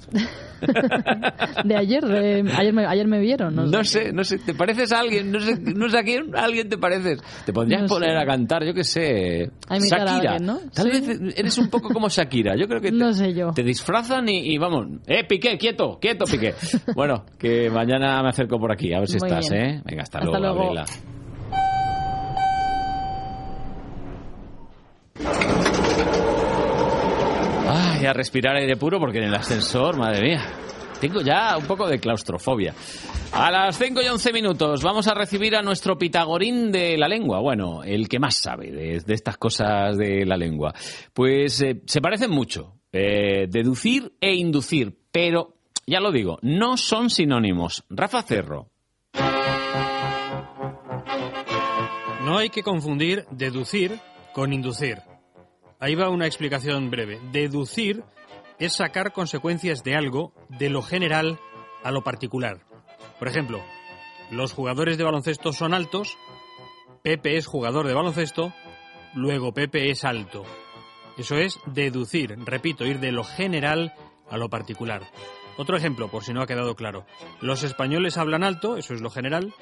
de 1.64 1.76
ayer, 1.76 2.02
de, 2.04 2.50
ayer, 2.56 2.72
me, 2.72 2.86
ayer 2.86 3.06
me 3.08 3.18
vieron. 3.20 3.54
No, 3.54 3.66
No 3.66 3.84
sé, 3.84 4.12
no 4.12 4.22
sé, 4.24 4.38
¿te 4.38 4.54
pareces 4.54 4.92
a 4.92 5.00
alguien? 5.00 5.30
No 5.32 5.40
sé, 5.40 5.56
no 5.58 5.88
sé 5.88 5.98
a 5.98 6.02
quién, 6.02 6.34
a 6.36 6.44
alguien 6.44 6.68
te 6.68 6.78
pareces. 6.78 7.20
Te 7.44 7.52
podrías 7.52 7.82
No 7.82 7.88
sé. 7.88 7.94
poner 7.94 8.16
a 8.16 8.24
cantar, 8.24 8.64
yo 8.64 8.72
qué 8.72 8.84
sé, 8.84 9.50
A 9.68 9.76
imitar 9.76 10.00
a 10.02 10.04
Shakira. 10.12 10.32
alguien, 10.32 10.46
¿no? 10.46 10.60
Tal 10.72 10.92
Sí. 10.92 11.00
vez 11.00 11.20
eres 11.36 11.58
un 11.58 11.68
poco 11.68 11.88
como 11.90 12.08
Shakira. 12.08 12.54
Yo 12.56 12.66
creo 12.68 12.80
que 12.80 12.90
te, 12.90 12.96
No 12.96 13.12
sé 13.12 13.34
yo. 13.34 13.50
te 13.52 13.62
disfrazan 13.64 14.28
y, 14.28 14.54
y 14.54 14.58
vamos, 14.58 14.86
eh, 15.06 15.24
Piqué, 15.28 15.58
quieto, 15.58 15.98
quieto, 16.00 16.24
Piqué. 16.24 16.54
bueno, 16.94 17.24
que 17.38 17.68
mañana 17.70 18.22
me 18.22 18.28
acerco 18.28 18.58
por 18.58 18.70
aquí, 18.72 18.92
a 18.94 19.00
ver 19.00 19.08
si 19.08 19.18
Muy 19.18 19.28
estás, 19.28 19.50
bien. 19.50 19.64
¿eh? 19.64 19.82
Venga, 19.84 20.02
hasta, 20.02 20.18
Hasta 20.20 20.38
luego, 20.38 20.54
luego. 20.54 20.74
Gabriela. 20.74 20.84
Ay, 27.76 28.06
a 28.06 28.12
respirar 28.12 28.54
aire 28.56 28.76
puro 28.76 29.00
porque 29.00 29.18
en 29.18 29.24
el 29.24 29.34
ascensor, 29.34 29.96
madre 29.96 30.22
mía. 30.22 30.46
Tengo 31.00 31.20
ya 31.22 31.56
un 31.58 31.64
poco 31.66 31.86
de 31.88 31.98
claustrofobia. 31.98 32.72
A 33.32 33.50
las 33.50 33.76
5 33.76 34.00
y 34.00 34.06
11 34.06 34.32
minutos 34.32 34.82
vamos 34.82 35.08
a 35.08 35.14
recibir 35.14 35.56
a 35.56 35.62
nuestro 35.62 35.98
pitagorín 35.98 36.70
de 36.70 36.96
la 36.96 37.08
lengua. 37.08 37.40
Bueno, 37.40 37.82
el 37.82 38.08
que 38.08 38.20
más 38.20 38.36
sabe 38.36 38.70
de, 38.70 39.00
de 39.00 39.14
estas 39.14 39.36
cosas 39.36 39.98
de 39.98 40.24
la 40.24 40.36
lengua. 40.36 40.72
Pues 41.12 41.60
eh, 41.62 41.82
se 41.86 42.00
parecen 42.00 42.30
mucho. 42.30 42.76
eh, 42.92 43.46
deducir 43.48 44.12
e 44.20 44.34
inducir. 44.34 44.96
Pero, 45.10 45.56
ya 45.86 45.98
lo 46.00 46.12
digo, 46.12 46.38
no 46.42 46.76
son 46.76 47.10
sinónimos. 47.10 47.84
Rafa 47.90 48.22
Cerro. 48.22 48.70
No 52.24 52.38
hay 52.38 52.48
que 52.50 52.62
confundir 52.62 53.26
deducir 53.32 53.98
con 54.32 54.52
inducir. 54.52 54.98
Ahí 55.84 55.96
va 55.96 56.08
una 56.08 56.24
explicación 56.24 56.90
breve. 56.90 57.20
Deducir 57.30 58.04
es 58.58 58.72
sacar 58.72 59.12
consecuencias 59.12 59.84
de 59.84 59.94
algo 59.94 60.32
de 60.48 60.70
lo 60.70 60.80
general 60.80 61.38
a 61.82 61.90
lo 61.90 62.02
particular. 62.02 62.60
Por 63.18 63.28
ejemplo, 63.28 63.62
los 64.30 64.54
jugadores 64.54 64.96
de 64.96 65.04
baloncesto 65.04 65.52
son 65.52 65.74
altos, 65.74 66.16
Pepe 67.02 67.36
es 67.36 67.46
jugador 67.46 67.86
de 67.86 67.92
baloncesto, 67.92 68.54
luego 69.12 69.52
Pepe 69.52 69.90
es 69.90 70.06
alto. 70.06 70.46
Eso 71.18 71.36
es 71.36 71.60
deducir, 71.66 72.34
repito, 72.46 72.86
ir 72.86 72.98
de 72.98 73.12
lo 73.12 73.22
general 73.22 73.92
a 74.30 74.38
lo 74.38 74.48
particular. 74.48 75.02
Otro 75.58 75.76
ejemplo, 75.76 76.08
por 76.08 76.24
si 76.24 76.32
no 76.32 76.40
ha 76.40 76.46
quedado 76.46 76.76
claro. 76.76 77.04
Los 77.42 77.62
españoles 77.62 78.16
hablan 78.16 78.42
alto, 78.42 78.78
eso 78.78 78.94
es 78.94 79.02
lo 79.02 79.10
general. 79.10 79.52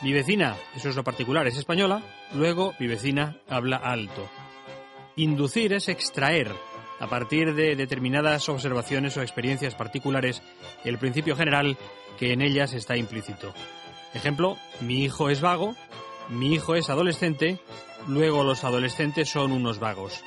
Mi 0.00 0.14
vecina, 0.14 0.56
eso 0.74 0.88
es 0.88 0.96
lo 0.96 1.04
particular, 1.04 1.46
es 1.46 1.58
española, 1.58 2.00
luego 2.32 2.72
mi 2.78 2.86
vecina 2.86 3.36
habla 3.46 3.76
alto. 3.76 4.26
Inducir 5.18 5.72
es 5.72 5.88
extraer 5.88 6.54
a 7.00 7.08
partir 7.08 7.52
de 7.56 7.74
determinadas 7.74 8.48
observaciones 8.48 9.16
o 9.16 9.20
experiencias 9.20 9.74
particulares 9.74 10.44
el 10.84 10.96
principio 10.96 11.34
general 11.34 11.76
que 12.20 12.32
en 12.32 12.40
ellas 12.40 12.72
está 12.72 12.96
implícito. 12.96 13.52
Ejemplo, 14.14 14.56
mi 14.80 15.02
hijo 15.02 15.28
es 15.28 15.40
vago, 15.40 15.74
mi 16.28 16.54
hijo 16.54 16.76
es 16.76 16.88
adolescente, 16.88 17.58
luego 18.06 18.44
los 18.44 18.62
adolescentes 18.62 19.28
son 19.28 19.50
unos 19.50 19.80
vagos. 19.80 20.22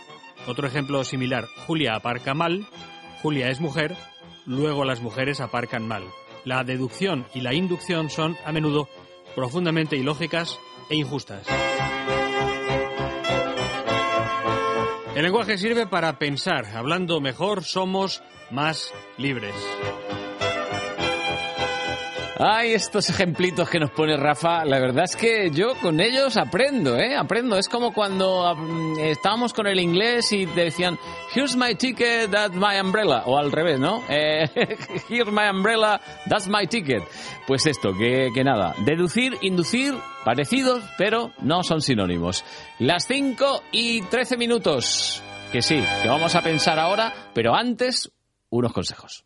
Otro 0.46 0.68
ejemplo 0.68 1.06
similar, 1.06 1.46
Julia 1.68 1.96
aparca 1.96 2.34
mal, 2.34 2.68
Julia 3.22 3.48
es 3.48 3.62
mujer, 3.62 3.96
luego 4.46 4.84
las 4.84 5.00
mujeres 5.00 5.39
aparcan 5.39 5.88
mal. 5.88 6.04
La 6.44 6.66
deducción 6.66 7.26
y 7.34 7.39
la 7.39 7.54
inducción 7.54 8.10
son 8.10 8.36
a 8.44 8.52
menudo 8.52 8.89
profundamente 9.38 9.96
ilógicas 9.96 10.60
e 10.89 10.98
injustas. 10.98 11.48
El 15.22 15.26
lenguaje 15.26 15.59
sirve 15.59 15.86
para 15.86 16.17
pensar. 16.17 16.65
Hablando 16.76 17.22
mejor, 17.22 17.63
somos 17.63 18.24
más 18.49 18.91
libres. 19.19 19.53
Ay, 22.44 22.74
estos 22.74 23.08
ejemplitos 23.08 23.70
que 23.70 23.80
nos 23.80 23.92
pone 23.92 24.18
Rafa, 24.18 24.66
la 24.66 24.80
verdad 24.80 25.04
es 25.04 25.16
que 25.16 25.52
yo 25.52 25.76
con 25.80 26.00
ellos 26.00 26.38
aprendo, 26.38 26.98
¿eh? 26.98 27.16
Aprendo. 27.16 27.56
Es 27.56 27.70
como 27.70 27.94
cuando 27.94 28.56
mm, 28.56 28.98
estábamos 28.98 29.54
con 29.54 29.68
el 29.68 29.80
inglés 29.80 30.34
y 30.34 30.48
te 30.48 30.62
decían, 30.64 30.98
here's 31.36 31.56
my 31.56 31.76
ticket, 31.76 32.32
that's 32.32 32.56
my 32.56 32.80
umbrella. 32.82 33.22
O 33.28 33.38
al 33.38 33.52
revés, 33.52 33.80
¿no? 33.80 34.02
Eh, 34.10 34.50
here's 35.08 35.32
my 35.32 35.50
umbrella, 35.52 36.02
that's 36.28 36.48
my 36.48 36.66
ticket. 36.66 37.04
Pues 37.46 37.68
esto, 37.68 37.94
que, 37.94 38.30
que 38.34 38.44
nada. 38.44 38.74
Deducir, 38.86 39.38
inducir, 39.42 39.94
parecidos, 40.26 40.84
pero 40.98 41.34
no 41.44 41.62
son 41.62 41.82
sinónimos. 41.82 42.44
Las 42.80 43.06
5 43.06 43.62
y 43.72 44.02
13 44.02 44.38
minutos. 44.38 45.22
Que 45.52 45.62
sí, 45.62 45.84
que 46.02 46.10
vamos 46.10 46.34
a 46.34 46.42
pensar 46.42 46.80
ahora, 46.80 47.14
pero 47.36 47.54
antes, 47.54 48.12
unos 48.50 48.74
consejos. 48.74 49.26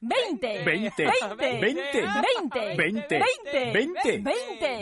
20 0.00 0.64
20 0.64 1.04
20 1.04 1.60
20 1.60 2.06
20 2.76 3.22
20 3.72 4.22
20 4.22 4.22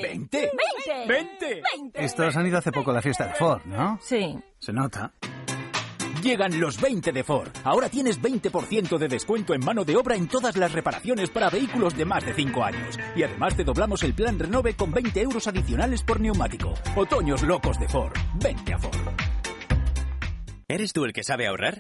20 0.03 0.51
20 1.09 1.63
Estos 1.95 2.37
han 2.37 2.47
ido 2.47 2.59
hace 2.59 2.71
poco 2.71 2.93
a 2.93 2.95
la 2.95 3.03
fiesta 3.03 3.27
de 3.27 3.35
Ford, 3.35 3.63
¿no? 3.65 3.99
Sí. 4.01 4.39
Se 4.59 4.73
nota. 4.73 5.13
Llegan 6.23 6.61
los 6.61 6.81
20 6.81 7.13
de 7.13 7.25
Ford. 7.25 7.49
Ahora 7.65 7.89
tienes 7.89 8.21
20% 8.21 8.99
de 8.99 9.09
descuento 9.09 9.55
en 9.55 9.65
mano 9.65 9.85
de 9.85 9.97
obra 9.97 10.17
en 10.17 10.27
todas 10.27 10.57
las 10.57 10.73
reparaciones 10.73 11.31
para 11.31 11.49
vehículos 11.49 11.97
de 11.97 12.05
más 12.05 12.25
de 12.25 12.35
5 12.35 12.65
años. 12.65 12.99
Y 13.15 13.23
además 13.23 13.57
te 13.57 13.65
doblamos 13.65 14.03
el 14.03 14.15
plan 14.15 14.39
Renove 14.39 14.75
con 14.75 14.91
20 14.91 15.21
euros 15.21 15.47
adicionales 15.47 16.03
por 16.03 16.21
neumático. 16.21 16.75
Otoños 16.97 17.43
locos 17.43 17.79
de 17.79 17.89
Ford. 17.89 18.13
Vente 18.43 18.73
a 18.73 18.79
Ford. 18.79 18.97
¿Eres 20.67 20.93
tú 20.93 21.05
el 21.05 21.13
que 21.13 21.23
sabe 21.23 21.47
ahorrar? 21.47 21.79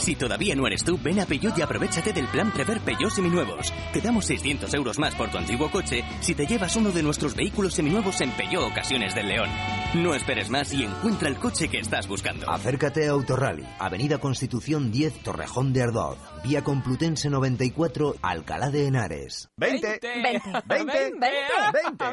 Si 0.00 0.16
todavía 0.16 0.54
no 0.56 0.66
eres 0.66 0.82
tú, 0.82 0.98
ven 1.02 1.20
a 1.20 1.26
Peugeot 1.26 1.58
y 1.58 1.62
aprovechate 1.62 2.14
del 2.14 2.26
plan 2.28 2.50
Prever 2.52 2.80
Peugeot 2.80 3.10
Seminuevos. 3.10 3.70
Te 3.92 4.00
damos 4.00 4.24
600 4.24 4.72
euros 4.72 4.98
más 4.98 5.14
por 5.14 5.30
tu 5.30 5.36
antiguo 5.36 5.70
coche 5.70 6.02
si 6.20 6.34
te 6.34 6.46
llevas 6.46 6.74
uno 6.76 6.90
de 6.90 7.02
nuestros 7.02 7.34
vehículos 7.34 7.74
seminuevos 7.74 8.18
en 8.22 8.30
Peugeot 8.30 8.70
Ocasiones 8.70 9.14
del 9.14 9.28
León. 9.28 9.50
No 9.94 10.14
esperes 10.14 10.48
más 10.48 10.72
y 10.72 10.84
encuentra 10.84 11.28
el 11.28 11.36
coche 11.36 11.68
que 11.68 11.80
estás 11.80 12.08
buscando. 12.08 12.48
Acércate 12.50 13.08
a 13.08 13.10
Autorally, 13.10 13.66
Avenida 13.78 14.18
Constitución 14.18 14.90
10, 14.90 15.22
Torrejón 15.22 15.74
de 15.74 15.82
Ardoz, 15.82 16.18
Vía 16.44 16.64
Complutense 16.64 17.28
94, 17.28 18.16
Alcalá 18.22 18.70
de 18.70 18.86
Henares. 18.86 19.50
20 19.58 20.00
20 20.00 20.62
20 20.66 21.18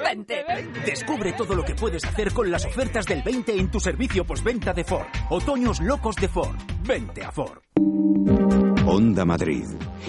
20 0.04 0.44
20 0.48 0.82
Descubre 0.86 1.34
todo 1.34 1.56
lo 1.56 1.64
que 1.64 1.76
puedes 1.76 2.04
hacer 2.04 2.34
con 2.34 2.52
las 2.52 2.66
ofertas 2.66 3.06
del 3.06 3.24
20 3.24 3.58
en 3.58 3.72
tu 3.72 3.80
servicio 3.80 4.26
postventa 4.26 4.74
de 4.74 4.84
Ford. 4.84 5.08
Otoños 5.30 5.80
locos 5.80 6.18
de 6.18 6.28
Ford. 6.28 6.56
Vente 6.84 7.24
a 7.24 7.32
Ford. 7.32 7.60
Onda 7.78 9.26
Madrid, 9.26 9.66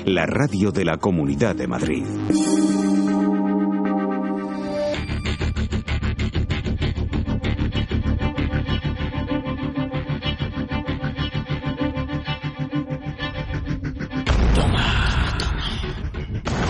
la 0.07 0.25
radio 0.25 0.71
de 0.71 0.85
la 0.85 0.97
Comunidad 0.97 1.55
de 1.55 1.67
Madrid. 1.67 2.05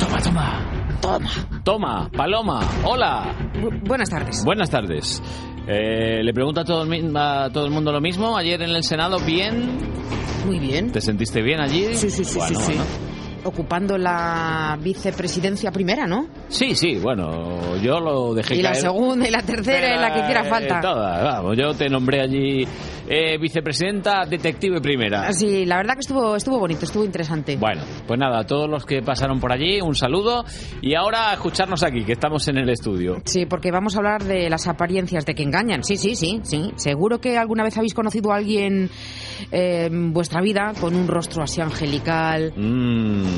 Toma, 0.01 0.19
toma. 0.23 0.99
Toma. 1.01 1.31
Toma, 1.63 2.11
Paloma. 2.11 2.61
Hola. 2.83 3.35
buenas 3.85 4.11
tardes. 4.11 4.45
Buenas 4.45 4.71
tardes. 4.71 5.23
Eh, 5.71 6.23
le 6.23 6.33
pregunto 6.33 6.61
a 6.61 6.65
todo, 6.65 6.83
el, 6.83 7.17
a 7.17 7.51
todo 7.53 7.67
el 7.67 7.71
mundo 7.71 7.93
lo 7.93 8.01
mismo. 8.01 8.37
Ayer 8.37 8.63
en 8.63 8.71
el 8.71 8.83
Senado, 8.85 9.19
¿bien? 9.21 9.69
Muy 10.47 10.59
bien. 10.59 10.91
¿Te 10.91 11.01
sentiste 11.01 11.43
bien 11.43 11.61
allí? 11.61 11.95
Sí, 11.95 12.11
sí, 12.11 12.25
sí, 12.25 12.39
Bueno, 12.39 12.59
sí, 12.59 12.65
sí. 12.65 12.73
bueno. 12.79 13.08
Ocupando 13.45 13.97
la 13.97 14.79
vicepresidencia 14.83 15.71
primera, 15.71 16.07
¿no? 16.07 16.27
Sí, 16.49 16.75
sí, 16.75 16.97
bueno, 16.97 17.77
yo 17.83 18.01
lo 18.01 18.35
dejé 18.35 18.57
Y 18.57 18.63
la 18.63 18.75
segunda 18.75 19.27
y 19.29 19.31
la 19.31 19.43
tercera 19.43 19.95
y 19.95 19.99
la 19.99 20.13
que 20.13 20.21
Eh, 20.39 20.45
falta. 20.49 20.81
todas, 20.81 21.23
vamos, 21.23 21.57
yo 21.57 21.75
te 21.75 21.89
nombré 21.89 22.21
allí 22.23 22.67
eh, 23.09 23.39
vicepresidenta, 23.39 24.25
detective 24.27 24.81
primera. 24.81 25.33
Sí, 25.33 25.65
la 25.65 25.77
verdad 25.79 25.95
que 25.95 26.01
estuvo, 26.01 26.37
estuvo 26.37 26.59
bonito, 26.59 26.85
estuvo 26.85 27.05
interesante. 27.05 27.57
Bueno, 27.57 27.83
pues 28.07 28.19
nada, 28.21 28.41
a 28.41 28.45
todos 28.47 28.69
los 28.69 28.85
que 28.85 29.01
pasaron 29.03 29.41
por 29.41 29.53
allí, 29.53 29.81
un 29.81 29.95
saludo. 29.95 30.45
Y 30.83 30.95
ahora 30.95 31.31
a 31.31 31.35
escucharnos 31.35 31.83
aquí, 31.83 32.05
que 32.05 32.13
estamos 32.13 32.47
en 32.49 32.59
el 32.59 32.69
estudio. 32.69 33.17
Sí, 33.25 33.47
porque 33.47 33.71
vamos 33.71 33.95
a 33.95 33.99
hablar 33.99 34.25
de 34.25 34.51
las 34.51 34.67
apariencias 34.69 35.25
de 35.25 35.35
que 35.35 35.43
engañan. 35.43 35.83
Sí, 35.85 35.97
sí, 35.97 36.15
sí, 36.17 36.41
sí. 36.45 36.71
Seguro 36.77 37.19
que 37.21 37.39
alguna 37.39 37.65
vez 37.65 37.77
habéis 37.79 37.95
conocido 37.95 38.31
a 38.33 38.37
alguien 38.37 38.91
eh, 39.53 39.87
en 39.87 40.13
vuestra 40.13 40.43
vida 40.43 40.73
con 40.81 40.95
un 40.95 41.09
rostro 41.09 41.43
así 41.43 41.61
angelical. 41.63 42.53
Mm, 42.57 43.38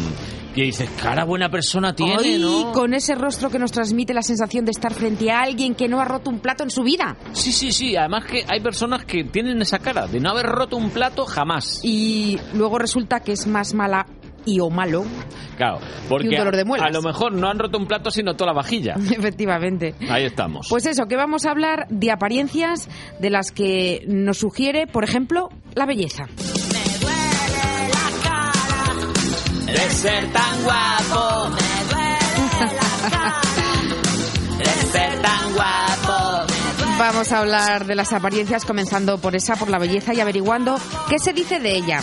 y 0.55 0.63
dices, 0.63 0.91
cara 1.01 1.25
buena 1.25 1.49
persona 1.49 1.95
tiene, 1.95 2.17
Ay, 2.19 2.39
¿no? 2.41 2.73
con 2.73 2.93
ese 2.93 3.15
rostro 3.15 3.51
que 3.51 3.59
nos 3.59 3.71
transmite 3.71 4.13
la 4.13 4.23
sensación 4.23 4.65
de 4.65 4.73
estar 4.73 4.93
frente 4.93 5.31
a 5.31 5.43
alguien 5.43 5.75
que 5.77 5.87
no 5.89 6.01
ha 6.01 6.05
roto 6.05 6.29
un 6.29 6.41
plato 6.41 6.65
en 6.65 6.71
su 6.71 6.83
vida. 6.83 7.17
Sí, 7.33 7.53
sí, 7.53 7.71
sí. 7.71 7.97
Además 7.97 8.25
que 8.25 8.45
hay 8.49 8.61
personas 8.61 9.05
que 9.05 9.23
tienen 9.25 9.63
esa 9.63 9.79
cara 9.79 10.07
de 10.09 10.19
no 10.21 10.31
haber 10.31 10.47
roto 10.47 10.77
un 10.77 10.91
plato 10.91 11.25
jamás. 11.25 11.81
Y 11.85 12.39
luego 12.55 12.79
resulta 12.79 13.21
que 13.21 13.33
es 13.33 13.47
más 13.47 13.75
mala 13.75 14.07
y 14.45 14.59
o 14.59 14.71
malo. 14.71 15.05
Claro, 15.57 15.79
porque 16.09 16.27
Y 16.27 16.31
un 16.31 16.37
dolor 16.37 16.57
de 16.57 16.65
muelas. 16.65 16.89
a 16.89 16.91
lo 16.91 17.03
mejor 17.03 17.33
no 17.33 17.49
han 17.49 17.59
roto 17.59 17.79
un 17.79 17.87
plato 17.87 18.11
sino 18.11 18.35
toda 18.35 18.49
la 18.53 18.57
vajilla. 18.57 18.95
Efectivamente. 19.11 19.95
Ahí 20.09 20.25
estamos. 20.25 20.67
Pues 20.69 20.85
eso, 20.87 21.07
que 21.07 21.15
vamos 21.17 21.45
a 21.47 21.51
hablar 21.53 21.87
de 21.91 22.11
apariencias 22.11 22.89
de 23.21 23.31
las 23.31 23.53
que 23.53 24.03
nos 24.09 24.39
sugiere, 24.39 24.87
por 24.89 25.05
ejemplo, 25.05 25.49
la 25.75 25.87
belleza. 25.87 26.25
De 29.73 29.91
ser 29.91 30.33
tan 30.33 30.63
guapo. 30.65 31.51
de 34.59 34.65
ser 34.93 35.23
tan 35.23 35.53
guapo. 35.55 36.47
Vamos 36.99 37.33
a 37.33 37.39
hablar 37.39 37.87
de 37.87 37.95
las 37.95 38.13
apariencias 38.13 38.65
comenzando 38.65 39.19
por 39.19 39.35
esa, 39.35 39.57
por 39.57 39.69
la 39.71 39.79
belleza 39.79 40.13
y 40.15 40.21
averiguando 40.21 40.79
qué 41.09 41.19
se 41.19 41.33
dice 41.33 41.59
de 41.61 41.77
ella. 41.77 42.01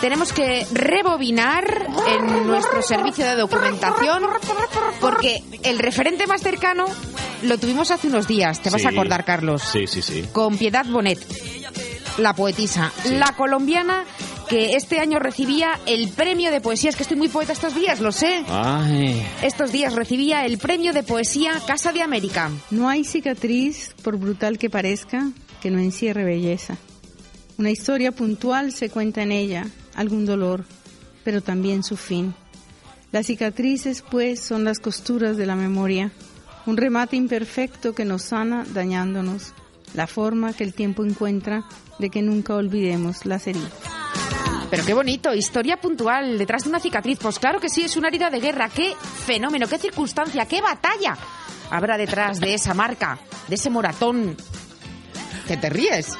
Tenemos 0.00 0.32
que 0.32 0.66
rebobinar 0.72 1.86
en 2.08 2.46
nuestro 2.46 2.82
servicio 2.82 3.24
de 3.24 3.36
documentación 3.36 4.24
porque 5.00 5.42
el 5.62 5.78
referente 5.78 6.26
más 6.26 6.42
cercano 6.42 6.86
lo 7.42 7.56
tuvimos 7.58 7.90
hace 7.90 8.08
unos 8.08 8.26
días, 8.26 8.60
te 8.60 8.70
vas 8.70 8.80
Sí. 8.82 8.86
a 8.86 8.90
acordar, 8.90 9.24
Carlos. 9.24 9.62
Sí, 9.62 9.86
sí, 9.86 10.02
sí. 10.02 10.28
con 10.32 10.58
Piedad 10.58 10.84
Bonet, 10.86 11.18
la 12.18 12.34
poetisa, 12.34 12.90
la 13.12 13.32
colombiana 13.36 14.04
que 14.48 14.76
este 14.76 15.00
año 15.00 15.18
recibía 15.18 15.80
el 15.86 16.08
premio 16.10 16.50
de 16.50 16.60
poesía. 16.60 16.90
Es 16.90 16.96
que 16.96 17.02
estoy 17.02 17.16
muy 17.16 17.28
poeta 17.28 17.52
estos 17.52 17.74
días, 17.74 18.00
lo 18.00 18.12
sé. 18.12 18.44
Ay. 18.48 19.24
Estos 19.42 19.72
días 19.72 19.94
recibía 19.94 20.44
el 20.46 20.58
premio 20.58 20.92
de 20.92 21.02
poesía 21.02 21.60
Casa 21.66 21.92
de 21.92 22.02
América. 22.02 22.50
No 22.70 22.88
hay 22.88 23.04
cicatriz, 23.04 23.94
por 24.02 24.16
brutal 24.16 24.58
que 24.58 24.70
parezca, 24.70 25.30
que 25.60 25.70
no 25.70 25.78
encierre 25.78 26.24
belleza. 26.24 26.76
Una 27.56 27.70
historia 27.70 28.12
puntual 28.12 28.72
se 28.72 28.90
cuenta 28.90 29.22
en 29.22 29.32
ella, 29.32 29.66
algún 29.94 30.26
dolor, 30.26 30.64
pero 31.22 31.40
también 31.40 31.82
su 31.82 31.96
fin. 31.96 32.34
Las 33.12 33.26
cicatrices, 33.26 34.02
pues, 34.02 34.40
son 34.40 34.64
las 34.64 34.80
costuras 34.80 35.36
de 35.36 35.46
la 35.46 35.54
memoria, 35.54 36.10
un 36.66 36.76
remate 36.76 37.16
imperfecto 37.16 37.94
que 37.94 38.04
nos 38.04 38.22
sana 38.22 38.66
dañándonos, 38.74 39.52
la 39.94 40.06
forma 40.06 40.52
que 40.52 40.64
el 40.64 40.74
tiempo 40.74 41.04
encuentra 41.04 41.64
de 41.98 42.10
que 42.10 42.22
nunca 42.22 42.54
olvidemos 42.54 43.26
las 43.26 43.46
heridas. 43.46 43.72
Pero 44.70 44.84
qué 44.84 44.94
bonito, 44.94 45.34
historia 45.34 45.76
puntual 45.76 46.38
detrás 46.38 46.64
de 46.64 46.70
una 46.70 46.80
cicatriz. 46.80 47.18
Pues 47.20 47.38
claro 47.38 47.60
que 47.60 47.68
sí, 47.68 47.82
es 47.82 47.96
una 47.96 48.08
herida 48.08 48.30
de 48.30 48.40
guerra. 48.40 48.68
Qué 48.68 48.94
fenómeno, 49.24 49.66
qué 49.68 49.78
circunstancia, 49.78 50.46
qué 50.46 50.60
batalla 50.60 51.16
habrá 51.70 51.96
detrás 51.96 52.40
de 52.40 52.54
esa 52.54 52.74
marca, 52.74 53.18
de 53.48 53.54
ese 53.54 53.70
moratón. 53.70 54.36
Que 55.46 55.56
te 55.56 55.70
ríes. 55.70 56.16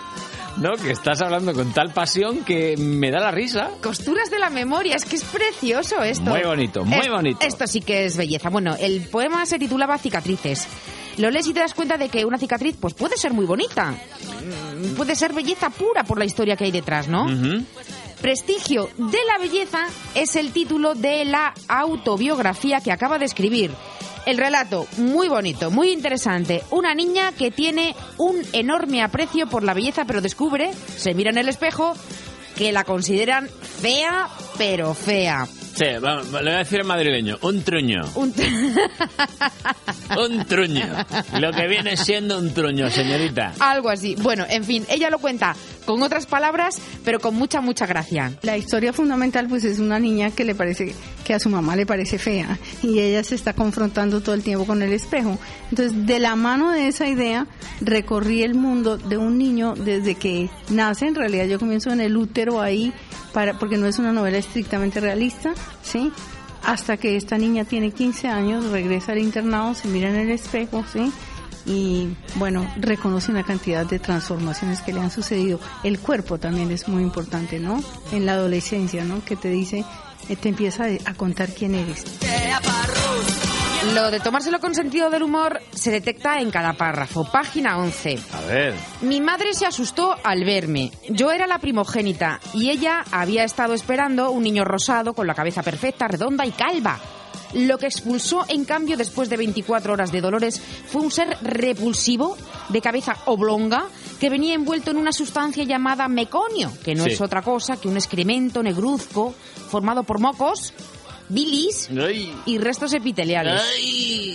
No, 0.57 0.73
que 0.77 0.93
estás 0.93 1.21
hablando 1.21 1.53
con 1.53 1.73
tal 1.73 1.93
pasión 1.93 2.45
que 2.45 2.77
me 2.77 3.11
da 3.11 3.19
la 3.21 3.31
risa. 3.33 3.71
Costuras 3.83 4.31
de 4.31 4.39
la 4.39 4.51
memoria, 4.51 4.95
es 4.97 5.05
que 5.05 5.17
es 5.17 5.25
precioso 5.25 6.03
esto. 6.03 6.31
Muy 6.31 6.43
bonito, 6.43 6.85
muy 6.85 6.99
Es- 7.01 7.09
bonito. 7.11 7.45
Esto 7.45 7.67
sí 7.67 7.81
que 7.81 8.05
es 8.07 8.17
belleza. 8.17 8.51
Bueno, 8.51 8.77
el 8.79 9.03
poema 9.09 9.45
se 9.47 9.59
titulaba 9.59 9.99
Cicatrices. 9.99 10.67
Lo 11.19 11.31
lees 11.31 11.47
y 11.49 11.55
te 11.55 11.61
das 11.61 11.75
cuenta 11.75 11.97
de 11.97 12.09
que 12.09 12.25
una 12.25 12.39
cicatriz 12.39 12.77
pues 12.81 12.95
puede 12.95 13.17
ser 13.17 13.33
muy 13.33 13.47
bonita. 13.47 13.95
Puede 14.97 15.15
ser 15.17 15.33
belleza 15.33 15.71
pura 15.71 16.05
por 16.05 16.19
la 16.19 16.25
historia 16.25 16.57
que 16.57 16.65
hay 16.65 16.71
detrás, 16.73 17.09
¿no? 17.09 17.27
Prestigio 18.21 18.89
de 18.97 19.19
la 19.27 19.39
belleza 19.39 19.87
es 20.15 20.35
el 20.37 20.51
título 20.53 20.95
de 20.95 21.25
la 21.25 21.53
autobiografía 21.69 22.81
que 22.81 22.91
acaba 22.93 23.19
de 23.19 23.27
escribir. 23.27 23.71
El 24.27 24.39
relato, 24.39 24.87
muy 24.97 25.29
bonito, 25.29 25.71
muy 25.71 25.91
interesante. 25.91 26.63
Una 26.71 26.95
niña 26.95 27.33
que 27.33 27.51
tiene 27.51 27.95
un 28.17 28.43
enorme 28.53 29.03
aprecio 29.03 29.47
por 29.47 29.63
la 29.63 29.75
belleza, 29.75 30.05
pero 30.07 30.21
descubre, 30.23 30.71
se 30.97 31.15
mira 31.15 31.31
en 31.31 31.39
el 31.39 31.49
espejo, 31.49 31.95
que 32.57 32.73
la 32.73 32.85
consideran 32.85 33.49
fea, 33.81 34.29
pero 34.57 34.95
fea. 34.95 35.47
Sí, 35.75 35.87
vamos, 36.01 36.31
le 36.31 36.41
voy 36.41 36.53
a 36.53 36.59
decir 36.59 36.81
en 36.81 36.87
madrileño, 36.87 37.37
un 37.43 37.63
truño. 37.63 38.03
Un 38.15 38.33
Un 40.17 40.45
truño. 40.47 40.87
Lo 41.41 41.51
que 41.51 41.67
viene 41.67 41.97
siendo 41.97 42.39
un 42.39 42.55
truño, 42.55 42.89
señorita. 42.91 43.55
Algo 43.59 43.89
así. 43.89 44.15
Bueno, 44.17 44.47
en 44.49 44.65
fin, 44.65 44.87
ella 44.89 45.11
lo 45.11 45.19
cuenta 45.19 45.57
con 45.85 46.03
otras 46.03 46.27
palabras, 46.27 46.81
pero 47.05 47.19
con 47.19 47.35
mucha, 47.35 47.61
mucha 47.61 47.87
gracia. 47.87 48.33
La 48.43 48.57
historia 48.57 48.93
fundamental 48.93 49.49
pues 49.49 49.65
es 49.65 49.81
una 49.81 49.99
niña 49.99 50.31
que 50.31 50.45
le 50.45 50.55
parece 50.55 50.95
que 51.25 51.35
a 51.35 51.41
su 51.41 51.49
mamá 51.49 51.75
le 51.75 51.87
parece 51.87 52.19
fea 52.19 52.59
y 52.83 53.01
ella 53.01 53.25
se 53.25 53.35
está 53.35 53.55
confrontando 53.55 54.21
todo 54.21 54.35
el 54.35 54.43
tiempo 54.43 54.67
con 54.67 54.83
el 54.83 54.93
espejo. 54.93 55.39
Entonces, 55.71 56.07
de 56.07 56.19
la 56.19 56.37
mano 56.37 56.71
de 56.71 56.89
esa 56.89 57.09
idea 57.09 57.47
recorrí 57.81 58.43
el 58.43 58.55
mundo 58.55 58.97
de 58.97 59.17
un 59.17 59.39
niño 59.39 59.75
desde 59.75 60.15
que 60.15 60.51
nace, 60.71 61.07
en 61.07 61.15
realidad 61.15 61.47
yo 61.47 61.59
comienzo 61.59 61.91
en 61.91 62.01
el 62.01 62.17
útero 62.17 62.61
ahí 62.61 62.93
para 63.33 63.59
porque 63.59 63.77
no 63.77 63.87
es 63.87 63.99
una 63.99 64.13
novela 64.13 64.39
estrictamente 64.39 65.01
realista, 65.01 65.55
¿sí? 65.83 66.13
Hasta 66.63 66.97
que 66.97 67.17
esta 67.17 67.37
niña 67.37 67.65
tiene 67.65 67.91
15 67.91 68.29
años, 68.29 68.71
regresa 68.71 69.13
al 69.13 69.19
internado, 69.19 69.75
se 69.75 69.89
mira 69.89 70.09
en 70.09 70.17
el 70.17 70.31
espejo, 70.31 70.85
¿sí? 70.91 71.13
y 71.67 72.09
bueno, 72.37 72.71
reconoce 72.77 73.31
una 73.31 73.43
cantidad 73.43 73.87
de 73.87 73.99
transformaciones 73.99 74.83
que 74.83 74.93
le 74.93 75.01
han 75.01 75.11
sucedido. 75.11 75.59
El 75.83 75.99
cuerpo 75.99 76.39
también 76.39 76.71
es 76.71 76.89
muy 76.89 77.03
importante, 77.03 77.59
¿no? 77.59 77.83
En 78.13 78.27
la 78.27 78.33
adolescencia, 78.33 79.05
¿no? 79.05 79.25
Que 79.25 79.37
te 79.37 79.49
dice, 79.49 79.85
te 80.41 80.49
empieza 80.49 80.85
a 81.05 81.15
contar 81.15 81.51
quién 81.51 81.75
eres. 81.75 82.05
Lo 83.93 84.11
de 84.11 84.19
tomárselo 84.19 84.61
con 84.61 84.75
sentido 84.75 85.11
del 85.11 85.23
humor 85.23 85.61
se 85.75 85.91
detecta 85.91 86.41
en 86.41 86.51
cada 86.51 86.73
párrafo. 86.73 87.31
Página 87.31 87.77
11. 87.79 88.19
A 88.33 88.41
ver. 88.47 88.75
Mi 89.03 89.21
madre 89.21 89.53
se 89.53 89.67
asustó 89.67 90.17
al 90.25 90.45
verme. 90.45 90.91
Yo 91.11 91.31
era 91.31 91.47
la 91.47 91.59
primogénita 91.59 92.41
y 92.55 92.71
ella 92.71 93.05
había 93.13 93.45
estado 93.45 93.75
esperando 93.75 94.31
un 94.31 94.43
niño 94.43 94.65
rosado 94.65 95.13
con 95.13 95.27
la 95.27 95.35
cabeza 95.35 95.63
perfecta, 95.63 96.09
redonda 96.09 96.47
y 96.47 96.53
calva. 96.53 96.99
Lo 97.55 97.79
que 97.79 97.87
expulsó, 97.87 98.45
en 98.49 98.65
cambio, 98.65 98.97
después 98.97 99.29
de 99.31 99.37
24 99.37 99.93
horas 99.93 100.11
de 100.13 100.21
dolores, 100.21 100.61
fue 100.61 101.01
un 101.03 101.11
ser 101.11 101.37
repulsivo, 101.43 102.37
de 102.69 102.81
cabeza 102.81 103.17
oblonga, 103.27 103.85
que 104.21 104.29
venía 104.31 104.55
envuelto 104.55 104.91
en 104.91 104.97
una 104.97 105.13
sustancia 105.13 105.65
llamada 105.65 106.09
meconio, 106.09 106.73
que 106.85 106.95
no 106.95 107.05
Sí. 107.05 107.11
es 107.11 107.21
otra 107.21 107.43
cosa 107.43 107.77
que 107.77 107.89
un 107.89 107.97
excremento 107.97 108.63
negruzco 108.63 109.35
formado 109.69 110.03
por 110.03 110.19
mocos, 110.21 110.73
bilis 111.29 111.89
y 112.45 112.59
restos 112.59 112.93
epiteliales. 112.93 113.63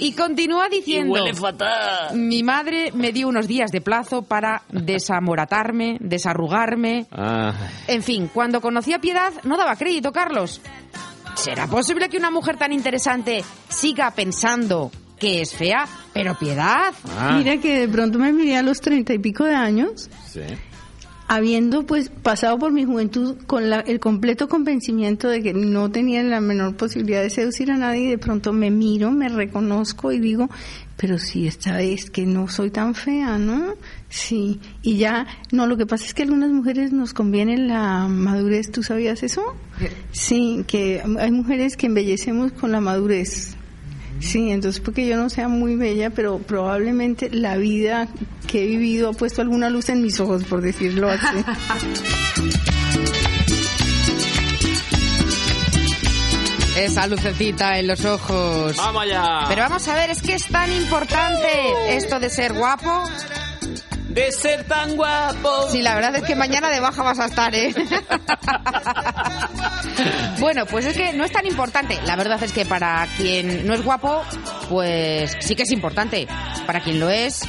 Y 0.02 0.12
continúa 0.14 0.70
diciendo... 0.70 1.18
Y 1.18 1.22
huele 1.22 1.34
fatal. 1.36 2.16
Mi 2.18 2.42
madre 2.42 2.92
me 2.94 3.12
dio 3.12 3.28
unos 3.28 3.48
días 3.48 3.72
de 3.72 3.80
plazo 3.82 4.22
para 4.24 4.64
desamoratarme, 4.72 5.98
desarrugarme. 6.00 7.06
Ah, 7.12 7.54
En 7.88 8.02
fin, 8.04 8.30
cuando 8.34 8.60
conocí 8.62 8.94
a 8.94 9.00
Piedad 9.00 9.32
no 9.44 9.56
daba 9.58 9.76
crédito, 9.76 10.12
Carlos. 10.12 10.62
¿Será 11.44 11.68
posible 11.68 12.10
que 12.10 12.18
una 12.18 12.32
mujer 12.32 12.58
tan 12.58 12.74
interesante 12.74 13.44
siga 13.70 14.12
pensando 14.12 14.92
que 15.18 15.42
es 15.42 15.54
fea? 15.54 15.88
Pero 16.14 16.38
Piedad. 16.38 16.94
Mira 17.38 17.58
que 17.58 17.80
de 17.80 17.88
pronto 17.88 18.20
me 18.20 18.34
miré 18.34 18.58
a 18.58 18.62
los 18.64 18.82
treinta 18.82 19.14
y 19.14 19.20
pico 19.20 19.46
de 19.46 19.56
años, 19.56 20.10
sí. 20.32 20.42
habiendo 21.28 21.86
pues 21.86 22.10
pasado 22.10 22.58
por 22.58 22.72
mi 22.72 22.84
juventud 22.86 23.38
con 23.48 23.70
la- 23.70 23.80
el 23.82 24.00
completo 24.00 24.48
convencimiento 24.48 25.28
de 25.30 25.42
que 25.42 25.54
no 25.54 25.90
tenía 25.92 26.24
la 26.24 26.42
menor 26.42 26.76
posibilidad 26.76 27.22
de 27.22 27.30
seducir 27.30 27.72
a 27.72 27.78
nadie, 27.78 28.02
y 28.02 28.10
de 28.10 28.18
pronto 28.18 28.52
me 28.52 28.70
miro, 28.72 29.12
me 29.12 29.30
reconozco 29.30 30.12
y 30.12 30.20
digo, 30.20 30.50
pero 30.98 31.18
si 31.20 31.48
esta 31.48 31.78
vez 31.78 32.10
que 32.10 32.26
no 32.26 32.48
soy 32.50 32.72
tan 32.72 32.96
fea, 32.96 33.38
¿no? 33.38 33.76
Sí, 34.10 34.60
y 34.82 34.98
ya, 34.98 35.28
no, 35.52 35.68
lo 35.68 35.78
que 35.78 35.86
pasa 35.86 36.04
es 36.04 36.16
que 36.16 36.24
a 36.24 36.26
algunas 36.26 36.50
mujeres 36.50 36.92
nos 36.92 37.14
conviene 37.14 37.58
la 37.58 38.08
madurez, 38.08 38.72
¿tú 38.72 38.82
sabías 38.82 39.22
eso? 39.22 39.56
Sí, 40.12 40.66
que 40.68 41.04
hay 41.20 41.32
mujeres 41.32 41.78
que 41.78 41.86
embellecemos 41.86 42.52
con 42.54 42.72
la 42.72 42.82
madurez. 42.82 43.56
Sí, 44.20 44.50
entonces 44.50 44.82
porque 44.82 45.08
yo 45.08 45.16
no 45.16 45.30
sea 45.30 45.48
muy 45.48 45.76
bella, 45.76 46.10
pero 46.10 46.40
probablemente 46.40 47.30
la 47.30 47.56
vida 47.58 48.08
que 48.48 48.64
he 48.64 48.68
vivido 48.68 49.10
ha 49.10 49.14
puesto 49.14 49.42
alguna 49.42 49.70
luz 49.70 49.90
en 49.90 50.02
mis 50.02 50.20
ojos, 50.20 50.44
por 50.44 50.62
decirlo 50.62 51.10
así. 51.10 51.26
Esa 56.80 57.08
lucecita 57.08 57.78
en 57.78 57.88
los 57.88 58.06
ojos. 58.06 58.78
¡Vamos 58.78 59.04
allá! 59.04 59.46
Pero 59.50 59.64
vamos 59.64 59.86
a 59.88 59.96
ver, 59.96 60.12
es 60.12 60.22
que 60.22 60.34
es 60.36 60.46
tan 60.46 60.72
importante 60.72 61.48
esto 61.90 62.20
de 62.22 62.30
ser 62.30 62.54
guapo. 62.54 63.04
De 64.10 64.32
ser 64.32 64.64
tan 64.64 64.96
guapo. 64.96 65.68
Sí, 65.72 65.84
la 65.84 65.94
verdad 65.94 66.16
es 66.16 66.24
que 66.24 66.36
mañana 66.36 66.70
de 66.70 66.80
baja 66.80 67.04
vas 67.04 67.20
a 67.20 67.26
estar, 67.26 67.54
¿eh? 67.54 67.74
bueno, 70.40 70.66
pues 70.66 70.86
es 70.86 70.98
que 70.98 71.14
no 71.14 71.26
es 71.26 71.32
tan 71.32 71.46
importante. 71.46 72.00
La 72.06 72.16
verdad 72.16 72.42
es 72.42 72.52
que 72.52 72.66
para 72.66 73.08
quien 73.18 73.68
no 73.68 73.76
es 73.76 73.84
guapo, 73.84 74.24
pues 74.68 75.38
sí 75.40 75.56
que 75.56 75.64
es 75.64 75.72
importante. 75.72 76.28
Para 76.66 76.82
quien 76.82 77.00
lo 77.00 77.10
es, 77.10 77.42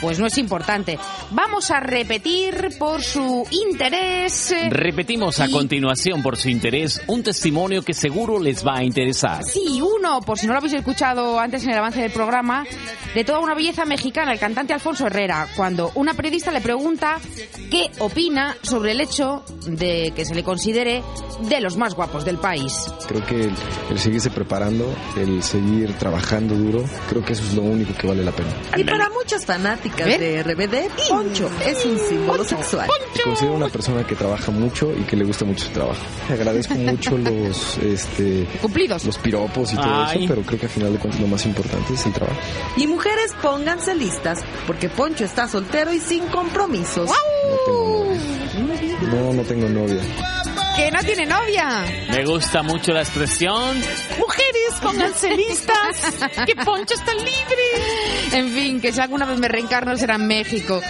pues 0.00 0.18
no 0.18 0.26
es 0.26 0.38
importante. 0.38 0.98
Vamos 1.30 1.70
a 1.70 1.80
repetir 1.80 2.70
por 2.78 3.02
su 3.02 3.46
interés. 3.50 4.52
eh, 4.52 4.68
Repetimos 4.70 5.40
a 5.40 5.48
continuación, 5.48 6.22
por 6.22 6.36
su 6.36 6.48
interés, 6.48 7.00
un 7.06 7.22
testimonio 7.22 7.82
que 7.82 7.94
seguro 7.94 8.38
les 8.38 8.66
va 8.66 8.78
a 8.78 8.84
interesar. 8.84 9.42
Sí, 9.44 9.80
uno, 9.80 10.20
por 10.20 10.38
si 10.38 10.46
no 10.46 10.52
lo 10.52 10.58
habéis 10.58 10.74
escuchado 10.74 11.38
antes 11.38 11.62
en 11.64 11.70
el 11.70 11.78
avance 11.78 12.00
del 12.00 12.12
programa, 12.12 12.64
de 13.14 13.24
toda 13.24 13.38
una 13.40 13.54
belleza 13.54 13.84
mexicana, 13.84 14.32
el 14.32 14.38
cantante 14.38 14.72
Alfonso 14.72 15.06
Herrera, 15.06 15.46
cuando 15.56 15.90
una 15.94 16.14
periodista 16.14 16.50
le 16.50 16.60
pregunta 16.60 17.18
qué 17.70 17.90
opina 17.98 18.56
sobre 18.62 18.92
el 18.92 19.00
hecho 19.00 19.44
de 19.66 20.12
que 20.14 20.24
se 20.24 20.34
le 20.34 20.42
considere 20.42 21.02
de 21.42 21.60
los 21.60 21.76
más 21.76 21.94
guapos 21.94 22.24
del 22.24 22.38
país. 22.38 22.72
Creo 23.06 23.24
que 23.24 23.44
el, 23.44 23.52
el 23.90 23.98
seguirse 23.98 24.30
preparando, 24.30 24.92
el 25.16 25.42
seguir 25.42 25.92
trabajando 25.94 26.54
duro, 26.54 26.84
creo 27.08 27.24
que 27.24 27.32
eso 27.32 27.42
es 27.42 27.54
lo 27.54 27.62
único 27.62 27.94
que 27.94 28.06
vale 28.06 28.24
la 28.24 28.32
pena. 28.32 28.50
Y 28.76 28.84
para 28.84 29.08
de 29.96 30.42
RBD, 30.42 31.08
Poncho 31.08 31.50
es 31.64 31.84
un 31.84 31.98
símbolo 31.98 32.44
sexual. 32.44 32.88
Me 33.16 33.22
considero 33.22 33.54
una 33.54 33.68
persona 33.68 34.04
que 34.06 34.14
trabaja 34.14 34.50
mucho 34.50 34.92
y 34.92 35.02
que 35.02 35.16
le 35.16 35.24
gusta 35.24 35.44
mucho 35.44 35.66
su 35.66 35.70
trabajo. 35.72 36.00
Agradezco 36.30 36.74
mucho 36.76 37.16
los 37.18 37.78
este 37.78 38.46
cumplidos, 38.60 39.04
los 39.04 39.18
piropos 39.18 39.72
y 39.72 39.76
todo 39.76 40.04
Ay. 40.04 40.24
eso, 40.24 40.34
pero 40.34 40.42
creo 40.42 40.60
que 40.60 40.66
al 40.66 40.72
final 40.72 40.92
de 40.92 40.98
cuentas 40.98 41.20
lo 41.20 41.26
más 41.28 41.44
importante 41.46 41.94
es 41.94 42.06
el 42.06 42.12
trabajo. 42.12 42.38
Y 42.76 42.86
mujeres, 42.86 43.34
pónganse 43.42 43.94
listas, 43.94 44.40
porque 44.66 44.88
Poncho 44.88 45.24
está 45.24 45.48
soltero 45.48 45.92
y 45.92 46.00
sin 46.00 46.26
compromisos. 46.26 47.10
No, 49.10 49.32
no 49.32 49.42
tengo 49.42 49.68
novia. 49.68 50.00
¡Que 50.78 50.92
no 50.92 51.00
tiene 51.00 51.26
novia! 51.26 51.84
Me 52.10 52.24
gusta 52.24 52.62
mucho 52.62 52.92
la 52.92 53.00
expresión. 53.00 53.76
Mujeres, 54.16 54.74
pónganse 54.80 55.34
listas, 55.36 55.96
que 56.46 56.54
Poncho 56.54 56.94
está 56.94 57.12
libre. 57.14 58.30
En 58.32 58.52
fin, 58.54 58.80
que 58.80 58.92
si 58.92 59.00
alguna 59.00 59.26
vez 59.26 59.40
me 59.40 59.48
reencarno 59.48 59.96
será 59.96 60.14
en 60.14 60.28
México. 60.28 60.80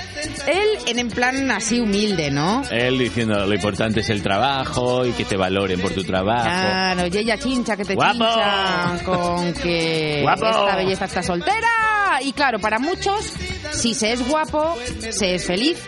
Él 0.47 0.79
en 0.89 0.99
en 0.99 1.09
plan 1.09 1.51
así 1.51 1.81
humilde, 1.81 2.31
¿no? 2.31 2.63
Él 2.71 2.99
diciendo 2.99 3.47
lo 3.47 3.55
importante 3.55 4.01
es 4.01 4.11
el 4.11 4.23
trabajo 4.23 5.07
y 5.07 5.13
que 5.13 5.25
te 5.25 5.39
valoren 5.39 5.81
por 5.81 5.93
tu 5.93 6.05
trabajo. 6.05 6.45
Claro, 6.45 7.07
y 7.07 7.17
ella 7.17 7.39
chincha 7.39 7.75
que 7.75 7.87
te 7.87 7.95
Guapo. 7.95 8.13
chincha 8.13 8.99
con 9.07 9.55
que 9.55 10.21
Guapo. 10.21 10.47
esta 10.49 10.77
belleza 10.77 11.05
está 11.07 11.23
soltera. 11.23 12.21
Y 12.21 12.33
claro, 12.33 12.59
para 12.59 12.79
muchos, 12.79 13.33
si 13.73 13.95
se 13.95 14.13
es 14.13 14.29
guapo, 14.29 14.77
se 15.11 15.37
es 15.37 15.47
feliz. 15.47 15.79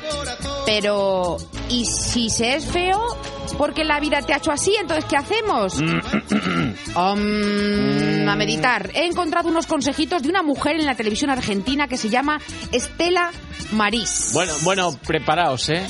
Pero, 0.65 1.37
¿y 1.69 1.85
si 1.85 2.31
se 2.31 2.55
es 2.55 2.65
feo? 2.65 2.99
Porque 3.55 3.85
la 3.85 4.01
vida 4.01 4.23
te 4.23 4.33
ha 4.33 4.39
hecho 4.39 4.53
así, 4.53 4.75
entonces 4.81 5.05
¿qué 5.07 5.17
hacemos? 5.17 5.75
Om, 6.95 8.29
a 8.29 8.37
meditar. 8.37 8.91
He 8.95 9.07
encontrado 9.07 9.49
unos 9.49 9.67
consejitos 9.67 10.23
de 10.23 10.29
una 10.29 10.43
mujer 10.43 10.77
en 10.77 10.87
la 10.87 10.95
televisión 10.95 11.31
argentina 11.31 11.89
que 11.89 11.97
se 11.97 12.09
llama 12.09 12.41
Estela 12.73 13.31
Marís. 13.73 14.31
Bueno, 14.33 14.53
bueno, 14.63 14.93
preparaos, 15.07 15.69
¿eh? 15.69 15.87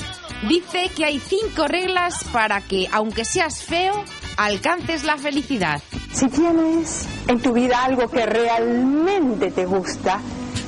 dice 0.47 0.89
que 0.95 1.05
hay 1.05 1.19
cinco 1.19 1.67
reglas 1.67 2.23
para 2.31 2.61
que, 2.61 2.87
aunque 2.91 3.25
seas 3.25 3.63
feo, 3.63 4.03
alcances 4.37 5.03
la 5.03 5.17
felicidad. 5.17 5.81
Si 6.13 6.27
tienes 6.29 7.05
en 7.27 7.39
tu 7.39 7.53
vida 7.53 7.83
algo 7.83 8.09
que 8.09 8.25
realmente 8.25 9.51
te 9.51 9.65
gusta, 9.65 10.19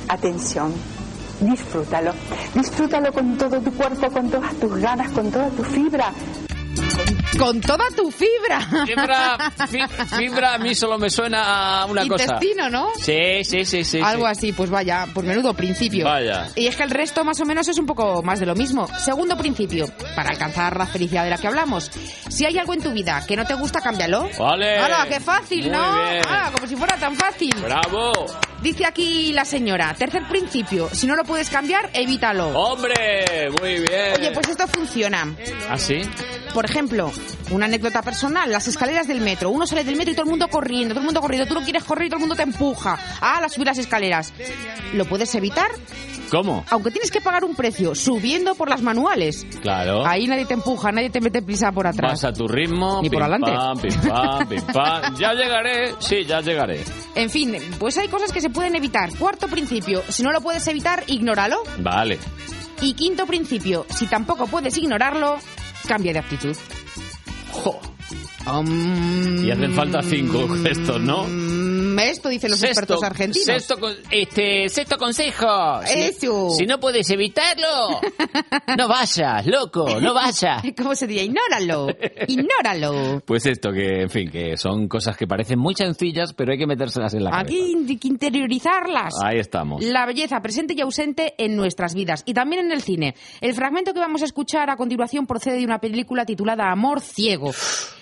atención, 0.08 0.72
disfrútalo. 1.40 2.12
Disfrútalo 2.54 3.12
con 3.12 3.36
todo 3.36 3.60
tu 3.60 3.72
cuerpo, 3.72 4.10
con 4.10 4.30
todas 4.30 4.54
tus 4.54 4.74
ganas, 4.76 5.10
con 5.12 5.30
toda 5.30 5.48
tu 5.50 5.64
fibra. 5.64 6.12
Con 7.38 7.60
toda 7.60 7.84
tu 7.96 8.10
fibra. 8.10 8.60
Fibra, 8.86 9.52
fi- 9.68 10.16
fibra 10.16 10.54
a 10.54 10.58
mí 10.58 10.74
solo 10.74 10.98
me 10.98 11.10
suena 11.10 11.80
a 11.82 11.86
una 11.86 12.06
cosa. 12.06 12.24
Intestino, 12.24 12.70
¿no? 12.70 12.88
Sí, 12.98 13.44
sí, 13.44 13.64
sí, 13.64 13.84
sí. 13.84 14.00
Algo 14.02 14.24
sí. 14.26 14.30
así, 14.30 14.52
pues 14.52 14.70
vaya, 14.70 15.06
pues 15.12 15.26
menudo 15.26 15.54
principio. 15.54 16.04
Vaya. 16.04 16.48
Y 16.54 16.66
es 16.66 16.76
que 16.76 16.82
el 16.84 16.90
resto 16.90 17.24
más 17.24 17.40
o 17.40 17.44
menos 17.44 17.66
es 17.68 17.78
un 17.78 17.86
poco 17.86 18.22
más 18.22 18.40
de 18.40 18.46
lo 18.46 18.54
mismo. 18.54 18.86
Segundo 18.98 19.36
principio, 19.36 19.86
para 20.14 20.30
alcanzar 20.30 20.76
la 20.76 20.86
felicidad 20.86 21.24
de 21.24 21.30
la 21.30 21.38
que 21.38 21.46
hablamos. 21.48 21.90
Si 22.28 22.44
hay 22.44 22.56
algo 22.58 22.72
en 22.74 22.82
tu 22.82 22.92
vida 22.92 23.24
que 23.26 23.36
no 23.36 23.44
te 23.44 23.54
gusta, 23.54 23.80
cámbialo. 23.80 24.28
Vale. 24.38 24.78
¡Hala, 24.78 25.06
qué 25.08 25.20
fácil, 25.20 25.62
Muy 25.62 25.70
¿no? 25.70 25.92
bien. 25.94 26.22
Ah, 26.28 26.50
como 26.54 26.66
si 26.66 26.76
fuera 26.76 26.96
tan 26.96 27.14
fácil. 27.16 27.54
¡Bravo! 27.62 28.12
Dice 28.64 28.86
aquí 28.86 29.30
la 29.34 29.44
señora, 29.44 29.92
tercer 29.92 30.26
principio, 30.26 30.88
si 30.90 31.06
no 31.06 31.14
lo 31.16 31.24
puedes 31.24 31.50
cambiar, 31.50 31.90
evítalo. 31.92 32.48
¡Hombre! 32.58 33.50
Muy 33.60 33.74
bien. 33.74 34.14
Oye, 34.18 34.30
pues 34.32 34.48
esto 34.48 34.66
funciona. 34.66 35.36
¿Ah, 35.68 35.76
sí? 35.76 36.00
Por 36.54 36.64
ejemplo, 36.64 37.12
una 37.50 37.66
anécdota 37.66 38.00
personal, 38.00 38.50
las 38.50 38.66
escaleras 38.66 39.06
del 39.06 39.20
metro. 39.20 39.50
Uno 39.50 39.66
sale 39.66 39.84
del 39.84 39.96
metro 39.96 40.12
y 40.12 40.14
todo 40.14 40.24
el 40.24 40.30
mundo 40.30 40.48
corriendo, 40.48 40.94
todo 40.94 41.00
el 41.00 41.04
mundo 41.04 41.20
corriendo. 41.20 41.46
Tú 41.46 41.52
no 41.52 41.62
quieres 41.62 41.84
correr 41.84 42.06
y 42.06 42.08
todo 42.08 42.16
el 42.16 42.20
mundo 42.20 42.36
te 42.36 42.42
empuja 42.42 42.98
a 43.20 43.38
la 43.38 43.50
subir 43.50 43.66
las 43.66 43.76
escaleras. 43.76 44.32
¿Lo 44.94 45.04
puedes 45.04 45.34
evitar? 45.34 45.70
¿Cómo? 46.30 46.64
Aunque 46.70 46.90
tienes 46.90 47.10
que 47.10 47.20
pagar 47.20 47.44
un 47.44 47.54
precio, 47.54 47.94
subiendo 47.94 48.54
por 48.54 48.70
las 48.70 48.80
manuales. 48.80 49.46
Claro. 49.60 50.06
Ahí 50.06 50.26
nadie 50.26 50.46
te 50.46 50.54
empuja, 50.54 50.90
nadie 50.90 51.10
te 51.10 51.20
mete 51.20 51.42
prisa 51.42 51.70
por 51.70 51.86
atrás. 51.86 52.12
Vas 52.12 52.24
a 52.24 52.32
tu 52.32 52.48
ritmo. 52.48 53.00
Ni 53.02 53.10
por 53.10 53.22
adelante. 53.22 53.52
Pam, 53.52 53.78
pim, 53.78 54.00
pam, 54.08 54.48
pim, 54.48 54.62
pam. 54.72 55.16
Ya 55.18 55.32
llegaré. 55.34 55.94
Sí, 55.98 56.24
ya 56.24 56.40
llegaré. 56.40 56.82
En 57.14 57.30
fin, 57.30 57.56
pues 57.78 57.98
hay 57.98 58.08
cosas 58.08 58.32
que 58.32 58.40
se 58.40 58.50
pueden 58.54 58.74
evitar. 58.76 59.10
Cuarto 59.18 59.48
principio, 59.48 60.02
si 60.08 60.22
no 60.22 60.32
lo 60.32 60.40
puedes 60.40 60.66
evitar, 60.68 61.04
ignóralo. 61.08 61.62
Vale. 61.80 62.18
Y 62.80 62.94
quinto 62.94 63.26
principio, 63.26 63.84
si 63.94 64.06
tampoco 64.06 64.46
puedes 64.46 64.78
ignorarlo, 64.78 65.38
cambia 65.86 66.14
de 66.14 66.20
actitud. 66.20 66.56
Y 68.46 69.50
hacen 69.50 69.72
falta 69.72 70.02
cinco 70.02 70.46
gestos, 70.62 71.00
¿no? 71.00 71.24
Mm, 71.26 71.98
Esto 71.98 72.28
dicen 72.28 72.50
los 72.50 72.62
expertos 72.62 73.02
argentinos. 73.02 73.46
Sexto, 73.46 73.78
con- 73.78 73.94
este, 74.10 74.68
sexto 74.68 74.98
consejo. 74.98 75.80
Si, 75.86 75.98
Eso. 76.00 76.50
si 76.50 76.66
no 76.66 76.78
puedes 76.78 77.08
evitarlo, 77.10 78.00
no 78.76 78.88
vayas, 78.88 79.46
loco, 79.46 79.98
no 80.00 80.12
vayas. 80.12 80.62
¿Cómo 80.76 80.94
se 80.94 81.06
diría? 81.06 81.22
Ignóralo. 81.24 81.86
Ignóralo. 82.26 83.22
Pues 83.24 83.46
esto, 83.46 83.72
que 83.72 84.02
en 84.02 84.10
fin, 84.10 84.30
que 84.30 84.56
son 84.58 84.88
cosas 84.88 85.16
que 85.16 85.26
parecen 85.26 85.58
muy 85.58 85.74
sencillas, 85.74 86.34
pero 86.34 86.52
hay 86.52 86.58
que 86.58 86.66
metérselas 86.66 87.14
en 87.14 87.24
la 87.24 87.30
cabeza. 87.30 87.46
Aquí 87.54 87.74
hay 87.88 87.96
que 87.96 88.08
interiorizarlas. 88.08 89.14
Ahí 89.24 89.38
estamos. 89.38 89.82
La 89.82 90.04
belleza 90.04 90.40
presente 90.42 90.74
y 90.76 90.80
ausente 90.82 91.34
en 91.38 91.56
nuestras 91.56 91.94
vidas 91.94 92.22
y 92.26 92.34
también 92.34 92.66
en 92.66 92.72
el 92.72 92.82
cine. 92.82 93.14
El 93.40 93.54
fragmento 93.54 93.94
que 93.94 94.00
vamos 94.00 94.20
a 94.20 94.26
escuchar 94.26 94.68
a 94.68 94.76
continuación 94.76 95.26
procede 95.26 95.58
de 95.58 95.64
una 95.64 95.78
película 95.78 96.26
titulada 96.26 96.70
Amor 96.70 97.00
ciego. 97.00 97.52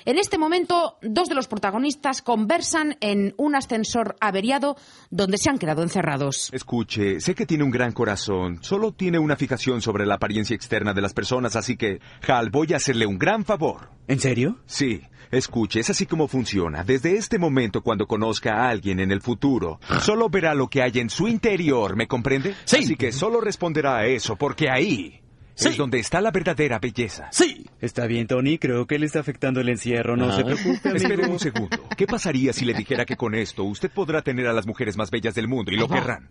En 0.05 0.19
este 0.19 0.37
momento, 0.37 0.99
dos 1.01 1.29
de 1.29 1.37
los 1.37 1.47
protagonistas 1.47 2.23
conversan 2.23 2.97
en 3.01 3.35
un 3.37 3.55
ascensor 3.55 4.17
averiado 4.21 4.77
donde 5.11 5.39
se 5.39 5.49
han 5.49 5.59
quedado 5.59 5.83
encerrados. 5.83 6.51
Escuche, 6.53 7.21
sé 7.21 7.35
que 7.37 7.47
tiene 7.47 7.63
un 7.63 7.71
gran 7.71 7.93
corazón, 7.93 8.59
solo 8.63 8.93
tiene 8.93 9.21
una 9.21 9.37
fijación 9.37 9.81
sobre 9.81 10.05
la 10.05 10.15
apariencia 10.15 10.57
externa 10.57 10.93
de 10.93 11.03
las 11.03 11.15
personas, 11.15 11.55
así 11.55 11.77
que, 11.77 12.01
Hal, 12.27 12.51
voy 12.51 12.73
a 12.73 12.77
hacerle 12.77 13.07
un 13.07 13.19
gran 13.19 13.45
favor. 13.45 13.91
¿En 14.09 14.19
serio? 14.19 14.59
Sí, 14.67 15.03
escuche, 15.31 15.81
es 15.81 15.91
así 15.91 16.07
como 16.07 16.27
funciona. 16.27 16.83
Desde 16.83 17.17
este 17.17 17.39
momento, 17.39 17.83
cuando 17.83 18.07
conozca 18.07 18.57
a 18.57 18.71
alguien 18.71 18.99
en 18.99 19.13
el 19.13 19.23
futuro, 19.23 19.79
solo 20.01 20.29
verá 20.29 20.55
lo 20.55 20.69
que 20.69 20.83
hay 20.83 20.99
en 20.99 21.11
su 21.11 21.29
interior, 21.29 21.95
¿me 21.95 22.09
comprende? 22.09 22.57
Sí. 22.65 22.79
Así 22.79 22.97
que 22.97 23.13
solo 23.13 23.41
responderá 23.41 23.99
a 23.99 24.07
eso, 24.07 24.35
porque 24.35 24.69
ahí 24.69 25.22
es 25.57 25.77
donde 25.77 25.99
está 25.99 26.21
la 26.21 26.31
verdadera 26.31 26.79
belleza. 26.79 27.29
Sí. 27.33 27.67
Está 27.81 28.07
bien, 28.07 28.27
Tony. 28.27 28.59
Creo 28.59 28.87
que 28.87 28.99
le 28.99 29.07
está 29.07 29.21
afectando 29.21 29.61
el 29.61 29.69
encierro. 29.69 30.17
No 30.17 30.31
Ah. 30.31 30.37
se 30.37 30.45
preocupe, 30.45 30.89
amigo. 30.89 30.97
Espere 30.97 31.27
un 31.29 31.39
segundo. 31.39 31.89
¿Qué 31.97 32.07
pasaría 32.07 32.53
si 32.53 32.65
le 32.65 32.75
dijera 32.75 33.05
que 33.05 33.17
con 33.17 33.35
esto 33.35 33.65
usted 33.65 33.91
podrá 33.91 34.23
tener 34.23 34.47
a 34.47 34.53
las 34.53 34.67
mujeres 34.67 34.97
más 34.97 35.11
bellas 35.11 35.35
del 35.35 35.49
mundo 35.49 35.71
y 35.73 35.77
lo 35.77 35.87
Ajá. 35.87 35.95
querrán? 35.95 36.31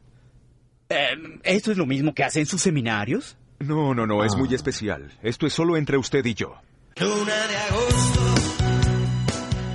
Eh, 0.90 1.40
¿Esto 1.44 1.72
es 1.72 1.78
lo 1.78 1.86
mismo 1.86 2.14
que 2.14 2.24
hacen 2.24 2.46
sus 2.46 2.62
seminarios? 2.62 3.38
No, 3.60 3.94
no, 3.94 4.06
no, 4.08 4.24
es 4.24 4.34
Ah. 4.34 4.38
muy 4.38 4.54
especial. 4.54 5.12
Esto 5.22 5.46
es 5.48 5.54
solo 5.54 5.78
entre 5.78 5.98
usted 5.98 6.26
y 6.26 6.34
yo. 6.34 6.56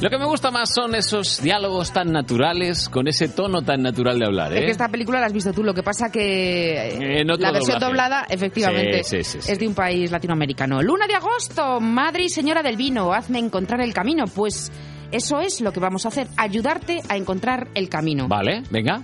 Lo 0.00 0.10
que 0.10 0.18
me 0.18 0.26
gusta 0.26 0.50
más 0.50 0.74
son 0.74 0.94
esos 0.94 1.40
diálogos 1.42 1.90
tan 1.90 2.12
naturales, 2.12 2.88
con 2.90 3.08
ese 3.08 3.28
tono 3.28 3.62
tan 3.62 3.80
natural 3.82 4.18
de 4.18 4.26
hablar, 4.26 4.52
Es 4.52 4.60
que 4.60 4.66
¿eh? 4.66 4.70
esta 4.70 4.88
película 4.88 5.20
la 5.20 5.26
has 5.26 5.32
visto 5.32 5.52
tú, 5.54 5.64
lo 5.64 5.72
que 5.72 5.82
pasa 5.82 6.10
que 6.12 7.20
eh, 7.20 7.24
la 7.24 7.50
versión 7.50 7.78
doblaje. 7.78 7.84
doblada, 7.86 8.26
efectivamente, 8.28 9.02
Sí, 9.04 9.24
sí, 9.24 9.24
sí, 9.24 9.42
sí. 9.42 9.52
es 9.52 9.58
de 9.58 9.66
un 9.66 9.74
país 9.74 10.10
latinoamericano. 10.10 10.82
Luna 10.82 11.06
de 11.06 11.14
agosto, 11.14 11.80
madre 11.80 12.24
y 12.24 12.28
señora 12.28 12.62
del 12.62 12.76
vino, 12.76 13.14
hazme 13.14 13.38
encontrar 13.38 13.80
el 13.80 13.94
camino. 13.94 14.26
Pues 14.26 14.70
eso 15.12 15.40
es 15.40 15.62
lo 15.62 15.72
que 15.72 15.80
vamos 15.80 16.04
a 16.04 16.08
hacer, 16.08 16.26
ayudarte 16.36 17.00
a 17.08 17.16
encontrar 17.16 17.68
el 17.74 17.88
camino. 17.88 18.28
Vale, 18.28 18.64
venga. 18.70 19.02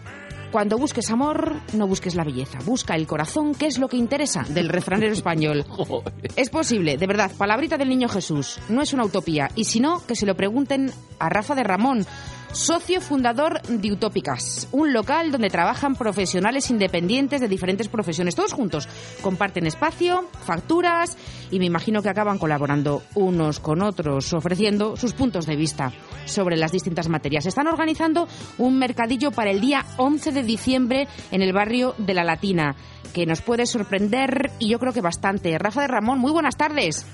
Cuando 0.53 0.77
busques 0.77 1.11
amor, 1.11 1.55
no 1.73 1.87
busques 1.87 2.15
la 2.15 2.25
belleza, 2.25 2.59
busca 2.67 2.95
el 2.95 3.07
corazón, 3.07 3.55
que 3.55 3.67
es 3.67 3.79
lo 3.79 3.89
que 3.89 3.97
interesa, 3.97 4.45
del 4.51 4.69
refranero 4.69 5.15
español. 5.15 5.65
Es 6.37 6.51
posible, 6.51 6.99
de 6.99 7.07
verdad, 7.07 7.31
palabrita 7.37 7.79
del 7.79 7.89
niño 7.89 8.09
Jesús, 8.09 8.59
no 8.69 8.83
es 8.83 8.93
una 8.93 9.05
utopía. 9.05 9.51
Y 9.55 9.65
si 9.65 9.81
no, 9.81 10.05
que 10.07 10.15
se 10.15 10.27
lo 10.27 10.37
pregunten 10.37 10.93
a 11.19 11.31
Rafa 11.31 11.55
de 11.55 11.63
Ramón, 11.63 12.07
socio 12.53 13.01
fundador 13.01 13.63
de 13.63 13.93
Utópicas, 13.93 14.69
un 14.73 14.93
local 14.93 15.31
donde 15.31 15.49
trabajan 15.49 15.95
profesionales 15.95 16.71
independientes 16.71 17.41
de 17.41 17.49
diferentes 17.49 17.89
profesiones, 17.89 18.35
todos 18.35 18.53
juntos. 18.53 18.89
Comparten 19.23 19.67
espacio, 19.67 20.29
facturas 20.45 21.17
y 21.51 21.59
me 21.59 21.65
imagino 21.65 22.03
que 22.03 22.11
acaban 22.11 22.39
colaborando 22.39 23.03
unos 23.15 23.59
con 23.59 23.83
otros, 23.83 24.33
ofreciendo 24.35 24.97
sus 24.97 25.15
puntos 25.15 25.47
de 25.47 25.57
vista 25.57 25.93
sobre 26.27 26.57
las 26.57 26.73
distintas 26.73 27.09
materias. 27.09 27.47
Están 27.47 27.69
organizando 27.69 28.29
un 28.59 28.79
mercadillo 28.79 29.31
para 29.31 29.51
el 29.51 29.61
día 29.61 29.85
11 29.97 30.33
de 30.33 30.43
diciembre 30.43 31.09
en 31.31 31.41
el 31.43 31.53
barrio 31.53 31.95
de 31.97 32.15
La 32.15 32.25
Latina, 32.25 32.77
que 33.15 33.27
nos 33.27 33.41
puede 33.41 33.67
sorprender 33.67 34.51
y 34.59 34.69
yo 34.69 34.79
creo 34.79 34.93
que 34.93 35.01
bastante. 35.01 35.57
Rafa 35.59 35.83
de 35.83 35.89
Ramón, 35.89 36.19
muy 36.19 36.33
buenas 36.33 36.57
tardes. 36.57 37.07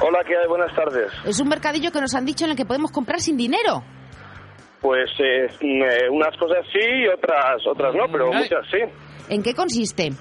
Hola, 0.00 0.18
¿qué 0.26 0.36
hay? 0.36 0.46
Buenas 0.48 0.74
tardes. 0.74 1.10
Es 1.24 1.40
un 1.40 1.48
mercadillo 1.48 1.90
que 1.90 2.00
nos 2.00 2.14
han 2.14 2.24
dicho 2.24 2.44
en 2.44 2.52
el 2.52 2.56
que 2.56 2.64
podemos 2.64 2.92
comprar 2.92 3.20
sin 3.20 3.36
dinero. 3.36 3.82
Pues 4.86 5.10
eh, 5.18 5.48
mm, 5.62 5.82
eh, 5.82 6.08
unas 6.10 6.36
cosas 6.36 6.64
sí 6.72 6.78
y 6.78 7.08
otras 7.08 7.66
otras 7.66 7.92
no, 7.92 8.04
pero 8.06 8.30
muchas 8.30 8.64
sí. 8.70 8.78
¿En 9.28 9.42
qué 9.42 9.52
consiste? 9.52 10.12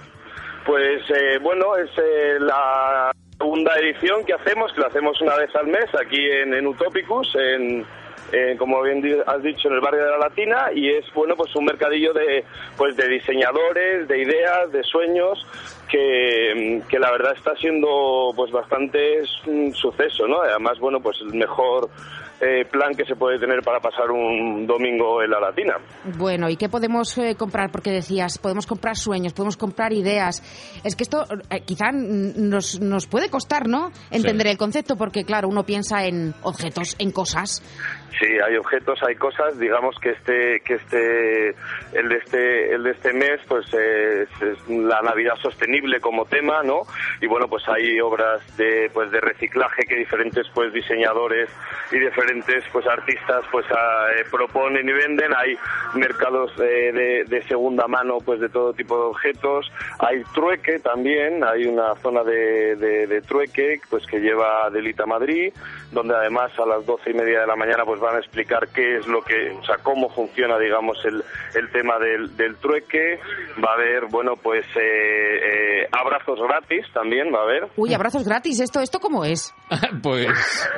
Pues 0.65 1.03
eh, 1.07 1.37
bueno, 1.39 1.75
es 1.75 1.91
eh, 1.99 2.37
la 2.39 3.11
segunda 3.37 3.77
edición 3.77 4.25
que 4.25 4.33
hacemos, 4.33 4.73
que 4.73 4.81
la 4.81 4.87
hacemos 4.87 5.21
una 5.21 5.35
vez 5.35 5.55
al 5.55 5.67
mes 5.67 5.85
aquí 5.93 6.17
en, 6.19 6.55
en 6.55 6.65
Utopicus, 6.65 7.35
en, 7.35 7.85
en, 8.31 8.57
como 8.57 8.81
bien 8.81 9.03
has 9.27 9.43
dicho, 9.43 9.67
en 9.67 9.75
el 9.75 9.81
barrio 9.81 10.03
de 10.03 10.09
la 10.09 10.17
Latina, 10.17 10.69
y 10.73 10.89
es 10.89 11.05
bueno 11.13 11.35
pues 11.35 11.55
un 11.55 11.65
mercadillo 11.65 12.11
de 12.13 12.43
pues 12.75 12.97
de 12.97 13.07
diseñadores, 13.07 14.07
de 14.07 14.19
ideas, 14.19 14.71
de 14.71 14.81
sueños, 14.81 15.45
que, 15.91 16.81
que 16.89 16.97
la 16.97 17.11
verdad 17.11 17.35
está 17.37 17.55
siendo 17.57 18.31
pues 18.35 18.51
bastante 18.51 19.21
mm, 19.45 19.73
suceso, 19.73 20.27
¿no? 20.27 20.41
Además, 20.41 20.79
bueno, 20.79 20.99
pues 21.01 21.17
el 21.21 21.35
mejor 21.35 21.87
eh, 22.41 22.65
plan 22.65 22.93
que 22.95 23.05
se 23.05 23.15
puede 23.15 23.39
tener 23.39 23.61
para 23.61 23.79
pasar 23.79 24.11
un 24.11 24.67
domingo 24.67 25.21
en 25.23 25.31
la 25.31 25.39
Latina. 25.39 25.75
Bueno, 26.17 26.49
¿y 26.49 26.57
qué 26.57 26.69
podemos 26.69 27.17
eh, 27.17 27.35
comprar? 27.35 27.71
Porque 27.71 27.91
decías, 27.91 28.37
podemos 28.37 28.65
comprar 28.65 28.97
sueños, 28.97 29.33
podemos 29.33 29.57
comprar 29.57 29.93
ideas. 29.93 30.41
Es 30.83 30.95
que 30.95 31.03
esto 31.03 31.25
eh, 31.49 31.61
quizá 31.61 31.91
nos, 31.91 32.79
nos 32.81 33.07
puede 33.07 33.29
costar, 33.29 33.67
¿no? 33.67 33.91
Entender 34.11 34.47
el 34.47 34.57
concepto, 34.57 34.95
porque 34.97 35.23
claro, 35.23 35.47
uno 35.47 35.63
piensa 35.63 36.05
en 36.05 36.33
objetos, 36.43 36.95
en 36.99 37.11
cosas. 37.11 37.61
Sí, 38.19 38.27
hay 38.47 38.55
objetos, 38.55 38.97
hay 39.05 39.15
cosas. 39.15 39.59
Digamos 39.59 39.95
que 40.01 40.11
este, 40.11 40.61
que 40.61 40.75
este, 40.75 41.49
el 41.93 42.09
de 42.09 42.15
este, 42.17 42.73
el 42.73 42.83
de 42.83 42.91
este 42.91 43.13
mes, 43.13 43.41
pues 43.47 43.65
es, 43.73 44.29
es 44.41 44.69
la 44.69 45.01
Navidad 45.01 45.35
sostenible 45.41 45.99
como 45.99 46.25
tema, 46.25 46.63
¿no? 46.63 46.81
Y 47.21 47.27
bueno, 47.27 47.47
pues 47.49 47.63
hay 47.67 47.99
obras 47.99 48.41
de, 48.55 48.89
pues 48.93 49.11
de 49.11 49.19
reciclaje 49.19 49.83
que 49.87 49.95
diferentes, 49.95 50.47
pues 50.53 50.71
diseñadores 50.71 51.49
y 51.91 51.99
diferentes, 51.99 52.24
pues 52.71 52.85
artistas, 52.87 53.43
pues 53.51 53.65
ah, 53.71 54.07
eh, 54.17 54.23
proponen 54.29 54.87
y 54.87 54.93
venden. 54.93 55.33
Hay 55.35 55.57
mercados 55.95 56.51
eh, 56.59 56.91
de, 56.91 57.23
de 57.25 57.43
segunda 57.47 57.87
mano, 57.87 58.17
pues 58.23 58.39
de 58.39 58.49
todo 58.49 58.73
tipo 58.73 58.95
de 58.97 59.03
objetos. 59.05 59.71
Hay 59.99 60.23
trueque 60.33 60.79
también. 60.79 61.43
Hay 61.43 61.65
una 61.65 61.95
zona 61.95 62.23
de, 62.23 62.75
de, 62.75 63.07
de 63.07 63.21
trueque, 63.21 63.79
pues 63.89 64.05
que 64.07 64.19
lleva 64.19 64.69
Delita 64.69 65.05
Madrid, 65.05 65.53
donde 65.91 66.15
además 66.15 66.51
a 66.59 66.65
las 66.65 66.85
doce 66.85 67.11
y 67.11 67.13
media 67.13 67.41
de 67.41 67.47
la 67.47 67.55
mañana, 67.55 67.83
pues 67.85 67.99
van 67.99 68.15
a 68.15 68.19
explicar 68.19 68.67
qué 68.73 68.97
es 68.97 69.07
lo 69.07 69.21
que, 69.21 69.51
o 69.51 69.63
sea, 69.63 69.77
cómo 69.83 70.09
funciona, 70.09 70.57
digamos, 70.59 70.97
el, 71.05 71.23
el 71.55 71.71
tema 71.71 71.97
del, 71.99 72.35
del 72.35 72.55
trueque. 72.57 73.19
Va 73.63 73.71
a 73.71 73.73
haber, 73.75 74.05
bueno, 74.09 74.33
pues 74.41 74.65
eh, 74.75 75.81
Eh, 75.81 75.87
abrazos 75.91 76.39
gratis 76.41 76.85
también 76.93 77.33
va 77.33 77.39
a 77.39 77.43
haber. 77.43 77.67
Uy, 77.75 77.93
abrazos 77.93 78.23
gratis. 78.25 78.59
¿Esto 78.59 78.79
esto 78.79 78.99
cómo 78.99 79.23
es? 79.25 79.53
pues 80.03 80.27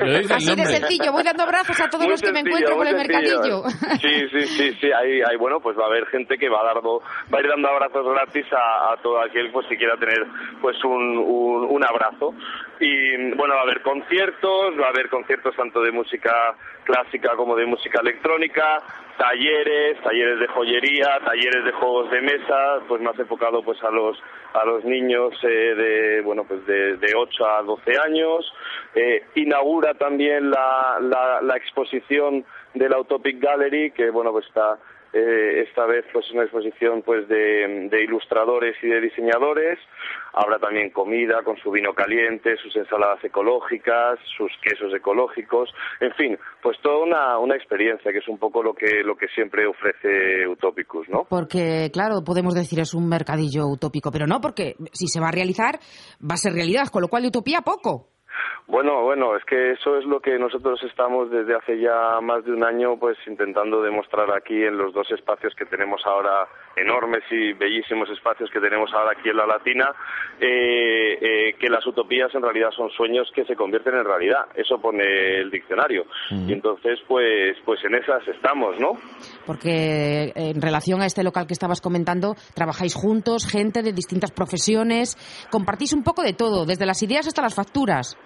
lo 0.01 0.17
dice 0.19 0.21
el 0.21 0.31
Así 0.31 0.55
de 0.55 0.65
sencillo. 0.65 1.11
Voy 1.11 1.23
dando 1.23 1.43
abrazos 1.43 1.79
a 1.79 1.87
todos 1.89 2.03
Muy 2.03 2.11
los 2.11 2.21
que 2.21 2.31
me 2.31 2.39
encuentro 2.41 2.75
por 2.75 2.87
el 2.87 2.95
sencillo. 2.97 3.63
mercadillo. 3.63 3.97
Sí, 4.01 4.27
sí, 4.31 4.41
sí, 4.47 4.73
sí. 4.79 4.87
Ahí, 4.91 5.21
ahí, 5.21 5.37
bueno, 5.37 5.59
pues 5.59 5.77
va 5.77 5.83
a 5.83 5.87
haber 5.87 6.05
gente 6.07 6.37
que 6.37 6.49
va 6.49 6.61
a 6.61 6.65
dar 6.73 6.81
do- 6.81 7.01
va 7.33 7.37
a 7.37 7.41
ir 7.41 7.47
dando 7.47 7.67
abrazos 7.69 8.05
gratis 8.07 8.45
a, 8.53 8.93
a 8.93 8.97
todo 9.01 9.21
aquel 9.21 9.51
pues 9.51 9.67
que 9.67 9.77
quiera 9.77 9.95
tener 9.97 10.25
pues 10.61 10.75
un, 10.83 11.17
un, 11.17 11.67
un 11.69 11.83
abrazo. 11.85 12.33
Y 12.79 13.31
bueno, 13.35 13.53
va 13.55 13.61
a 13.61 13.63
haber 13.63 13.81
conciertos, 13.81 14.73
va 14.79 14.87
a 14.87 14.89
haber 14.89 14.96
conciertos 15.09 15.55
tanto 15.55 15.81
de 15.81 15.91
música 15.91 16.55
clásica 16.83 17.35
como 17.35 17.55
de 17.55 17.65
música 17.65 18.01
electrónica, 18.01 18.81
talleres, 19.17 20.01
talleres 20.01 20.39
de 20.39 20.47
joyería, 20.47 21.19
talleres 21.23 21.65
de 21.65 21.71
juegos 21.71 22.09
de 22.11 22.21
mesa, 22.21 22.79
pues 22.87 23.01
más 23.01 23.17
enfocado 23.19 23.61
pues 23.63 23.81
a 23.83 23.91
los 23.91 24.17
a 24.53 24.65
los 24.65 24.83
niños 24.85 25.33
eh, 25.43 25.75
de 25.75 26.21
bueno 26.21 26.43
pues 26.45 26.65
de, 26.65 26.97
de 26.97 27.15
8 27.15 27.45
a 27.45 27.61
12 27.63 27.97
años. 27.99 28.53
Eh, 28.95 29.25
inaugura 29.35 29.93
también 29.93 30.49
la, 30.49 30.97
la, 31.01 31.41
la 31.41 31.57
exposición 31.57 32.43
de 32.73 32.89
la 32.89 32.99
Utopic 32.99 33.39
Gallery, 33.39 33.91
que 33.91 34.09
bueno 34.09 34.31
pues 34.31 34.45
está 34.47 34.77
eh, 35.17 35.63
esta 35.67 35.85
vez 35.85 36.05
pues 36.13 36.29
una 36.31 36.43
exposición 36.43 37.01
pues 37.01 37.27
de, 37.27 37.89
ilustradores 38.03 38.75
y 38.83 38.87
de 38.87 39.01
diseñadores. 39.01 39.79
Habrá 40.33 40.59
también 40.59 40.91
comida 40.91 41.41
con 41.43 41.57
su 41.57 41.71
vino 41.71 41.93
caliente, 41.93 42.57
sus 42.57 42.75
ensaladas 42.75 43.23
ecológicas, 43.23 44.19
sus 44.37 44.51
quesos 44.61 44.93
ecológicos, 44.93 45.69
en 45.99 46.13
fin, 46.13 46.37
pues 46.61 46.77
toda 46.81 47.03
una, 47.03 47.39
una 47.39 47.55
experiencia 47.55 48.11
que 48.11 48.19
es 48.19 48.27
un 48.27 48.37
poco 48.37 48.61
lo 48.61 48.73
que 48.73 49.03
lo 49.03 49.15
que 49.15 49.27
siempre 49.29 49.65
ofrece 49.65 50.47
Utopicus, 50.47 51.09
¿no? 51.09 51.25
Porque, 51.27 51.89
claro, 51.91 52.23
podemos 52.23 52.53
decir 52.53 52.79
es 52.79 52.93
un 52.93 53.09
mercadillo 53.09 53.67
utópico, 53.67 54.11
pero 54.11 54.27
no, 54.27 54.39
porque 54.39 54.75
si 54.93 55.07
se 55.07 55.19
va 55.19 55.29
a 55.29 55.31
realizar, 55.31 55.79
va 56.21 56.35
a 56.35 56.37
ser 56.37 56.53
realidad, 56.53 56.87
con 56.91 57.01
lo 57.01 57.07
cual 57.07 57.23
de 57.23 57.29
utopía 57.29 57.61
poco. 57.61 58.09
Bueno, 58.69 59.01
bueno, 59.03 59.37
es 59.37 59.45
que 59.45 59.71
eso 59.71 59.97
es 59.97 60.03
lo 60.03 60.19
que 60.19 60.37
nosotros 60.37 60.83
estamos 60.83 61.31
desde 61.31 61.55
hace 61.55 61.79
ya 61.79 62.19
más 62.21 62.43
de 62.43 62.51
un 62.51 62.65
año 62.65 62.97
pues 62.99 63.17
intentando 63.25 63.81
demostrar 63.81 64.29
aquí 64.35 64.61
en 64.61 64.77
los 64.77 64.93
dos 64.93 65.09
espacios 65.09 65.55
que 65.55 65.65
tenemos 65.65 66.01
ahora, 66.05 66.49
enormes 66.75 67.23
y 67.31 67.53
bellísimos 67.53 68.09
espacios 68.09 68.49
que 68.51 68.59
tenemos 68.59 68.91
ahora 68.93 69.13
aquí 69.17 69.29
en 69.29 69.37
la 69.37 69.47
Latina, 69.47 69.95
eh, 70.41 71.17
eh, 71.21 71.55
que 71.57 71.69
las 71.69 71.87
utopías 71.87 72.35
en 72.35 72.41
realidad 72.41 72.71
son 72.75 72.89
sueños 72.89 73.31
que 73.33 73.45
se 73.45 73.55
convierten 73.55 73.95
en 73.95 74.03
realidad. 74.03 74.47
Eso 74.53 74.81
pone 74.81 75.39
el 75.39 75.49
diccionario. 75.49 76.03
Y 76.29 76.51
entonces 76.51 76.99
pues, 77.07 77.55
pues 77.63 77.79
en 77.85 77.95
esas 77.95 78.27
estamos, 78.27 78.77
¿no? 78.81 78.97
Porque 79.45 80.25
eh, 80.25 80.33
en 80.35 80.61
relación 80.61 81.01
a 81.01 81.05
este 81.05 81.23
local 81.23 81.47
que 81.47 81.53
estabas 81.53 81.79
comentando, 81.79 82.35
trabajáis 82.53 82.95
juntos, 82.95 83.47
gente 83.49 83.81
de 83.81 83.93
distintas 83.93 84.31
profesiones, 84.31 85.15
compartís 85.49 85.93
un 85.93 86.03
poco 86.03 86.21
de 86.21 86.33
todo, 86.33 86.65
desde 86.65 86.85
las 86.85 87.01
ideas 87.01 87.27
hasta 87.27 87.41
las 87.41 87.55
facturas. 87.55 88.17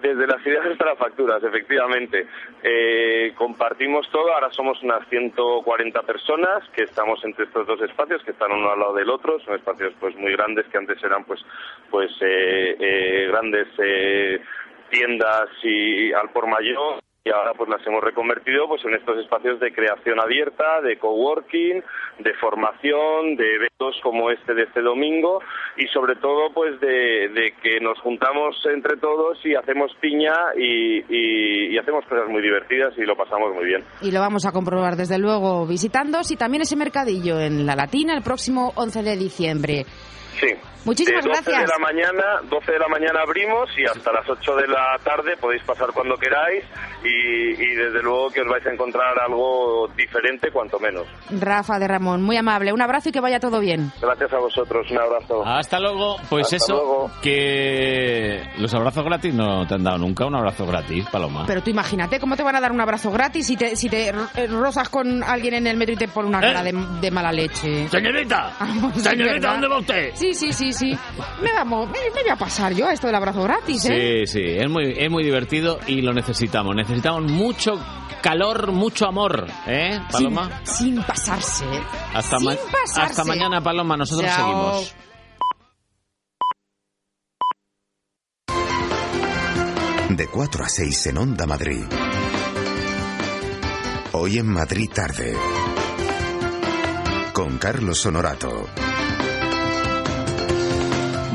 Desde 0.00 0.26
las 0.26 0.44
ideas 0.46 0.64
hasta 0.66 0.86
las 0.86 0.98
facturas, 0.98 1.42
efectivamente. 1.42 2.26
Eh, 2.62 3.32
compartimos 3.36 4.08
todo, 4.10 4.32
ahora 4.32 4.50
somos 4.50 4.82
unas 4.82 5.06
140 5.08 6.02
personas 6.02 6.62
que 6.74 6.84
estamos 6.84 7.22
entre 7.24 7.44
estos 7.44 7.66
dos 7.66 7.80
espacios, 7.82 8.22
que 8.24 8.30
están 8.30 8.52
uno 8.52 8.70
al 8.70 8.78
lado 8.78 8.94
del 8.94 9.10
otro, 9.10 9.38
son 9.40 9.56
espacios 9.56 9.92
pues 10.00 10.16
muy 10.16 10.32
grandes 10.32 10.66
que 10.68 10.78
antes 10.78 11.02
eran 11.04 11.24
pues 11.24 11.40
pues 11.90 12.10
eh, 12.20 12.76
eh, 12.78 13.28
grandes 13.30 13.68
eh, 13.78 14.40
tiendas 14.90 15.48
y 15.62 16.12
al 16.12 16.30
por 16.30 16.46
mayor 16.46 17.00
y 17.22 17.30
ahora 17.30 17.52
pues 17.54 17.68
las 17.68 17.86
hemos 17.86 18.02
reconvertido 18.02 18.66
pues 18.66 18.82
en 18.84 18.94
estos 18.94 19.18
espacios 19.18 19.60
de 19.60 19.72
creación 19.72 20.18
abierta, 20.18 20.80
de 20.80 20.96
coworking, 20.98 21.82
de 22.18 22.34
formación, 22.40 23.36
de 23.36 23.56
eventos 23.56 24.00
como 24.02 24.30
este 24.30 24.54
de 24.54 24.62
este 24.62 24.80
domingo 24.80 25.40
y 25.76 25.86
sobre 25.88 26.16
todo 26.16 26.50
pues 26.54 26.80
de, 26.80 27.28
de 27.28 27.52
que 27.62 27.78
nos 27.80 27.98
juntamos 28.00 28.56
entre 28.72 28.96
todos 28.96 29.38
y 29.44 29.54
hacemos 29.54 29.92
piña 30.00 30.32
y, 30.56 31.00
y- 31.14 31.74
y 31.74 31.78
hacemos 31.78 32.06
cosas 32.06 32.26
muy 32.28 32.40
divertidas 32.40 32.94
y 32.96 33.02
lo 33.02 33.14
pasamos 33.16 33.54
muy 33.54 33.66
bien. 33.66 33.84
Y 34.00 34.10
lo 34.12 34.20
vamos 34.20 34.46
a 34.46 34.52
comprobar 34.52 34.96
desde 34.96 35.18
luego 35.18 35.66
visitando 35.66 36.20
y 36.28 36.36
también 36.36 36.62
ese 36.62 36.76
mercadillo 36.76 37.38
en 37.38 37.66
La 37.66 37.76
Latina 37.76 38.14
el 38.16 38.22
próximo 38.22 38.72
11 38.76 39.02
de 39.02 39.16
diciembre. 39.16 39.84
Sí. 40.40 40.46
Muchísimas 40.84 41.24
de 41.24 41.30
12 41.30 41.42
gracias. 41.42 41.70
de 41.70 41.78
la 41.78 41.78
mañana, 41.78 42.24
12 42.48 42.72
de 42.72 42.78
la 42.78 42.88
mañana 42.88 43.20
abrimos 43.22 43.68
y 43.76 43.84
hasta 43.84 44.12
las 44.12 44.28
8 44.28 44.56
de 44.56 44.66
la 44.68 44.96
tarde 45.04 45.36
podéis 45.40 45.62
pasar 45.64 45.88
cuando 45.92 46.16
queráis 46.16 46.64
y, 47.04 47.50
y 47.62 47.74
desde 47.74 48.02
luego 48.02 48.30
que 48.30 48.40
os 48.40 48.48
vais 48.48 48.66
a 48.66 48.72
encontrar 48.72 49.18
algo 49.20 49.88
diferente 49.96 50.50
cuanto 50.50 50.78
menos. 50.78 51.06
Rafa 51.30 51.78
de 51.78 51.86
Ramón, 51.88 52.22
muy 52.22 52.36
amable. 52.36 52.72
Un 52.72 52.80
abrazo 52.82 53.08
y 53.10 53.12
que 53.12 53.20
vaya 53.20 53.40
todo 53.40 53.60
bien. 53.60 53.92
Gracias 54.00 54.32
a 54.32 54.38
vosotros, 54.38 54.90
un 54.90 54.98
abrazo. 54.98 55.42
Hasta 55.46 55.78
luego. 55.80 56.16
Pues 56.28 56.44
Hasta 56.46 56.56
eso, 56.56 56.74
luego. 56.74 57.10
que 57.22 58.42
los 58.58 58.72
abrazos 58.74 59.04
gratis 59.04 59.34
no 59.34 59.66
te 59.66 59.74
han 59.74 59.84
dado 59.84 59.98
nunca 59.98 60.26
un 60.26 60.34
abrazo 60.36 60.66
gratis, 60.66 61.06
Paloma. 61.10 61.44
Pero 61.46 61.62
tú 61.62 61.70
imagínate 61.70 62.18
cómo 62.20 62.36
te 62.36 62.42
van 62.42 62.56
a 62.56 62.60
dar 62.60 62.72
un 62.72 62.80
abrazo 62.80 63.10
gratis 63.10 63.46
si 63.46 63.56
te, 63.56 63.76
si 63.76 63.88
te 63.88 64.08
eh, 64.08 64.46
rozas 64.48 64.88
con 64.88 65.22
alguien 65.22 65.54
en 65.54 65.66
el 65.66 65.76
metro 65.76 65.94
y 65.94 65.98
te 65.98 66.08
pone 66.08 66.28
una 66.28 66.40
cara 66.40 66.62
de, 66.62 66.72
de 67.00 67.10
mala 67.10 67.32
leche. 67.32 67.88
Señorita, 67.88 68.52
Vamos, 68.60 68.96
es 68.96 69.02
señorita, 69.02 69.32
verdad. 69.34 69.52
¿dónde 69.52 69.68
va 69.68 69.78
usted? 69.78 70.10
Sí, 70.14 70.34
sí, 70.34 70.52
sí, 70.52 70.69
sí. 70.72 70.98
Me, 71.42 71.52
vamos, 71.52 71.88
me, 71.90 71.98
me 72.14 72.22
voy 72.22 72.30
a 72.30 72.36
pasar 72.36 72.72
yo 72.72 72.86
a 72.86 72.92
esto 72.92 73.06
del 73.06 73.16
abrazo 73.16 73.42
gratis, 73.42 73.84
¿eh? 73.86 74.24
Sí, 74.26 74.32
sí, 74.40 74.44
es 74.58 74.68
muy, 74.68 74.94
es 74.96 75.10
muy 75.10 75.22
divertido 75.24 75.78
y 75.86 76.00
lo 76.02 76.12
necesitamos. 76.12 76.74
Necesitamos 76.76 77.30
mucho 77.30 77.78
calor, 78.22 78.72
mucho 78.72 79.06
amor, 79.06 79.46
¿eh, 79.66 79.98
Paloma? 80.10 80.60
Sin, 80.64 80.94
sin 80.94 81.02
pasarse. 81.02 81.64
¿eh? 81.64 81.82
hasta, 82.14 82.38
sin 82.38 82.46
ma- 82.48 82.56
pasarse. 82.72 83.00
hasta 83.00 83.24
mañana, 83.24 83.60
Paloma. 83.62 83.96
Nosotros 83.96 84.30
Chao. 84.30 84.36
seguimos. 84.36 84.94
De 90.10 90.26
4 90.26 90.64
a 90.64 90.68
6 90.68 91.06
en 91.06 91.18
Onda 91.18 91.46
Madrid. 91.46 91.84
Hoy 94.12 94.38
en 94.38 94.46
Madrid 94.48 94.90
tarde. 94.92 95.34
Con 97.32 97.58
Carlos 97.58 98.04
Honorato. 98.06 98.66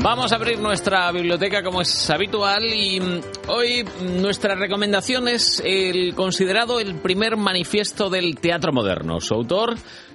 Vamos 0.02 0.30
a 0.30 0.36
abrir 0.36 0.58
nuestra 0.58 1.10
biblioteca 1.10 1.62
como 1.62 1.80
es 1.80 2.10
habitual 2.10 2.64
y 2.64 3.00
mm, 3.00 3.20
hoy 3.48 3.84
nuestra 4.20 4.54
recomendación 4.54 5.26
es 5.26 5.60
el 5.64 6.14
considerado 6.14 6.78
el 6.78 6.96
primer 6.96 7.36
manifiesto 7.36 8.10
del 8.10 8.36
teatro 8.36 8.72
moderno. 8.72 9.20
Su 9.20 9.34
autor, 9.34 9.74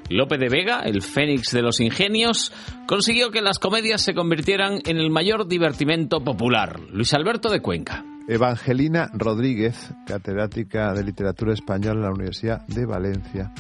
Lope 0.09 0.37
de 0.37 0.49
Vega, 0.49 0.81
el 0.81 1.01
fénix 1.01 1.51
de 1.51 1.61
los 1.61 1.79
ingenios, 1.79 2.53
consiguió 2.87 3.31
que 3.31 3.41
las 3.41 3.59
comedias 3.59 4.01
se 4.01 4.13
convirtieran 4.13 4.81
en 4.85 4.97
el 4.97 5.09
mayor 5.09 5.47
divertimento 5.47 6.23
popular. 6.23 6.79
Luis 6.91 7.13
Alberto 7.13 7.49
de 7.49 7.61
Cuenca. 7.61 8.05
Evangelina 8.27 9.09
Rodríguez, 9.13 9.93
catedrática 10.05 10.93
de 10.93 11.03
literatura 11.03 11.53
española 11.53 11.95
en 11.95 12.03
la 12.03 12.11
Universidad 12.11 12.65
de 12.67 12.85
Valencia, 12.85 13.51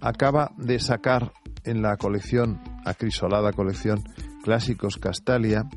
acaba 0.00 0.50
de 0.58 0.80
sacar 0.80 1.32
en 1.64 1.80
la 1.80 1.96
colección, 1.96 2.60
acrisolada 2.84 3.52
colección 3.52 4.02
Clásicos 4.42 4.98
Castalia, 4.98 5.68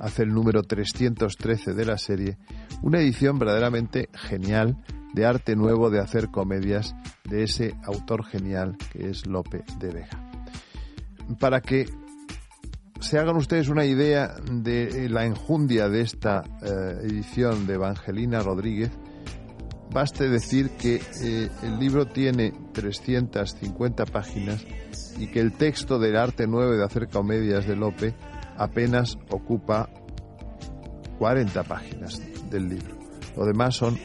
hace 0.00 0.22
el 0.22 0.32
número 0.32 0.62
313 0.62 1.74
de 1.74 1.84
la 1.84 1.98
serie, 1.98 2.38
una 2.82 3.00
edición 3.00 3.38
verdaderamente 3.38 4.08
genial 4.14 4.76
de 5.14 5.26
arte 5.26 5.56
nuevo 5.56 5.90
de 5.90 6.00
hacer 6.00 6.30
comedias 6.30 6.94
de 7.28 7.42
ese 7.42 7.74
autor 7.84 8.24
genial 8.24 8.76
que 8.92 9.10
es 9.10 9.26
Lope 9.26 9.64
de 9.78 9.90
Vega. 9.90 10.30
Para 11.40 11.60
que 11.60 11.86
se 13.00 13.18
hagan 13.18 13.36
ustedes 13.36 13.68
una 13.68 13.84
idea 13.84 14.34
de 14.50 15.08
la 15.08 15.24
enjundia 15.24 15.88
de 15.88 16.00
esta 16.00 16.42
eh, 16.62 16.98
edición 17.02 17.66
de 17.66 17.74
Evangelina 17.74 18.40
Rodríguez, 18.40 18.90
baste 19.94 20.28
decir 20.28 20.70
que 20.70 21.00
eh, 21.22 21.48
el 21.62 21.78
libro 21.78 22.06
tiene 22.06 22.52
350 22.72 24.04
páginas 24.06 24.66
y 25.18 25.28
que 25.28 25.38
el 25.38 25.52
texto 25.52 26.00
del 26.00 26.16
arte 26.16 26.48
nuevo 26.48 26.72
de 26.72 26.84
hacer 26.84 27.08
comedias 27.08 27.64
de 27.66 27.76
Lope 27.76 28.12
apenas 28.58 29.16
ocupa 29.30 29.88
40 31.18 31.62
páginas 31.62 32.20
del 32.50 32.68
libro. 32.68 32.98
Lo 33.36 33.46
demás 33.46 33.76
son 33.76 33.96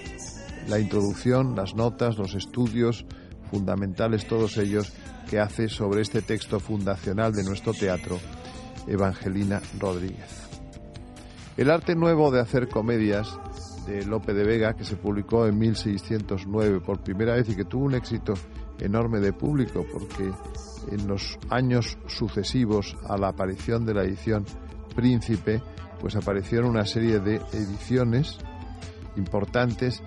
la 0.67 0.79
introducción, 0.79 1.55
las 1.55 1.73
notas, 1.73 2.19
los 2.19 2.35
estudios 2.35 3.05
fundamentales, 3.49 4.27
todos 4.27 4.57
ellos 4.57 4.93
que 5.27 5.39
hace 5.39 5.69
sobre 5.69 6.01
este 6.01 6.21
texto 6.21 6.59
fundacional 6.59 7.33
de 7.33 7.43
nuestro 7.43 7.73
teatro, 7.73 8.19
Evangelina 8.87 9.59
Rodríguez. 9.79 10.49
El 11.57 11.71
arte 11.71 11.95
nuevo 11.95 12.29
de 12.29 12.41
hacer 12.41 12.69
comedias 12.69 13.39
de 13.89 14.05
Lope 14.05 14.33
de 14.33 14.43
Vega, 14.43 14.73
que 14.73 14.85
se 14.85 14.95
publicó 14.95 15.47
en 15.47 15.57
1609 15.57 16.79
por 16.81 17.01
primera 17.01 17.33
vez 17.33 17.49
y 17.49 17.55
que 17.55 17.65
tuvo 17.65 17.85
un 17.85 17.95
éxito 17.95 18.33
enorme 18.79 19.19
de 19.19 19.33
público, 19.33 19.85
porque 19.91 20.31
en 20.91 21.07
los 21.07 21.37
años 21.49 21.97
sucesivos 22.07 22.95
a 23.07 23.17
la 23.17 23.29
aparición 23.29 23.85
de 23.85 23.93
la 23.93 24.03
edición 24.03 24.45
Príncipe, 24.95 25.61
pues 25.99 26.15
aparecieron 26.15 26.69
una 26.69 26.85
serie 26.85 27.19
de 27.19 27.35
ediciones 27.53 28.37
importantes 29.15 30.01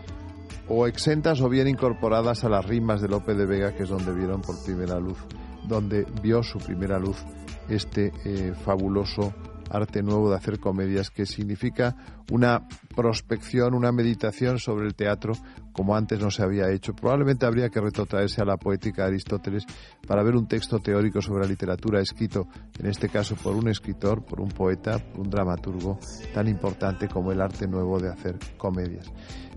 o 0.69 0.87
exentas 0.87 1.41
o 1.41 1.49
bien 1.49 1.69
incorporadas 1.69 2.45
a 2.45 2.49
las 2.49 2.65
rimas 2.67 3.01
de 3.01 3.09
Lope 3.09 3.35
de 3.35 3.47
Vega, 3.47 3.75
que 3.75 3.85
es 3.85 3.89
donde 3.89 4.13
vieron 4.13 4.43
por 4.43 4.63
primera 4.65 4.99
luz, 4.99 5.19
donde 5.67 6.07
vio 6.23 6.43
su 6.43 6.59
primera 6.59 6.99
luz 6.99 7.25
este 7.69 8.13
eh, 8.25 8.53
fabuloso 8.65 9.33
arte 9.73 10.03
nuevo 10.03 10.31
de 10.31 10.37
hacer 10.37 10.61
comedias, 10.61 11.11
que 11.11 11.27
significa 11.27 11.97
una 12.31 12.69
prospección, 12.95 13.75
una 13.75 13.91
meditación 13.91 14.59
sobre 14.59 14.87
el 14.87 14.95
teatro 14.95 15.33
como 15.73 15.97
antes 15.97 16.21
no 16.21 16.31
se 16.31 16.43
había 16.43 16.71
hecho. 16.71 16.95
Probablemente 16.95 17.47
habría 17.47 17.71
que 17.71 17.81
retrotraerse 17.81 18.43
a 18.43 18.45
la 18.45 18.57
poética 18.57 19.03
de 19.03 19.09
Aristóteles 19.09 19.65
para 20.07 20.23
ver 20.23 20.37
un 20.37 20.47
texto 20.47 20.79
teórico 20.79 21.21
sobre 21.23 21.43
la 21.43 21.49
literatura 21.49 22.01
escrito, 22.01 22.47
en 22.79 22.87
este 22.87 23.09
caso 23.09 23.37
por 23.37 23.57
un 23.57 23.69
escritor, 23.69 24.25
por 24.25 24.41
un 24.41 24.49
poeta, 24.49 24.99
por 24.99 25.21
un 25.21 25.31
dramaturgo 25.31 25.99
tan 26.35 26.49
importante 26.49 27.09
como 27.09 27.33
el 27.33 27.41
arte 27.41 27.67
nuevo 27.67 27.99
de 27.99 28.11
hacer 28.11 28.39
comedias. 28.57 29.11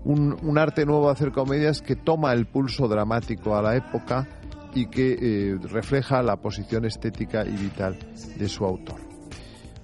Un, 0.04 0.56
arte 0.56 0.86
nuevo 0.86 1.06
de 1.06 1.12
hacer 1.12 1.32
comedias 1.32 1.82
que 1.82 1.96
toma 1.96 2.32
el 2.32 2.46
pulso 2.46 2.88
dramático 2.88 3.56
a 3.56 3.62
la 3.62 3.76
época 3.76 4.26
y 4.74 4.86
que 4.86 5.16
eh, 5.20 5.58
refleja 5.62 6.22
la 6.22 6.36
posición 6.36 6.84
estética 6.84 7.44
y 7.44 7.56
vital 7.56 7.98
de 8.38 8.48
su 8.48 8.64
autor. 8.64 9.05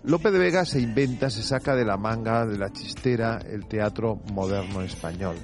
Lope 0.04 0.32
de 0.32 0.38
Vega 0.38 0.64
se 0.64 0.80
inventa, 0.80 1.30
se 1.30 1.42
saca 1.42 1.76
de 1.76 1.84
la 1.84 1.96
manga, 1.96 2.44
de 2.44 2.58
la 2.58 2.72
chistera, 2.72 3.38
el 3.38 3.66
teatro 3.66 4.16
moderno 4.32 4.82
español. 4.82 5.36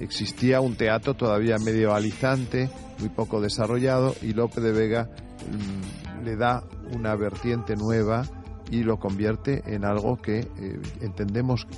Existía 0.00 0.60
un 0.60 0.74
teatro 0.74 1.14
todavía 1.14 1.58
medievalizante, 1.58 2.68
muy 2.98 3.08
poco 3.08 3.40
desarrollado, 3.40 4.14
y 4.20 4.32
Lope 4.32 4.60
de 4.60 4.72
Vega 4.72 5.08
mm, 5.48 6.24
le 6.24 6.36
da 6.36 6.64
una 6.92 7.14
vertiente 7.14 7.76
nueva 7.76 8.24
y 8.68 8.82
lo 8.82 8.98
convierte 8.98 9.62
en 9.66 9.84
algo 9.84 10.16
que 10.16 10.40
eh, 10.40 10.80
entendemos 11.00 11.68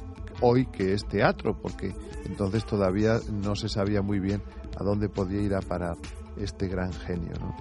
hoy 0.40 0.66
que 0.66 0.94
es 0.94 1.06
teatro, 1.06 1.60
porque 1.60 1.94
entonces 2.24 2.64
todavía 2.64 3.18
no 3.30 3.56
se 3.56 3.68
sabía 3.68 4.01
muy 4.01 4.20
bien 4.20 4.43
a 4.78 4.84
dónde 4.84 5.10
podía 5.10 5.43
ir 5.43 5.55
a 5.55 5.60
parar 5.60 5.97
este 6.38 6.66
gran 6.68 6.94
genio. 6.94 7.34
¿no? 7.40 7.55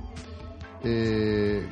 Eh, 0.83 1.67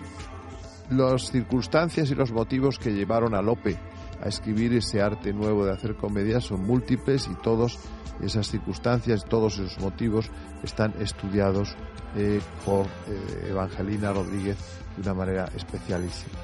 las 0.90 1.32
circunstancias 1.32 2.10
y 2.12 2.16
los 2.16 2.32
motivos 2.32 2.80
que 2.80 2.92
llevaron 2.92 3.36
a 3.36 3.42
Lope 3.42 3.78
a 4.24 4.28
escribir 4.28 4.74
ese 4.74 5.02
arte 5.02 5.34
nuevo 5.34 5.66
de 5.66 5.74
hacer 5.74 5.96
comedia 5.96 6.40
son 6.40 6.66
múltiples 6.66 7.28
y 7.28 7.36
todos 7.36 7.80
esas 8.22 8.48
circunstancias, 8.48 9.26
todos 9.26 9.60
esos 9.60 9.80
motivos 9.80 10.30
están 10.64 10.94
estudiados 11.00 11.76
eh, 12.16 12.40
por 12.66 12.86
eh, 12.86 13.50
Evangelina 13.50 14.14
Rodríguez 14.14 14.58
de 14.96 15.02
una 15.02 15.14
manera 15.14 15.50
especialísima. 15.56 16.38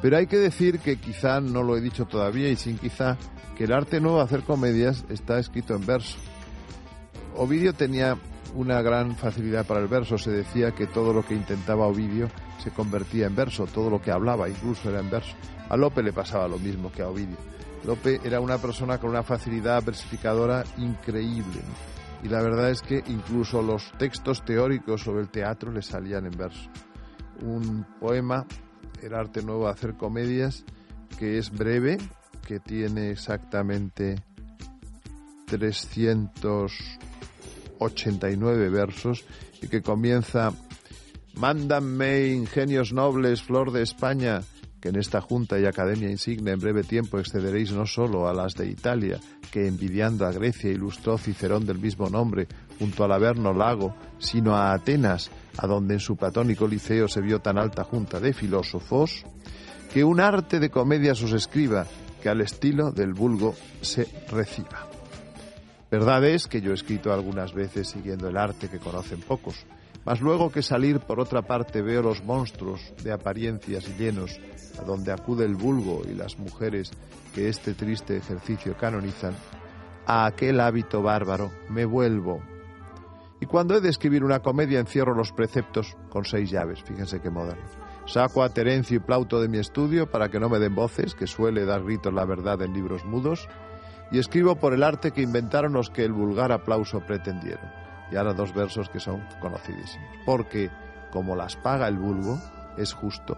Pero 0.00 0.16
hay 0.16 0.26
que 0.26 0.36
decir 0.36 0.78
que 0.78 0.96
quizá, 0.96 1.40
no 1.40 1.62
lo 1.62 1.76
he 1.76 1.80
dicho 1.80 2.04
todavía 2.04 2.48
y 2.50 2.56
sin 2.56 2.78
quizá, 2.78 3.16
que 3.56 3.64
el 3.64 3.72
arte 3.72 4.00
nuevo 4.00 4.18
de 4.18 4.24
hacer 4.24 4.42
comedias 4.42 5.04
está 5.08 5.38
escrito 5.40 5.74
en 5.74 5.84
verso. 5.84 6.16
Ovidio 7.36 7.72
tenía 7.72 8.16
una 8.58 8.82
gran 8.82 9.14
facilidad 9.14 9.64
para 9.64 9.80
el 9.80 9.86
verso. 9.86 10.18
Se 10.18 10.32
decía 10.32 10.72
que 10.72 10.88
todo 10.88 11.12
lo 11.12 11.24
que 11.24 11.34
intentaba 11.34 11.86
Ovidio 11.86 12.28
se 12.58 12.72
convertía 12.72 13.26
en 13.26 13.36
verso, 13.36 13.66
todo 13.66 13.88
lo 13.88 14.02
que 14.02 14.10
hablaba 14.10 14.48
incluso 14.48 14.90
era 14.90 14.98
en 14.98 15.08
verso. 15.08 15.36
A 15.68 15.76
Lope 15.76 16.02
le 16.02 16.12
pasaba 16.12 16.48
lo 16.48 16.58
mismo 16.58 16.90
que 16.90 17.02
a 17.02 17.08
Ovidio. 17.08 17.36
Lope 17.84 18.20
era 18.24 18.40
una 18.40 18.58
persona 18.58 18.98
con 18.98 19.10
una 19.10 19.22
facilidad 19.22 19.84
versificadora 19.84 20.64
increíble. 20.76 21.60
Y 22.24 22.28
la 22.28 22.42
verdad 22.42 22.70
es 22.70 22.82
que 22.82 23.04
incluso 23.06 23.62
los 23.62 23.92
textos 23.92 24.44
teóricos 24.44 25.02
sobre 25.02 25.20
el 25.20 25.28
teatro 25.28 25.70
le 25.70 25.82
salían 25.82 26.26
en 26.26 26.36
verso. 26.36 26.68
Un 27.42 27.86
poema, 28.00 28.44
El 29.00 29.14
arte 29.14 29.44
nuevo 29.44 29.66
de 29.66 29.70
hacer 29.70 29.94
comedias, 29.94 30.64
que 31.16 31.38
es 31.38 31.52
breve, 31.52 31.98
que 32.44 32.58
tiene 32.58 33.12
exactamente 33.12 34.16
389 37.78 38.68
versos 38.68 39.24
y 39.62 39.68
que 39.68 39.82
comienza 39.82 40.52
Mándanme, 41.34 42.26
ingenios 42.28 42.92
nobles, 42.92 43.42
flor 43.42 43.70
de 43.70 43.82
España, 43.82 44.40
que 44.80 44.88
en 44.88 44.96
esta 44.96 45.20
Junta 45.20 45.58
y 45.60 45.66
Academia 45.66 46.10
Insignia 46.10 46.52
en 46.52 46.58
breve 46.58 46.82
tiempo 46.82 47.20
excederéis 47.20 47.70
no 47.70 47.86
solo 47.86 48.28
a 48.28 48.34
las 48.34 48.54
de 48.54 48.66
Italia, 48.66 49.20
que 49.52 49.68
envidiando 49.68 50.26
a 50.26 50.32
Grecia 50.32 50.70
ilustró 50.70 51.16
Cicerón 51.16 51.64
del 51.64 51.78
mismo 51.78 52.08
nombre 52.08 52.48
junto 52.78 53.04
al 53.04 53.12
Averno 53.12 53.52
Lago, 53.52 53.94
sino 54.18 54.56
a 54.56 54.72
Atenas, 54.72 55.30
a 55.58 55.68
donde 55.68 55.94
en 55.94 56.00
su 56.00 56.16
platónico 56.16 56.66
liceo 56.66 57.06
se 57.06 57.20
vio 57.20 57.38
tan 57.40 57.56
alta 57.56 57.84
junta 57.84 58.18
de 58.18 58.32
filósofos, 58.32 59.24
que 59.92 60.02
un 60.02 60.18
arte 60.18 60.58
de 60.58 60.70
comedias 60.70 61.22
os 61.22 61.32
escriba, 61.32 61.86
que 62.20 62.28
al 62.28 62.40
estilo 62.40 62.90
del 62.90 63.14
vulgo 63.14 63.54
se 63.80 64.08
reciba. 64.28 64.87
Verdad 65.90 66.24
es 66.24 66.46
que 66.46 66.60
yo 66.60 66.72
he 66.72 66.74
escrito 66.74 67.12
algunas 67.12 67.54
veces 67.54 67.88
siguiendo 67.88 68.28
el 68.28 68.36
arte 68.36 68.68
que 68.68 68.78
conocen 68.78 69.20
pocos, 69.20 69.66
mas 70.04 70.20
luego 70.20 70.50
que 70.50 70.62
salir 70.62 71.00
por 71.00 71.18
otra 71.18 71.42
parte 71.42 71.80
veo 71.80 72.02
los 72.02 72.22
monstruos 72.22 72.92
de 73.02 73.12
apariencias 73.12 73.98
llenos 73.98 74.38
a 74.78 74.84
donde 74.84 75.12
acude 75.12 75.46
el 75.46 75.54
vulgo 75.54 76.02
y 76.06 76.14
las 76.14 76.38
mujeres 76.38 76.90
que 77.34 77.48
este 77.48 77.72
triste 77.72 78.16
ejercicio 78.16 78.76
canonizan, 78.76 79.34
a 80.06 80.26
aquel 80.26 80.60
hábito 80.60 81.02
bárbaro 81.02 81.50
me 81.68 81.84
vuelvo. 81.84 82.42
Y 83.40 83.46
cuando 83.46 83.76
he 83.76 83.80
de 83.80 83.88
escribir 83.88 84.24
una 84.24 84.40
comedia 84.40 84.80
encierro 84.80 85.14
los 85.14 85.32
preceptos 85.32 85.96
con 86.10 86.24
seis 86.24 86.50
llaves, 86.50 86.82
fíjense 86.82 87.20
qué 87.20 87.30
moderno. 87.30 87.64
Saco 88.06 88.42
a 88.42 88.48
Terencio 88.48 88.96
y 88.96 89.00
Plauto 89.00 89.40
de 89.40 89.48
mi 89.48 89.58
estudio 89.58 90.10
para 90.10 90.28
que 90.28 90.40
no 90.40 90.48
me 90.48 90.58
den 90.58 90.74
voces, 90.74 91.14
que 91.14 91.26
suele 91.26 91.66
dar 91.66 91.84
gritos 91.84 92.12
la 92.12 92.24
verdad 92.24 92.60
en 92.62 92.72
libros 92.72 93.04
mudos, 93.04 93.48
y 94.10 94.18
escribo 94.18 94.56
por 94.56 94.74
el 94.74 94.82
arte 94.82 95.12
que 95.12 95.22
inventaron 95.22 95.72
los 95.72 95.90
que 95.90 96.04
el 96.04 96.12
vulgar 96.12 96.52
aplauso 96.52 97.00
pretendieron 97.00 97.70
y 98.10 98.16
ahora 98.16 98.32
dos 98.32 98.54
versos 98.54 98.88
que 98.88 99.00
son 99.00 99.22
conocidísimos. 99.40 100.08
Porque, 100.24 100.70
como 101.10 101.36
las 101.36 101.56
paga 101.56 101.88
el 101.88 101.98
vulgo, 101.98 102.38
es 102.76 102.92
justo 102.92 103.36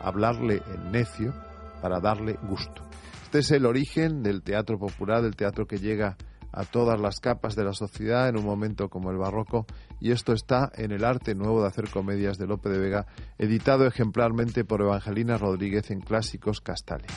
hablarle 0.00 0.62
en 0.72 0.92
necio 0.92 1.32
para 1.80 2.00
darle 2.00 2.38
gusto. 2.42 2.82
Este 3.24 3.40
es 3.40 3.50
el 3.50 3.66
origen 3.66 4.22
del 4.22 4.42
teatro 4.42 4.78
popular, 4.78 5.22
del 5.22 5.36
teatro 5.36 5.66
que 5.66 5.78
llega 5.78 6.16
a 6.52 6.64
todas 6.64 7.00
las 7.00 7.18
capas 7.18 7.56
de 7.56 7.64
la 7.64 7.72
sociedad 7.72 8.28
en 8.28 8.36
un 8.36 8.44
momento 8.44 8.90
como 8.90 9.10
el 9.10 9.16
barroco 9.16 9.66
y 10.00 10.10
esto 10.10 10.34
está 10.34 10.70
en 10.74 10.92
el 10.92 11.04
arte 11.04 11.34
nuevo 11.34 11.62
de 11.62 11.68
hacer 11.68 11.88
comedias 11.88 12.36
de 12.36 12.46
Lope 12.46 12.68
de 12.68 12.78
Vega, 12.78 13.06
editado 13.38 13.86
ejemplarmente 13.86 14.64
por 14.64 14.82
Evangelina 14.82 15.38
Rodríguez 15.38 15.90
en 15.90 16.00
Clásicos 16.00 16.60
Castales. 16.60 17.10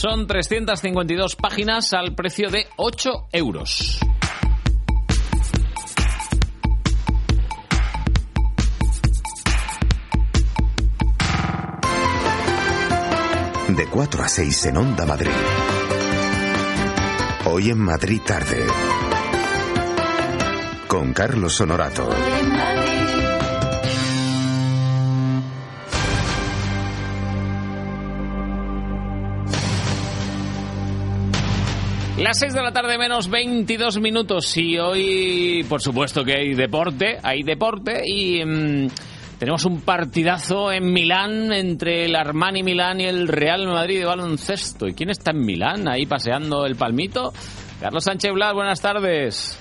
Son 0.00 0.28
352 0.28 1.34
páginas 1.34 1.92
al 1.92 2.14
precio 2.14 2.50
de 2.50 2.68
8 2.76 3.30
euros. 3.32 3.98
De 13.70 13.86
4 13.90 14.22
a 14.22 14.28
6 14.28 14.66
en 14.66 14.76
Onda 14.76 15.04
Madrid. 15.04 15.30
Hoy 17.46 17.70
en 17.70 17.78
Madrid 17.78 18.20
tarde. 18.24 18.64
Con 20.86 21.12
Carlos 21.12 21.60
Honorato. 21.60 22.08
Las 32.18 32.40
6 32.40 32.52
de 32.52 32.62
la 32.62 32.72
tarde 32.72 32.98
menos 32.98 33.30
22 33.30 34.00
minutos 34.00 34.56
y 34.56 34.76
hoy 34.76 35.64
por 35.68 35.80
supuesto 35.80 36.24
que 36.24 36.34
hay 36.34 36.54
deporte, 36.54 37.16
hay 37.22 37.44
deporte 37.44 38.02
y 38.04 38.44
mm, 38.44 38.88
tenemos 39.38 39.64
un 39.64 39.82
partidazo 39.82 40.72
en 40.72 40.92
Milán 40.92 41.52
entre 41.52 42.06
el 42.06 42.16
Armani 42.16 42.64
Milán 42.64 43.00
y 43.00 43.04
el 43.04 43.28
Real 43.28 43.68
Madrid 43.68 44.00
de 44.00 44.04
baloncesto. 44.04 44.88
¿Y 44.88 44.94
quién 44.94 45.10
está 45.10 45.30
en 45.30 45.46
Milán 45.46 45.88
ahí 45.88 46.06
paseando 46.06 46.66
el 46.66 46.74
palmito? 46.74 47.32
Carlos 47.80 48.02
Sánchez 48.02 48.32
Blas, 48.32 48.52
buenas 48.52 48.82
tardes. 48.82 49.56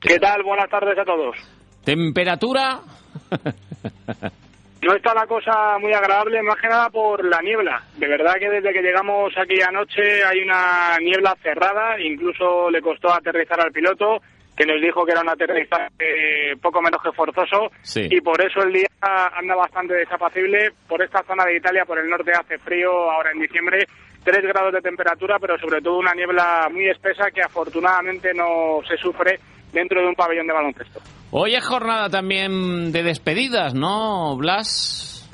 ¿Qué 0.00 0.18
tal? 0.18 0.42
Buenas 0.42 0.68
tardes 0.68 0.98
a 0.98 1.04
todos. 1.04 1.34
¿Temperatura? 1.82 2.82
No 4.82 4.94
está 4.94 5.12
la 5.12 5.26
cosa 5.26 5.76
muy 5.78 5.92
agradable, 5.92 6.40
más 6.42 6.56
que 6.60 6.68
nada 6.68 6.88
por 6.88 7.24
la 7.24 7.40
niebla. 7.42 7.82
De 7.96 8.06
verdad 8.06 8.34
que 8.38 8.48
desde 8.48 8.72
que 8.72 8.80
llegamos 8.82 9.32
aquí 9.36 9.60
anoche 9.60 10.24
hay 10.24 10.40
una 10.40 10.96
niebla 11.00 11.34
cerrada, 11.42 12.00
incluso 12.00 12.70
le 12.70 12.80
costó 12.80 13.12
aterrizar 13.12 13.60
al 13.60 13.72
piloto, 13.72 14.22
que 14.56 14.64
nos 14.66 14.80
dijo 14.80 15.04
que 15.04 15.12
era 15.12 15.20
un 15.22 15.28
aterrizaje 15.30 16.56
poco 16.62 16.80
menos 16.80 17.02
que 17.02 17.12
forzoso, 17.12 17.70
Sí. 17.82 18.08
y 18.10 18.20
por 18.20 18.40
eso 18.40 18.62
el 18.62 18.72
día 18.72 18.86
anda 19.00 19.56
bastante 19.56 19.94
desapacible. 19.94 20.70
Por 20.88 21.02
esta 21.02 21.22
zona 21.24 21.44
de 21.44 21.56
Italia, 21.56 21.84
por 21.84 21.98
el 21.98 22.08
norte 22.08 22.32
hace 22.32 22.58
frío 22.58 23.10
ahora 23.10 23.32
en 23.32 23.40
diciembre, 23.40 23.84
3 24.24 24.42
grados 24.42 24.72
de 24.72 24.80
temperatura, 24.80 25.38
pero 25.40 25.58
sobre 25.58 25.80
todo 25.80 25.98
una 25.98 26.14
niebla 26.14 26.68
muy 26.70 26.88
espesa 26.88 27.30
que 27.32 27.42
afortunadamente 27.42 28.32
no 28.34 28.80
se 28.86 28.96
sufre 28.96 29.38
dentro 29.72 30.00
de 30.00 30.08
un 30.08 30.14
pabellón 30.14 30.46
de 30.46 30.52
baloncesto. 30.52 31.00
Hoy 31.30 31.54
es 31.54 31.64
jornada 31.64 32.08
también 32.08 32.90
de 32.92 33.02
despedidas, 33.02 33.74
¿no, 33.74 34.36
Blas? 34.36 35.28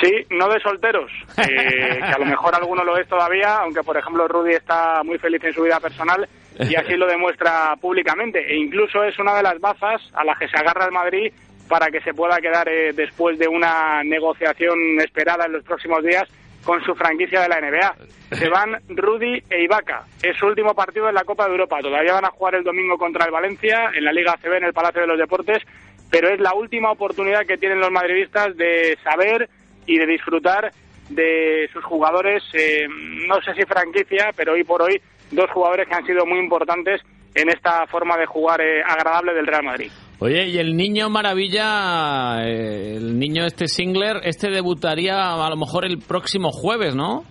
Sí, 0.00 0.12
no 0.30 0.48
de 0.48 0.60
solteros, 0.60 1.10
eh, 1.38 1.98
que 1.98 2.14
a 2.14 2.18
lo 2.18 2.24
mejor 2.24 2.54
alguno 2.54 2.84
lo 2.84 2.98
es 2.98 3.08
todavía, 3.08 3.58
aunque 3.58 3.82
por 3.82 3.96
ejemplo 3.96 4.26
Rudy 4.26 4.54
está 4.54 5.02
muy 5.04 5.18
feliz 5.18 5.42
en 5.44 5.52
su 5.52 5.62
vida 5.62 5.80
personal 5.80 6.26
y 6.58 6.74
así 6.74 6.96
lo 6.96 7.06
demuestra 7.06 7.74
públicamente. 7.80 8.40
E 8.40 8.56
incluso 8.56 9.02
es 9.04 9.18
una 9.18 9.34
de 9.34 9.42
las 9.42 9.58
bazas 9.60 10.00
a 10.14 10.24
las 10.24 10.38
que 10.38 10.48
se 10.48 10.56
agarra 10.56 10.86
el 10.86 10.92
Madrid 10.92 11.32
para 11.68 11.86
que 11.86 12.00
se 12.00 12.14
pueda 12.14 12.38
quedar 12.38 12.68
eh, 12.68 12.92
después 12.92 13.38
de 13.38 13.48
una 13.48 14.02
negociación 14.04 15.00
esperada 15.00 15.46
en 15.46 15.52
los 15.52 15.64
próximos 15.64 16.02
días 16.02 16.28
con 16.64 16.82
su 16.84 16.94
franquicia 16.94 17.40
de 17.42 17.48
la 17.48 17.60
NBA. 17.60 17.96
Se 18.38 18.48
van 18.48 18.78
Rudy 18.88 19.42
e 19.50 19.62
Ibaka. 19.64 20.04
Es 20.22 20.36
su 20.36 20.46
último 20.46 20.74
partido 20.74 21.08
en 21.08 21.14
la 21.14 21.24
Copa 21.24 21.44
de 21.44 21.52
Europa. 21.52 21.80
Todavía 21.80 22.14
van 22.14 22.24
a 22.24 22.30
jugar 22.30 22.54
el 22.54 22.64
domingo 22.64 22.96
contra 22.96 23.26
el 23.26 23.30
Valencia 23.30 23.90
en 23.94 24.04
la 24.04 24.12
Liga 24.12 24.32
ACB 24.32 24.54
en 24.54 24.64
el 24.64 24.72
Palacio 24.72 25.02
de 25.02 25.08
los 25.08 25.18
Deportes, 25.18 25.62
pero 26.10 26.28
es 26.28 26.40
la 26.40 26.54
última 26.54 26.90
oportunidad 26.90 27.46
que 27.46 27.58
tienen 27.58 27.80
los 27.80 27.90
madridistas 27.90 28.56
de 28.56 28.96
saber 29.02 29.48
y 29.86 29.98
de 29.98 30.06
disfrutar 30.06 30.72
de 31.08 31.68
sus 31.72 31.84
jugadores, 31.84 32.42
eh, 32.54 32.86
no 33.26 33.40
sé 33.42 33.54
si 33.54 33.64
franquicia, 33.64 34.30
pero 34.34 34.52
hoy 34.52 34.64
por 34.64 34.82
hoy 34.82 35.00
dos 35.30 35.50
jugadores 35.50 35.88
que 35.88 35.94
han 35.94 36.06
sido 36.06 36.24
muy 36.24 36.38
importantes 36.38 37.00
en 37.34 37.48
esta 37.48 37.86
forma 37.86 38.16
de 38.16 38.26
jugar 38.26 38.60
eh, 38.60 38.82
agradable 38.82 39.34
del 39.34 39.46
Real 39.46 39.64
Madrid. 39.64 39.90
Oye, 40.24 40.46
y 40.50 40.58
el 40.58 40.76
niño 40.76 41.10
maravilla, 41.10 42.46
eh, 42.46 42.94
el 42.94 43.18
niño 43.18 43.44
este 43.44 43.66
Singler, 43.66 44.20
este 44.22 44.50
debutaría 44.50 45.34
a 45.34 45.50
lo 45.50 45.56
mejor 45.56 45.84
el 45.84 45.98
próximo 45.98 46.52
jueves, 46.52 46.94
¿no? 46.94 47.24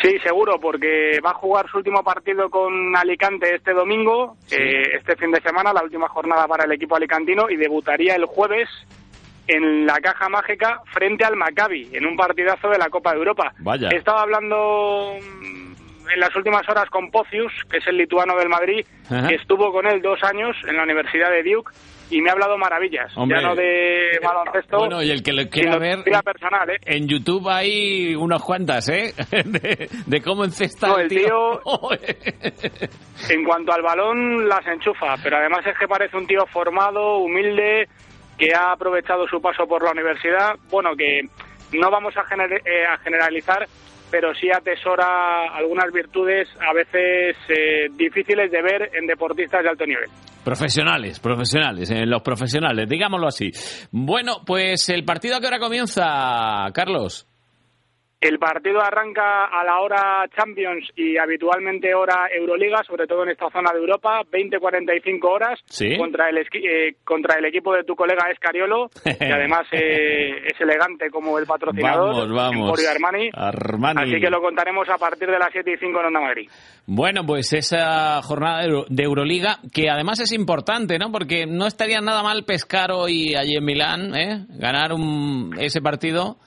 Sí, 0.00 0.16
seguro, 0.22 0.60
porque 0.60 1.18
va 1.26 1.30
a 1.30 1.34
jugar 1.34 1.68
su 1.68 1.78
último 1.78 2.04
partido 2.04 2.48
con 2.50 2.96
Alicante 2.96 3.52
este 3.52 3.72
domingo, 3.72 4.36
eh, 4.48 4.96
este 4.96 5.16
fin 5.16 5.32
de 5.32 5.40
semana, 5.40 5.72
la 5.72 5.82
última 5.82 6.08
jornada 6.08 6.46
para 6.46 6.66
el 6.66 6.72
equipo 6.72 6.94
alicantino, 6.94 7.50
y 7.50 7.56
debutaría 7.56 8.14
el 8.14 8.26
jueves 8.26 8.68
en 9.48 9.86
la 9.86 9.94
caja 9.94 10.28
mágica 10.28 10.82
frente 10.92 11.24
al 11.24 11.34
Maccabi, 11.34 11.88
en 11.92 12.06
un 12.06 12.16
partidazo 12.16 12.68
de 12.68 12.78
la 12.78 12.90
Copa 12.90 13.10
de 13.10 13.18
Europa. 13.18 13.52
Vaya. 13.58 13.88
He 13.92 13.96
estado 13.96 14.18
hablando 14.18 15.14
en 16.12 16.20
las 16.20 16.34
últimas 16.36 16.68
horas 16.68 16.88
con 16.90 17.10
Pocius, 17.10 17.52
que 17.70 17.78
es 17.78 17.86
el 17.86 17.96
lituano 17.96 18.36
del 18.36 18.48
Madrid, 18.48 18.84
Ajá. 19.10 19.28
que 19.28 19.34
estuvo 19.36 19.72
con 19.72 19.86
él 19.86 20.00
dos 20.02 20.22
años 20.24 20.56
en 20.66 20.76
la 20.76 20.82
Universidad 20.84 21.30
de 21.30 21.42
Duke, 21.42 21.72
y 22.08 22.20
me 22.22 22.30
ha 22.30 22.34
hablado 22.34 22.56
maravillas, 22.56 23.10
Hombre. 23.16 23.40
ya 23.40 23.48
no 23.48 23.54
de 23.56 24.20
baloncesto, 24.22 24.78
Bueno, 24.78 25.02
y 25.02 25.10
el 25.10 25.24
que 25.24 25.32
lo 25.32 25.48
quiera 25.48 25.76
ver, 25.78 26.04
personal, 26.24 26.70
¿eh? 26.70 26.78
en 26.84 27.08
YouTube 27.08 27.48
hay 27.48 28.14
unas 28.14 28.40
cuantas, 28.42 28.88
¿eh? 28.88 29.12
De, 29.44 29.88
de 30.06 30.22
cómo 30.22 30.44
encesta 30.44 30.86
No, 30.86 30.98
el 30.98 31.02
el 31.04 31.08
tío. 31.08 31.60
En 33.30 33.44
cuanto 33.44 33.72
al 33.72 33.82
balón, 33.82 34.48
las 34.48 34.64
enchufa, 34.66 35.16
pero 35.22 35.38
además 35.38 35.66
es 35.66 35.76
que 35.78 35.88
parece 35.88 36.16
un 36.16 36.26
tío 36.26 36.46
formado, 36.46 37.18
humilde, 37.18 37.88
que 38.38 38.54
ha 38.54 38.72
aprovechado 38.72 39.26
su 39.26 39.40
paso 39.40 39.66
por 39.66 39.82
la 39.82 39.90
universidad. 39.92 40.54
Bueno, 40.70 40.90
que 40.96 41.22
no 41.72 41.90
vamos 41.90 42.16
a, 42.16 42.24
gener- 42.24 42.62
eh, 42.64 42.84
a 42.86 42.98
generalizar, 42.98 43.66
pero 44.10 44.34
sí 44.34 44.48
atesora 44.50 45.48
algunas 45.54 45.92
virtudes 45.92 46.48
a 46.60 46.72
veces 46.72 47.36
eh, 47.48 47.86
difíciles 47.92 48.50
de 48.50 48.62
ver 48.62 48.90
en 48.94 49.06
deportistas 49.06 49.62
de 49.62 49.68
alto 49.68 49.86
nivel. 49.86 50.08
Profesionales, 50.44 51.18
profesionales, 51.18 51.90
en 51.90 52.08
los 52.08 52.22
profesionales, 52.22 52.88
digámoslo 52.88 53.26
así. 53.26 53.50
Bueno, 53.90 54.42
pues 54.46 54.88
el 54.90 55.04
partido 55.04 55.36
a 55.36 55.40
qué 55.40 55.48
hora 55.48 55.58
comienza, 55.58 56.70
Carlos. 56.72 57.26
El 58.18 58.38
partido 58.38 58.80
arranca 58.80 59.44
a 59.44 59.62
la 59.62 59.80
hora 59.80 60.24
Champions 60.34 60.88
y 60.96 61.18
habitualmente 61.18 61.94
hora 61.94 62.28
Euroliga, 62.34 62.82
sobre 62.86 63.06
todo 63.06 63.24
en 63.24 63.30
esta 63.30 63.50
zona 63.50 63.70
de 63.72 63.78
Europa, 63.78 64.22
20-45 64.32 65.24
horas 65.28 65.60
Sí. 65.66 65.98
contra, 65.98 66.30
el 66.30 66.38
eh, 66.38 66.96
contra 67.04 67.38
el 67.38 67.44
equipo 67.44 67.74
de 67.74 67.84
tu 67.84 67.94
colega 67.94 68.30
Escariolo, 68.32 68.88
que 69.04 69.10
además 69.32 69.66
eh, 69.70 70.46
es 70.46 70.58
elegante 70.60 71.10
como 71.10 71.38
el 71.38 71.44
patrocinador, 71.46 72.14
Vamos, 72.32 72.32
vamos. 72.32 72.86
Armani. 72.88 73.28
Armani. 73.34 74.02
Así 74.02 74.20
que 74.20 74.30
lo 74.30 74.40
contaremos 74.40 74.88
a 74.88 74.96
partir 74.96 75.28
de 75.28 75.38
las 75.38 75.50
7 75.52 75.72
y 75.72 75.76
5 75.76 76.00
en 76.00 76.06
Onda 76.06 76.20
Madrid. 76.20 76.48
Bueno, 76.86 77.20
pues 77.26 77.52
esa 77.52 78.22
jornada 78.22 78.62
de 78.88 79.02
Euroliga, 79.02 79.58
que 79.74 79.90
además 79.90 80.20
es 80.20 80.32
importante, 80.32 80.98
¿no? 80.98 81.12
Porque 81.12 81.44
no 81.46 81.66
estaría 81.66 82.00
nada 82.00 82.22
mal 82.22 82.44
pescar 82.44 82.92
hoy 82.92 83.34
allí 83.34 83.56
en 83.56 83.64
Milán, 83.64 84.14
¿eh? 84.16 84.46
Ganar 84.58 84.92
un, 84.94 85.54
ese 85.58 85.82
partido. 85.82 86.38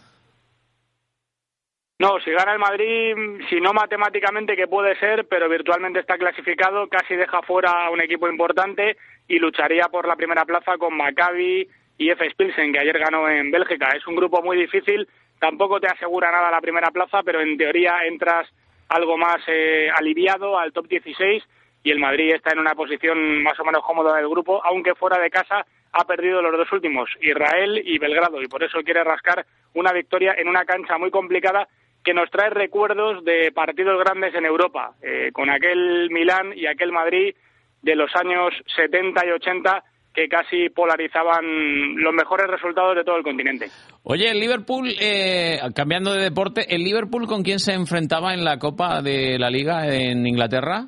No, 1.99 2.17
si 2.21 2.31
gana 2.31 2.53
el 2.53 2.59
Madrid, 2.59 3.13
si 3.49 3.59
no 3.59 3.73
matemáticamente 3.73 4.55
que 4.55 4.69
puede 4.69 4.97
ser, 4.99 5.27
pero 5.27 5.49
virtualmente 5.49 5.99
está 5.99 6.17
clasificado, 6.17 6.87
casi 6.87 7.13
deja 7.13 7.41
fuera 7.41 7.71
a 7.71 7.89
un 7.89 7.99
equipo 7.99 8.29
importante 8.29 8.95
y 9.27 9.37
lucharía 9.37 9.89
por 9.89 10.07
la 10.07 10.15
primera 10.15 10.45
plaza 10.45 10.77
con 10.77 10.95
Maccabi 10.95 11.67
y 11.97 12.09
F. 12.09 12.25
Pilsen, 12.37 12.71
que 12.71 12.79
ayer 12.79 12.97
ganó 12.97 13.27
en 13.27 13.51
Bélgica. 13.51 13.89
Es 13.89 14.07
un 14.07 14.15
grupo 14.15 14.41
muy 14.41 14.55
difícil, 14.55 15.09
tampoco 15.39 15.81
te 15.81 15.87
asegura 15.87 16.31
nada 16.31 16.49
la 16.49 16.61
primera 16.61 16.89
plaza, 16.89 17.21
pero 17.21 17.41
en 17.41 17.57
teoría 17.57 18.05
entras 18.05 18.47
algo 18.87 19.17
más 19.17 19.41
eh, 19.47 19.89
aliviado 19.93 20.57
al 20.57 20.71
top 20.71 20.87
16 20.87 21.43
y 21.83 21.91
el 21.91 21.99
Madrid 21.99 22.33
está 22.33 22.53
en 22.53 22.59
una 22.59 22.75
posición 22.75 23.43
más 23.43 23.59
o 23.59 23.65
menos 23.65 23.83
cómoda 23.83 24.15
del 24.15 24.29
grupo, 24.29 24.63
aunque 24.63 24.95
fuera 24.95 25.19
de 25.19 25.29
casa 25.29 25.65
ha 25.91 26.05
perdido 26.05 26.41
los 26.41 26.55
dos 26.55 26.71
últimos, 26.71 27.09
Israel 27.19 27.81
y 27.83 27.97
Belgrado, 27.97 28.41
y 28.41 28.47
por 28.47 28.63
eso 28.63 28.83
quiere 28.83 29.03
rascar 29.03 29.45
una 29.73 29.91
victoria 29.91 30.35
en 30.37 30.47
una 30.47 30.63
cancha 30.63 30.97
muy 30.97 31.11
complicada 31.11 31.67
que 32.03 32.13
nos 32.13 32.29
trae 32.31 32.49
recuerdos 32.49 33.23
de 33.25 33.51
partidos 33.51 33.99
grandes 33.99 34.33
en 34.33 34.45
Europa, 34.45 34.95
eh, 35.01 35.31
con 35.33 35.49
aquel 35.49 36.09
Milán 36.09 36.53
y 36.55 36.65
aquel 36.65 36.91
Madrid 36.91 37.35
de 37.81 37.95
los 37.95 38.09
años 38.15 38.53
70 38.75 39.25
y 39.25 39.31
80 39.31 39.83
que 40.13 40.27
casi 40.27 40.69
polarizaban 40.69 41.95
los 41.95 42.13
mejores 42.13 42.47
resultados 42.47 42.95
de 42.95 43.03
todo 43.03 43.17
el 43.17 43.23
continente. 43.23 43.67
Oye, 44.03 44.29
el 44.29 44.39
Liverpool, 44.39 44.89
eh, 44.99 45.59
cambiando 45.75 46.13
de 46.13 46.23
deporte, 46.23 46.73
¿el 46.73 46.83
Liverpool 46.83 47.27
con 47.27 47.43
quién 47.43 47.59
se 47.59 47.73
enfrentaba 47.73 48.33
en 48.33 48.43
la 48.43 48.57
Copa 48.57 49.01
de 49.01 49.37
la 49.37 49.49
Liga 49.49 49.87
en 49.87 50.25
Inglaterra? 50.25 50.87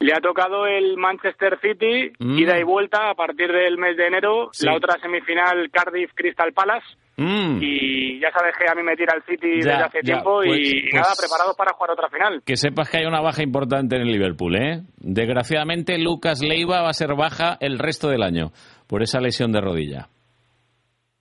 Le 0.00 0.12
ha 0.12 0.20
tocado 0.20 0.64
el 0.66 0.96
Manchester 0.96 1.58
City, 1.60 2.12
Mm. 2.20 2.38
ida 2.38 2.58
y 2.58 2.62
vuelta 2.62 3.10
a 3.10 3.14
partir 3.14 3.50
del 3.50 3.78
mes 3.78 3.96
de 3.96 4.06
enero, 4.06 4.48
Sí. 4.52 4.64
la 4.64 4.76
otra 4.76 4.94
semifinal 5.00 5.68
Cardiff 5.72 6.12
Crystal 6.14 6.52
Palace. 6.52 6.86
Mm. 7.16 7.58
Y 7.60 8.20
ya 8.20 8.30
sabes 8.30 8.54
que 8.56 8.70
a 8.70 8.76
mí 8.76 8.82
me 8.84 8.94
tira 8.94 9.14
el 9.16 9.24
City 9.24 9.60
Ya, 9.60 9.70
desde 9.72 9.82
hace 9.84 9.98
ya, 10.04 10.12
tiempo 10.14 10.36
pues- 10.36 10.56
y 10.56 10.82
pues- 10.82 10.94
nada, 10.94 11.14
preparados 11.18 11.56
para 11.56 11.72
jugar 11.72 11.90
otra 11.90 12.08
final. 12.10 12.42
Que 12.46 12.56
sepas 12.56 12.88
que 12.88 12.98
hay 12.98 13.06
una 13.06 13.20
baja 13.20 13.42
importante 13.42 13.96
en 13.96 14.02
el 14.02 14.12
Liverpool, 14.12 14.54
¿eh? 14.54 14.82
Desgraciadamente, 14.98 15.98
Lucas 15.98 16.40
Leiva 16.42 16.80
va 16.82 16.90
a 16.90 16.94
ser 16.94 17.16
baja 17.16 17.56
el 17.60 17.80
resto 17.80 18.08
del 18.08 18.22
año 18.22 18.52
por 18.88 19.02
esa 19.02 19.20
lesión 19.20 19.50
de 19.50 19.60
rodilla. 19.60 20.06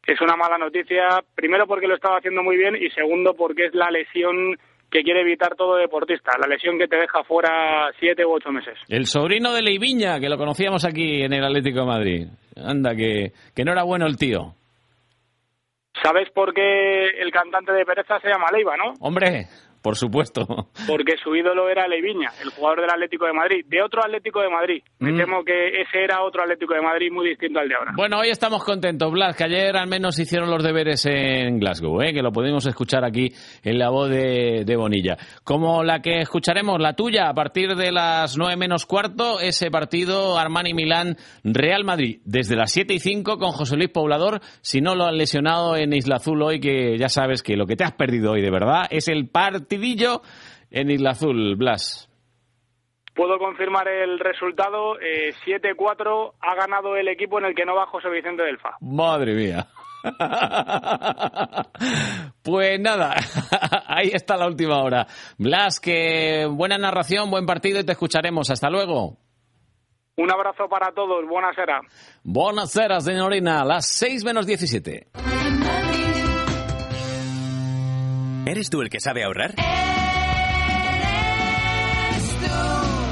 Es 0.06 0.22
una 0.22 0.38
mala 0.38 0.60
noticia, 0.60 1.22
primero 1.36 1.66
porque 1.66 1.88
lo 1.88 1.96
estaba 1.96 2.18
haciendo 2.20 2.44
muy 2.44 2.56
bien 2.58 2.76
y 2.76 2.90
segundo 2.92 3.34
porque 3.34 3.66
es 3.66 3.74
la 3.74 3.90
lesión 3.90 4.56
que 4.90 5.04
quiere 5.04 5.22
evitar 5.22 5.56
todo 5.56 5.76
deportista, 5.76 6.32
la 6.40 6.48
lesión 6.48 6.78
que 6.78 6.88
te 6.88 6.96
deja 6.96 7.24
fuera 7.24 7.92
siete 8.00 8.26
u 8.26 8.32
ocho 8.34 8.52
meses. 8.52 8.78
El 8.88 9.06
sobrino 9.06 9.54
de 9.54 9.62
Leiviña, 9.62 10.20
que 10.20 10.30
lo 10.30 10.38
conocíamos 10.38 10.86
aquí 10.86 11.24
en 11.24 11.34
el 11.34 11.44
Atlético 11.44 11.82
de 11.82 11.86
Madrid. 11.86 12.28
Anda, 12.56 12.96
que, 12.96 13.32
que 13.56 13.64
no 13.64 13.74
era 13.74 13.84
bueno 13.84 14.06
el 14.06 14.18
tío. 14.18 14.54
¿Sabes 16.02 16.30
por 16.32 16.54
qué 16.54 17.08
el 17.20 17.32
cantante 17.32 17.72
de 17.72 17.86
Pereza 17.86 18.20
se 18.20 18.30
llama 18.30 18.52
Leiva, 18.54 18.78
no? 18.78 18.94
Hombre, 19.02 19.48
por 19.88 19.96
supuesto. 19.96 20.46
Porque 20.86 21.14
su 21.24 21.34
ídolo 21.34 21.70
era 21.70 21.88
Leiviña, 21.88 22.30
el 22.44 22.50
jugador 22.50 22.82
del 22.82 22.90
Atlético 22.90 23.26
de 23.26 23.32
Madrid, 23.32 23.66
de 23.70 23.82
otro 23.82 24.02
Atlético 24.04 24.42
de 24.42 24.50
Madrid. 24.50 24.84
Me 25.00 25.14
Mm. 25.14 25.18
temo 25.18 25.46
que 25.46 25.80
ese 25.82 26.04
era 26.04 26.24
otro 26.24 26.42
Atlético 26.44 26.74
de 26.74 26.82
Madrid 26.82 27.10
muy 27.10 27.30
distinto 27.30 27.62
al 27.62 27.70
de 27.70 27.76
ahora. 27.76 27.94
Bueno, 27.96 28.20
hoy 28.20 28.28
estamos 28.30 28.66
contentos, 28.66 29.10
Blas, 29.14 29.34
que 29.38 29.46
ayer 29.46 29.78
al 29.78 29.88
menos 29.88 30.20
hicieron 30.20 30.50
los 30.52 30.62
deberes 30.62 31.06
en 31.06 31.58
Glasgow, 31.60 32.02
¿eh? 32.02 32.12
que 32.12 32.22
lo 32.22 32.34
pudimos 32.34 32.66
escuchar 32.66 33.06
aquí 33.06 33.30
en 33.64 33.80
la 33.80 33.90
voz 33.90 34.10
de, 34.10 34.64
de 34.66 34.76
Bonilla. 34.76 35.16
Como 35.46 35.86
la 35.86 36.02
que 36.02 36.20
escucharemos, 36.20 36.82
la 36.82 36.92
tuya, 36.94 37.30
a 37.30 37.34
partir 37.34 37.76
de 37.78 37.94
las 37.94 38.38
nueve 38.38 38.58
menos 38.58 38.86
cuarto, 38.86 39.40
ese 39.40 39.72
partido 39.72 40.38
Armani-Milán-Real 40.38 41.86
Madrid, 41.86 42.20
desde 42.26 42.58
las 42.58 42.74
siete 42.74 42.94
y 42.94 43.00
cinco 43.00 43.38
con 43.38 43.52
José 43.54 43.78
Luis 43.78 43.90
Poblador, 43.90 44.42
si 44.60 44.82
no 44.82 44.96
lo 44.96 45.06
han 45.06 45.18
lesionado 45.18 45.78
en 45.78 45.94
Isla 45.94 46.18
Azul 46.18 46.42
hoy, 46.42 46.60
que 46.60 46.98
ya 46.98 47.08
sabes 47.08 47.42
que 47.42 47.56
lo 47.56 47.66
que 47.66 47.78
te 47.78 47.86
has 47.86 47.94
perdido 47.94 48.34
hoy 48.34 48.42
de 48.42 48.52
verdad 48.52 48.86
es 48.90 49.08
el 49.08 49.30
partidillo 49.78 50.22
en 50.72 50.90
Isla 50.92 51.12
Azul, 51.12 51.56
Blas. 51.56 52.10
Puedo 53.16 53.40
confirmar 53.40 53.88
el 53.88 54.20
resultado, 54.20 55.00
eh, 55.00 55.34
7-4 55.46 56.34
ha 56.40 56.56
ganado 56.56 56.96
el 56.96 57.08
equipo 57.08 57.40
en 57.40 57.46
el 57.46 57.56
que 57.56 57.66
no 57.66 57.76
va 57.76 57.88
José 57.88 58.10
Vicente 58.10 58.44
del 58.44 58.60
FA. 58.60 58.78
Madre 58.82 59.34
mía. 59.34 59.68
Pues 62.44 62.80
nada, 62.80 63.14
ahí 63.88 64.10
está 64.14 64.38
la 64.38 64.48
última 64.48 64.82
hora. 64.82 65.06
Blas, 65.38 65.82
que 65.82 66.48
buena 66.50 66.78
narración, 66.78 67.30
buen 67.30 67.46
partido 67.46 67.82
y 67.82 67.86
te 67.86 67.92
escucharemos. 67.92 68.50
Hasta 68.50 68.70
luego. 68.70 69.18
Un 70.16 70.32
abrazo 70.32 70.70
para 70.70 70.94
todos, 70.94 71.28
buena 71.28 71.54
será. 71.54 71.82
Buenas 72.24 72.72
tardes, 72.72 73.04
señorina. 73.04 73.66
Las 73.66 73.90
6 73.90 74.24
menos 74.24 74.48
17. 74.48 75.08
¿Eres 78.50 78.70
tú 78.70 78.82
el 78.82 78.90
que 78.90 79.02
sabe 79.02 79.26
ahorrar? 79.26 79.56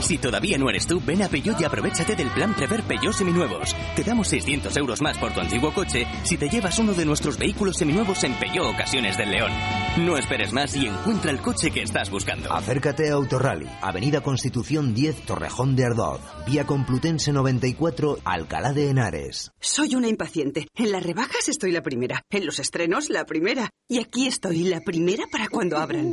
Si 0.01 0.17
todavía 0.17 0.57
no 0.57 0.69
eres 0.69 0.85
tú, 0.85 1.01
ven 1.05 1.23
a 1.23 1.27
Peugeot 1.27 1.59
y 1.59 1.63
aprovechate 1.63 2.15
del 2.15 2.29
plan 2.29 2.53
Prever 2.53 2.83
Peugeot 2.83 3.13
Seminuevos. 3.13 3.75
Te 3.95 4.03
damos 4.03 4.27
600 4.27 4.75
euros 4.77 5.01
más 5.01 5.17
por 5.17 5.33
tu 5.33 5.39
antiguo 5.39 5.73
coche 5.73 6.05
si 6.23 6.37
te 6.37 6.49
llevas 6.49 6.77
uno 6.79 6.93
de 6.93 7.05
nuestros 7.05 7.37
vehículos 7.37 7.77
seminuevos 7.77 8.23
en 8.23 8.33
Peugeot 8.33 8.73
Ocasiones 8.73 9.17
del 9.17 9.31
León. 9.31 9.51
No 9.97 10.17
esperes 10.17 10.53
más 10.53 10.75
y 10.75 10.87
encuentra 10.87 11.31
el 11.31 11.39
coche 11.39 11.71
que 11.71 11.81
estás 11.81 12.09
buscando. 12.09 12.53
Acércate 12.53 13.09
a 13.09 13.13
Autorally, 13.13 13.67
Avenida 13.81 14.21
Constitución 14.21 14.93
10, 14.93 15.25
Torrejón 15.25 15.75
de 15.75 15.85
Ardoz, 15.85 16.21
vía 16.45 16.65
Complutense 16.65 17.31
94, 17.31 18.19
Alcalá 18.25 18.73
de 18.73 18.89
Henares. 18.89 19.51
Soy 19.59 19.95
una 19.95 20.07
impaciente. 20.07 20.67
En 20.75 20.91
las 20.91 21.03
rebajas 21.03 21.47
estoy 21.47 21.71
la 21.71 21.81
primera. 21.81 22.21
En 22.29 22.45
los 22.45 22.59
estrenos, 22.59 23.09
la 23.09 23.25
primera. 23.25 23.69
Y 23.87 23.99
aquí 23.99 24.27
estoy, 24.27 24.63
la 24.63 24.81
primera 24.81 25.25
para 25.31 25.47
cuando 25.47 25.77
abran. 25.77 26.11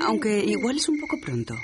Aunque 0.00 0.44
igual 0.44 0.76
es 0.76 0.88
un 0.88 1.00
poco 1.00 1.16
pronto. 1.24 1.54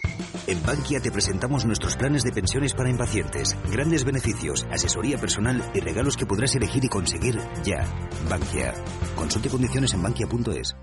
En 0.46 0.62
Bankia 0.64 1.00
te 1.00 1.10
presentamos 1.10 1.64
nuestros 1.66 1.96
planes 1.96 2.22
de 2.22 2.32
pensiones 2.32 2.72
para 2.74 2.90
impacientes, 2.90 3.56
grandes 3.70 4.04
beneficios, 4.04 4.66
asesoría 4.70 5.18
personal 5.18 5.62
y 5.74 5.80
regalos 5.80 6.16
que 6.16 6.26
podrás 6.26 6.54
elegir 6.54 6.84
y 6.84 6.88
conseguir 6.88 7.38
ya. 7.64 7.84
Bankia. 8.28 8.74
Consulte 9.16 9.48
condiciones 9.48 9.92
en 9.94 10.02
bankia.es. 10.02 10.76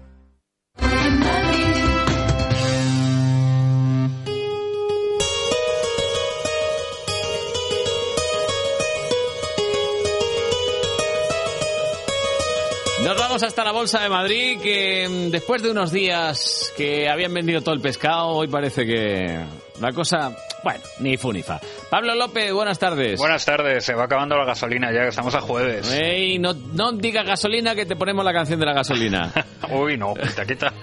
Nos 13.04 13.18
vamos 13.18 13.44
hasta 13.44 13.66
la 13.66 13.74
Bolsa 13.74 14.00
de 14.00 14.08
Madrid, 14.08 14.60
que 14.62 15.08
mm, 15.10 15.30
después 15.30 15.62
de 15.62 15.70
unos 15.70 15.92
días 15.92 16.72
que 16.78 17.10
habían 17.10 17.34
vendido 17.34 17.60
todo 17.60 17.76
el 17.76 17.82
pescado, 17.82 18.28
hoy 18.28 18.48
parece 18.48 18.86
que 18.86 19.44
la 19.82 19.92
cosa, 19.92 20.34
bueno, 20.64 20.80
ni 21.00 21.18
fu 21.18 21.34
ni 21.34 21.44
fa. 21.44 21.60
Pablo 21.90 22.16
López, 22.16 22.54
buenas 22.54 22.80
tardes. 22.80 23.20
Buenas 23.20 23.44
tardes, 23.44 23.84
se 23.84 23.94
va 23.94 24.06
acabando 24.06 24.38
la 24.38 24.46
gasolina 24.46 24.90
ya 24.94 25.02
que 25.02 25.10
estamos 25.10 25.36
a 25.36 25.42
jueves. 25.42 25.92
Ey, 25.92 26.40
no, 26.40 26.54
no 26.54 26.94
digas 26.94 27.26
gasolina 27.26 27.76
que 27.76 27.86
te 27.86 27.98
ponemos 27.98 28.24
la 28.24 28.32
canción 28.32 28.58
de 28.62 28.66
la 28.68 28.74
gasolina. 28.74 29.34
Uy, 29.70 29.98
no, 29.98 30.14
quita, 30.14 30.46
quita 30.46 30.74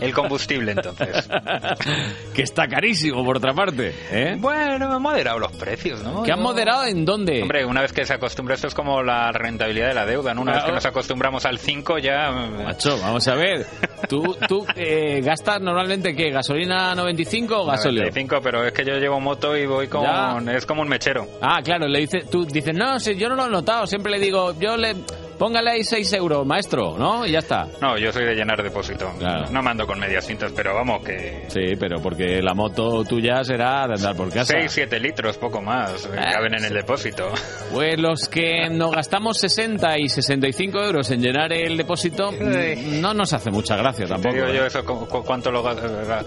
el 0.00 0.12
combustible 0.12 0.72
entonces. 0.72 1.28
que 2.34 2.42
está 2.42 2.66
carísimo 2.68 3.24
por 3.24 3.38
otra 3.38 3.52
parte, 3.54 3.94
¿eh? 4.10 4.36
Bueno, 4.38 4.92
han 4.92 5.02
moderado 5.02 5.38
los 5.38 5.52
precios, 5.52 6.02
¿no? 6.02 6.22
¿Que 6.22 6.32
han 6.32 6.40
moderado 6.42 6.84
en 6.86 7.04
dónde? 7.04 7.42
Hombre, 7.42 7.64
una 7.64 7.80
vez 7.82 7.92
que 7.92 8.04
se 8.04 8.14
acostumbra, 8.14 8.54
esto 8.54 8.68
es 8.68 8.74
como 8.74 9.02
la 9.02 9.32
rentabilidad 9.32 9.88
de 9.88 9.94
la 9.94 10.06
deuda, 10.06 10.34
¿no? 10.34 10.42
Una 10.42 10.52
vez 10.52 10.60
que 10.60 10.66
Claro. 10.66 10.74
nos 10.76 10.86
acostumbramos 10.86 11.44
al 11.46 11.58
5 11.58 11.98
ya... 11.98 12.30
Macho, 12.30 12.98
vamos 13.00 13.26
a 13.28 13.34
ver. 13.34 13.66
¿Tú, 14.08 14.36
tú 14.48 14.66
eh, 14.74 15.20
gastas 15.22 15.60
normalmente 15.60 16.14
qué? 16.14 16.30
¿Gasolina 16.30 16.94
95 16.94 17.62
o 17.62 17.66
gasóleo? 17.66 18.02
95, 18.04 18.40
pero 18.42 18.64
es 18.66 18.72
que 18.72 18.84
yo 18.84 18.94
llevo 18.98 19.20
moto 19.20 19.56
y 19.56 19.66
voy 19.66 19.88
con... 19.88 20.02
Ya. 20.02 20.36
Es 20.52 20.66
como 20.66 20.82
un 20.82 20.88
mechero. 20.88 21.26
Ah, 21.40 21.60
claro, 21.62 21.86
le 21.86 22.00
dice, 22.00 22.24
tú 22.30 22.44
dices, 22.44 22.74
no, 22.74 22.98
si 23.00 23.16
yo 23.16 23.28
no 23.28 23.36
lo 23.36 23.46
he 23.46 23.50
notado, 23.50 23.86
siempre 23.86 24.12
le 24.12 24.18
digo, 24.18 24.58
yo 24.58 24.76
le, 24.76 24.94
póngale 25.38 25.70
ahí 25.70 25.84
6 25.84 26.12
euros, 26.14 26.46
maestro, 26.46 26.96
¿no? 26.98 27.26
Y 27.26 27.32
ya 27.32 27.38
está. 27.40 27.66
No, 27.80 27.96
yo 27.98 28.12
soy 28.12 28.24
de 28.24 28.34
llenar 28.34 28.62
depósito. 28.62 29.12
No 29.50 29.62
mando 29.62 29.86
con 29.86 29.98
medias 29.98 30.26
cintas, 30.26 30.52
pero 30.54 30.74
vamos, 30.74 31.04
que... 31.04 31.44
Sí, 31.48 31.76
pero 31.78 32.00
porque 32.02 32.40
la 32.42 32.54
moto 32.54 33.04
tuya 33.04 33.42
será 33.44 33.86
de 33.86 33.94
andar 33.94 34.16
por 34.16 34.28
casa. 34.32 34.54
6, 34.58 34.70
7 34.72 35.00
litros, 35.00 35.36
poco 35.38 35.60
más, 35.60 36.06
eh, 36.06 36.10
Ah, 36.18 36.32
caben 36.32 36.54
en 36.54 36.64
el 36.64 36.72
depósito. 36.74 37.28
Pues 37.72 37.98
los 37.98 38.28
que 38.28 38.68
nos 38.70 38.90
gastamos 38.94 39.38
60 39.38 39.98
y 39.98 40.08
65 40.08 40.78
euros 40.82 41.10
en 41.10 41.20
llenar 41.22 41.52
el 41.52 41.76
depósito, 41.76 42.32
mm, 42.32 43.00
no 43.00 43.12
nos 43.14 43.32
hace 43.32 43.50
mucha 43.50 43.76
gracia 43.76 44.06
Te 44.06 44.12
tampoco. 44.12 44.34
digo 44.34 44.46
¿eh? 44.48 44.56
yo 44.56 44.66
eso, 44.66 44.84
cu- 44.84 45.06
cu- 45.06 45.22
cuánto 45.24 45.50
lo 45.50 45.62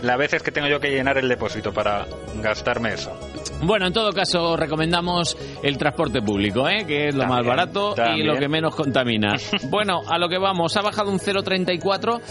Las 0.04 0.18
veces 0.18 0.44
que 0.44 0.52
tengo 0.52 0.68
yo 0.68 0.80
que 0.80 0.90
llenar 0.90 1.18
el 1.18 1.28
depósito 1.30 1.72
para 1.74 2.06
gastarme 2.42 2.94
eso. 2.94 3.12
Bueno, 3.62 3.88
en 3.88 3.94
todo 3.94 4.12
caso, 4.14 4.56
recomendamos 4.56 5.38
el 5.64 5.78
transporte 5.78 6.22
público, 6.22 6.68
¿eh? 6.70 6.86
que 6.86 7.08
es 7.08 7.16
lo 7.16 7.24
más 7.26 7.38
También, 7.44 7.48
barato 7.56 7.92
y 7.92 7.96
también. 7.96 8.28
lo 8.28 8.38
que 8.38 8.48
menos 8.48 8.76
contamina. 8.76 8.99
Bueno, 9.70 10.02
a 10.08 10.18
lo 10.18 10.30
que 10.30 10.38
vamos, 10.38 10.76
ha 10.78 10.82
bajado 10.82 11.12
un 11.12 11.20
0,34. 11.20 12.22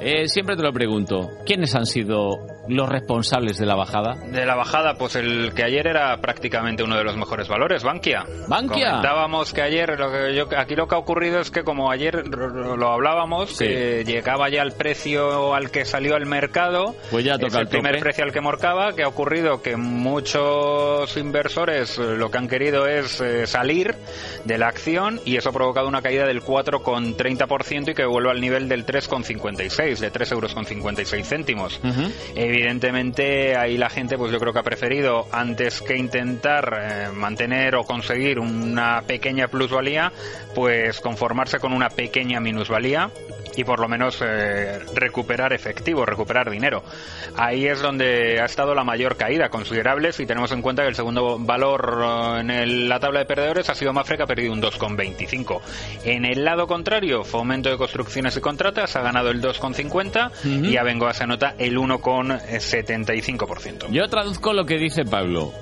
Eh, 0.00 0.28
siempre 0.28 0.56
te 0.56 0.62
lo 0.62 0.72
pregunto, 0.72 1.30
¿quiénes 1.46 1.74
han 1.74 1.86
sido 1.86 2.46
los 2.68 2.88
responsables 2.88 3.58
de 3.58 3.66
la 3.66 3.74
bajada? 3.74 4.14
De 4.30 4.44
la 4.46 4.54
bajada, 4.54 4.94
pues 4.94 5.16
el 5.16 5.52
que 5.54 5.64
ayer 5.64 5.86
era 5.86 6.16
prácticamente 6.18 6.82
uno 6.82 6.96
de 6.96 7.04
los 7.04 7.16
mejores 7.16 7.48
valores, 7.48 7.82
Bankia. 7.82 8.24
Bankia. 8.48 8.90
Comentábamos 8.90 9.52
que 9.52 9.62
ayer, 9.62 9.98
lo 9.98 10.10
que 10.10 10.34
yo, 10.34 10.46
aquí 10.56 10.74
lo 10.76 10.86
que 10.86 10.94
ha 10.94 10.98
ocurrido 10.98 11.40
es 11.40 11.50
que 11.50 11.64
como 11.64 11.90
ayer 11.90 12.26
lo 12.26 12.88
hablábamos, 12.92 13.50
Sí. 13.56 13.66
que 13.66 14.04
llegaba 14.04 14.48
ya 14.48 14.62
el 14.62 14.72
precio 14.72 15.54
al 15.54 15.70
que 15.70 15.84
salió 15.84 16.14
al 16.16 16.26
mercado, 16.26 16.94
Pues 17.10 17.24
ya 17.24 17.34
es 17.34 17.40
toca 17.40 17.56
el 17.58 17.62
el 17.62 17.68
primer 17.68 17.98
precio 18.00 18.24
al 18.24 18.32
que 18.32 18.40
morcaba, 18.40 18.94
que 18.94 19.02
ha 19.02 19.08
ocurrido 19.08 19.62
que 19.62 19.76
muchos 19.76 21.16
inversores 21.16 21.98
eh, 21.98 22.16
lo 22.16 22.30
que 22.30 22.38
han 22.38 22.48
querido 22.48 22.86
es 22.86 23.20
eh, 23.20 23.46
salir 23.46 23.94
de 24.44 24.58
la 24.58 24.68
acción 24.68 25.20
y 25.24 25.36
eso 25.36 25.50
ha 25.50 25.52
provocado 25.52 25.88
una 25.88 26.02
caída 26.02 26.26
del 26.26 26.42
4,30% 26.42 27.90
y 27.90 27.94
que 27.94 28.04
vuelve 28.04 28.30
al 28.30 28.40
nivel 28.40 28.68
del 28.68 28.86
3,56, 28.86 29.98
de 29.98 30.12
3,56 30.12 30.32
euros 30.32 30.54
con 30.54 30.64
56 30.64 31.26
céntimos. 31.28 31.80
Evidentemente 32.52 33.56
ahí 33.56 33.78
la 33.78 33.88
gente 33.88 34.18
pues 34.18 34.30
yo 34.30 34.38
creo 34.38 34.52
que 34.52 34.58
ha 34.58 34.62
preferido 34.62 35.26
antes 35.32 35.80
que 35.80 35.96
intentar 35.96 36.78
eh, 36.78 37.08
mantener 37.10 37.74
o 37.76 37.84
conseguir 37.84 38.38
una 38.38 39.00
pequeña 39.06 39.48
plusvalía 39.48 40.12
pues 40.54 41.00
conformarse 41.00 41.60
con 41.60 41.72
una 41.72 41.88
pequeña 41.88 42.40
minusvalía 42.40 43.10
y 43.56 43.64
por 43.64 43.80
lo 43.80 43.88
menos 43.88 44.18
eh, 44.24 44.78
recuperar 44.94 45.52
efectivo, 45.52 46.04
recuperar 46.06 46.50
dinero. 46.50 46.82
Ahí 47.36 47.66
es 47.66 47.80
donde 47.80 48.40
ha 48.40 48.44
estado 48.44 48.74
la 48.74 48.84
mayor 48.84 49.16
caída 49.16 49.48
considerable 49.48 50.12
si 50.12 50.26
tenemos 50.26 50.52
en 50.52 50.62
cuenta 50.62 50.82
que 50.82 50.88
el 50.88 50.94
segundo 50.94 51.38
valor 51.38 52.02
eh, 52.36 52.40
en 52.40 52.50
el- 52.50 52.88
la 52.88 53.00
tabla 53.00 53.20
de 53.20 53.26
perdedores 53.26 53.68
ha 53.70 53.74
sido 53.74 53.92
Mafre 53.92 54.16
que 54.16 54.22
ha 54.22 54.26
perdido 54.26 54.52
un 54.52 54.60
2,25. 54.62 55.60
En 56.04 56.24
el 56.24 56.44
lado 56.44 56.66
contrario, 56.66 57.24
Fomento 57.24 57.70
de 57.70 57.76
Construcciones 57.76 58.36
y 58.36 58.40
Contratas 58.40 58.94
ha 58.96 59.02
ganado 59.02 59.30
el 59.30 59.40
2,50 59.40 60.30
y 60.70 60.76
Abengoa 60.76 61.14
se 61.14 61.24
anota 61.24 61.54
el 61.58 61.76
1,75%. 61.78 63.88
Yo 63.90 64.08
traduzco 64.08 64.52
lo 64.52 64.64
que 64.64 64.78
dice 64.78 65.04
Pablo. 65.04 65.52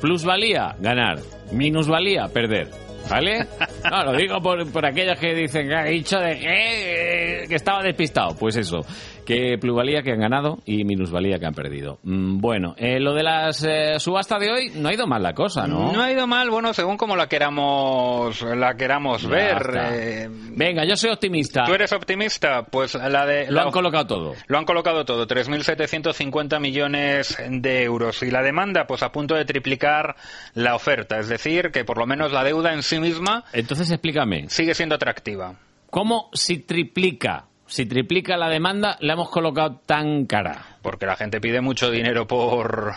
Plusvalía, 0.00 0.74
ganar. 0.78 1.18
Minusvalía, 1.52 2.28
perder. 2.28 2.68
¿Vale? 3.08 3.46
No, 3.90 4.04
lo 4.04 4.12
digo 4.16 4.40
por, 4.40 4.70
por 4.70 4.86
aquellas 4.86 5.18
que 5.18 5.34
dicen 5.34 5.66
que 5.68 5.74
ha 5.74 5.82
dicho 5.84 6.18
de 6.20 6.32
eh, 6.34 7.11
que 7.52 7.56
estaba 7.56 7.82
despistado. 7.82 8.34
Pues 8.36 8.56
eso, 8.56 8.84
que 9.24 9.56
plusvalía 9.60 10.02
que 10.02 10.10
han 10.12 10.20
ganado 10.20 10.58
y 10.66 10.84
minusvalía 10.84 11.38
que 11.38 11.46
han 11.46 11.54
perdido. 11.54 11.98
Mm, 12.02 12.38
bueno, 12.40 12.74
eh, 12.78 12.98
lo 12.98 13.12
de 13.14 13.22
las 13.22 13.62
eh, 13.64 13.94
subasta 14.00 14.38
de 14.38 14.50
hoy 14.50 14.72
no 14.74 14.88
ha 14.88 14.94
ido 14.94 15.06
mal 15.06 15.22
la 15.22 15.34
cosa, 15.34 15.66
¿no? 15.66 15.92
No 15.92 16.02
ha 16.02 16.10
ido 16.10 16.26
mal, 16.26 16.50
bueno, 16.50 16.72
según 16.74 16.96
como 16.96 17.14
la 17.16 17.28
queramos, 17.28 18.42
la 18.42 18.74
queramos 18.74 19.22
Ya 19.22 19.28
ver. 19.28 19.70
eh, 19.76 20.28
Venga, 20.30 20.84
yo 20.84 20.96
soy 20.96 21.10
optimista. 21.10 21.64
¿Tú 21.64 21.74
eres 21.74 21.92
optimista? 21.92 22.64
Pues 22.64 22.94
la 22.94 23.24
de... 23.26 23.46
Lo 23.46 23.52
la- 23.56 23.62
han 23.62 23.70
colocado 23.70 24.06
todo. 24.06 24.34
Lo 24.46 24.58
han 24.58 24.64
colocado 24.64 25.04
todo, 25.04 25.26
3.750 25.26 26.60
millones 26.60 27.36
de 27.48 27.82
euros. 27.84 28.22
Y 28.22 28.30
la 28.30 28.42
demanda, 28.42 28.86
pues 28.86 29.02
a 29.02 29.12
punto 29.12 29.34
de 29.34 29.44
triplicar 29.44 30.16
la 30.54 30.74
oferta. 30.74 31.18
Es 31.18 31.28
decir, 31.28 31.70
que 31.70 31.84
por 31.84 31.98
lo 31.98 32.06
menos 32.06 32.32
la 32.32 32.44
deuda 32.44 32.72
en 32.72 32.82
sí 32.82 32.98
misma 32.98 33.44
Entonces 33.52 33.90
explícame. 33.90 34.48
sigue 34.48 34.74
siendo 34.74 34.94
atractiva. 34.94 35.54
¿Cómo 35.92 36.30
si 36.32 36.56
triplica? 36.60 37.44
Si 37.66 37.84
triplica 37.84 38.38
la 38.38 38.48
demanda, 38.48 38.96
la 39.00 39.12
hemos 39.12 39.28
colocado 39.28 39.82
tan 39.84 40.24
cara. 40.24 40.78
Porque 40.80 41.04
la 41.04 41.16
gente 41.16 41.38
pide 41.38 41.60
mucho 41.60 41.90
dinero 41.90 42.26
por, 42.26 42.94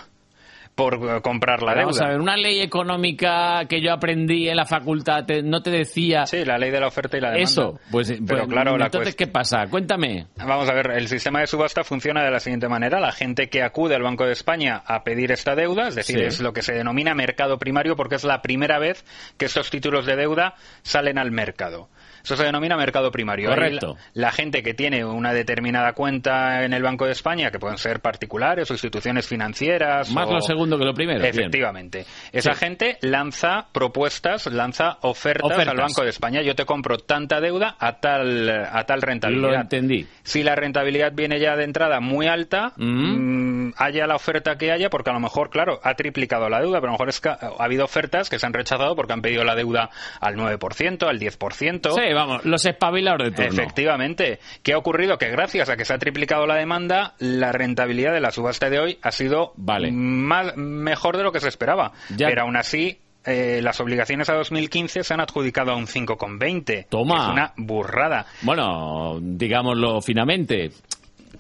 por 0.76 1.22
comprar 1.22 1.62
la 1.62 1.74
Vamos 1.76 1.98
deuda. 1.98 2.08
a 2.08 2.12
ver, 2.12 2.22
una 2.22 2.38
ley 2.38 2.62
económica 2.62 3.66
que 3.68 3.82
yo 3.82 3.92
aprendí 3.92 4.48
en 4.48 4.56
la 4.56 4.66
facultad 4.66 5.26
te- 5.26 5.44
no 5.44 5.62
te 5.62 5.72
decía... 5.72 6.26
Sí, 6.26 6.46
la 6.46 6.58
ley 6.58 6.72
de 6.72 6.80
la 6.80 6.88
oferta 6.88 7.18
y 7.18 7.22
la 7.22 7.32
demanda. 7.32 7.44
Eso, 7.44 7.80
pues, 7.92 8.12
Pero 8.12 8.44
pues, 8.44 8.48
claro, 8.48 8.78
la 8.78 8.86
entonces, 8.86 9.14
¿qué 9.16 9.28
pasa? 9.28 9.66
Cuéntame. 9.70 10.28
Vamos 10.38 10.70
a 10.70 10.74
ver, 10.74 10.92
el 10.92 11.10
sistema 11.10 11.42
de 11.42 11.48
subasta 11.48 11.84
funciona 11.84 12.24
de 12.24 12.32
la 12.32 12.40
siguiente 12.40 12.70
manera. 12.70 13.02
La 13.02 13.12
gente 13.12 13.50
que 13.50 13.62
acude 13.62 13.96
al 13.96 14.04
Banco 14.04 14.26
de 14.26 14.32
España 14.32 14.82
a 14.86 15.04
pedir 15.04 15.34
esta 15.34 15.54
deuda, 15.56 15.90
es 15.90 15.96
decir, 15.96 16.20
Sí. 16.20 16.24
es 16.26 16.40
lo 16.42 16.54
que 16.54 16.62
se 16.62 16.74
denomina 16.74 17.14
mercado 17.14 17.58
primario 17.60 17.98
porque 17.98 18.16
es 18.16 18.24
la 18.24 18.42
primera 18.42 18.80
vez 18.80 19.04
que 19.38 19.46
estos 19.46 19.70
títulos 19.70 20.06
de 20.06 20.16
deuda 20.16 20.56
salen 20.82 21.18
al 21.18 21.32
mercado. 21.32 21.90
Eso 22.26 22.36
se 22.36 22.44
denomina 22.44 22.76
mercado 22.76 23.12
primario. 23.12 23.50
Correcto. 23.50 23.98
La, 24.14 24.24
la 24.28 24.32
gente 24.32 24.64
que 24.64 24.74
tiene 24.74 25.06
una 25.06 25.32
determinada 25.32 25.94
cuenta 25.94 26.64
en 26.66 26.74
el 26.74 26.82
Banco 26.82 27.06
de 27.06 27.12
España, 27.12 27.52
que 27.52 27.60
pueden 27.60 27.78
ser 27.78 28.00
particulares 28.00 28.70
o 28.72 28.74
instituciones 28.74 29.28
financieras. 29.28 30.12
Más 30.12 30.28
o- 30.28 30.34
lo 30.34 30.42
segundo 30.42 30.78
que 30.80 30.86
lo 30.86 30.94
primero. 30.96 31.20
bien. 31.20 31.30
Efectivamente. 31.30 32.06
Esa 32.32 32.54
Sí. 32.54 32.60
gente 32.60 32.98
lanza 33.02 33.68
propuestas, 33.72 34.48
lanza 34.48 34.98
ofertas, 35.02 35.46
Ofertas. 35.52 35.68
al 35.68 35.78
Banco 35.78 36.02
de 36.04 36.10
España. 36.10 36.42
Yo 36.42 36.56
te 36.56 36.66
compro 36.66 36.98
tanta 36.98 37.40
deuda 37.40 37.76
a 37.80 38.00
tal, 38.00 38.50
a 38.50 38.84
tal 38.86 39.02
rentabilidad. 39.04 39.50
Lo 39.50 39.56
entendí. 39.56 40.08
Si 40.24 40.42
la 40.42 40.56
rentabilidad 40.56 41.12
viene 41.14 41.40
ya 41.40 41.56
de 41.56 41.64
entrada 41.64 42.00
muy 42.00 42.26
alta, 42.28 42.74
mm, 42.78 43.74
haya 43.78 44.08
la 44.08 44.16
oferta 44.16 44.58
que 44.58 44.72
haya, 44.72 44.90
porque 44.90 45.12
a 45.12 45.14
lo 45.14 45.20
mejor, 45.20 45.50
claro, 45.52 45.80
ha 45.84 45.94
triplicado 45.94 46.50
la 46.50 46.60
deuda, 46.60 46.80
pero 46.80 46.88
a 46.90 46.92
lo 46.92 46.94
mejor 46.94 47.10
es 47.10 47.22
que 47.22 47.30
ha 47.30 47.38
ha 47.60 47.64
habido 47.64 47.86
ofertas 47.86 48.30
que 48.30 48.40
se 48.40 48.46
han 48.46 48.54
rechazado 48.54 48.96
porque 48.96 49.14
han 49.14 49.22
pedido 49.22 49.44
la 49.44 49.56
deuda 49.56 49.90
al 50.20 50.36
9%, 50.36 51.08
al 51.08 51.20
10%. 51.20 51.92
Sí, 51.92 52.02
vamos, 52.16 52.46
los 52.46 52.66
espabilados 52.66 53.24
de 53.24 53.32
turno. 53.32 53.62
Efectivamente. 53.62 54.40
¿Qué 54.64 54.74
ha 54.74 54.78
ocurrido? 54.78 55.18
Que 55.18 55.30
gracias 55.30 55.70
a 55.70 55.78
que 55.78 55.86
se 55.86 55.94
ha 55.94 55.98
triplicado 55.98 56.48
la 56.48 56.56
demanda, 56.56 57.14
la 57.20 57.52
rentabilidad 57.52 58.14
de 58.14 58.22
la 58.22 58.32
subasta 58.32 58.70
de 58.70 58.80
hoy 58.80 59.00
ha 59.02 59.12
sido 59.12 59.54
más, 59.58 60.56
mejor 60.58 61.18
de 61.18 61.24
lo 61.24 61.32
que 61.32 61.40
se 61.40 61.50
esperaba. 61.50 61.92
Ya. 62.16 62.28
Pero 62.28 62.44
aún 62.44 62.56
así, 62.58 63.00
eh, 63.26 63.60
las 63.62 63.80
obligaciones 63.80 64.30
a 64.30 64.36
2015 64.36 65.04
se 65.04 65.14
han 65.14 65.20
adjudicado 65.20 65.72
a 65.72 65.76
un 65.76 65.88
5,20. 65.88 66.88
Toma. 66.90 67.26
Es 67.26 67.32
una 67.32 67.54
burrada. 67.58 68.26
Bueno, 68.42 69.18
digámoslo 69.22 70.02
finamente. 70.02 70.72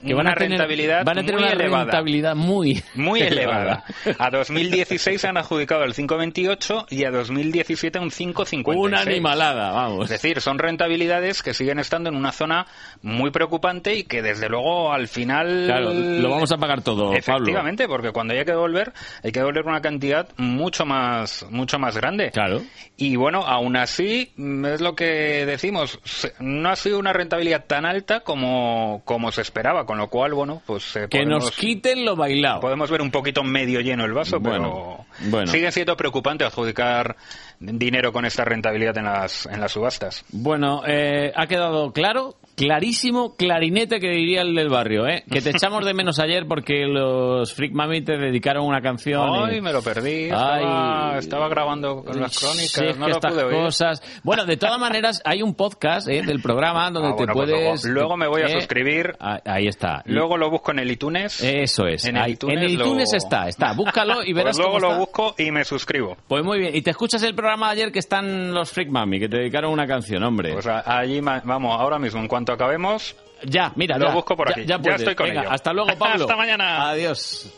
Que 0.05 0.13
van 0.13 0.25
Una 0.25 0.31
a 0.31 0.35
tener, 0.35 0.51
rentabilidad 0.59 1.03
van 1.03 1.17
a 1.17 1.21
tener 1.21 1.35
muy 1.35 1.43
una 1.43 1.53
elevada. 1.53 1.83
rentabilidad 1.85 2.35
muy, 2.35 2.83
Muy 2.95 3.21
elevada. 3.23 3.83
A 4.19 4.29
2016 4.29 5.19
se 5.19 5.27
han 5.27 5.37
adjudicado 5.37 5.83
el 5.83 5.93
5,28 5.93 6.85
y 6.89 7.03
a 7.05 7.11
2017 7.11 7.99
un 7.99 8.09
5,56. 8.11 8.75
Una 8.77 9.01
animalada, 9.01 9.71
vamos. 9.71 10.05
Es 10.05 10.09
decir, 10.21 10.41
son 10.41 10.59
rentabilidades 10.59 11.41
que 11.43 11.53
siguen 11.53 11.79
estando 11.79 12.09
en 12.09 12.15
una 12.15 12.31
zona 12.31 12.67
muy 13.01 13.31
preocupante 13.31 13.95
y 13.95 14.03
que 14.03 14.21
desde 14.21 14.49
luego 14.49 14.91
al 14.93 15.07
final... 15.07 15.63
Claro, 15.65 15.93
lo 15.93 16.29
vamos 16.29 16.51
a 16.51 16.57
pagar 16.57 16.81
todo, 16.81 17.05
Pablo. 17.05 17.17
Efectivamente, 17.17 17.87
porque 17.87 18.11
cuando 18.11 18.33
haya 18.33 18.45
que 18.45 18.51
devolver, 18.51 18.93
hay 19.23 19.31
que 19.31 19.39
devolver 19.39 19.65
una 19.65 19.81
cantidad 19.81 20.27
mucho 20.37 20.85
más, 20.85 21.45
mucho 21.49 21.79
más 21.79 21.97
grande. 21.97 22.31
Claro. 22.31 22.61
Y 22.97 23.15
bueno, 23.15 23.39
aún 23.45 23.75
así, 23.75 24.31
mm, 24.37 24.65
es 24.65 24.81
lo 24.81 24.95
que 24.95 25.45
decimos, 25.45 25.99
no 26.39 26.69
ha 26.69 26.75
sido 26.75 26.99
una 26.99 27.11
rentabilidad 27.13 27.65
tan 27.65 27.85
alta 27.85 28.21
como, 28.21 29.01
como 29.05 29.31
se 29.31 29.41
esperaba, 29.41 29.85
con 29.85 29.94
lo 29.97 30.09
cual, 30.09 30.33
bueno, 30.33 30.61
pues... 30.65 30.95
eh, 30.95 31.07
Que 31.09 31.19
podemos- 31.19 31.43
nos 31.45 31.51
quiten 31.55 32.05
lo 32.05 32.15
bailado. 32.15 32.59
Podemos 32.61 32.89
ver 32.89 33.01
un 33.01 33.11
poquito 33.11 33.43
medio 33.43 33.79
lleno 33.81 34.05
el 34.05 34.13
vaso, 34.13 34.39
Bueno, 34.39 35.05
pero 35.19 35.29
bueno. 35.31 35.51
sigue 35.51 35.71
siendo 35.71 35.95
preocupante 35.97 36.43
adjudicar 36.43 37.15
dinero 37.59 38.11
con 38.13 38.25
esta 38.25 38.43
rentabilidad 38.45 38.97
en 38.97 39.05
las, 39.05 39.45
en 39.45 39.59
las 39.59 39.71
subastas. 39.71 40.23
Bueno, 40.31 40.81
eh, 40.87 41.31
ha 41.35 41.47
quedado 41.47 41.91
claro, 41.93 42.35
clarísimo, 42.55 43.35
clarinete 43.35 43.99
que 43.99 44.09
diría 44.09 44.41
el 44.41 44.55
del 44.55 44.69
barrio, 44.69 45.07
¿eh? 45.07 45.23
Que 45.29 45.41
te 45.41 45.49
echamos 45.55 45.85
de 45.85 45.93
menos 45.93 46.19
ayer 46.19 46.45
porque 46.47 46.85
los 46.87 47.53
Freak 47.53 47.73
Mami 47.73 48.01
te 48.01 48.17
dedicaron 48.17 48.65
una 48.65 48.81
canción. 48.81 49.29
y- 49.49 49.53
Ay, 49.55 49.61
me 49.61 49.71
lo 49.73 49.81
perdí. 49.81 50.25
Estaba, 50.25 51.11
Ay. 51.13 51.19
estaba 51.19 51.49
grabando 51.49 52.03
con 52.03 52.19
las 52.19 52.37
crónicas, 52.39 52.71
Sí, 52.71 52.85
no 52.99 53.07
lo 53.07 53.19
pude 53.19 53.43
oír. 53.43 53.55
cosas. 53.57 54.01
Bueno, 54.23 54.45
de 54.45 54.57
todas 54.57 54.79
maneras, 54.79 55.21
hay 55.25 55.41
un 55.41 55.53
podcast 55.55 56.07
¿eh? 56.07 56.21
del 56.23 56.41
programa 56.41 56.89
donde 56.91 57.09
Ah, 57.09 57.15
te 57.15 57.17
bueno, 57.25 57.33
pues 57.33 57.49
puedes. 57.51 57.83
luego, 57.85 57.93
luego 57.99 58.17
me 58.17 58.27
voy 58.27 58.41
a 58.41 58.45
eh, 58.45 58.49
suscribir. 58.51 59.15
ah, 59.19 59.39
Ahí 59.45 59.67
está. 59.67 60.01
Luego 60.05 60.37
lo 60.37 60.49
busco 60.49 60.71
en 60.71 60.79
el 60.79 60.91
iTunes. 60.91 61.41
Eso 61.43 61.87
es. 61.87 62.05
En 62.05 62.17
el 62.17 62.23
Ahí- 62.23 62.31
iTunes, 62.33 62.57
en 62.57 62.63
el 62.63 62.73
lo- 62.75 62.85
iTunes 62.85 63.13
está, 63.13 63.47
está. 63.47 63.73
Búscalo 63.73 64.23
y 64.23 64.33
verás 64.33 64.57
Pues 64.57 64.65
luego 64.65 64.73
cómo 64.73 64.79
lo 64.79 64.87
está. 64.89 64.99
busco 64.99 65.35
y 65.37 65.51
me 65.51 65.63
suscribo. 65.65 66.17
Pues 66.27 66.43
muy 66.43 66.59
bien. 66.59 66.75
Y 66.75 66.81
te 66.81 66.91
escuchas 66.91 67.21
el 67.23 67.35
programa 67.35 67.67
de 67.67 67.73
ayer 67.81 67.91
que 67.91 67.99
están 67.99 68.53
los 68.53 68.71
Freak 68.71 68.89
Mami, 68.89 69.19
que 69.19 69.27
te 69.29 69.37
dedicaron 69.37 69.71
una 69.71 69.85
canción, 69.87 70.23
hombre. 70.23 70.53
Pues 70.53 70.67
allí, 70.67 71.19
vamos, 71.21 71.75
ahora 71.79 71.99
mismo, 71.99 72.21
en 72.21 72.27
cuanto 72.27 72.44
acabemos, 72.53 73.15
Ya, 73.43 73.71
mira, 73.75 73.97
lo 73.97 74.07
ya, 74.07 74.13
busco 74.13 74.35
por 74.35 74.47
ya- 74.47 74.53
aquí. 74.53 74.65
Ya, 74.65 74.75
estoy 74.95 75.15
con 75.15 75.27
Venga, 75.27 75.41
ello. 75.41 75.51
Hasta 75.51 75.73
luego, 75.73 75.89
Pablo. 75.99 76.23
Hasta 76.25 76.35
mañana. 76.35 76.89
Adiós. 76.89 77.49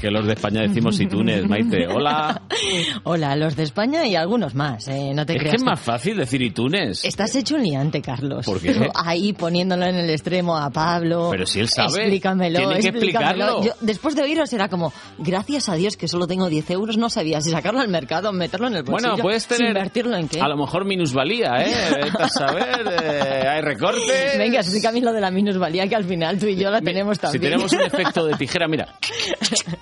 Que 0.00 0.10
los 0.10 0.26
de 0.26 0.32
España 0.32 0.62
decimos 0.62 0.98
iTunes, 1.00 1.46
Maite. 1.48 1.86
Hola. 1.86 2.40
Hola, 3.04 3.36
los 3.36 3.54
de 3.56 3.64
España 3.64 4.06
y 4.06 4.14
algunos 4.16 4.54
más, 4.54 4.88
eh, 4.88 5.12
no 5.14 5.26
te 5.26 5.34
Es 5.34 5.38
creas. 5.38 5.52
que 5.52 5.56
es 5.56 5.62
más 5.62 5.80
fácil 5.80 6.16
decir 6.16 6.40
iTunes. 6.42 7.04
Estás 7.04 7.34
hecho 7.36 7.56
un 7.56 7.62
liante, 7.62 8.00
Carlos. 8.00 8.46
¿Por 8.46 8.60
qué? 8.60 8.88
Ahí 8.94 9.32
poniéndolo 9.32 9.84
en 9.84 9.96
el 9.96 10.10
extremo 10.10 10.56
a 10.56 10.70
Pablo. 10.70 11.28
Pero 11.30 11.46
si 11.46 11.60
él 11.60 11.68
sabe, 11.68 11.88
Explícamelo, 12.02 12.58
tiene 12.58 12.80
que 12.80 12.88
explícamelo. 12.88 13.44
explicarlo. 13.44 13.64
Yo, 13.64 13.72
después 13.86 14.14
de 14.16 14.22
oíros 14.22 14.52
era 14.52 14.68
como, 14.68 14.92
gracias 15.18 15.68
a 15.68 15.74
Dios 15.74 15.96
que 15.96 16.08
solo 16.08 16.26
tengo 16.26 16.48
10 16.48 16.70
euros, 16.70 16.96
no 16.96 17.10
sabía 17.10 17.40
si 17.40 17.50
sacarlo 17.50 17.80
al 17.80 17.88
mercado, 17.88 18.32
meterlo 18.32 18.68
en 18.68 18.76
el 18.76 18.82
bolsillo. 18.82 19.10
Bueno, 19.10 19.22
puedes 19.22 19.42
si 19.42 19.50
tener. 19.50 19.68
invertirlo 19.68 20.16
en 20.16 20.28
qué. 20.28 20.40
A 20.40 20.48
lo 20.48 20.56
mejor 20.56 20.84
minusvalía, 20.84 21.56
¿eh? 21.62 21.74
A 22.18 22.28
saber. 22.28 22.86
eh, 23.02 23.48
hay 23.48 23.60
recortes. 23.60 24.38
Venga, 24.38 24.60
explícame 24.60 25.00
lo 25.00 25.12
de 25.12 25.20
la 25.20 25.30
minusvalía 25.30 25.86
que 25.88 25.96
al 25.96 26.04
final 26.04 26.38
tú 26.38 26.46
y 26.46 26.56
yo 26.56 26.70
la 26.70 26.80
tenemos 26.80 27.16
Si 27.16 27.20
también. 27.22 27.42
tenemos 27.42 27.72
un 27.72 27.80
efecto 27.82 28.24
de 28.24 28.34
tijera, 28.38 28.66
mira. 28.68 28.88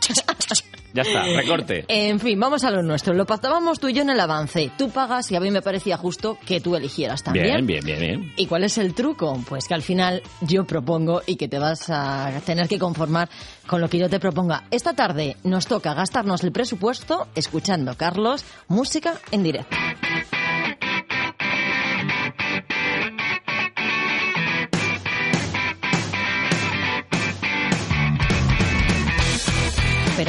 Ya 0.94 1.02
está, 1.02 1.22
recorte. 1.22 1.84
En 1.88 2.18
fin, 2.18 2.40
vamos 2.40 2.64
a 2.64 2.70
lo 2.70 2.82
nuestro. 2.82 3.12
Lo 3.12 3.26
pactábamos 3.26 3.78
tú 3.78 3.88
y 3.88 3.92
yo 3.92 4.02
en 4.02 4.10
el 4.10 4.18
avance. 4.20 4.70
Tú 4.78 4.90
pagas 4.90 5.30
y 5.30 5.36
a 5.36 5.40
mí 5.40 5.50
me 5.50 5.60
parecía 5.60 5.98
justo 5.98 6.38
que 6.46 6.60
tú 6.60 6.76
eligieras 6.76 7.22
también. 7.22 7.66
Bien, 7.66 7.66
bien, 7.66 7.84
bien, 7.84 8.00
bien. 8.00 8.32
¿Y 8.36 8.46
cuál 8.46 8.64
es 8.64 8.78
el 8.78 8.94
truco? 8.94 9.38
Pues 9.48 9.68
que 9.68 9.74
al 9.74 9.82
final 9.82 10.22
yo 10.40 10.64
propongo 10.64 11.22
y 11.26 11.36
que 11.36 11.46
te 11.46 11.58
vas 11.58 11.90
a 11.90 12.32
tener 12.44 12.68
que 12.68 12.78
conformar 12.78 13.28
con 13.66 13.80
lo 13.80 13.88
que 13.88 13.98
yo 13.98 14.08
te 14.08 14.18
proponga. 14.18 14.64
Esta 14.70 14.94
tarde 14.94 15.36
nos 15.44 15.66
toca 15.66 15.92
gastarnos 15.92 16.42
el 16.42 16.52
presupuesto 16.52 17.28
escuchando, 17.34 17.94
Carlos, 17.96 18.44
música 18.68 19.14
en 19.30 19.42
directo. 19.42 19.76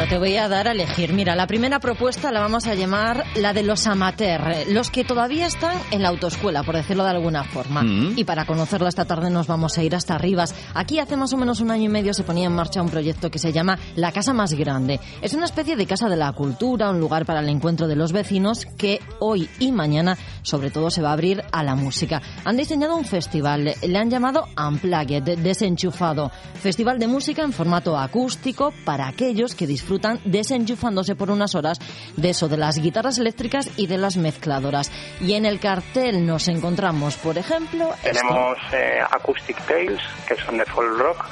Te 0.09 0.17
voy 0.17 0.37
a 0.37 0.49
dar 0.49 0.67
a 0.67 0.71
elegir. 0.71 1.13
Mira, 1.13 1.35
la 1.35 1.45
primera 1.45 1.79
propuesta 1.79 2.31
la 2.31 2.39
vamos 2.39 2.65
a 2.65 2.73
llamar 2.73 3.25
la 3.35 3.53
de 3.53 3.61
los 3.61 3.85
amateurs, 3.85 4.67
los 4.71 4.89
que 4.89 5.03
todavía 5.03 5.45
están 5.45 5.77
en 5.91 6.01
la 6.01 6.09
autoescuela, 6.09 6.63
por 6.63 6.75
decirlo 6.75 7.03
de 7.03 7.11
alguna 7.11 7.43
forma. 7.43 7.83
Mm. 7.83 8.13
Y 8.17 8.23
para 8.23 8.45
conocerla 8.45 8.89
esta 8.89 9.05
tarde 9.05 9.29
nos 9.29 9.45
vamos 9.45 9.77
a 9.77 9.83
ir 9.83 9.95
hasta 9.95 10.17
Rivas. 10.17 10.55
Aquí 10.73 10.97
hace 10.97 11.15
más 11.15 11.31
o 11.33 11.37
menos 11.37 11.59
un 11.59 11.69
año 11.69 11.83
y 11.83 11.89
medio 11.89 12.15
se 12.15 12.23
ponía 12.23 12.47
en 12.47 12.55
marcha 12.55 12.81
un 12.81 12.89
proyecto 12.89 13.29
que 13.29 13.37
se 13.37 13.51
llama 13.53 13.77
La 13.95 14.11
Casa 14.11 14.33
Más 14.33 14.53
Grande. 14.55 14.99
Es 15.21 15.35
una 15.35 15.45
especie 15.45 15.75
de 15.75 15.85
casa 15.85 16.09
de 16.09 16.17
la 16.17 16.31
cultura, 16.31 16.89
un 16.89 16.99
lugar 16.99 17.27
para 17.27 17.41
el 17.41 17.49
encuentro 17.49 17.87
de 17.87 17.95
los 17.95 18.11
vecinos 18.11 18.65
que 18.79 18.99
hoy 19.19 19.47
y 19.59 19.71
mañana 19.71 20.17
sobre 20.41 20.71
todo 20.71 20.89
se 20.89 21.03
va 21.03 21.09
a 21.09 21.13
abrir 21.13 21.43
a 21.51 21.63
la 21.63 21.75
música. 21.75 22.19
Han 22.45 22.57
diseñado 22.57 22.95
un 22.95 23.05
festival, 23.05 23.75
le 23.79 23.97
han 23.97 24.09
llamado 24.09 24.47
Unplugged, 24.57 25.37
desenchufado. 25.37 26.31
Festival 26.55 26.97
de 26.97 27.07
música 27.07 27.43
en 27.43 27.53
formato 27.53 27.95
acústico 27.95 28.73
para 28.85 29.07
aquellos 29.07 29.53
que 29.53 29.67
disfrutan 29.67 29.98
desenchufándose 30.25 31.15
por 31.15 31.31
unas 31.31 31.55
horas 31.55 31.79
de 32.15 32.29
eso, 32.29 32.47
de 32.47 32.57
las 32.57 32.77
guitarras 32.77 33.17
eléctricas 33.17 33.69
y 33.77 33.87
de 33.87 33.97
las 33.97 34.17
mezcladoras. 34.17 34.91
Y 35.21 35.33
en 35.33 35.45
el 35.45 35.59
cartel 35.59 36.25
nos 36.25 36.47
encontramos, 36.47 37.15
por 37.17 37.37
ejemplo. 37.37 37.91
Tenemos 38.03 38.57
eh, 38.73 38.99
Acoustic 39.09 39.57
Tales, 39.65 40.01
que 40.27 40.35
son 40.35 40.57
de 40.57 40.65
folk 40.65 40.97
rock, 40.97 41.25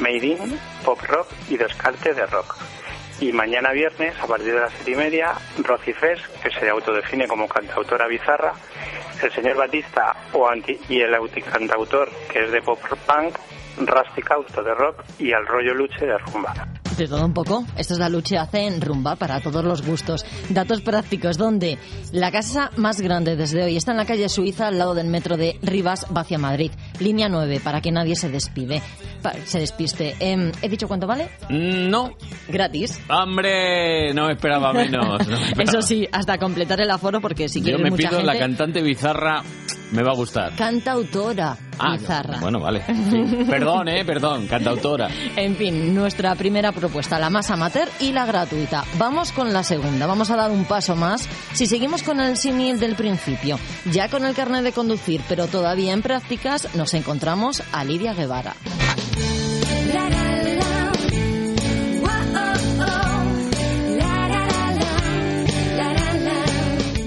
Made 0.00 0.26
in, 0.26 0.58
pop 0.84 1.00
rock 1.02 1.28
y 1.48 1.56
descarte 1.56 2.14
de 2.14 2.26
rock. 2.26 2.56
Y 3.20 3.32
mañana 3.32 3.70
viernes, 3.70 4.14
a 4.20 4.26
partir 4.26 4.54
de 4.54 4.60
las 4.60 4.72
siete 4.72 4.90
y 4.90 4.96
media, 4.96 5.34
Rosy 5.58 5.92
que 6.42 6.50
se 6.50 6.68
autodefine 6.68 7.28
como 7.28 7.46
cantautora 7.46 8.08
bizarra, 8.08 8.52
el 9.22 9.32
señor 9.32 9.56
Batista 9.56 10.16
o 10.32 10.48
y 10.88 11.00
el 11.00 11.16
cantautor, 11.50 12.10
que 12.30 12.44
es 12.44 12.50
de 12.50 12.60
pop 12.60 12.80
punk, 13.06 13.38
Rustic 13.78 14.30
Auto 14.30 14.62
de 14.62 14.74
rock 14.74 15.04
y 15.18 15.32
al 15.32 15.46
rollo 15.46 15.74
luche 15.74 16.06
de 16.06 16.18
rumba. 16.18 16.54
De 16.96 17.08
todo 17.08 17.24
un 17.24 17.34
poco. 17.34 17.64
Esto 17.76 17.94
es 17.94 17.98
la 18.00 18.08
lucha 18.08 18.42
hace 18.42 18.66
en 18.66 18.80
rumba 18.80 19.16
para 19.16 19.40
todos 19.40 19.64
los 19.64 19.82
gustos. 19.84 20.24
Datos 20.50 20.80
prácticos, 20.80 21.36
donde 21.36 21.76
la 22.12 22.30
casa 22.30 22.70
más 22.76 23.00
grande 23.00 23.34
desde 23.36 23.64
hoy 23.64 23.76
está 23.76 23.90
en 23.92 23.96
la 23.98 24.04
calle 24.06 24.28
Suiza, 24.28 24.68
al 24.68 24.78
lado 24.78 24.94
del 24.94 25.08
metro 25.08 25.36
de 25.36 25.58
Rivas, 25.62 26.06
hacia 26.14 26.38
Madrid. 26.38 26.70
Línea 27.00 27.28
9, 27.28 27.60
para 27.64 27.80
que 27.80 27.90
nadie 27.90 28.14
se 28.14 28.28
despide. 28.28 28.80
Se 29.46 29.58
despiste. 29.58 30.14
Em, 30.20 30.52
¿He 30.62 30.68
dicho 30.68 30.86
cuánto 30.86 31.06
vale? 31.06 31.28
Mm, 31.48 31.88
No. 31.90 32.12
Gratis. 32.48 33.00
Hombre, 33.08 34.12
no 34.14 34.30
esperaba 34.30 34.72
menos. 34.72 35.26
no 35.26 35.36
me 35.38 35.42
esperaba. 35.48 35.62
Eso 35.64 35.82
sí, 35.82 36.06
hasta 36.12 36.38
completar 36.38 36.80
el 36.80 36.90
aforo, 36.90 37.20
porque 37.20 37.48
si 37.48 37.58
Yo 37.60 37.64
quieres 37.64 37.82
me 37.82 37.90
mucha 37.90 38.08
pido 38.10 38.22
la 38.22 38.38
cantante 38.38 38.82
bizarra, 38.82 39.42
me 39.94 40.02
va 40.02 40.10
a 40.10 40.14
gustar. 40.14 40.54
Cantautora 40.56 41.56
Ah, 41.78 41.96
bizarra. 41.96 42.38
Bueno, 42.40 42.60
vale. 42.60 42.84
Sí. 42.86 43.44
Perdón, 43.48 43.88
eh, 43.88 44.04
perdón, 44.04 44.46
cantautora. 44.46 45.08
En 45.36 45.56
fin, 45.56 45.94
nuestra 45.94 46.34
primera 46.36 46.72
propuesta, 46.72 47.18
la 47.18 47.30
más 47.30 47.50
amateur 47.50 47.88
y 48.00 48.12
la 48.12 48.26
gratuita. 48.26 48.84
Vamos 48.98 49.32
con 49.32 49.52
la 49.52 49.62
segunda, 49.62 50.06
vamos 50.06 50.30
a 50.30 50.36
dar 50.36 50.50
un 50.50 50.64
paso 50.64 50.94
más. 50.94 51.28
Si 51.52 51.66
seguimos 51.66 52.02
con 52.02 52.20
el 52.20 52.36
símil 52.36 52.78
del 52.78 52.94
principio, 52.94 53.58
ya 53.90 54.08
con 54.08 54.24
el 54.24 54.34
carnet 54.34 54.62
de 54.62 54.72
conducir, 54.72 55.20
pero 55.28 55.46
todavía 55.46 55.92
en 55.92 56.02
prácticas, 56.02 56.74
nos 56.74 56.94
encontramos 56.94 57.62
a 57.72 57.84
Lidia 57.84 58.14
Guevara. 58.14 58.54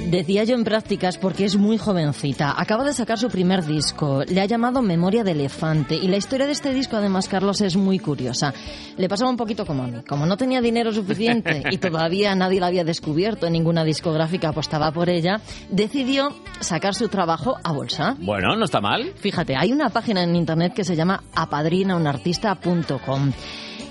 Decía 0.10 0.46
yo 0.46 0.56
en 0.56 0.64
prácticas 0.64 1.18
porque 1.18 1.44
es 1.44 1.58
muy 1.58 1.78
jovencita. 1.78 2.56
Acaba 2.58 2.86
de 2.86 2.94
sacar 2.94 3.20
su 3.20 3.28
primer 3.28 3.66
disco. 3.66 4.24
Le 4.26 4.40
ha 4.40 4.46
llamado 4.46 4.82
Memoria 4.82 5.26
de 5.26 5.32
Elefante. 5.32 5.96
Y 5.96 6.08
la 6.08 6.16
historia 6.16 6.46
de 6.46 6.54
este 6.54 6.74
disco, 6.74 6.96
además, 6.96 7.28
Carlos, 7.28 7.60
es 7.60 7.76
muy 7.76 8.00
curiosa. 8.00 8.54
Le 8.96 9.10
pasaba 9.10 9.30
un 9.30 9.36
poquito 9.36 9.66
como 9.66 9.84
a 9.84 9.88
mí. 9.88 10.00
Como 10.08 10.26
no 10.26 10.38
tenía 10.38 10.62
dinero 10.62 10.94
suficiente 10.94 11.62
y 11.70 11.78
todavía 11.78 12.34
nadie 12.36 12.62
la 12.62 12.68
había 12.68 12.86
descubierto 12.86 13.50
ninguna 13.50 13.84
discográfica 13.84 14.48
apostaba 14.50 14.94
por 14.94 15.10
ella, 15.10 15.42
decidió 15.70 16.30
sacar 16.62 16.96
su 16.96 17.10
trabajo 17.10 17.58
a 17.62 17.74
bolsa. 17.74 18.16
Bueno, 18.18 18.56
no 18.56 18.64
está 18.64 18.80
mal. 18.80 19.12
Fíjate, 19.18 19.58
hay 19.58 19.74
una 19.74 19.90
página 19.90 20.24
en 20.24 20.38
internet 20.38 20.74
que 20.74 20.86
se 20.86 20.96
llama 20.96 21.22
apadrinaunartista.com. 21.36 23.34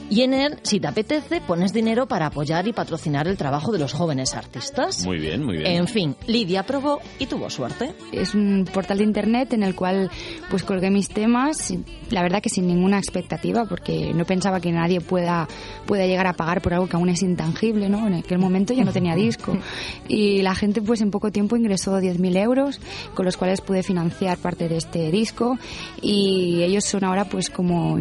Y 0.09 0.23
en 0.23 0.35
él, 0.35 0.59
si 0.63 0.79
te 0.79 0.87
apetece, 0.87 1.41
pones 1.41 1.73
dinero 1.73 2.07
para 2.07 2.27
apoyar 2.27 2.69
y 2.69 2.73
patrocinar 2.73 3.27
el 3.27 3.37
trabajo 3.37 3.73
de 3.73 3.81
los 3.81 3.93
jóvenes 3.93 4.35
artistas. 4.35 5.05
Muy 5.05 5.19
bien, 5.19 5.45
muy 5.45 5.59
bien. 5.59 5.67
En 5.67 5.89
fin, 5.89 6.15
Lidia 6.27 6.65
probó 6.65 7.01
y 7.19 7.27
tuvo 7.27 7.51
suerte. 7.51 7.93
Es 8.13 8.35
un 8.35 8.69
portal 8.73 8.99
de 8.99 9.05
internet 9.05 9.53
en 9.53 9.65
el 9.65 9.75
cual 9.75 10.11
pues 10.49 10.63
colgué 10.63 10.91
mis 10.91 11.09
temas, 11.09 11.75
la 12.11 12.23
verdad 12.23 12.41
que 12.41 12.49
sin 12.49 12.69
ninguna 12.69 12.99
expectativa, 12.99 13.65
porque 13.65 14.13
no 14.15 14.25
pensaba 14.25 14.61
que 14.61 14.71
nadie 14.71 15.01
pueda, 15.01 15.49
pueda 15.87 16.07
llegar 16.07 16.29
a 16.29 16.35
pagar 16.35 16.63
por 16.63 16.73
algo 16.73 16.87
que 16.87 16.97
aún 16.97 17.09
es 17.09 17.23
intangible, 17.23 17.89
¿no? 17.89 18.07
En 18.07 18.15
aquel 18.15 18.39
momento 18.39 18.75
ya 18.75 18.85
no 18.85 18.93
tenía 18.93 19.17
disco. 19.17 19.59
Y 20.07 20.43
la 20.43 20.55
gente 20.55 20.83
pues 20.83 21.01
en 21.01 21.11
poco 21.11 21.33
tiempo 21.33 21.57
ingresó 21.57 21.99
10.000 21.99 22.37
euros, 22.37 22.81
con 23.15 23.25
los 23.25 23.37
cuales 23.37 23.61
pude 23.61 23.83
financiar 23.83 24.39
parte 24.39 24.69
de 24.69 24.77
este 24.77 25.11
disco. 25.11 25.59
Y 26.01 26.63
ellos 26.63 26.85
son 26.85 27.03
ahora 27.03 27.25
pues 27.25 27.51
como 27.51 27.99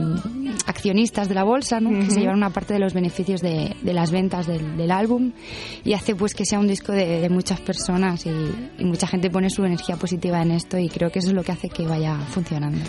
accionistas 0.68 1.28
de 1.28 1.36
la 1.36 1.44
bolsa, 1.44 1.80
¿no? 1.80 1.95
Que 2.04 2.12
se 2.12 2.20
llevan 2.20 2.36
una 2.36 2.50
parte 2.50 2.74
de 2.74 2.80
los 2.80 2.94
beneficios 2.94 3.42
de, 3.42 3.76
de 3.82 3.94
las 3.94 4.12
ventas 4.12 4.48
del, 4.48 4.78
del, 4.78 4.92
álbum 4.92 5.32
y 5.84 5.94
hace 5.94 6.16
pues 6.16 6.34
que 6.34 6.46
sea 6.46 6.60
un 6.60 6.68
disco 6.68 6.92
de, 6.92 7.22
de 7.22 7.30
muchas 7.30 7.62
personas 7.62 8.26
y, 8.26 8.30
y, 8.78 8.86
mucha 8.86 9.08
gente 9.08 9.30
pone 9.30 9.50
su 9.50 9.64
energía 9.64 9.96
positiva 9.96 10.42
en 10.42 10.52
esto 10.52 10.78
y 10.78 10.90
creo 10.90 11.12
que 11.12 11.20
eso 11.20 11.30
es 11.30 11.34
lo 11.34 11.44
que 11.44 11.52
hace 11.52 11.70
que 11.70 11.86
vaya 11.86 12.18
funcionando. 12.30 12.82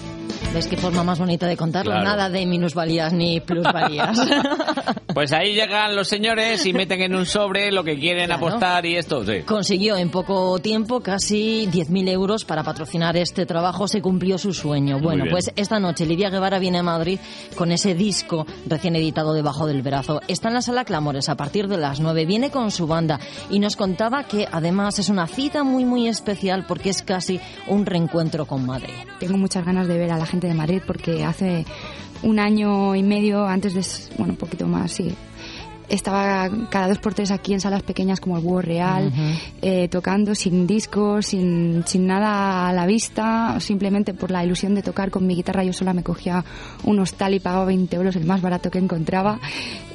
¿Ves 0.52 0.68
qué 0.68 0.76
forma 0.76 1.02
más 1.02 1.18
bonita 1.18 1.46
de 1.46 1.56
contarlo? 1.56 1.92
Claro. 1.92 2.04
Nada 2.04 2.30
de 2.30 2.46
minusvalías 2.46 3.12
ni 3.12 3.40
plusvalías. 3.40 4.18
pues 5.14 5.32
ahí 5.32 5.54
llegan 5.54 5.94
los 5.94 6.08
señores 6.08 6.64
y 6.64 6.72
meten 6.72 7.02
en 7.02 7.14
un 7.14 7.26
sobre 7.26 7.70
lo 7.70 7.84
que 7.84 7.98
quieren 7.98 8.26
claro. 8.26 8.46
apostar 8.46 8.86
y 8.86 8.96
esto. 8.96 9.24
Sí. 9.24 9.42
Consiguió 9.44 9.96
en 9.96 10.10
poco 10.10 10.58
tiempo 10.60 11.00
casi 11.00 11.68
10.000 11.70 12.08
euros 12.08 12.44
para 12.44 12.62
patrocinar 12.62 13.16
este 13.16 13.44
trabajo. 13.44 13.86
Se 13.86 14.00
cumplió 14.00 14.38
su 14.38 14.54
sueño. 14.54 14.98
Bueno, 14.98 15.24
pues 15.30 15.52
esta 15.56 15.78
noche 15.78 16.06
Lidia 16.06 16.30
Guevara 16.30 16.58
viene 16.58 16.78
a 16.78 16.82
Madrid 16.82 17.18
con 17.54 17.70
ese 17.70 17.94
disco 17.94 18.46
recién 18.66 18.95
editado 18.96 19.32
debajo 19.32 19.66
del 19.66 19.82
brazo. 19.82 20.20
Está 20.28 20.48
en 20.48 20.54
la 20.54 20.62
sala 20.62 20.84
Clamores 20.84 21.28
a 21.28 21.36
partir 21.36 21.68
de 21.68 21.76
las 21.76 22.00
9. 22.00 22.26
Viene 22.26 22.50
con 22.50 22.70
su 22.70 22.86
banda 22.86 23.20
y 23.50 23.58
nos 23.58 23.76
contaba 23.76 24.24
que 24.24 24.48
además 24.50 24.98
es 24.98 25.08
una 25.08 25.26
cita 25.26 25.64
muy, 25.64 25.84
muy 25.84 26.08
especial 26.08 26.64
porque 26.66 26.90
es 26.90 27.02
casi 27.02 27.40
un 27.68 27.86
reencuentro 27.86 28.46
con 28.46 28.66
Madrid. 28.66 28.94
Tengo 29.18 29.36
muchas 29.36 29.64
ganas 29.64 29.88
de 29.88 29.98
ver 29.98 30.12
a 30.12 30.18
la 30.18 30.26
gente 30.26 30.46
de 30.46 30.54
Madrid 30.54 30.82
porque 30.86 31.24
hace 31.24 31.64
un 32.22 32.38
año 32.38 32.94
y 32.94 33.02
medio 33.02 33.46
antes 33.46 33.74
de, 33.74 33.84
bueno, 34.16 34.32
un 34.32 34.38
poquito 34.38 34.66
más, 34.66 34.92
sí, 34.92 35.14
estaba 35.88 36.48
cada 36.70 36.88
dos 36.88 36.98
por 36.98 37.14
tres 37.14 37.30
aquí 37.30 37.52
en 37.52 37.60
salas 37.60 37.82
pequeñas 37.82 38.20
como 38.20 38.36
el 38.36 38.42
Búho 38.42 38.62
Real, 38.62 39.06
uh 39.06 39.10
-huh. 39.10 39.38
eh, 39.62 39.88
tocando 39.88 40.34
sin 40.34 40.66
discos, 40.66 41.26
sin, 41.26 41.84
sin 41.86 42.06
nada 42.06 42.68
a 42.68 42.72
la 42.72 42.86
vista, 42.86 43.58
simplemente 43.60 44.14
por 44.14 44.30
la 44.30 44.44
ilusión 44.44 44.74
de 44.74 44.82
tocar 44.82 45.10
con 45.10 45.26
mi 45.26 45.34
guitarra. 45.34 45.64
Yo 45.64 45.72
sola 45.72 45.92
me 45.92 46.02
cogía 46.02 46.44
un 46.84 46.98
hostal 46.98 47.34
y 47.34 47.40
pagaba 47.40 47.64
20 47.66 47.96
euros, 47.96 48.16
el 48.16 48.24
más 48.24 48.40
barato 48.40 48.70
que 48.70 48.78
encontraba. 48.78 49.38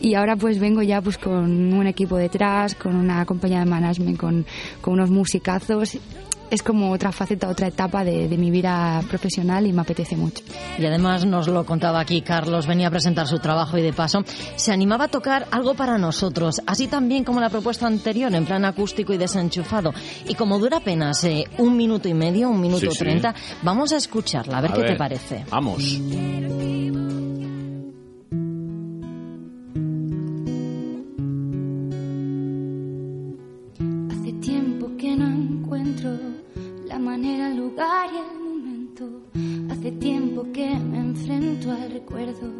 Y 0.02 0.16
ahora 0.16 0.36
pues 0.36 0.60
vengo 0.60 0.82
ya 0.82 1.02
pues 1.02 1.18
con 1.18 1.74
un 1.74 1.88
equipo 1.88 2.18
detrás, 2.18 2.76
con 2.76 2.96
una 2.96 3.26
compañía 3.26 3.60
de 3.60 3.66
management, 3.66 4.18
con, 4.18 4.46
con 4.82 4.94
unos 4.94 5.10
musicazos 5.10 5.98
es 6.52 6.62
como 6.62 6.92
otra 6.92 7.12
faceta, 7.12 7.48
otra 7.50 7.68
etapa 7.68 8.04
de, 8.04 8.28
de, 8.28 8.38
mi 8.38 8.52
vida 8.52 9.02
profesional 9.10 9.66
y 9.66 9.74
me 9.74 9.82
apetece 9.82 10.16
mucho. 10.16 10.44
Y 10.78 10.86
además 10.86 11.26
nos 11.26 11.48
lo 11.48 11.66
contaba 11.66 12.00
aquí 12.00 12.22
Carlos, 12.22 12.68
venía 12.68 12.90
a 12.90 12.92
presentar 12.92 13.28
su 13.28 13.40
trabajo 13.40 13.78
y 13.78 13.82
de 13.82 13.94
paso 13.94 14.24
se 14.56 14.72
animaba 14.72 15.06
a 15.06 15.08
tocar 15.08 15.48
algo 15.52 15.74
para 15.74 15.98
nosotros, 15.98 16.62
así 16.68 16.88
también 16.88 17.24
como 17.24 17.40
la 17.40 17.50
propuesta 17.50 17.88
anterior, 17.88 18.34
en 18.36 18.46
plan 18.46 18.66
acústico 18.66 19.14
y 19.14 19.18
desenchufado. 19.18 19.94
Y 20.28 20.36
como 20.36 20.60
dura 20.60 20.78
apenas 20.78 21.24
eh, 21.24 21.46
un 21.58 21.76
minuto 21.78 22.08
y 22.08 22.14
medio, 22.14 22.50
un 22.50 22.60
minuto 22.62 22.82
Sí, 22.82 22.92
sí. 22.92 23.00
treinta, 23.00 23.34
vamos 23.62 23.92
a 23.94 23.98
escucharla, 23.98 24.58
a 24.58 24.62
ver 24.62 24.72
A 24.72 24.74
qué 24.74 24.82
ver, 24.82 24.92
te 24.92 24.98
parece. 24.98 25.46
Vamos. 25.50 26.00
Lugar 37.72 38.10
y 38.14 38.18
el 38.18 38.40
momento. 38.40 39.06
Hace 39.72 39.92
tiempo 39.94 40.46
que 40.52 40.68
me 40.78 41.00
enfrento 41.00 41.72
al 41.72 41.92
recuerdo. 41.92 42.52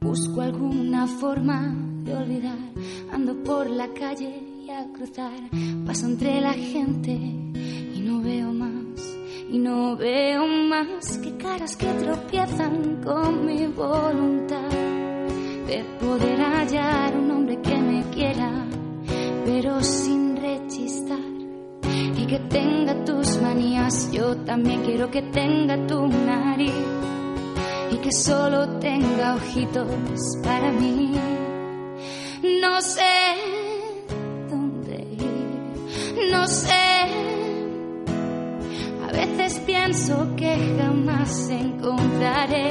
Busco 0.00 0.40
alguna 0.40 1.06
forma 1.06 1.74
de 2.04 2.14
olvidar. 2.14 2.58
Ando 3.12 3.42
por 3.42 3.68
la 3.68 3.88
calle 3.92 4.42
y 4.64 4.70
al 4.70 4.92
cruzar 4.92 5.50
paso 5.86 6.06
entre 6.06 6.40
la 6.40 6.52
gente 6.52 7.12
y 7.12 8.00
no 8.02 8.20
veo 8.20 8.52
más. 8.52 9.18
Y 9.50 9.58
no 9.58 9.96
veo 9.96 10.46
más 10.46 11.18
que 11.18 11.36
caras 11.36 11.76
que 11.76 11.86
tropiezan 11.86 13.00
con 13.02 13.46
mi 13.46 13.66
voluntad 13.66 14.70
de 14.70 15.84
poder 16.00 16.40
hallar 16.40 17.16
un 17.16 17.30
hombre 17.30 17.60
que 17.60 17.76
me 17.76 18.02
quiera, 18.10 18.66
pero 19.44 19.80
sin 19.82 20.36
rechistar 20.36 21.35
que 22.26 22.38
tenga 22.40 23.04
tus 23.04 23.40
manías. 23.40 24.10
Yo 24.10 24.36
también 24.38 24.82
quiero 24.82 25.10
que 25.10 25.22
tenga 25.22 25.76
tu 25.86 26.06
nariz 26.08 26.72
y 27.90 27.96
que 27.98 28.12
solo 28.12 28.68
tenga 28.78 29.34
ojitos 29.36 29.86
para 30.42 30.72
mí. 30.72 31.12
No 32.60 32.80
sé 32.80 33.14
dónde 34.50 34.96
ir, 34.96 36.30
no 36.32 36.46
sé. 36.46 36.74
A 39.08 39.12
veces 39.12 39.60
pienso 39.60 40.34
que 40.36 40.76
jamás 40.78 41.48
encontraré 41.50 42.70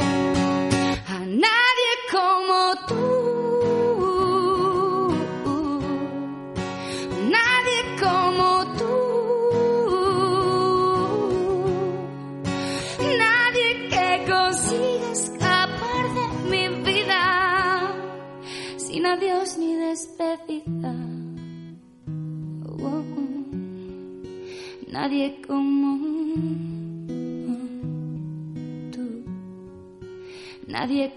a 1.08 1.20
nadie 1.20 1.92
como 2.12 2.88
tú. 2.88 3.15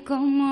Como 0.08 0.48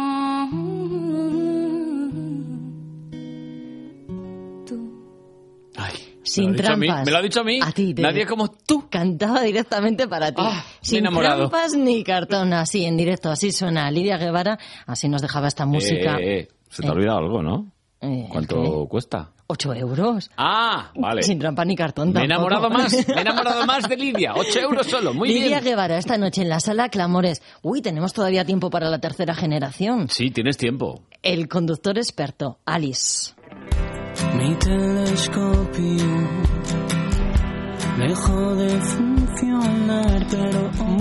Sin 6.22 6.50
Me 6.50 6.56
lo 6.58 6.58
ha 6.58 6.62
dicho 6.62 6.72
a 6.72 6.76
mí, 6.76 6.86
trampas. 6.86 7.06
me 7.06 7.12
lo 7.12 7.18
ha 7.18 7.22
dicho 7.22 7.40
a 7.40 7.44
mí. 7.44 7.60
ti, 7.74 7.94
te- 7.94 8.02
Nadie 8.02 8.26
como 8.26 8.48
tú. 8.50 8.88
Cantaba 8.90 9.42
directamente 9.42 10.08
para 10.08 10.32
ti. 10.32 10.42
Ah, 10.44 10.64
Sin 10.80 10.98
enamorado. 10.98 11.48
trampas 11.48 11.74
ni 11.76 12.02
cartón, 12.02 12.52
así 12.52 12.84
en 12.84 12.96
directo, 12.96 13.30
así 13.30 13.52
suena 13.52 13.88
Lidia 13.92 14.18
Guevara, 14.18 14.58
así 14.86 15.08
nos 15.08 15.22
dejaba 15.22 15.46
esta 15.46 15.66
música. 15.66 16.16
Eh, 16.18 16.40
eh, 16.40 16.48
se 16.68 16.82
te 16.82 16.88
ha 16.88 16.90
Eh, 16.90 16.94
olvidado 16.94 17.18
algo, 17.18 17.42
¿no? 17.42 17.70
eh, 18.00 18.26
¿Cuánto 18.30 18.86
cuesta? 18.88 19.32
¿Ocho 19.48 19.72
euros? 19.74 20.28
Ah, 20.36 20.90
vale. 20.96 21.22
Sin 21.22 21.38
trampa 21.38 21.64
ni 21.64 21.76
cartón 21.76 22.12
Me 22.12 22.24
he 22.24 22.28
tampoco. 22.28 22.48
enamorado 22.50 22.68
más, 22.70 22.92
me 23.08 23.14
he 23.14 23.20
enamorado 23.20 23.64
más 23.64 23.88
de 23.88 23.96
Lidia. 23.96 24.32
Ocho 24.34 24.58
euros 24.58 24.86
solo, 24.88 25.14
muy 25.14 25.28
Lidia 25.28 25.60
bien. 25.60 25.64
Guevara, 25.64 25.98
esta 25.98 26.18
noche 26.18 26.42
en 26.42 26.48
la 26.48 26.58
sala 26.58 26.88
Clamores. 26.88 27.42
Uy, 27.62 27.80
tenemos 27.80 28.12
todavía 28.12 28.44
tiempo 28.44 28.70
para 28.70 28.90
la 28.90 28.98
tercera 28.98 29.34
generación. 29.34 30.08
Sí, 30.10 30.30
tienes 30.32 30.56
tiempo. 30.56 31.02
El 31.22 31.48
conductor 31.48 31.96
experto, 31.96 32.58
Alice. 32.64 33.34
Mi 34.34 34.54
telescopio 34.56 36.28
dejó 37.98 38.54
de 38.56 38.80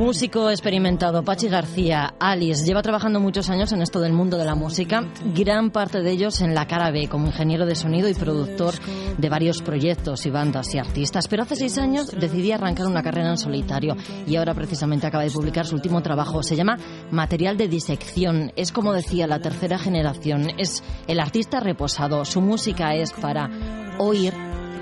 Músico 0.05 0.49
experimentado, 0.49 1.23
Pachi 1.23 1.47
García, 1.47 2.15
Alice, 2.19 2.65
lleva 2.65 2.81
trabajando 2.81 3.19
muchos 3.19 3.49
años 3.49 3.71
en 3.71 3.81
esto 3.81 4.01
del 4.01 4.11
mundo 4.11 4.37
de 4.37 4.43
la 4.43 4.55
música, 4.55 5.03
gran 5.33 5.71
parte 5.71 6.01
de 6.01 6.11
ellos 6.11 6.41
en 6.41 6.53
la 6.53 6.67
cara 6.67 6.91
B, 6.91 7.07
como 7.07 7.27
ingeniero 7.27 7.65
de 7.65 7.75
sonido 7.75 8.09
y 8.09 8.13
productor 8.13 8.73
de 9.17 9.29
varios 9.29 9.61
proyectos 9.61 10.25
y 10.25 10.31
bandas 10.31 10.73
y 10.75 10.79
artistas. 10.79 11.27
Pero 11.27 11.43
hace 11.43 11.55
seis 11.55 11.77
años 11.77 12.11
decidí 12.11 12.51
arrancar 12.51 12.87
una 12.87 13.03
carrera 13.03 13.29
en 13.29 13.37
solitario 13.37 13.95
y 14.27 14.35
ahora 14.35 14.53
precisamente 14.53 15.07
acaba 15.07 15.23
de 15.23 15.31
publicar 15.31 15.65
su 15.65 15.75
último 15.75 16.01
trabajo. 16.01 16.43
Se 16.43 16.55
llama 16.55 16.77
Material 17.11 17.55
de 17.55 17.69
Disección. 17.69 18.51
Es 18.55 18.71
como 18.71 18.91
decía 18.91 19.27
la 19.27 19.39
tercera 19.39 19.77
generación, 19.77 20.47
es 20.57 20.83
el 21.07 21.19
artista 21.19 21.61
reposado. 21.61 22.25
Su 22.25 22.41
música 22.41 22.95
es 22.95 23.13
para 23.13 23.49
oír 23.97 24.33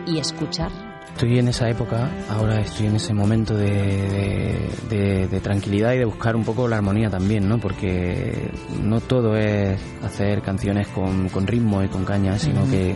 y 0.07 0.17
escuchar. 0.17 0.92
Estoy 1.13 1.37
en 1.39 1.47
esa 1.47 1.69
época, 1.69 2.09
ahora 2.29 2.59
estoy 2.59 2.87
en 2.87 2.95
ese 2.95 3.13
momento 3.13 3.55
de, 3.55 3.69
de- 3.69 4.69
de- 4.89 5.27
de 5.27 5.39
tranquilidad 5.39 5.93
y 5.93 5.99
de 5.99 6.05
buscar 6.05 6.35
un 6.35 6.43
poco 6.43 6.67
la 6.67 6.77
armonía 6.77 7.09
también, 7.09 7.47
¿no? 7.47 7.59
Porque 7.59 8.49
no 8.81 8.99
todo 8.99 9.37
es 9.37 9.79
hacer 10.03 10.41
canciones 10.41 10.87
con, 10.87 11.29
con 11.29 11.45
ritmo 11.47 11.83
y 11.83 11.87
con 11.87 12.03
caña, 12.03 12.37
sino 12.39 12.67
que, 12.69 12.95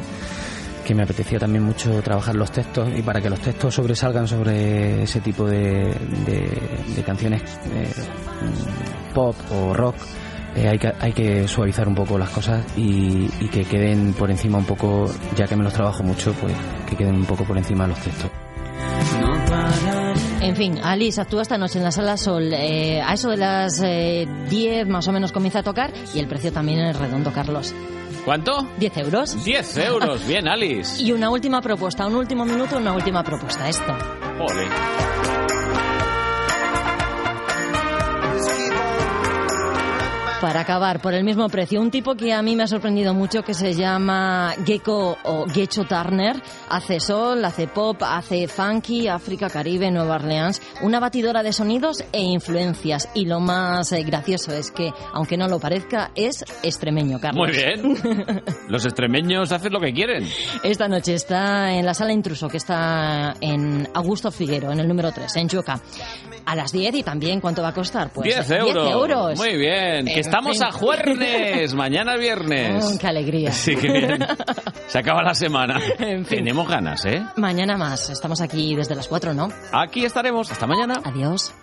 que 0.84 0.96
me 0.96 1.04
apetecía 1.04 1.38
también 1.40 1.64
mucho 1.64 2.02
trabajar 2.02 2.34
los 2.36 2.52
textos 2.52 2.90
y 2.98 3.02
para 3.04 3.22
que 3.22 3.30
los 3.30 3.40
textos 3.40 3.76
sobresalgan 3.76 4.28
sobre 4.28 5.04
ese 5.04 5.22
tipo 5.22 5.46
de, 5.46 5.94
canciones 7.06 7.44
eh, 7.72 7.88
pop 9.14 9.36
o 9.52 9.74
rock, 9.76 9.96
eh, 10.58 10.68
hay, 10.68 10.80
que, 10.80 10.92
hay 11.00 11.14
que 11.14 11.48
suavizar 11.48 11.88
un 11.88 11.96
poco 11.96 12.18
las 12.18 12.30
cosas 12.30 12.66
y, 12.76 13.30
y 13.40 13.48
que 13.50 13.64
queden 13.66 14.14
por 14.14 14.30
encima 14.32 14.58
un 14.58 14.66
poco, 14.66 15.10
ya 15.36 15.48
que 15.48 15.56
me 15.56 15.64
los 15.64 15.74
trabajo 15.74 16.04
mucho, 16.04 16.34
pues 16.34 16.54
que 16.90 16.96
queden 16.96 17.16
un 17.16 17.26
poco 17.26 17.44
por 17.44 17.58
encima 17.58 17.84
de 17.84 17.90
los 17.90 18.00
textos. 18.00 18.30
En 20.42 20.56
fin, 20.56 20.80
Alice 20.84 21.20
actúa 21.20 21.42
esta 21.42 21.58
noche 21.58 21.78
en 21.80 21.84
la 21.84 21.92
Sala 21.92 22.18
Sol. 22.18 22.52
eh, 22.54 23.02
a 23.02 23.14
eso 23.14 23.30
de 23.30 23.38
las 23.38 23.82
eh, 23.84 24.28
10 24.50 24.88
más 24.88 25.08
o 25.08 25.12
menos 25.12 25.32
comienza 25.32 25.60
a 25.60 25.64
tocar 25.64 25.92
y 26.14 26.20
el 26.20 26.28
precio 26.28 26.52
también 26.52 26.80
es 26.80 26.98
redondo, 26.98 27.32
Carlos. 27.34 27.74
¿Cuánto? 28.26 28.68
10 28.80 28.98
euros. 28.98 29.44
10 29.44 29.78
euros. 29.78 30.28
Bien, 30.28 30.48
Alice. 30.48 31.02
Y 31.02 31.12
una 31.12 31.30
última 31.30 31.62
propuesta, 31.62 32.06
un 32.08 32.16
último 32.16 32.46
minuto, 32.46 32.78
una 32.78 32.94
última 32.94 33.24
propuesta. 33.24 33.68
Esto. 33.70 33.96
Ole. 34.40 35.37
Para 40.42 40.62
acabar, 40.62 41.02
por 41.02 41.16
el 41.16 41.24
mismo 41.24 41.50
precio, 41.50 41.82
un 41.82 41.90
tipo 41.90 42.14
que 42.14 42.32
a 42.32 42.44
mí 42.44 42.56
me 42.56 42.62
ha 42.62 42.68
sorprendido 42.68 43.12
mucho 43.16 43.42
que 43.42 43.56
se 43.56 43.74
llama 43.74 44.54
Gecko 44.68 45.18
o 45.24 45.48
Gecho 45.48 45.86
Turner. 45.86 46.36
Hace 46.70 47.00
soul, 47.00 47.44
hace 47.44 47.68
pop, 47.68 47.98
hace 48.04 48.48
funky, 48.48 49.08
África, 49.08 49.50
Caribe, 49.50 49.90
Nueva 49.90 50.16
Orleans. 50.16 50.62
Una 50.84 51.00
batidora 51.00 51.42
de 51.42 51.54
sonidos 51.54 52.04
e 52.12 52.22
influencias. 52.22 53.10
Y 53.16 53.26
lo 53.26 53.40
más 53.40 53.92
eh, 53.94 54.04
gracioso 54.04 54.54
es 54.54 54.70
que, 54.70 54.92
aunque 55.12 55.38
no 55.38 55.48
lo 55.48 55.60
parezca, 55.60 56.12
es 56.14 56.46
extremeño, 56.62 57.20
Carlos. 57.20 57.48
Muy 57.48 57.58
bien. 57.58 58.44
Los 58.68 58.86
extremeños 58.86 59.52
hacen 59.52 59.74
lo 59.74 59.80
que 59.80 59.92
quieren. 59.92 60.24
Esta 60.64 60.88
noche 60.88 61.16
está 61.16 61.72
en 61.72 61.84
la 61.84 61.96
sala 61.96 62.14
intruso, 62.14 62.48
que 62.48 62.58
está 62.58 63.34
en 63.42 63.90
Augusto 63.96 64.30
Figuero, 64.30 64.72
en 64.72 64.80
el 64.82 64.88
número 64.88 65.12
3, 65.12 65.36
en 65.38 65.48
Chueca. 65.48 65.82
A 66.46 66.56
las 66.56 66.72
10 66.72 66.96
y 66.96 67.04
también, 67.04 67.42
¿cuánto 67.42 67.64
va 67.64 67.70
a 67.70 67.74
costar? 67.74 68.12
Pues 68.14 68.26
10 68.26 68.52
euros. 68.52 68.84
10 68.86 68.96
euros. 68.96 69.38
Muy 69.40 69.58
bien. 69.58 70.08
Estamos 70.28 70.62
a 70.62 70.72
jueves. 70.72 71.74
Mañana 71.74 72.16
es 72.16 72.20
viernes. 72.20 72.86
Oh, 72.86 72.98
qué 73.00 73.08
alegría. 73.08 73.52
Sí, 73.52 73.76
qué 73.76 73.92
bien. 73.92 74.20
Se 74.88 75.00
acaba 75.00 75.24
la 75.24 75.34
semana. 75.34 75.80
En 76.00 76.26
fin. 76.26 76.40
Tenemos 76.40 76.68
ganas, 76.68 77.06
¿eh? 77.06 77.24
Mañana 77.38 77.78
más. 77.78 78.10
Estamos 78.10 78.42
aquí 78.42 78.76
desde 78.76 78.96
las 78.96 79.08
4, 79.08 79.34
¿no? 79.34 79.50
Aquí 79.72 80.06
estaremos. 80.06 80.52
Hasta 80.52 80.68
mañana. 80.68 81.02
Adiós. 81.04 81.54